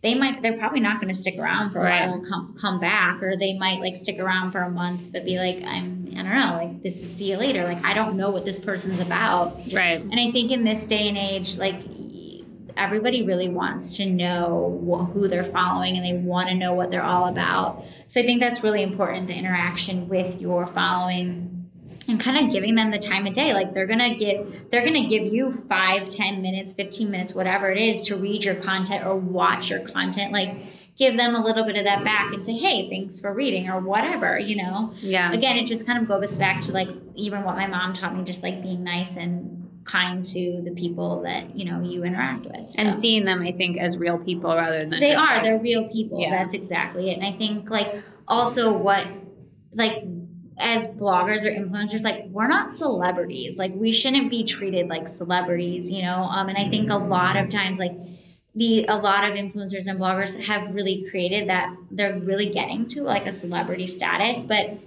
they 0.00 0.14
might 0.14 0.40
they're 0.42 0.56
probably 0.56 0.78
not 0.78 1.00
going 1.00 1.12
to 1.12 1.18
stick 1.18 1.36
around 1.38 1.72
for 1.72 1.80
a 1.80 1.82
Right. 1.82 2.08
while 2.08 2.20
come 2.20 2.54
come 2.56 2.78
back 2.78 3.20
or 3.20 3.36
they 3.36 3.58
might 3.58 3.80
like 3.80 3.96
stick 3.96 4.20
around 4.20 4.52
for 4.52 4.60
a 4.60 4.70
month 4.70 5.10
but 5.12 5.24
be 5.24 5.38
like 5.38 5.60
i'm 5.64 6.06
i 6.12 6.22
don't 6.22 6.30
know 6.30 6.52
like 6.56 6.82
this 6.84 7.02
is 7.02 7.12
see 7.16 7.30
you 7.32 7.36
later 7.36 7.64
like 7.64 7.84
i 7.84 7.92
don't 7.94 8.16
know 8.16 8.30
what 8.30 8.44
this 8.44 8.60
person's 8.60 9.00
about 9.00 9.56
right. 9.72 10.00
and 10.00 10.14
i 10.20 10.30
think 10.30 10.52
in 10.52 10.62
this 10.62 10.84
day 10.84 11.08
and 11.08 11.18
age 11.18 11.56
like 11.58 11.82
everybody 12.78 13.26
really 13.26 13.48
wants 13.48 13.96
to 13.96 14.06
know 14.06 14.80
wh- 14.86 15.12
who 15.12 15.28
they're 15.28 15.44
following 15.44 15.96
and 15.96 16.04
they 16.04 16.14
want 16.14 16.48
to 16.48 16.54
know 16.54 16.72
what 16.74 16.90
they're 16.90 17.02
all 17.02 17.28
about. 17.28 17.84
So 18.06 18.20
i 18.20 18.24
think 18.24 18.40
that's 18.40 18.62
really 18.62 18.82
important 18.82 19.26
the 19.26 19.34
interaction 19.34 20.08
with 20.08 20.40
your 20.40 20.66
following 20.66 21.48
and 22.08 22.18
kind 22.18 22.42
of 22.44 22.50
giving 22.50 22.74
them 22.74 22.90
the 22.90 22.98
time 22.98 23.26
of 23.26 23.34
day. 23.34 23.52
Like 23.52 23.74
they're 23.74 23.86
gonna 23.86 24.14
give 24.14 24.70
they're 24.70 24.84
gonna 24.84 25.06
give 25.06 25.30
you 25.32 25.52
five 25.52 26.08
ten 26.08 26.40
minutes 26.40 26.72
15 26.72 27.10
minutes 27.10 27.34
whatever 27.34 27.70
it 27.70 27.78
is 27.78 28.04
to 28.04 28.16
read 28.16 28.44
your 28.44 28.54
content 28.54 29.06
or 29.06 29.14
watch 29.14 29.68
your 29.70 29.80
content. 29.80 30.32
Like 30.32 30.56
give 30.96 31.16
them 31.16 31.34
a 31.34 31.44
little 31.44 31.64
bit 31.64 31.76
of 31.76 31.84
that 31.84 32.02
back 32.04 32.32
and 32.32 32.44
say 32.44 32.54
hey 32.54 32.88
thanks 32.88 33.20
for 33.20 33.32
reading 33.32 33.68
or 33.68 33.78
whatever 33.80 34.38
you 34.38 34.56
know? 34.56 34.92
Yeah. 34.96 35.30
again 35.32 35.56
it 35.56 35.66
just 35.66 35.86
kind 35.86 36.00
of 36.00 36.08
goes 36.08 36.38
back 36.38 36.60
to 36.62 36.72
like 36.72 36.88
even 37.14 37.44
what 37.44 37.56
my 37.56 37.66
mom 37.66 37.92
taught 37.92 38.16
me 38.16 38.24
just 38.24 38.42
like 38.42 38.62
being 38.62 38.82
nice 38.82 39.16
and 39.16 39.57
kind 39.88 40.24
to 40.24 40.60
the 40.64 40.70
people 40.70 41.22
that 41.22 41.56
you 41.56 41.64
know 41.64 41.80
you 41.82 42.04
interact 42.04 42.44
with 42.44 42.74
And 42.78 42.94
seeing 42.94 43.24
them, 43.24 43.40
I 43.42 43.52
think, 43.52 43.78
as 43.78 43.96
real 43.98 44.18
people 44.18 44.54
rather 44.54 44.84
than 44.84 45.00
They 45.00 45.14
are. 45.14 45.26
like- 45.26 45.42
They're 45.42 45.58
real 45.58 45.88
people. 45.88 46.20
Yeah. 46.20 46.30
That's 46.30 46.54
exactly 46.54 47.10
it. 47.10 47.14
And 47.18 47.26
I 47.26 47.32
think 47.32 47.70
like 47.70 47.94
also 48.28 48.76
what 48.76 49.06
like 49.74 50.04
as 50.58 50.88
bloggers 50.88 51.44
or 51.44 51.50
influencers, 51.50 52.02
like 52.04 52.26
we're 52.30 52.48
not 52.48 52.72
celebrities. 52.72 53.56
Like 53.58 53.72
we 53.74 53.92
shouldn't 53.92 54.30
be 54.30 54.44
treated 54.44 54.88
like 54.88 55.08
celebrities, 55.08 55.90
you 55.90 56.02
know. 56.02 56.22
Um, 56.24 56.48
and 56.48 56.58
I 56.58 56.68
think 56.68 56.90
a 56.90 56.96
lot 56.96 57.36
of 57.36 57.48
times 57.48 57.78
like 57.78 57.96
the 58.54 58.84
a 58.88 58.96
lot 58.96 59.24
of 59.24 59.36
influencers 59.36 59.86
and 59.86 59.98
bloggers 60.00 60.38
have 60.40 60.74
really 60.74 61.08
created 61.10 61.48
that 61.48 61.74
they're 61.90 62.18
really 62.18 62.50
getting 62.50 62.86
to 62.88 63.02
like 63.02 63.24
a 63.26 63.32
celebrity 63.32 63.86
status, 63.86 64.42
but 64.44 64.78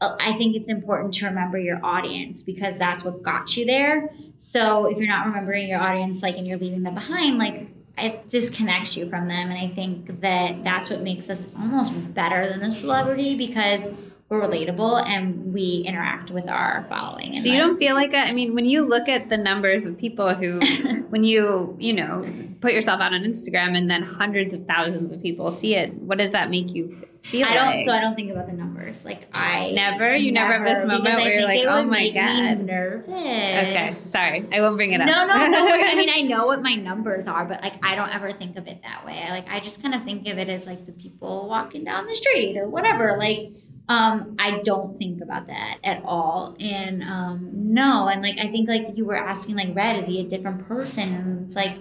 Uh, 0.00 0.16
I 0.18 0.32
think 0.32 0.56
it's 0.56 0.68
important 0.68 1.12
to 1.14 1.26
remember 1.26 1.58
your 1.58 1.78
audience 1.84 2.42
because 2.42 2.78
that's 2.78 3.04
what 3.04 3.22
got 3.22 3.56
you 3.56 3.66
there. 3.66 4.10
So 4.36 4.86
if 4.86 4.96
you're 4.96 5.08
not 5.08 5.26
remembering 5.26 5.68
your 5.68 5.80
audience, 5.80 6.22
like, 6.22 6.36
and 6.36 6.46
you're 6.46 6.58
leaving 6.58 6.82
them 6.82 6.94
behind, 6.94 7.38
like, 7.38 7.68
it 7.98 8.28
disconnects 8.28 8.96
you 8.96 9.08
from 9.10 9.28
them. 9.28 9.50
And 9.50 9.58
I 9.58 9.74
think 9.74 10.20
that 10.22 10.64
that's 10.64 10.88
what 10.88 11.02
makes 11.02 11.28
us 11.28 11.46
almost 11.58 11.92
better 12.14 12.48
than 12.48 12.60
the 12.60 12.70
celebrity 12.70 13.36
because 13.36 13.88
we're 14.30 14.40
relatable 14.40 15.04
and 15.06 15.52
we 15.52 15.82
interact 15.86 16.30
with 16.30 16.48
our 16.48 16.86
following. 16.88 17.36
So 17.38 17.48
you 17.48 17.58
like- 17.58 17.58
don't 17.58 17.78
feel 17.78 17.94
like 17.94 18.14
a, 18.14 18.18
I 18.18 18.32
mean, 18.32 18.54
when 18.54 18.64
you 18.64 18.82
look 18.82 19.08
at 19.08 19.28
the 19.28 19.36
numbers 19.36 19.84
of 19.84 19.98
people 19.98 20.32
who, 20.34 20.60
when 21.10 21.24
you, 21.24 21.76
you 21.78 21.92
know, 21.92 22.24
put 22.60 22.72
yourself 22.72 23.00
out 23.00 23.12
on 23.12 23.22
Instagram 23.22 23.76
and 23.76 23.90
then 23.90 24.02
hundreds 24.02 24.54
of 24.54 24.66
thousands 24.66 25.10
of 25.10 25.20
people 25.20 25.50
see 25.50 25.74
it, 25.74 25.92
what 25.94 26.16
does 26.16 26.30
that 26.30 26.48
make 26.48 26.74
you 26.74 27.04
feel 27.22 27.46
I 27.46 27.54
don't. 27.54 27.84
So 27.84 27.92
I 27.92 28.00
don't 28.00 28.14
think 28.14 28.30
about 28.30 28.46
the 28.46 28.52
numbers. 28.52 29.04
Like 29.04 29.28
I 29.32 29.72
Never? 29.72 30.16
You 30.16 30.32
never 30.32 30.52
have 30.52 30.64
this 30.64 30.84
moment 30.84 31.14
where 31.16 31.34
you're 31.34 31.42
like, 31.42 31.64
"Oh 31.66 31.84
my 31.84 32.10
God." 32.10 32.60
Nervous. 32.60 33.08
okay, 33.08 33.90
sorry. 33.90 34.46
I 34.52 34.60
won't 34.60 34.76
bring 34.76 34.92
it 34.92 35.00
up. 35.00 35.06
No, 35.06 35.26
no, 35.26 35.34
no. 35.48 35.68
I 35.68 35.94
mean, 35.94 36.10
I 36.10 36.22
know 36.22 36.46
what 36.46 36.62
my 36.62 36.74
numbers 36.74 37.28
are, 37.28 37.44
but 37.44 37.62
like, 37.62 37.74
I 37.82 37.94
don't 37.94 38.14
ever 38.14 38.32
think 38.32 38.56
of 38.56 38.66
it 38.66 38.82
that 38.82 39.04
way. 39.04 39.26
Like, 39.30 39.48
I 39.48 39.60
just 39.60 39.82
kind 39.82 39.94
of 39.94 40.04
think 40.04 40.26
of 40.28 40.38
it 40.38 40.48
as 40.48 40.66
like 40.66 40.86
the 40.86 40.92
people 40.92 41.48
walking 41.48 41.84
down 41.84 42.06
the 42.06 42.16
street 42.16 42.56
or 42.56 42.68
whatever. 42.68 43.16
Like, 43.18 43.54
um, 43.88 44.36
I 44.38 44.60
don't 44.64 44.96
think 44.98 45.20
about 45.20 45.48
that 45.48 45.78
at 45.82 46.02
all. 46.04 46.56
And 46.60 47.02
um, 47.02 47.50
no, 47.52 48.06
and 48.06 48.22
like, 48.22 48.38
I 48.38 48.48
think 48.48 48.68
like 48.68 48.96
you 48.96 49.04
were 49.04 49.16
asking, 49.16 49.56
like, 49.56 49.74
Red, 49.74 49.98
is 49.98 50.08
he 50.08 50.20
a 50.20 50.24
different 50.24 50.66
person? 50.68 51.14
And 51.14 51.46
it's 51.46 51.56
like, 51.56 51.76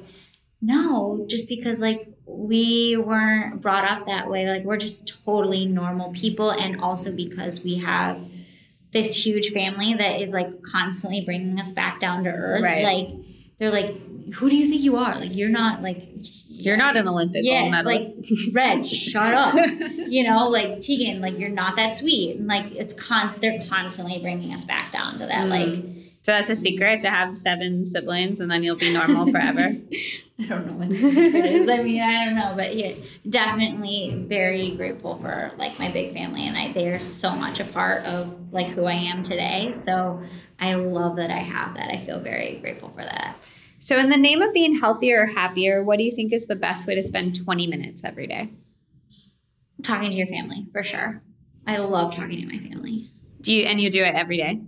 no, 0.62 1.26
just 1.30 1.48
because 1.48 1.80
like 1.80 2.08
we 2.40 2.96
weren't 2.96 3.62
brought 3.62 3.84
up 3.84 4.06
that 4.06 4.30
way. 4.30 4.48
Like, 4.48 4.64
we're 4.64 4.78
just 4.78 5.14
totally 5.26 5.66
normal 5.66 6.14
people, 6.14 6.52
and 6.52 6.80
also 6.82 7.12
because 7.12 7.64
we 7.64 7.76
have 7.80 8.20
this 8.92 9.26
huge 9.26 9.52
family 9.52 9.94
that 9.94 10.22
is 10.22 10.34
like 10.34 10.64
constantly 10.64 11.22
bringing 11.22 11.60
us 11.60 11.72
back 11.72 12.00
down 12.00 12.24
to 12.24 12.30
earth. 12.30 12.62
Right. 12.62 12.84
Like 12.84 13.10
they're 13.58 13.72
like, 13.72 13.96
who 14.34 14.50
do 14.50 14.56
you 14.56 14.68
think 14.68 14.82
you 14.82 14.96
are? 14.96 15.20
Like 15.20 15.36
you're 15.36 15.50
not 15.50 15.82
like 15.82 16.08
You're 16.48 16.78
not 16.78 16.98
an 16.98 17.08
Olympic 17.08 17.44
gold 17.44 17.46
yeah, 17.46 17.62
like 17.82 18.04
medalist. 18.04 18.34
Red, 18.54 18.88
shut 18.90 19.34
up. 19.34 19.56
You 20.10 20.24
know, 20.24 20.48
like 20.50 20.78
Tieghan, 20.78 21.20
like 21.20 21.38
you're 21.38 21.50
not 21.50 21.76
that 21.76 21.94
sweet. 21.94 22.38
And 22.38 22.48
like 22.48 22.72
it's 22.72 22.94
const 22.94 23.42
they're 23.42 23.62
constantly 23.70 24.20
bringing 24.20 24.54
us 24.54 24.64
back 24.64 24.92
down 24.92 25.20
to 25.20 25.28
that. 25.28 25.46
Mm. 25.46 25.50
Like 25.50 26.09
so 26.22 26.34
that's 26.34 26.50
a 26.50 26.56
secret 26.56 27.00
to 27.02 27.10
have 27.10 27.38
seven 27.38 27.86
siblings 27.86 28.40
and 28.40 28.52
then 28.52 28.62
you'll 28.62 28.76
be 28.76 28.94
normal 28.94 29.26
forever. 29.32 29.76
I 30.40 30.46
don't 30.46 30.68
know 30.68 30.74
what 30.74 30.90
the 30.90 30.96
secret 30.96 31.46
is. 31.46 31.70
I 31.70 31.82
mean, 31.82 32.02
I 32.02 32.26
don't 32.26 32.36
know, 32.36 32.54
but 32.56 32.76
yeah, 32.76 32.94
definitely 33.30 34.26
very 34.28 34.72
grateful 34.72 35.18
for 35.18 35.52
like 35.58 35.80
my 35.80 35.90
big 35.92 36.14
family, 36.14 36.48
and 36.48 36.58
I 36.58 36.74
they 36.74 36.90
are 36.90 37.00
so 37.00 37.32
much 37.32 37.60
a 37.60 37.66
part 37.66 38.06
of 38.06 38.54
like 38.54 38.68
who 38.68 38.86
I 38.86 38.94
am 38.94 39.24
today. 39.24 39.72
So 39.72 40.22
I 40.60 40.76
love 40.76 41.16
that 41.18 41.32
I 41.32 41.38
have 41.40 41.76
that. 41.76 41.90
I 41.90 41.98
feel 41.98 42.20
very 42.20 42.58
grateful 42.60 42.90
for 42.90 43.04
that. 43.04 43.38
so, 43.80 43.98
in 43.98 44.10
the 44.10 44.18
name 44.18 44.42
of 44.42 44.54
being 44.54 44.80
healthier 44.80 45.24
or 45.24 45.26
happier, 45.26 45.84
what 45.84 45.98
do 45.98 46.04
you 46.04 46.12
think 46.12 46.34
is 46.34 46.48
the 46.48 46.56
best 46.56 46.86
way 46.86 46.96
to 46.96 47.04
spend 47.04 47.36
20 47.36 47.68
minutes 47.68 48.04
every 48.04 48.28
day? 48.28 48.52
Talking 49.84 50.12
to 50.12 50.18
your 50.18 50.28
family 50.28 50.68
for 50.74 50.84
sure. 50.84 51.22
I 51.66 51.78
love 51.78 52.14
talking 52.14 52.42
to 52.42 52.46
my 52.46 52.60
family. 52.60 53.10
Do 53.42 53.54
you, 53.54 53.64
and 53.64 53.80
you 53.80 53.90
do 53.90 54.04
it 54.04 54.16
every 54.16 54.38
day? 54.38 54.62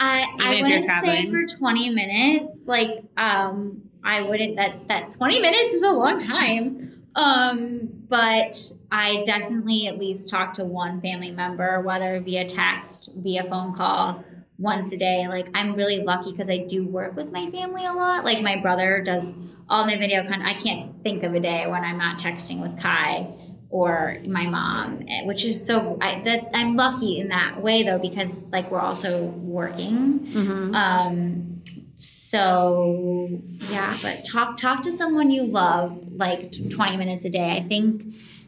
I 0.00 0.26
Even 0.52 0.64
I 0.64 0.76
wouldn't 0.76 1.02
say 1.02 1.30
for 1.30 1.44
twenty 1.44 1.90
minutes. 1.90 2.64
Like 2.66 3.04
um, 3.16 3.82
I 4.02 4.22
wouldn't 4.22 4.56
that 4.56 4.88
that 4.88 5.12
twenty 5.12 5.40
minutes 5.40 5.74
is 5.74 5.82
a 5.82 5.92
long 5.92 6.18
time. 6.18 7.04
Um, 7.14 7.88
but 8.08 8.72
I 8.90 9.22
definitely 9.24 9.88
at 9.88 9.98
least 9.98 10.30
talk 10.30 10.54
to 10.54 10.64
one 10.64 11.00
family 11.00 11.32
member, 11.32 11.80
whether 11.80 12.18
via 12.20 12.46
text, 12.46 13.10
via 13.16 13.44
phone 13.44 13.74
call, 13.74 14.24
once 14.58 14.92
a 14.92 14.96
day. 14.96 15.28
Like 15.28 15.48
I'm 15.54 15.74
really 15.74 16.02
lucky 16.02 16.30
because 16.30 16.48
I 16.48 16.58
do 16.58 16.86
work 16.86 17.14
with 17.14 17.30
my 17.30 17.50
family 17.50 17.84
a 17.84 17.92
lot. 17.92 18.24
Like 18.24 18.40
my 18.42 18.56
brother 18.56 19.02
does 19.02 19.34
all 19.68 19.84
my 19.84 19.98
video 19.98 20.22
content. 20.22 20.44
I 20.44 20.54
can't 20.54 21.02
think 21.02 21.24
of 21.24 21.34
a 21.34 21.40
day 21.40 21.66
when 21.66 21.84
I'm 21.84 21.98
not 21.98 22.18
texting 22.18 22.60
with 22.62 22.80
Kai 22.80 23.34
or 23.70 24.18
my 24.26 24.46
mom, 24.46 25.04
eh, 25.08 25.24
which 25.24 25.44
is 25.44 25.64
so 25.64 25.96
I, 26.00 26.20
that 26.24 26.50
I'm 26.52 26.76
lucky 26.76 27.20
in 27.20 27.28
that 27.28 27.62
way 27.62 27.82
though 27.84 27.98
because 27.98 28.42
like 28.52 28.70
we're 28.70 28.80
also 28.80 29.24
working. 29.24 30.20
Mm-hmm. 30.20 30.74
Um, 30.74 31.62
so 31.98 33.40
yeah, 33.70 33.96
but 34.02 34.24
talk 34.24 34.56
talk 34.56 34.82
to 34.82 34.90
someone 34.90 35.30
you 35.30 35.44
love 35.44 35.98
like 36.12 36.52
20 36.70 36.96
minutes 36.96 37.24
a 37.24 37.30
day. 37.30 37.52
I 37.52 37.62
think 37.62 38.04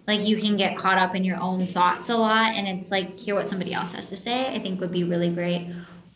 like 0.07 0.27
you 0.27 0.37
can 0.37 0.57
get 0.57 0.77
caught 0.77 0.99
up 0.99 1.15
in 1.15 1.23
your 1.23 1.41
own 1.41 1.67
thoughts 1.67 2.09
a 2.09 2.17
lot 2.17 2.55
and 2.55 2.67
it's 2.67 2.91
like 2.91 3.19
hear 3.19 3.35
what 3.37 3.49
somebody 3.49 3.73
else 3.73 3.93
has 3.93 4.09
to 4.09 4.17
say. 4.17 4.53
I 4.53 4.59
think 4.59 4.81
would 4.81 4.91
be 4.91 5.05
really 5.05 5.31
great 5.31 5.73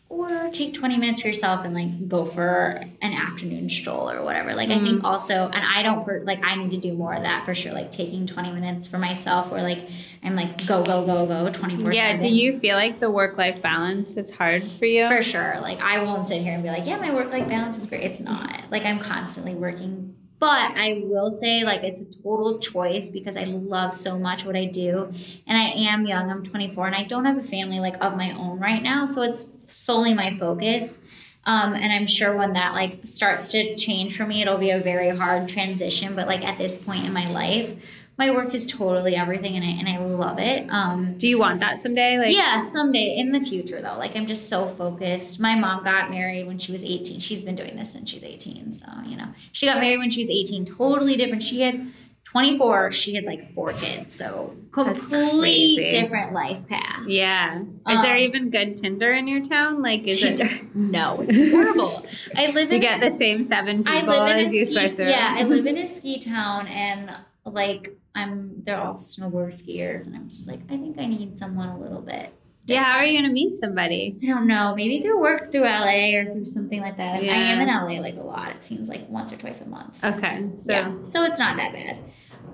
or 0.09 0.49
take 0.51 0.73
20 0.73 0.97
minutes 0.97 1.19
for 1.19 1.27
yourself 1.27 1.65
and 1.65 1.73
like 1.73 2.07
go 2.07 2.25
for 2.25 2.81
an 3.01 3.13
afternoon 3.13 3.69
stroll 3.69 4.09
or 4.09 4.23
whatever. 4.23 4.55
Like 4.55 4.69
mm-hmm. 4.69 4.85
i 4.85 4.89
think 4.89 5.03
also 5.03 5.49
and 5.53 5.65
i 5.65 5.83
don't 5.83 6.25
like 6.25 6.43
i 6.43 6.55
need 6.55 6.71
to 6.71 6.77
do 6.77 6.93
more 6.93 7.13
of 7.13 7.23
that 7.23 7.45
for 7.45 7.53
sure 7.53 7.73
like 7.73 7.91
taking 7.91 8.25
20 8.25 8.51
minutes 8.51 8.87
for 8.87 8.97
myself 8.97 9.51
or 9.51 9.61
like 9.61 9.89
i'm 10.23 10.35
like 10.35 10.65
go 10.65 10.83
go 10.83 11.05
go 11.05 11.25
go 11.25 11.49
24 11.51 11.93
yeah 11.93 12.15
do 12.15 12.29
you 12.29 12.57
feel 12.59 12.75
like 12.75 12.99
the 12.99 13.11
work-life 13.11 13.61
balance 13.61 14.17
is 14.17 14.31
hard 14.31 14.69
for 14.79 14.85
you? 14.85 15.07
For 15.07 15.21
sure. 15.21 15.59
Like 15.61 15.79
i 15.79 16.01
won't 16.03 16.27
sit 16.27 16.41
here 16.41 16.53
and 16.53 16.63
be 16.63 16.69
like 16.69 16.85
yeah 16.85 16.97
my 16.97 17.13
work-life 17.13 17.47
balance 17.47 17.77
is 17.77 17.85
great. 17.85 18.03
It's 18.03 18.19
not. 18.19 18.63
Like 18.71 18.85
i'm 18.85 18.99
constantly 18.99 19.55
working. 19.55 20.15
But 20.39 20.77
I 20.77 21.01
will 21.03 21.31
say, 21.31 21.63
like, 21.63 21.81
it's 21.81 21.99
a 21.99 22.05
total 22.05 22.59
choice 22.59 23.09
because 23.09 23.35
I 23.35 23.45
love 23.45 23.91
so 23.91 24.19
much 24.19 24.45
what 24.45 24.55
I 24.55 24.65
do. 24.65 25.11
And 25.47 25.57
I 25.57 25.69
am 25.69 26.05
young, 26.05 26.29
I'm 26.29 26.43
24, 26.43 26.85
and 26.85 26.95
I 26.95 27.05
don't 27.05 27.25
have 27.25 27.39
a 27.39 27.41
family 27.41 27.79
like 27.79 27.95
of 28.01 28.15
my 28.15 28.37
own 28.37 28.59
right 28.59 28.83
now. 28.83 29.05
So 29.05 29.23
it's 29.23 29.45
solely 29.67 30.13
my 30.13 30.37
focus. 30.37 30.97
Um, 31.45 31.75
and 31.75 31.93
I'm 31.93 32.07
sure 32.07 32.35
when 32.35 32.53
that 32.53 32.73
like 32.73 32.99
starts 33.05 33.47
to 33.49 33.75
change 33.77 34.17
for 34.17 34.25
me, 34.25 34.41
it'll 34.41 34.57
be 34.57 34.71
a 34.71 34.81
very 34.81 35.15
hard 35.15 35.47
transition. 35.47 36.13
But 36.13 36.27
like 36.27 36.43
at 36.43 36.57
this 36.57 36.77
point 36.77 37.05
in 37.05 37.13
my 37.13 37.25
life, 37.25 37.71
my 38.17 38.31
work 38.31 38.53
is 38.55 38.65
totally 38.65 39.15
everything, 39.15 39.55
and 39.55 39.63
I 39.63 39.69
and 39.69 39.87
I 39.87 39.97
love 39.99 40.39
it. 40.39 40.67
Um, 40.71 41.17
Do 41.17 41.27
you 41.27 41.37
want 41.37 41.59
that 41.59 41.79
someday? 41.79 42.17
Like 42.17 42.35
yeah, 42.35 42.59
someday 42.61 43.15
in 43.15 43.31
the 43.31 43.39
future 43.39 43.79
though. 43.79 43.95
Like 43.97 44.15
I'm 44.15 44.25
just 44.25 44.49
so 44.49 44.73
focused. 44.75 45.39
My 45.39 45.55
mom 45.55 45.83
got 45.83 46.09
married 46.09 46.47
when 46.47 46.57
she 46.57 46.71
was 46.71 46.83
18. 46.83 47.19
She's 47.19 47.43
been 47.43 47.55
doing 47.55 47.75
this 47.75 47.93
since 47.93 48.09
she's 48.09 48.23
18. 48.23 48.71
So 48.71 48.87
you 49.05 49.15
know, 49.15 49.27
she 49.51 49.67
got 49.67 49.79
married 49.79 49.99
when 49.99 50.09
she 50.09 50.21
was 50.21 50.31
18. 50.31 50.65
Totally 50.65 51.15
different. 51.15 51.43
She 51.43 51.61
had 51.61 51.93
24, 52.37 52.91
she 52.91 53.15
had 53.15 53.23
like 53.23 53.53
four 53.53 53.73
kids. 53.73 54.13
So 54.13 54.55
completely 54.71 55.89
different 55.89 56.33
life 56.33 56.67
path. 56.67 57.03
Yeah. 57.07 57.61
Is 57.61 57.67
um, 57.85 58.01
there 58.01 58.17
even 58.17 58.49
good 58.49 58.77
Tinder 58.77 59.13
in 59.13 59.27
your 59.27 59.41
town? 59.41 59.81
Like, 59.81 60.07
is 60.07 60.19
Tinder? 60.19 60.45
it? 60.45 60.75
No, 60.75 61.21
it's 61.21 61.51
horrible. 61.51 62.05
I 62.35 62.47
live 62.47 62.69
in. 62.69 62.75
You 62.75 62.87
get 62.87 63.01
the 63.01 63.11
same 63.11 63.43
seven 63.43 63.83
people 63.83 64.13
as 64.13 64.53
you 64.53 64.65
swipe 64.65 64.95
through. 64.95 65.09
Yeah, 65.09 65.35
I 65.37 65.43
live 65.43 65.65
in 65.67 65.77
a 65.77 65.87
ski 65.87 66.19
town, 66.19 66.67
and 66.67 67.11
like 67.45 67.97
I'm, 68.13 68.63
they're 68.63 68.79
all 68.79 68.95
snowboard 68.95 69.61
skiers, 69.61 70.05
and 70.05 70.15
I'm 70.15 70.29
just 70.29 70.47
like, 70.47 70.59
I 70.69 70.77
think 70.77 70.99
I 70.99 71.05
need 71.05 71.39
someone 71.39 71.69
a 71.69 71.79
little 71.79 72.01
bit 72.01 72.33
yeah, 72.67 72.83
how 72.83 72.97
are 72.97 73.05
you 73.05 73.17
gonna 73.17 73.33
meet 73.33 73.57
somebody? 73.57 74.17
I 74.21 74.25
don't 74.25 74.45
know. 74.45 74.75
Maybe 74.75 75.01
through 75.01 75.21
work 75.21 75.51
through 75.51 75.63
LA 75.63 76.15
or 76.17 76.25
through 76.25 76.45
something 76.45 76.81
like 76.81 76.97
that. 76.97 77.23
Yeah. 77.23 77.33
I 77.33 77.37
am 77.37 77.61
in 77.61 77.67
LA 77.67 78.01
like 78.01 78.17
a 78.17 78.21
lot. 78.21 78.49
It 78.49 78.63
seems 78.63 78.89
like 78.89 79.07
once 79.09 79.31
or 79.31 79.37
twice 79.37 79.61
a 79.61 79.65
month. 79.65 79.97
So. 79.97 80.09
Okay. 80.09 80.49
So 80.57 80.71
yeah. 80.73 81.03
So 81.03 81.23
it's 81.23 81.39
not 81.39 81.55
that 81.55 81.71
bad. 81.71 81.97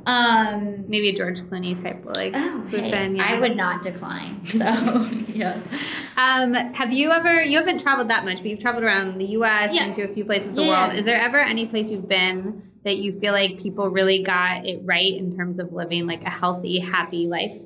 Um, 0.06 0.86
maybe 0.88 1.10
a 1.10 1.14
George 1.14 1.42
Clooney 1.42 1.82
type 1.82 2.04
like 2.16 2.34
oh, 2.36 2.66
swoop 2.68 2.82
hey, 2.82 3.06
in. 3.06 3.16
Yeah. 3.16 3.24
I 3.24 3.40
would 3.40 3.56
not 3.56 3.82
decline. 3.82 4.42
So 4.54 4.66
yeah. 5.28 5.60
Um, 6.18 6.54
have 6.54 6.94
you 6.94 7.12
ever? 7.12 7.42
You 7.42 7.58
haven't 7.58 7.80
traveled 7.80 8.10
that 8.10 8.26
much, 8.26 8.38
but 8.38 8.48
you've 8.48 8.60
traveled 8.60 8.84
around 8.84 9.18
the 9.20 9.26
U.S. 9.28 9.74
Yeah. 9.74 9.92
to 9.92 10.04
a 10.04 10.14
few 10.14 10.26
places 10.26 10.50
in 10.50 10.56
the 10.56 10.64
yeah. 10.64 10.88
world. 10.88 10.98
Is 10.98 11.06
there 11.06 11.20
ever 11.20 11.40
any 11.40 11.66
place 11.66 11.90
you've 11.90 12.08
been 12.08 12.70
that 12.84 12.98
you 12.98 13.12
feel 13.12 13.34
like 13.34 13.58
people 13.58 13.90
really 13.90 14.22
got 14.22 14.66
it 14.66 14.82
right 14.84 15.14
in 15.14 15.36
terms 15.36 15.60
of 15.60 15.72
living 15.72 16.06
like 16.06 16.24
a 16.24 16.30
healthy, 16.30 16.80
happy 16.80 17.28
life? 17.28 17.58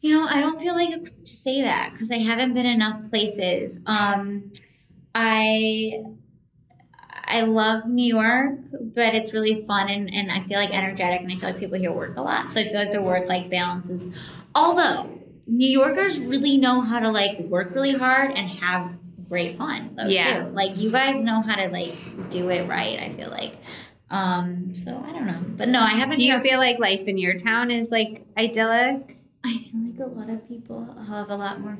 You 0.00 0.14
know, 0.14 0.26
I 0.28 0.40
don't 0.40 0.60
feel 0.60 0.74
like 0.74 1.24
to 1.24 1.32
say 1.32 1.62
that 1.62 1.92
because 1.92 2.10
I 2.10 2.18
haven't 2.18 2.52
been 2.52 2.66
enough 2.66 3.08
places. 3.08 3.78
Um, 3.86 4.52
I 5.14 6.02
I 7.34 7.40
love 7.40 7.86
New 7.86 8.06
York, 8.06 8.60
but 8.70 9.12
it's 9.12 9.34
really 9.34 9.64
fun 9.64 9.88
and, 9.88 10.08
and 10.14 10.30
I 10.30 10.38
feel 10.38 10.56
like 10.56 10.72
energetic 10.72 11.20
and 11.20 11.32
I 11.32 11.34
feel 11.34 11.50
like 11.50 11.58
people 11.58 11.78
here 11.78 11.90
work 11.90 12.16
a 12.16 12.22
lot. 12.22 12.52
So 12.52 12.60
I 12.60 12.64
feel 12.64 12.74
like 12.74 12.92
their 12.92 13.02
work 13.02 13.28
life 13.28 13.50
balance 13.50 13.90
is 13.90 14.06
although 14.54 15.10
New 15.48 15.68
Yorkers 15.68 16.20
really 16.20 16.56
know 16.56 16.80
how 16.80 17.00
to 17.00 17.10
like 17.10 17.40
work 17.40 17.74
really 17.74 17.92
hard 17.92 18.30
and 18.30 18.48
have 18.48 18.92
great 19.28 19.56
fun 19.56 19.96
though 19.96 20.06
yeah. 20.06 20.44
too. 20.44 20.50
Like 20.50 20.76
you 20.76 20.92
guys 20.92 21.24
know 21.24 21.42
how 21.42 21.56
to 21.56 21.68
like 21.70 21.92
do 22.30 22.50
it 22.50 22.68
right, 22.68 23.00
I 23.00 23.10
feel 23.10 23.30
like. 23.30 23.56
Um, 24.10 24.76
so 24.76 25.04
I 25.04 25.10
don't 25.10 25.26
know. 25.26 25.40
But 25.56 25.68
no, 25.68 25.80
I 25.80 25.90
haven't 25.90 26.16
Do 26.16 26.22
you 26.22 26.38
feel 26.38 26.58
like 26.58 26.78
life 26.78 27.08
in 27.08 27.18
your 27.18 27.34
town 27.34 27.72
is 27.72 27.90
like 27.90 28.24
idyllic? 28.38 29.16
I 29.44 29.58
feel 29.58 29.80
like 29.80 29.98
a 29.98 30.20
lot 30.20 30.30
of 30.30 30.48
people 30.48 30.86
have 31.08 31.30
a 31.30 31.36
lot 31.36 31.60
more 31.60 31.78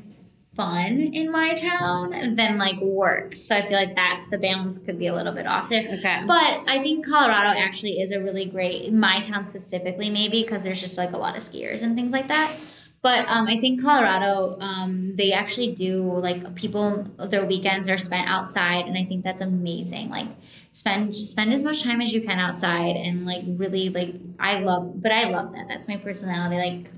fun 0.56 1.00
in 1.00 1.30
my 1.30 1.54
town 1.54 2.36
than 2.36 2.58
like 2.58 2.80
work. 2.80 3.34
So 3.34 3.56
I 3.56 3.62
feel 3.62 3.76
like 3.76 3.94
that 3.96 4.26
the 4.30 4.38
balance 4.38 4.78
could 4.78 4.98
be 4.98 5.08
a 5.08 5.14
little 5.14 5.32
bit 5.32 5.46
off 5.46 5.68
there. 5.68 5.86
Okay. 5.98 6.22
But 6.26 6.62
I 6.66 6.80
think 6.82 7.06
Colorado 7.06 7.58
actually 7.58 8.00
is 8.00 8.12
a 8.12 8.20
really 8.20 8.46
great 8.46 8.92
my 8.92 9.20
town 9.20 9.44
specifically 9.46 10.10
maybe 10.10 10.42
because 10.42 10.64
there's 10.64 10.80
just 10.80 10.96
like 10.96 11.12
a 11.12 11.18
lot 11.18 11.36
of 11.36 11.42
skiers 11.42 11.82
and 11.82 11.96
things 11.96 12.12
like 12.12 12.28
that. 12.28 12.56
But 13.04 13.28
um, 13.28 13.46
I 13.48 13.60
think 13.60 13.82
Colorado, 13.82 14.56
um, 14.60 15.14
they 15.14 15.32
actually 15.32 15.74
do 15.74 16.02
like 16.20 16.54
people 16.54 17.06
their 17.18 17.44
weekends 17.44 17.86
are 17.90 17.98
spent 17.98 18.26
outside, 18.26 18.86
and 18.86 18.96
I 18.96 19.04
think 19.04 19.22
that's 19.22 19.42
amazing. 19.42 20.08
Like 20.08 20.28
spend 20.72 21.12
just 21.12 21.30
spend 21.30 21.52
as 21.52 21.62
much 21.62 21.82
time 21.82 22.00
as 22.00 22.14
you 22.14 22.22
can 22.22 22.38
outside, 22.38 22.96
and 22.96 23.26
like 23.26 23.44
really 23.46 23.90
like 23.90 24.14
I 24.40 24.60
love, 24.60 25.02
but 25.02 25.12
I 25.12 25.24
love 25.24 25.52
that. 25.52 25.68
That's 25.68 25.86
my 25.86 25.98
personality. 25.98 26.56
Like 26.56 26.92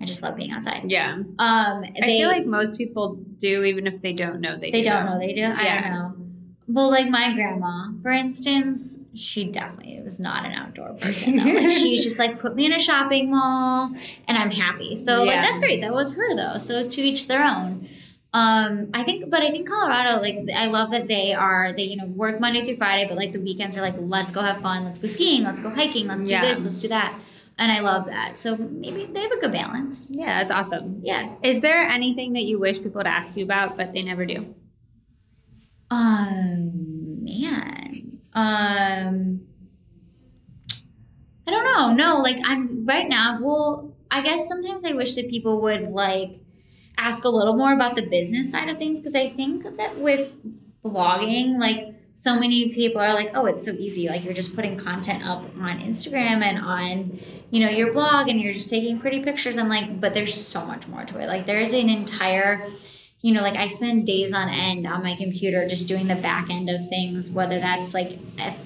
I 0.00 0.06
just 0.06 0.22
love 0.22 0.36
being 0.36 0.50
outside. 0.50 0.90
Yeah. 0.90 1.14
Um, 1.38 1.82
they, 1.82 2.00
I 2.02 2.06
feel 2.06 2.28
like 2.28 2.46
most 2.46 2.78
people 2.78 3.16
do, 3.36 3.64
even 3.64 3.86
if 3.86 4.00
they 4.00 4.14
don't 4.14 4.40
know 4.40 4.58
they. 4.58 4.70
Do. 4.70 4.78
They 4.78 4.82
do. 4.82 4.90
not 4.90 5.10
know 5.10 5.18
they 5.18 5.34
do. 5.34 5.44
I 5.44 5.62
yeah. 5.62 5.82
don't 5.82 5.92
know. 5.92 6.14
Well, 6.68 6.90
like 6.90 7.08
my 7.08 7.34
grandma, 7.34 7.88
for 8.00 8.10
instance, 8.10 8.96
she 9.12 9.44
definitely 9.44 10.00
was 10.02 10.20
not 10.20 10.46
an 10.46 10.52
outdoor 10.52 10.94
person. 10.94 11.36
Though. 11.36 11.44
like 11.44 11.70
she 11.70 11.98
just 12.02 12.18
like 12.18 12.40
put 12.40 12.54
me 12.54 12.64
in 12.64 12.72
a 12.72 12.78
shopping 12.78 13.30
mall, 13.30 13.92
and 14.26 14.38
I'm 14.38 14.50
happy. 14.50 14.96
So 14.96 15.24
yeah. 15.24 15.32
like 15.32 15.48
that's 15.48 15.58
great. 15.58 15.80
That 15.80 15.92
was 15.92 16.14
her 16.14 16.36
though. 16.36 16.58
So 16.58 16.88
to 16.88 17.00
each 17.02 17.26
their 17.26 17.44
own. 17.44 17.88
Um, 18.32 18.90
I 18.94 19.02
think, 19.02 19.28
but 19.28 19.42
I 19.42 19.50
think 19.50 19.68
Colorado, 19.68 20.20
like, 20.20 20.38
I 20.54 20.66
love 20.66 20.92
that 20.92 21.08
they 21.08 21.34
are, 21.34 21.72
they, 21.72 21.82
you 21.82 21.96
know, 21.96 22.06
work 22.06 22.38
Monday 22.38 22.64
through 22.64 22.76
Friday, 22.76 23.08
but 23.08 23.16
like 23.16 23.32
the 23.32 23.40
weekends 23.40 23.76
are 23.76 23.80
like, 23.80 23.96
let's 23.98 24.30
go 24.30 24.40
have 24.40 24.62
fun, 24.62 24.84
let's 24.84 25.00
go 25.00 25.08
skiing, 25.08 25.42
let's 25.42 25.58
go 25.58 25.68
hiking, 25.68 26.06
let's 26.06 26.26
do 26.26 26.30
yeah. 26.30 26.42
this, 26.42 26.64
let's 26.64 26.80
do 26.80 26.86
that 26.86 27.18
and 27.60 27.70
I 27.70 27.80
love 27.80 28.06
that. 28.06 28.38
So 28.38 28.56
maybe 28.56 29.04
they 29.04 29.20
have 29.20 29.32
a 29.32 29.38
good 29.38 29.52
balance. 29.52 30.08
Yeah, 30.10 30.42
that's 30.42 30.50
awesome. 30.50 31.00
Yeah. 31.04 31.34
Is 31.42 31.60
there 31.60 31.82
anything 31.82 32.32
that 32.32 32.44
you 32.44 32.58
wish 32.58 32.78
people 32.78 32.98
would 32.98 33.06
ask 33.06 33.36
you 33.36 33.44
about 33.44 33.76
but 33.76 33.92
they 33.92 34.00
never 34.00 34.24
do? 34.24 34.54
Um, 35.90 37.22
man. 37.22 38.18
Um, 38.32 39.42
I 41.46 41.50
don't 41.50 41.64
know. 41.64 41.92
No, 41.92 42.22
like 42.22 42.38
I'm 42.42 42.86
right 42.86 43.08
now. 43.08 43.38
Well, 43.42 43.94
I 44.10 44.22
guess 44.22 44.48
sometimes 44.48 44.86
I 44.86 44.92
wish 44.92 45.14
that 45.16 45.28
people 45.28 45.60
would 45.60 45.90
like 45.90 46.36
ask 46.96 47.24
a 47.24 47.28
little 47.28 47.56
more 47.56 47.74
about 47.74 47.94
the 47.94 48.06
business 48.06 48.50
side 48.50 48.70
of 48.70 48.78
things 48.78 49.00
because 49.00 49.14
I 49.14 49.30
think 49.30 49.64
that 49.76 49.98
with 49.98 50.32
blogging, 50.82 51.58
like 51.58 51.94
so 52.20 52.38
many 52.38 52.68
people 52.74 53.00
are 53.00 53.14
like, 53.14 53.30
oh, 53.32 53.46
it's 53.46 53.64
so 53.64 53.70
easy. 53.70 54.06
Like 54.06 54.22
you're 54.22 54.34
just 54.34 54.54
putting 54.54 54.76
content 54.76 55.24
up 55.26 55.42
on 55.58 55.80
Instagram 55.80 56.42
and 56.42 56.58
on, 56.58 57.18
you 57.50 57.60
know, 57.60 57.70
your 57.70 57.94
blog 57.94 58.28
and 58.28 58.38
you're 58.38 58.52
just 58.52 58.68
taking 58.68 59.00
pretty 59.00 59.22
pictures. 59.22 59.56
I'm 59.56 59.70
like, 59.70 60.02
but 60.02 60.12
there's 60.12 60.34
so 60.34 60.62
much 60.66 60.86
more 60.86 61.02
to 61.06 61.18
it. 61.18 61.28
Like 61.28 61.46
there's 61.46 61.72
an 61.72 61.88
entire, 61.88 62.68
you 63.22 63.32
know, 63.32 63.40
like 63.40 63.56
I 63.56 63.68
spend 63.68 64.04
days 64.04 64.34
on 64.34 64.50
end 64.50 64.86
on 64.86 65.02
my 65.02 65.16
computer 65.16 65.66
just 65.66 65.88
doing 65.88 66.08
the 66.08 66.14
back 66.14 66.50
end 66.50 66.68
of 66.68 66.90
things, 66.90 67.30
whether 67.30 67.58
that's 67.58 67.94
like 67.94 68.18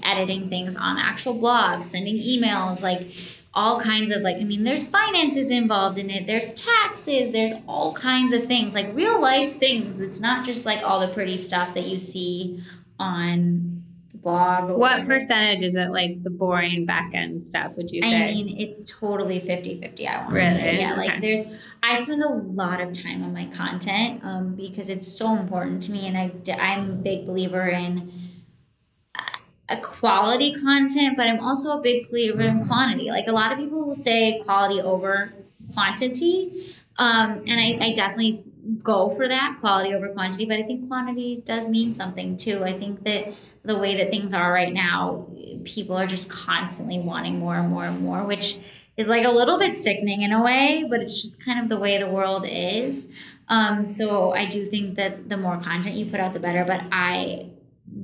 editing 0.02 0.48
things 0.48 0.74
on 0.74 0.96
the 0.96 1.02
actual 1.02 1.34
blog, 1.34 1.84
sending 1.84 2.16
emails, 2.16 2.82
like 2.82 3.12
all 3.54 3.80
kinds 3.80 4.10
of 4.10 4.22
like, 4.22 4.38
I 4.38 4.42
mean, 4.42 4.64
there's 4.64 4.82
finances 4.82 5.52
involved 5.52 5.96
in 5.96 6.10
it, 6.10 6.26
there's 6.26 6.52
taxes, 6.54 7.30
there's 7.30 7.52
all 7.68 7.94
kinds 7.94 8.32
of 8.32 8.46
things, 8.46 8.74
like 8.74 8.92
real 8.96 9.20
life 9.20 9.60
things. 9.60 10.00
It's 10.00 10.18
not 10.18 10.44
just 10.44 10.66
like 10.66 10.82
all 10.82 10.98
the 10.98 11.14
pretty 11.14 11.36
stuff 11.36 11.72
that 11.74 11.84
you 11.84 11.98
see 11.98 12.60
on 12.98 13.82
the 14.12 14.18
blog. 14.18 14.70
What 14.70 15.04
percentage 15.04 15.62
is 15.62 15.74
it 15.74 15.90
like 15.90 16.22
the 16.22 16.30
boring 16.30 16.86
back 16.86 17.10
end 17.14 17.46
stuff, 17.46 17.72
would 17.76 17.90
you 17.90 18.02
say? 18.02 18.14
I 18.14 18.32
mean, 18.32 18.56
it's 18.58 18.90
totally 18.98 19.40
50 19.40 19.80
50, 19.80 20.08
I 20.08 20.16
want 20.18 20.28
to 20.28 20.34
really? 20.34 20.54
say. 20.54 20.78
Yeah, 20.78 20.92
okay. 20.92 21.08
like 21.08 21.20
there's, 21.20 21.46
I 21.82 22.00
spend 22.00 22.22
a 22.22 22.28
lot 22.28 22.80
of 22.80 22.92
time 22.92 23.22
on 23.22 23.32
my 23.32 23.46
content 23.46 24.24
um, 24.24 24.54
because 24.54 24.88
it's 24.88 25.10
so 25.10 25.36
important 25.36 25.82
to 25.84 25.92
me. 25.92 26.06
And 26.06 26.16
I, 26.16 26.32
I'm 26.54 26.90
a 26.90 26.94
big 26.94 27.26
believer 27.26 27.68
in 27.68 28.12
uh, 29.14 29.22
a 29.68 29.76
quality 29.78 30.54
content, 30.54 31.16
but 31.16 31.28
I'm 31.28 31.40
also 31.40 31.78
a 31.78 31.80
big 31.80 32.10
believer 32.10 32.42
in 32.42 32.66
quantity. 32.66 33.10
Like 33.10 33.26
a 33.26 33.32
lot 33.32 33.52
of 33.52 33.58
people 33.58 33.84
will 33.84 33.94
say 33.94 34.40
quality 34.44 34.80
over 34.80 35.32
quantity. 35.72 36.74
Um, 36.96 37.42
and 37.46 37.60
I, 37.60 37.86
I 37.86 37.92
definitely 37.92 38.44
go 38.82 39.10
for 39.10 39.28
that 39.28 39.58
quality 39.60 39.94
over 39.94 40.08
quantity, 40.08 40.46
but 40.46 40.58
I 40.58 40.62
think 40.62 40.88
quantity 40.88 41.42
does 41.44 41.68
mean 41.68 41.94
something 41.94 42.36
too. 42.36 42.64
I 42.64 42.78
think 42.78 43.04
that 43.04 43.32
the 43.64 43.78
way 43.78 43.96
that 43.96 44.10
things 44.10 44.34
are 44.34 44.52
right 44.52 44.72
now, 44.72 45.28
people 45.64 45.96
are 45.96 46.06
just 46.06 46.30
constantly 46.30 46.98
wanting 46.98 47.38
more 47.38 47.56
and 47.56 47.70
more 47.70 47.84
and 47.84 48.00
more, 48.00 48.24
which 48.24 48.58
is 48.96 49.08
like 49.08 49.24
a 49.24 49.30
little 49.30 49.58
bit 49.58 49.76
sickening 49.76 50.22
in 50.22 50.32
a 50.32 50.42
way, 50.42 50.86
but 50.88 51.00
it's 51.00 51.20
just 51.20 51.44
kind 51.44 51.60
of 51.60 51.68
the 51.68 51.76
way 51.76 51.98
the 51.98 52.08
world 52.08 52.46
is. 52.48 53.08
Um, 53.48 53.84
so 53.84 54.32
I 54.32 54.46
do 54.46 54.70
think 54.70 54.96
that 54.96 55.28
the 55.28 55.36
more 55.36 55.60
content 55.60 55.96
you 55.96 56.06
put 56.06 56.20
out, 56.20 56.32
the 56.32 56.40
better. 56.40 56.64
But 56.64 56.82
I 56.92 57.50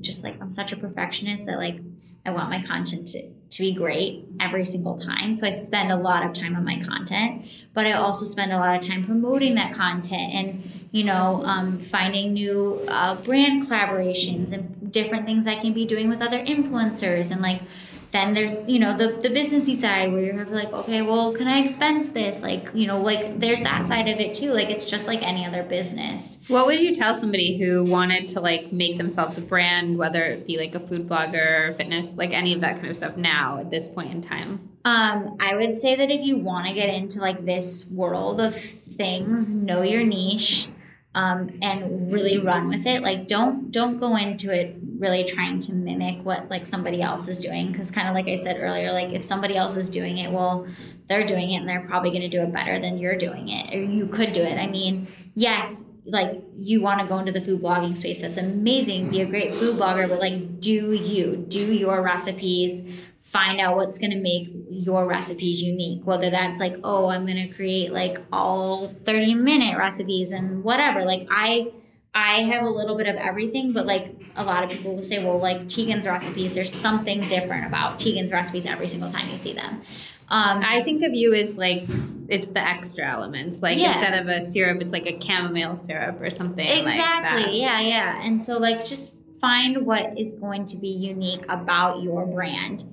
just 0.00 0.24
like 0.24 0.40
I'm 0.40 0.52
such 0.52 0.72
a 0.72 0.76
perfectionist 0.76 1.46
that 1.46 1.58
like 1.58 1.80
I 2.26 2.30
want 2.30 2.50
my 2.50 2.62
content 2.62 3.08
to, 3.08 3.30
to 3.50 3.62
be 3.62 3.74
great 3.74 4.24
every 4.38 4.64
single 4.64 4.98
time. 4.98 5.34
So 5.34 5.46
I 5.46 5.50
spend 5.50 5.90
a 5.90 5.96
lot 5.96 6.24
of 6.24 6.32
time 6.32 6.54
on 6.56 6.64
my 6.64 6.82
content, 6.84 7.46
but 7.74 7.86
I 7.86 7.92
also 7.92 8.24
spend 8.24 8.52
a 8.52 8.56
lot 8.56 8.76
of 8.76 8.86
time 8.86 9.04
promoting 9.04 9.56
that 9.56 9.74
content 9.74 10.34
and, 10.34 10.88
you 10.92 11.04
know, 11.04 11.42
um, 11.44 11.78
finding 11.78 12.32
new 12.32 12.80
uh, 12.88 13.16
brand 13.16 13.64
collaborations 13.64 14.52
and 14.52 14.92
different 14.92 15.26
things 15.26 15.46
I 15.46 15.56
can 15.56 15.72
be 15.72 15.84
doing 15.84 16.08
with 16.08 16.22
other 16.22 16.38
influencers 16.38 17.30
and 17.30 17.42
like 17.42 17.62
then 18.12 18.34
there's 18.34 18.68
you 18.68 18.78
know 18.78 18.96
the 18.96 19.18
the 19.20 19.28
businessy 19.28 19.74
side 19.74 20.12
where 20.12 20.20
you're 20.20 20.44
like 20.46 20.72
okay 20.72 21.02
well 21.02 21.32
can 21.32 21.46
i 21.46 21.58
expense 21.58 22.08
this? 22.08 22.42
Like 22.42 22.68
you 22.74 22.86
know 22.86 23.00
like 23.00 23.40
there's 23.40 23.62
that 23.62 23.88
side 23.88 24.08
of 24.08 24.18
it 24.18 24.34
too. 24.34 24.52
Like 24.52 24.68
it's 24.68 24.88
just 24.88 25.06
like 25.06 25.22
any 25.22 25.46
other 25.46 25.62
business. 25.62 26.38
What 26.48 26.66
would 26.66 26.80
you 26.80 26.94
tell 26.94 27.14
somebody 27.14 27.58
who 27.58 27.84
wanted 27.84 28.28
to 28.28 28.40
like 28.40 28.72
make 28.72 28.98
themselves 28.98 29.38
a 29.38 29.40
brand 29.40 29.96
whether 29.98 30.24
it 30.24 30.46
be 30.46 30.58
like 30.58 30.74
a 30.74 30.80
food 30.80 31.08
blogger 31.08 31.76
fitness 31.76 32.06
like 32.16 32.30
any 32.30 32.54
of 32.54 32.60
that 32.62 32.76
kind 32.76 32.88
of 32.88 32.96
stuff 32.96 33.16
now 33.16 33.58
at 33.58 33.70
this 33.70 33.88
point 33.88 34.12
in 34.12 34.22
time? 34.22 34.70
Um 34.84 35.36
i 35.40 35.56
would 35.56 35.76
say 35.76 35.94
that 35.96 36.10
if 36.10 36.24
you 36.24 36.38
want 36.38 36.66
to 36.66 36.74
get 36.74 36.88
into 36.88 37.20
like 37.20 37.44
this 37.44 37.86
world 37.86 38.40
of 38.40 38.56
things 38.96 39.52
know 39.52 39.82
your 39.82 40.04
niche 40.04 40.68
um, 41.14 41.58
and 41.60 42.12
really 42.12 42.38
run 42.38 42.68
with 42.68 42.86
it. 42.86 43.02
Like 43.02 43.26
don't 43.26 43.70
don't 43.70 43.98
go 43.98 44.16
into 44.16 44.54
it 44.54 44.79
really 45.00 45.24
trying 45.24 45.58
to 45.58 45.74
mimic 45.74 46.24
what 46.24 46.48
like 46.50 46.66
somebody 46.66 47.00
else 47.00 47.26
is 47.26 47.38
doing 47.38 47.72
because 47.72 47.90
kind 47.90 48.06
of 48.06 48.14
like 48.14 48.28
I 48.28 48.36
said 48.36 48.58
earlier, 48.60 48.92
like 48.92 49.12
if 49.12 49.24
somebody 49.24 49.56
else 49.56 49.76
is 49.76 49.88
doing 49.88 50.18
it, 50.18 50.30
well, 50.30 50.66
they're 51.08 51.26
doing 51.26 51.50
it 51.50 51.56
and 51.56 51.68
they're 51.68 51.86
probably 51.88 52.10
going 52.10 52.22
to 52.22 52.28
do 52.28 52.42
it 52.42 52.52
better 52.52 52.78
than 52.78 52.98
you're 52.98 53.16
doing 53.16 53.48
it, 53.48 53.74
or 53.74 53.82
you 53.82 54.06
could 54.06 54.32
do 54.32 54.42
it. 54.42 54.58
I 54.58 54.66
mean, 54.66 55.08
yes, 55.34 55.86
like 56.04 56.42
you 56.56 56.80
want 56.80 57.00
to 57.00 57.06
go 57.06 57.18
into 57.18 57.32
the 57.32 57.40
food 57.40 57.62
blogging 57.62 57.96
space, 57.96 58.20
that's 58.20 58.38
amazing. 58.38 59.08
Be 59.08 59.22
a 59.22 59.26
great 59.26 59.54
food 59.54 59.76
blogger, 59.76 60.08
but 60.08 60.20
like 60.20 60.60
do 60.60 60.92
you 60.92 61.36
do 61.48 61.72
your 61.72 62.02
recipes 62.02 62.82
find 63.22 63.60
out 63.60 63.76
what's 63.76 63.98
going 63.98 64.10
to 64.10 64.18
make 64.18 64.50
your 64.70 65.06
recipes 65.06 65.62
unique 65.62 66.04
whether 66.04 66.30
that's 66.30 66.58
like 66.58 66.74
oh 66.82 67.06
i'm 67.06 67.24
going 67.26 67.48
to 67.48 67.54
create 67.54 67.92
like 67.92 68.18
all 68.32 68.92
30 69.04 69.36
minute 69.36 69.78
recipes 69.78 70.32
and 70.32 70.64
whatever 70.64 71.04
like 71.04 71.28
i 71.30 71.70
i 72.12 72.42
have 72.42 72.64
a 72.64 72.68
little 72.68 72.96
bit 72.96 73.06
of 73.06 73.14
everything 73.14 73.72
but 73.72 73.86
like 73.86 74.19
a 74.36 74.44
lot 74.44 74.64
of 74.64 74.70
people 74.70 74.94
will 74.94 75.02
say 75.02 75.22
well 75.24 75.38
like 75.38 75.62
Tieghan's 75.62 76.06
recipes 76.06 76.54
there's 76.54 76.72
something 76.72 77.26
different 77.28 77.66
about 77.66 77.98
Tieghan's 77.98 78.32
recipes 78.32 78.66
every 78.66 78.88
single 78.88 79.10
time 79.10 79.28
you 79.28 79.36
see 79.36 79.52
them 79.52 79.82
um, 80.30 80.62
I 80.64 80.82
think 80.84 81.02
of 81.02 81.12
you 81.12 81.34
as 81.34 81.56
like 81.56 81.86
it's 82.28 82.48
the 82.48 82.60
extra 82.60 83.04
elements. 83.04 83.60
Like 83.60 83.78
yeah. 83.78 83.94
instead 83.94 84.22
of 84.22 84.28
a 84.28 84.40
syrup, 84.40 84.80
it's 84.80 84.92
like 84.92 85.06
a 85.06 85.20
chamomile 85.20 85.74
syrup 85.74 86.20
or 86.20 86.30
something. 86.30 86.64
Exactly. 86.64 87.42
Like 87.42 87.54
yeah, 87.54 87.80
yeah. 87.80 88.24
And 88.24 88.40
so 88.40 88.56
like 88.56 88.84
just 88.84 89.12
find 89.40 89.84
what 89.84 90.16
is 90.16 90.32
going 90.32 90.66
to 90.66 90.76
be 90.76 90.88
unique 90.88 91.44
about 91.48 92.02
your 92.02 92.26
brand 92.26 92.84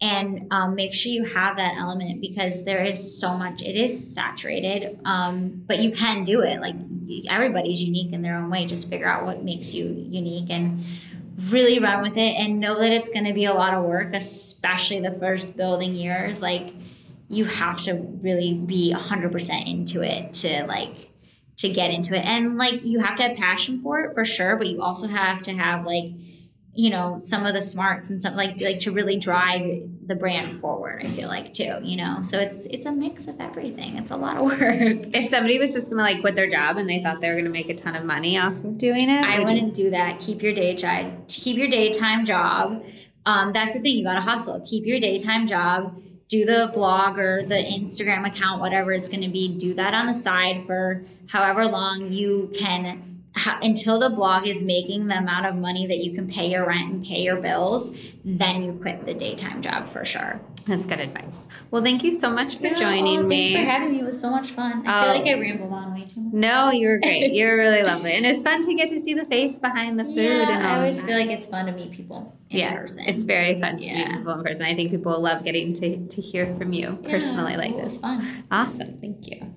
and 0.00 0.46
um, 0.50 0.74
make 0.74 0.92
sure 0.92 1.10
you 1.10 1.24
have 1.24 1.56
that 1.56 1.76
element 1.78 2.20
because 2.20 2.64
there 2.64 2.82
is 2.82 3.18
so 3.18 3.34
much 3.34 3.62
it 3.62 3.76
is 3.76 4.14
saturated 4.14 5.00
um, 5.04 5.62
but 5.66 5.78
you 5.78 5.90
can 5.90 6.24
do 6.24 6.42
it. 6.42 6.60
Like 6.60 6.74
everybody's 7.30 7.82
unique 7.82 8.12
in 8.12 8.22
their 8.22 8.36
own 8.36 8.50
way. 8.50 8.66
Just 8.66 8.90
figure 8.90 9.08
out 9.08 9.24
what 9.24 9.42
makes 9.42 9.72
you 9.72 10.06
unique 10.10 10.50
and 10.50 10.84
really 11.48 11.78
run 11.78 12.02
with 12.02 12.16
it 12.16 12.34
and 12.36 12.60
know 12.60 12.78
that 12.78 12.92
it's 12.92 13.08
going 13.08 13.24
to 13.24 13.32
be 13.32 13.44
a 13.44 13.52
lot 13.52 13.74
of 13.74 13.84
work 13.84 14.14
especially 14.14 15.00
the 15.00 15.16
first 15.18 15.56
building 15.56 15.94
years. 15.94 16.42
Like 16.42 16.74
you 17.28 17.46
have 17.46 17.80
to 17.82 17.94
really 17.94 18.54
be 18.54 18.94
100% 18.94 19.66
into 19.66 20.02
it 20.02 20.34
to 20.34 20.64
like 20.66 21.10
to 21.56 21.70
get 21.70 21.90
into 21.90 22.14
it. 22.14 22.24
And 22.24 22.58
like 22.58 22.84
you 22.84 23.00
have 23.00 23.16
to 23.16 23.22
have 23.22 23.36
passion 23.38 23.80
for 23.80 24.00
it 24.00 24.14
for 24.14 24.26
sure 24.26 24.56
but 24.56 24.66
you 24.66 24.82
also 24.82 25.06
have 25.08 25.40
to 25.42 25.52
have 25.52 25.86
like 25.86 26.10
you 26.76 26.90
know 26.90 27.18
some 27.18 27.46
of 27.46 27.54
the 27.54 27.62
smarts 27.62 28.10
and 28.10 28.20
stuff 28.20 28.34
like 28.34 28.60
like 28.60 28.78
to 28.78 28.92
really 28.92 29.16
drive 29.16 29.82
the 30.06 30.14
brand 30.14 30.48
forward 30.60 31.04
i 31.04 31.08
feel 31.08 31.28
like 31.28 31.52
too 31.52 31.76
you 31.82 31.96
know? 31.96 32.22
So 32.22 32.38
it's 32.38 32.66
it's 32.66 32.86
a 32.86 32.92
mix 32.92 33.26
of 33.26 33.40
everything. 33.40 33.96
It's 33.96 34.10
a 34.10 34.16
lot 34.16 34.36
of 34.36 34.44
work. 34.44 34.60
If 34.60 35.30
somebody 35.30 35.58
was 35.58 35.72
just 35.72 35.90
gonna 35.90 36.02
like 36.02 36.20
quit 36.20 36.34
their 36.34 36.48
job 36.48 36.76
and 36.76 36.88
they 36.88 37.02
thought 37.02 37.20
they 37.20 37.30
were 37.30 37.36
gonna 37.36 37.50
make 37.50 37.68
a 37.68 37.74
ton 37.74 37.94
of 37.94 38.04
money 38.04 38.38
off 38.38 38.52
of 38.52 38.78
doing 38.78 39.08
it 39.08 39.24
i 39.24 39.38
would 39.38 39.48
wouldn't 39.48 39.76
you? 39.78 39.84
do 39.84 39.90
that. 39.90 40.20
Keep 40.20 40.42
your 40.42 40.52
day 40.52 40.74
job 40.74 41.28
keep 41.28 41.56
your 41.56 41.68
daytime 41.68 42.24
job. 42.24 42.84
Um, 43.24 43.52
that's 43.52 43.74
the 43.74 43.80
thing. 43.80 43.96
You 43.96 44.04
gotta 44.04 44.20
hustle. 44.20 44.60
Keep 44.66 44.86
your 44.86 45.00
daytime 45.00 45.46
job. 45.46 46.00
Do 46.28 46.44
the 46.44 46.70
blog 46.74 47.18
or 47.18 47.42
the 47.42 47.54
instagram 47.54 48.26
account 48.26 48.60
whatever 48.60 48.92
it's 48.92 49.08
gonna 49.08 49.30
be. 49.30 49.56
Do 49.56 49.74
that 49.74 49.94
on 49.94 50.06
the 50.06 50.14
side 50.14 50.66
for 50.66 51.04
however 51.28 51.66
long 51.66 52.12
you 52.12 52.52
can 52.58 53.15
until 53.44 53.98
the 53.98 54.10
blog 54.10 54.46
is 54.46 54.62
making 54.62 55.08
the 55.08 55.18
amount 55.18 55.46
of 55.46 55.56
money 55.56 55.86
that 55.86 55.98
you 55.98 56.14
can 56.14 56.28
pay 56.28 56.50
your 56.50 56.66
rent 56.66 56.92
and 56.92 57.04
pay 57.04 57.20
your 57.20 57.36
bills, 57.36 57.92
then 58.24 58.62
you 58.62 58.72
quit 58.72 59.04
the 59.04 59.14
daytime 59.14 59.62
job 59.62 59.88
for 59.88 60.04
sure. 60.04 60.40
That's 60.66 60.84
good 60.84 60.98
advice. 60.98 61.40
Well, 61.70 61.82
thank 61.82 62.02
you 62.02 62.18
so 62.18 62.28
much 62.28 62.56
for 62.58 62.66
yeah, 62.66 62.74
joining 62.74 63.20
oh, 63.20 63.22
me. 63.22 63.52
Thanks 63.52 63.64
for 63.64 63.70
having 63.70 63.92
me. 63.92 64.00
It 64.00 64.04
was 64.04 64.20
so 64.20 64.30
much 64.30 64.50
fun. 64.50 64.84
I 64.84 65.04
feel 65.04 65.14
like 65.14 65.26
I 65.26 65.34
oh. 65.34 65.40
rambled 65.40 65.72
on 65.72 65.94
way 65.94 66.04
too 66.06 66.20
much. 66.20 66.34
No, 66.34 66.72
you 66.72 66.88
were 66.88 66.98
great. 66.98 67.32
you 67.32 67.46
were 67.46 67.56
really 67.56 67.82
lovely. 67.82 68.12
And 68.12 68.26
it's 68.26 68.42
fun 68.42 68.62
to 68.62 68.74
get 68.74 68.88
to 68.88 69.00
see 69.00 69.14
the 69.14 69.26
face 69.26 69.58
behind 69.60 69.96
the 69.98 70.04
food. 70.04 70.16
Yeah, 70.16 70.50
and 70.50 70.66
I 70.66 70.76
always 70.76 71.00
feel 71.04 71.16
like 71.16 71.30
it's 71.30 71.46
fun 71.46 71.66
to 71.66 71.72
meet 71.72 71.92
people 71.92 72.36
in 72.50 72.58
yeah, 72.58 72.74
person. 72.74 73.04
It's 73.06 73.22
very 73.22 73.60
fun 73.60 73.78
to 73.78 73.86
yeah. 73.86 73.98
meet 73.98 74.16
people 74.18 74.32
in 74.32 74.42
person. 74.42 74.62
I 74.62 74.74
think 74.74 74.90
people 74.90 75.20
love 75.20 75.44
getting 75.44 75.72
to, 75.74 76.08
to 76.08 76.20
hear 76.20 76.56
from 76.56 76.72
you 76.72 76.98
personally 77.04 77.52
yeah, 77.52 77.58
like 77.58 77.76
this. 77.76 77.80
It 77.80 77.84
was 77.84 77.96
fun. 77.98 78.44
Awesome. 78.50 78.98
Thank 79.00 79.28
you. 79.28 79.52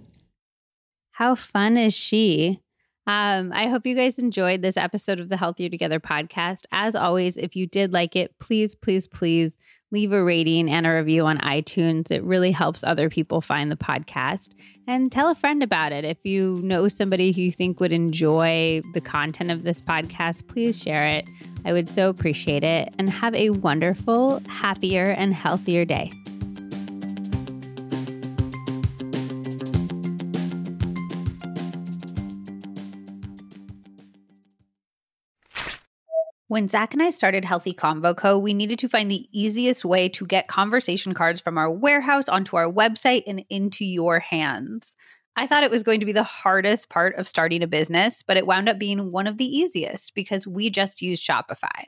How 1.14 1.34
fun 1.34 1.76
is 1.76 1.96
she? 1.96 2.62
Um, 3.10 3.52
I 3.56 3.70
hope 3.70 3.88
you 3.88 3.96
guys 3.96 4.20
enjoyed 4.20 4.62
this 4.62 4.78
episode 4.78 5.20
of 5.20 5.30
the 5.30 5.38
Healthier 5.38 5.68
Together 5.68 6.00
podcast. 6.00 6.66
As 6.72 6.94
always, 6.94 7.38
if 7.38 7.56
you 7.56 7.66
did 7.66 7.92
like 7.92 8.16
it, 8.16 8.38
please, 8.38 8.76
please, 8.76 9.08
please 9.08 9.58
leave 9.90 10.12
a 10.12 10.24
rating 10.24 10.70
and 10.70 10.86
a 10.86 10.92
review 10.92 11.26
on 11.26 11.40
iTunes. 11.40 12.12
It 12.12 12.24
really 12.24 12.52
helps 12.52 12.84
other 12.84 13.10
people 13.10 13.42
find 13.42 13.72
the 13.72 13.76
podcast. 13.76 14.54
And 14.86 15.12
tell 15.12 15.28
a 15.28 15.34
friend 15.34 15.64
about 15.64 15.92
it. 15.92 16.06
If 16.06 16.24
you 16.24 16.60
know 16.62 16.88
somebody 16.88 17.32
who 17.32 17.42
you 17.42 17.52
think 17.52 17.80
would 17.80 17.92
enjoy 17.92 18.84
the 18.94 19.02
content 19.02 19.50
of 19.50 19.64
this 19.64 19.82
podcast, 19.82 20.48
please 20.48 20.80
share 20.80 21.08
it. 21.08 21.28
I 21.66 21.74
would 21.74 21.90
so 21.90 22.10
appreciate 22.10 22.64
it. 22.64 22.94
And 23.00 23.10
have 23.10 23.34
a 23.34 23.50
wonderful, 23.50 24.40
happier, 24.48 25.10
and 25.18 25.34
healthier 25.34 25.84
day. 25.84 26.14
When 36.50 36.68
Zach 36.68 36.94
and 36.96 37.04
I 37.04 37.12
started 37.12 37.46
Healthy 37.46 37.74
Convo 37.74 38.18
Co., 38.18 38.36
we 38.40 38.56
needed 38.56 38.80
to 38.80 38.90
find 38.90 39.12
the 39.12 39.28
easiest 39.32 39.86
way 39.86 40.10
to 40.10 40.26
get 40.26 40.48
conversation 40.48 41.14
cards 41.14 41.40
from 41.40 41.60
our 41.60 41.70
warehouse 41.70 42.28
onto 42.28 42.58
our 42.58 42.66
website 42.66 43.22
and 43.28 43.46
into 43.52 43.86
your 43.86 44.18
hands. 44.18 44.96
I 45.36 45.46
thought 45.46 45.62
it 45.62 45.70
was 45.70 45.84
going 45.84 46.00
to 46.00 46.08
be 46.08 46.12
the 46.12 46.24
hardest 46.24 46.90
part 46.90 47.14
of 47.18 47.28
starting 47.28 47.62
a 47.62 47.68
business, 47.68 48.24
but 48.24 48.36
it 48.36 48.48
wound 48.48 48.68
up 48.68 48.80
being 48.80 49.12
one 49.12 49.28
of 49.28 49.38
the 49.38 49.46
easiest 49.46 50.16
because 50.16 50.48
we 50.48 50.72
just 50.72 51.04
use 51.04 51.24
Shopify. 51.24 51.86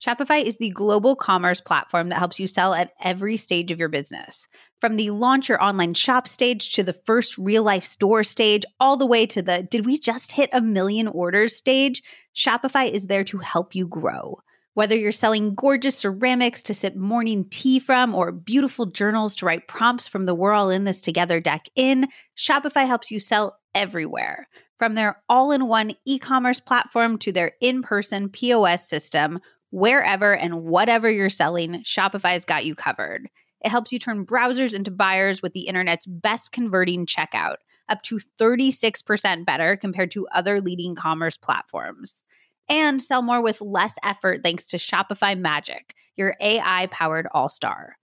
Shopify 0.00 0.42
is 0.42 0.56
the 0.56 0.70
global 0.70 1.14
commerce 1.14 1.60
platform 1.60 2.08
that 2.08 2.18
helps 2.18 2.40
you 2.40 2.46
sell 2.46 2.72
at 2.72 2.92
every 3.02 3.36
stage 3.36 3.70
of 3.70 3.78
your 3.78 3.90
business. 3.90 4.48
From 4.80 4.96
the 4.96 5.10
launch 5.10 5.50
your 5.50 5.62
online 5.62 5.92
shop 5.92 6.26
stage 6.26 6.72
to 6.72 6.82
the 6.82 6.94
first 6.94 7.36
real 7.36 7.62
life 7.62 7.84
store 7.84 8.24
stage, 8.24 8.64
all 8.80 8.96
the 8.96 9.04
way 9.04 9.26
to 9.26 9.42
the 9.42 9.62
did 9.62 9.84
we 9.84 9.98
just 9.98 10.32
hit 10.32 10.48
a 10.54 10.62
million 10.62 11.06
orders 11.06 11.54
stage, 11.54 12.02
Shopify 12.34 12.90
is 12.90 13.08
there 13.08 13.24
to 13.24 13.38
help 13.38 13.74
you 13.74 13.86
grow. 13.86 14.40
Whether 14.72 14.96
you're 14.96 15.12
selling 15.12 15.54
gorgeous 15.54 15.98
ceramics 15.98 16.62
to 16.62 16.72
sip 16.74 16.96
morning 16.96 17.44
tea 17.50 17.78
from 17.78 18.14
or 18.14 18.32
beautiful 18.32 18.86
journals 18.86 19.36
to 19.36 19.46
write 19.46 19.68
prompts 19.68 20.08
from 20.08 20.24
the 20.24 20.34
We're 20.34 20.54
All 20.54 20.70
in 20.70 20.84
This 20.84 21.02
Together 21.02 21.40
deck 21.40 21.66
in, 21.74 22.08
Shopify 22.38 22.86
helps 22.86 23.10
you 23.10 23.20
sell 23.20 23.58
everywhere. 23.74 24.48
From 24.78 24.94
their 24.94 25.22
all 25.28 25.52
in 25.52 25.66
one 25.66 25.92
e 26.06 26.18
commerce 26.18 26.58
platform 26.58 27.18
to 27.18 27.32
their 27.32 27.52
in 27.60 27.82
person 27.82 28.30
POS 28.30 28.88
system, 28.88 29.40
wherever 29.70 30.34
and 30.34 30.62
whatever 30.64 31.10
you're 31.10 31.30
selling, 31.30 31.82
Shopify's 31.82 32.44
got 32.44 32.64
you 32.64 32.74
covered. 32.74 33.28
It 33.64 33.68
helps 33.70 33.92
you 33.92 33.98
turn 33.98 34.26
browsers 34.26 34.74
into 34.74 34.90
buyers 34.90 35.42
with 35.42 35.52
the 35.52 35.66
internet's 35.66 36.06
best 36.06 36.52
converting 36.52 37.06
checkout, 37.06 37.56
up 37.88 38.02
to 38.02 38.20
36% 38.40 39.44
better 39.44 39.76
compared 39.76 40.10
to 40.12 40.26
other 40.28 40.60
leading 40.60 40.94
commerce 40.94 41.36
platforms. 41.36 42.24
And 42.68 43.02
sell 43.02 43.20
more 43.20 43.42
with 43.42 43.60
less 43.60 43.94
effort 44.04 44.42
thanks 44.42 44.68
to 44.68 44.76
Shopify 44.76 45.38
Magic, 45.38 45.94
your 46.16 46.36
AI 46.40 46.86
powered 46.92 47.26
all 47.32 47.48
star. 47.48 47.96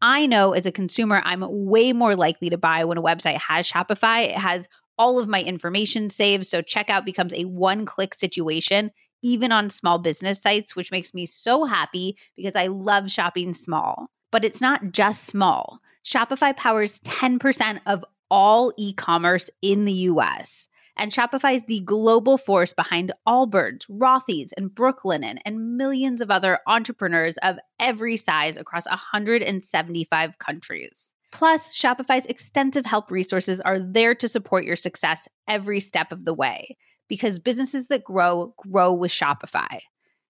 I 0.00 0.26
know 0.26 0.52
as 0.52 0.66
a 0.66 0.72
consumer, 0.72 1.22
I'm 1.24 1.44
way 1.48 1.92
more 1.92 2.16
likely 2.16 2.50
to 2.50 2.58
buy 2.58 2.84
when 2.84 2.98
a 2.98 3.02
website 3.02 3.38
has 3.38 3.70
Shopify. 3.70 4.28
It 4.28 4.36
has 4.36 4.68
all 4.98 5.18
of 5.18 5.28
my 5.28 5.42
information 5.42 6.10
saved. 6.10 6.46
So 6.46 6.62
checkout 6.62 7.04
becomes 7.04 7.34
a 7.34 7.44
one 7.44 7.84
click 7.84 8.14
situation, 8.14 8.90
even 9.22 9.52
on 9.52 9.70
small 9.70 9.98
business 9.98 10.40
sites, 10.40 10.76
which 10.76 10.90
makes 10.90 11.14
me 11.14 11.26
so 11.26 11.64
happy 11.64 12.16
because 12.36 12.56
I 12.56 12.66
love 12.66 13.10
shopping 13.10 13.52
small. 13.52 14.10
But 14.30 14.44
it's 14.44 14.60
not 14.60 14.92
just 14.92 15.24
small. 15.24 15.80
Shopify 16.04 16.56
powers 16.56 17.00
10% 17.00 17.80
of 17.86 18.04
all 18.30 18.72
e 18.76 18.92
commerce 18.92 19.50
in 19.60 19.84
the 19.84 19.92
US. 19.92 20.68
And 20.96 21.10
Shopify 21.10 21.54
is 21.54 21.64
the 21.64 21.80
global 21.80 22.36
force 22.36 22.72
behind 22.72 23.12
Allbirds, 23.26 23.86
Rothy's, 23.88 24.52
and 24.52 24.70
Brooklinen, 24.70 25.38
and 25.44 25.76
millions 25.76 26.20
of 26.20 26.30
other 26.30 26.58
entrepreneurs 26.66 27.38
of 27.38 27.58
every 27.80 28.16
size 28.16 28.56
across 28.56 28.86
175 28.86 30.38
countries. 30.38 31.12
Plus, 31.30 31.74
Shopify's 31.74 32.26
extensive 32.26 32.84
help 32.84 33.10
resources 33.10 33.60
are 33.62 33.80
there 33.80 34.14
to 34.14 34.28
support 34.28 34.64
your 34.64 34.76
success 34.76 35.28
every 35.48 35.80
step 35.80 36.12
of 36.12 36.26
the 36.26 36.34
way 36.34 36.76
because 37.12 37.38
businesses 37.38 37.88
that 37.88 38.02
grow, 38.02 38.54
grow 38.56 38.90
with 38.90 39.10
Shopify. 39.10 39.80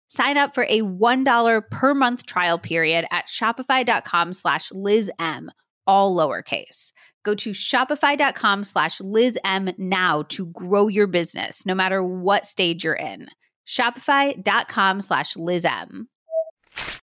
Sign 0.09 0.37
up 0.37 0.53
for 0.53 0.65
a 0.65 0.83
$1 0.83 1.71
per 1.71 1.95
month 1.95 2.27
trial 2.27 2.59
period 2.59 3.05
at 3.13 3.29
shopify.com 3.29 4.33
slash 4.33 4.71
LizM, 4.71 5.47
all 5.87 6.17
lowercase. 6.17 6.91
Go 7.25 7.37
to 7.37 7.51
shopify.com 7.53 8.65
slash 8.65 8.99
LizM 8.99 9.79
now 9.79 10.25
to 10.31 10.47
grow 10.47 10.89
your 10.89 11.07
business, 11.07 11.65
no 11.65 11.73
matter 11.73 12.03
what 12.03 12.47
stage 12.47 12.83
you're 12.83 12.95
in. 12.95 13.29
Shopify.com 13.65 15.03
slash 15.03 15.35
LizM. 15.35 16.07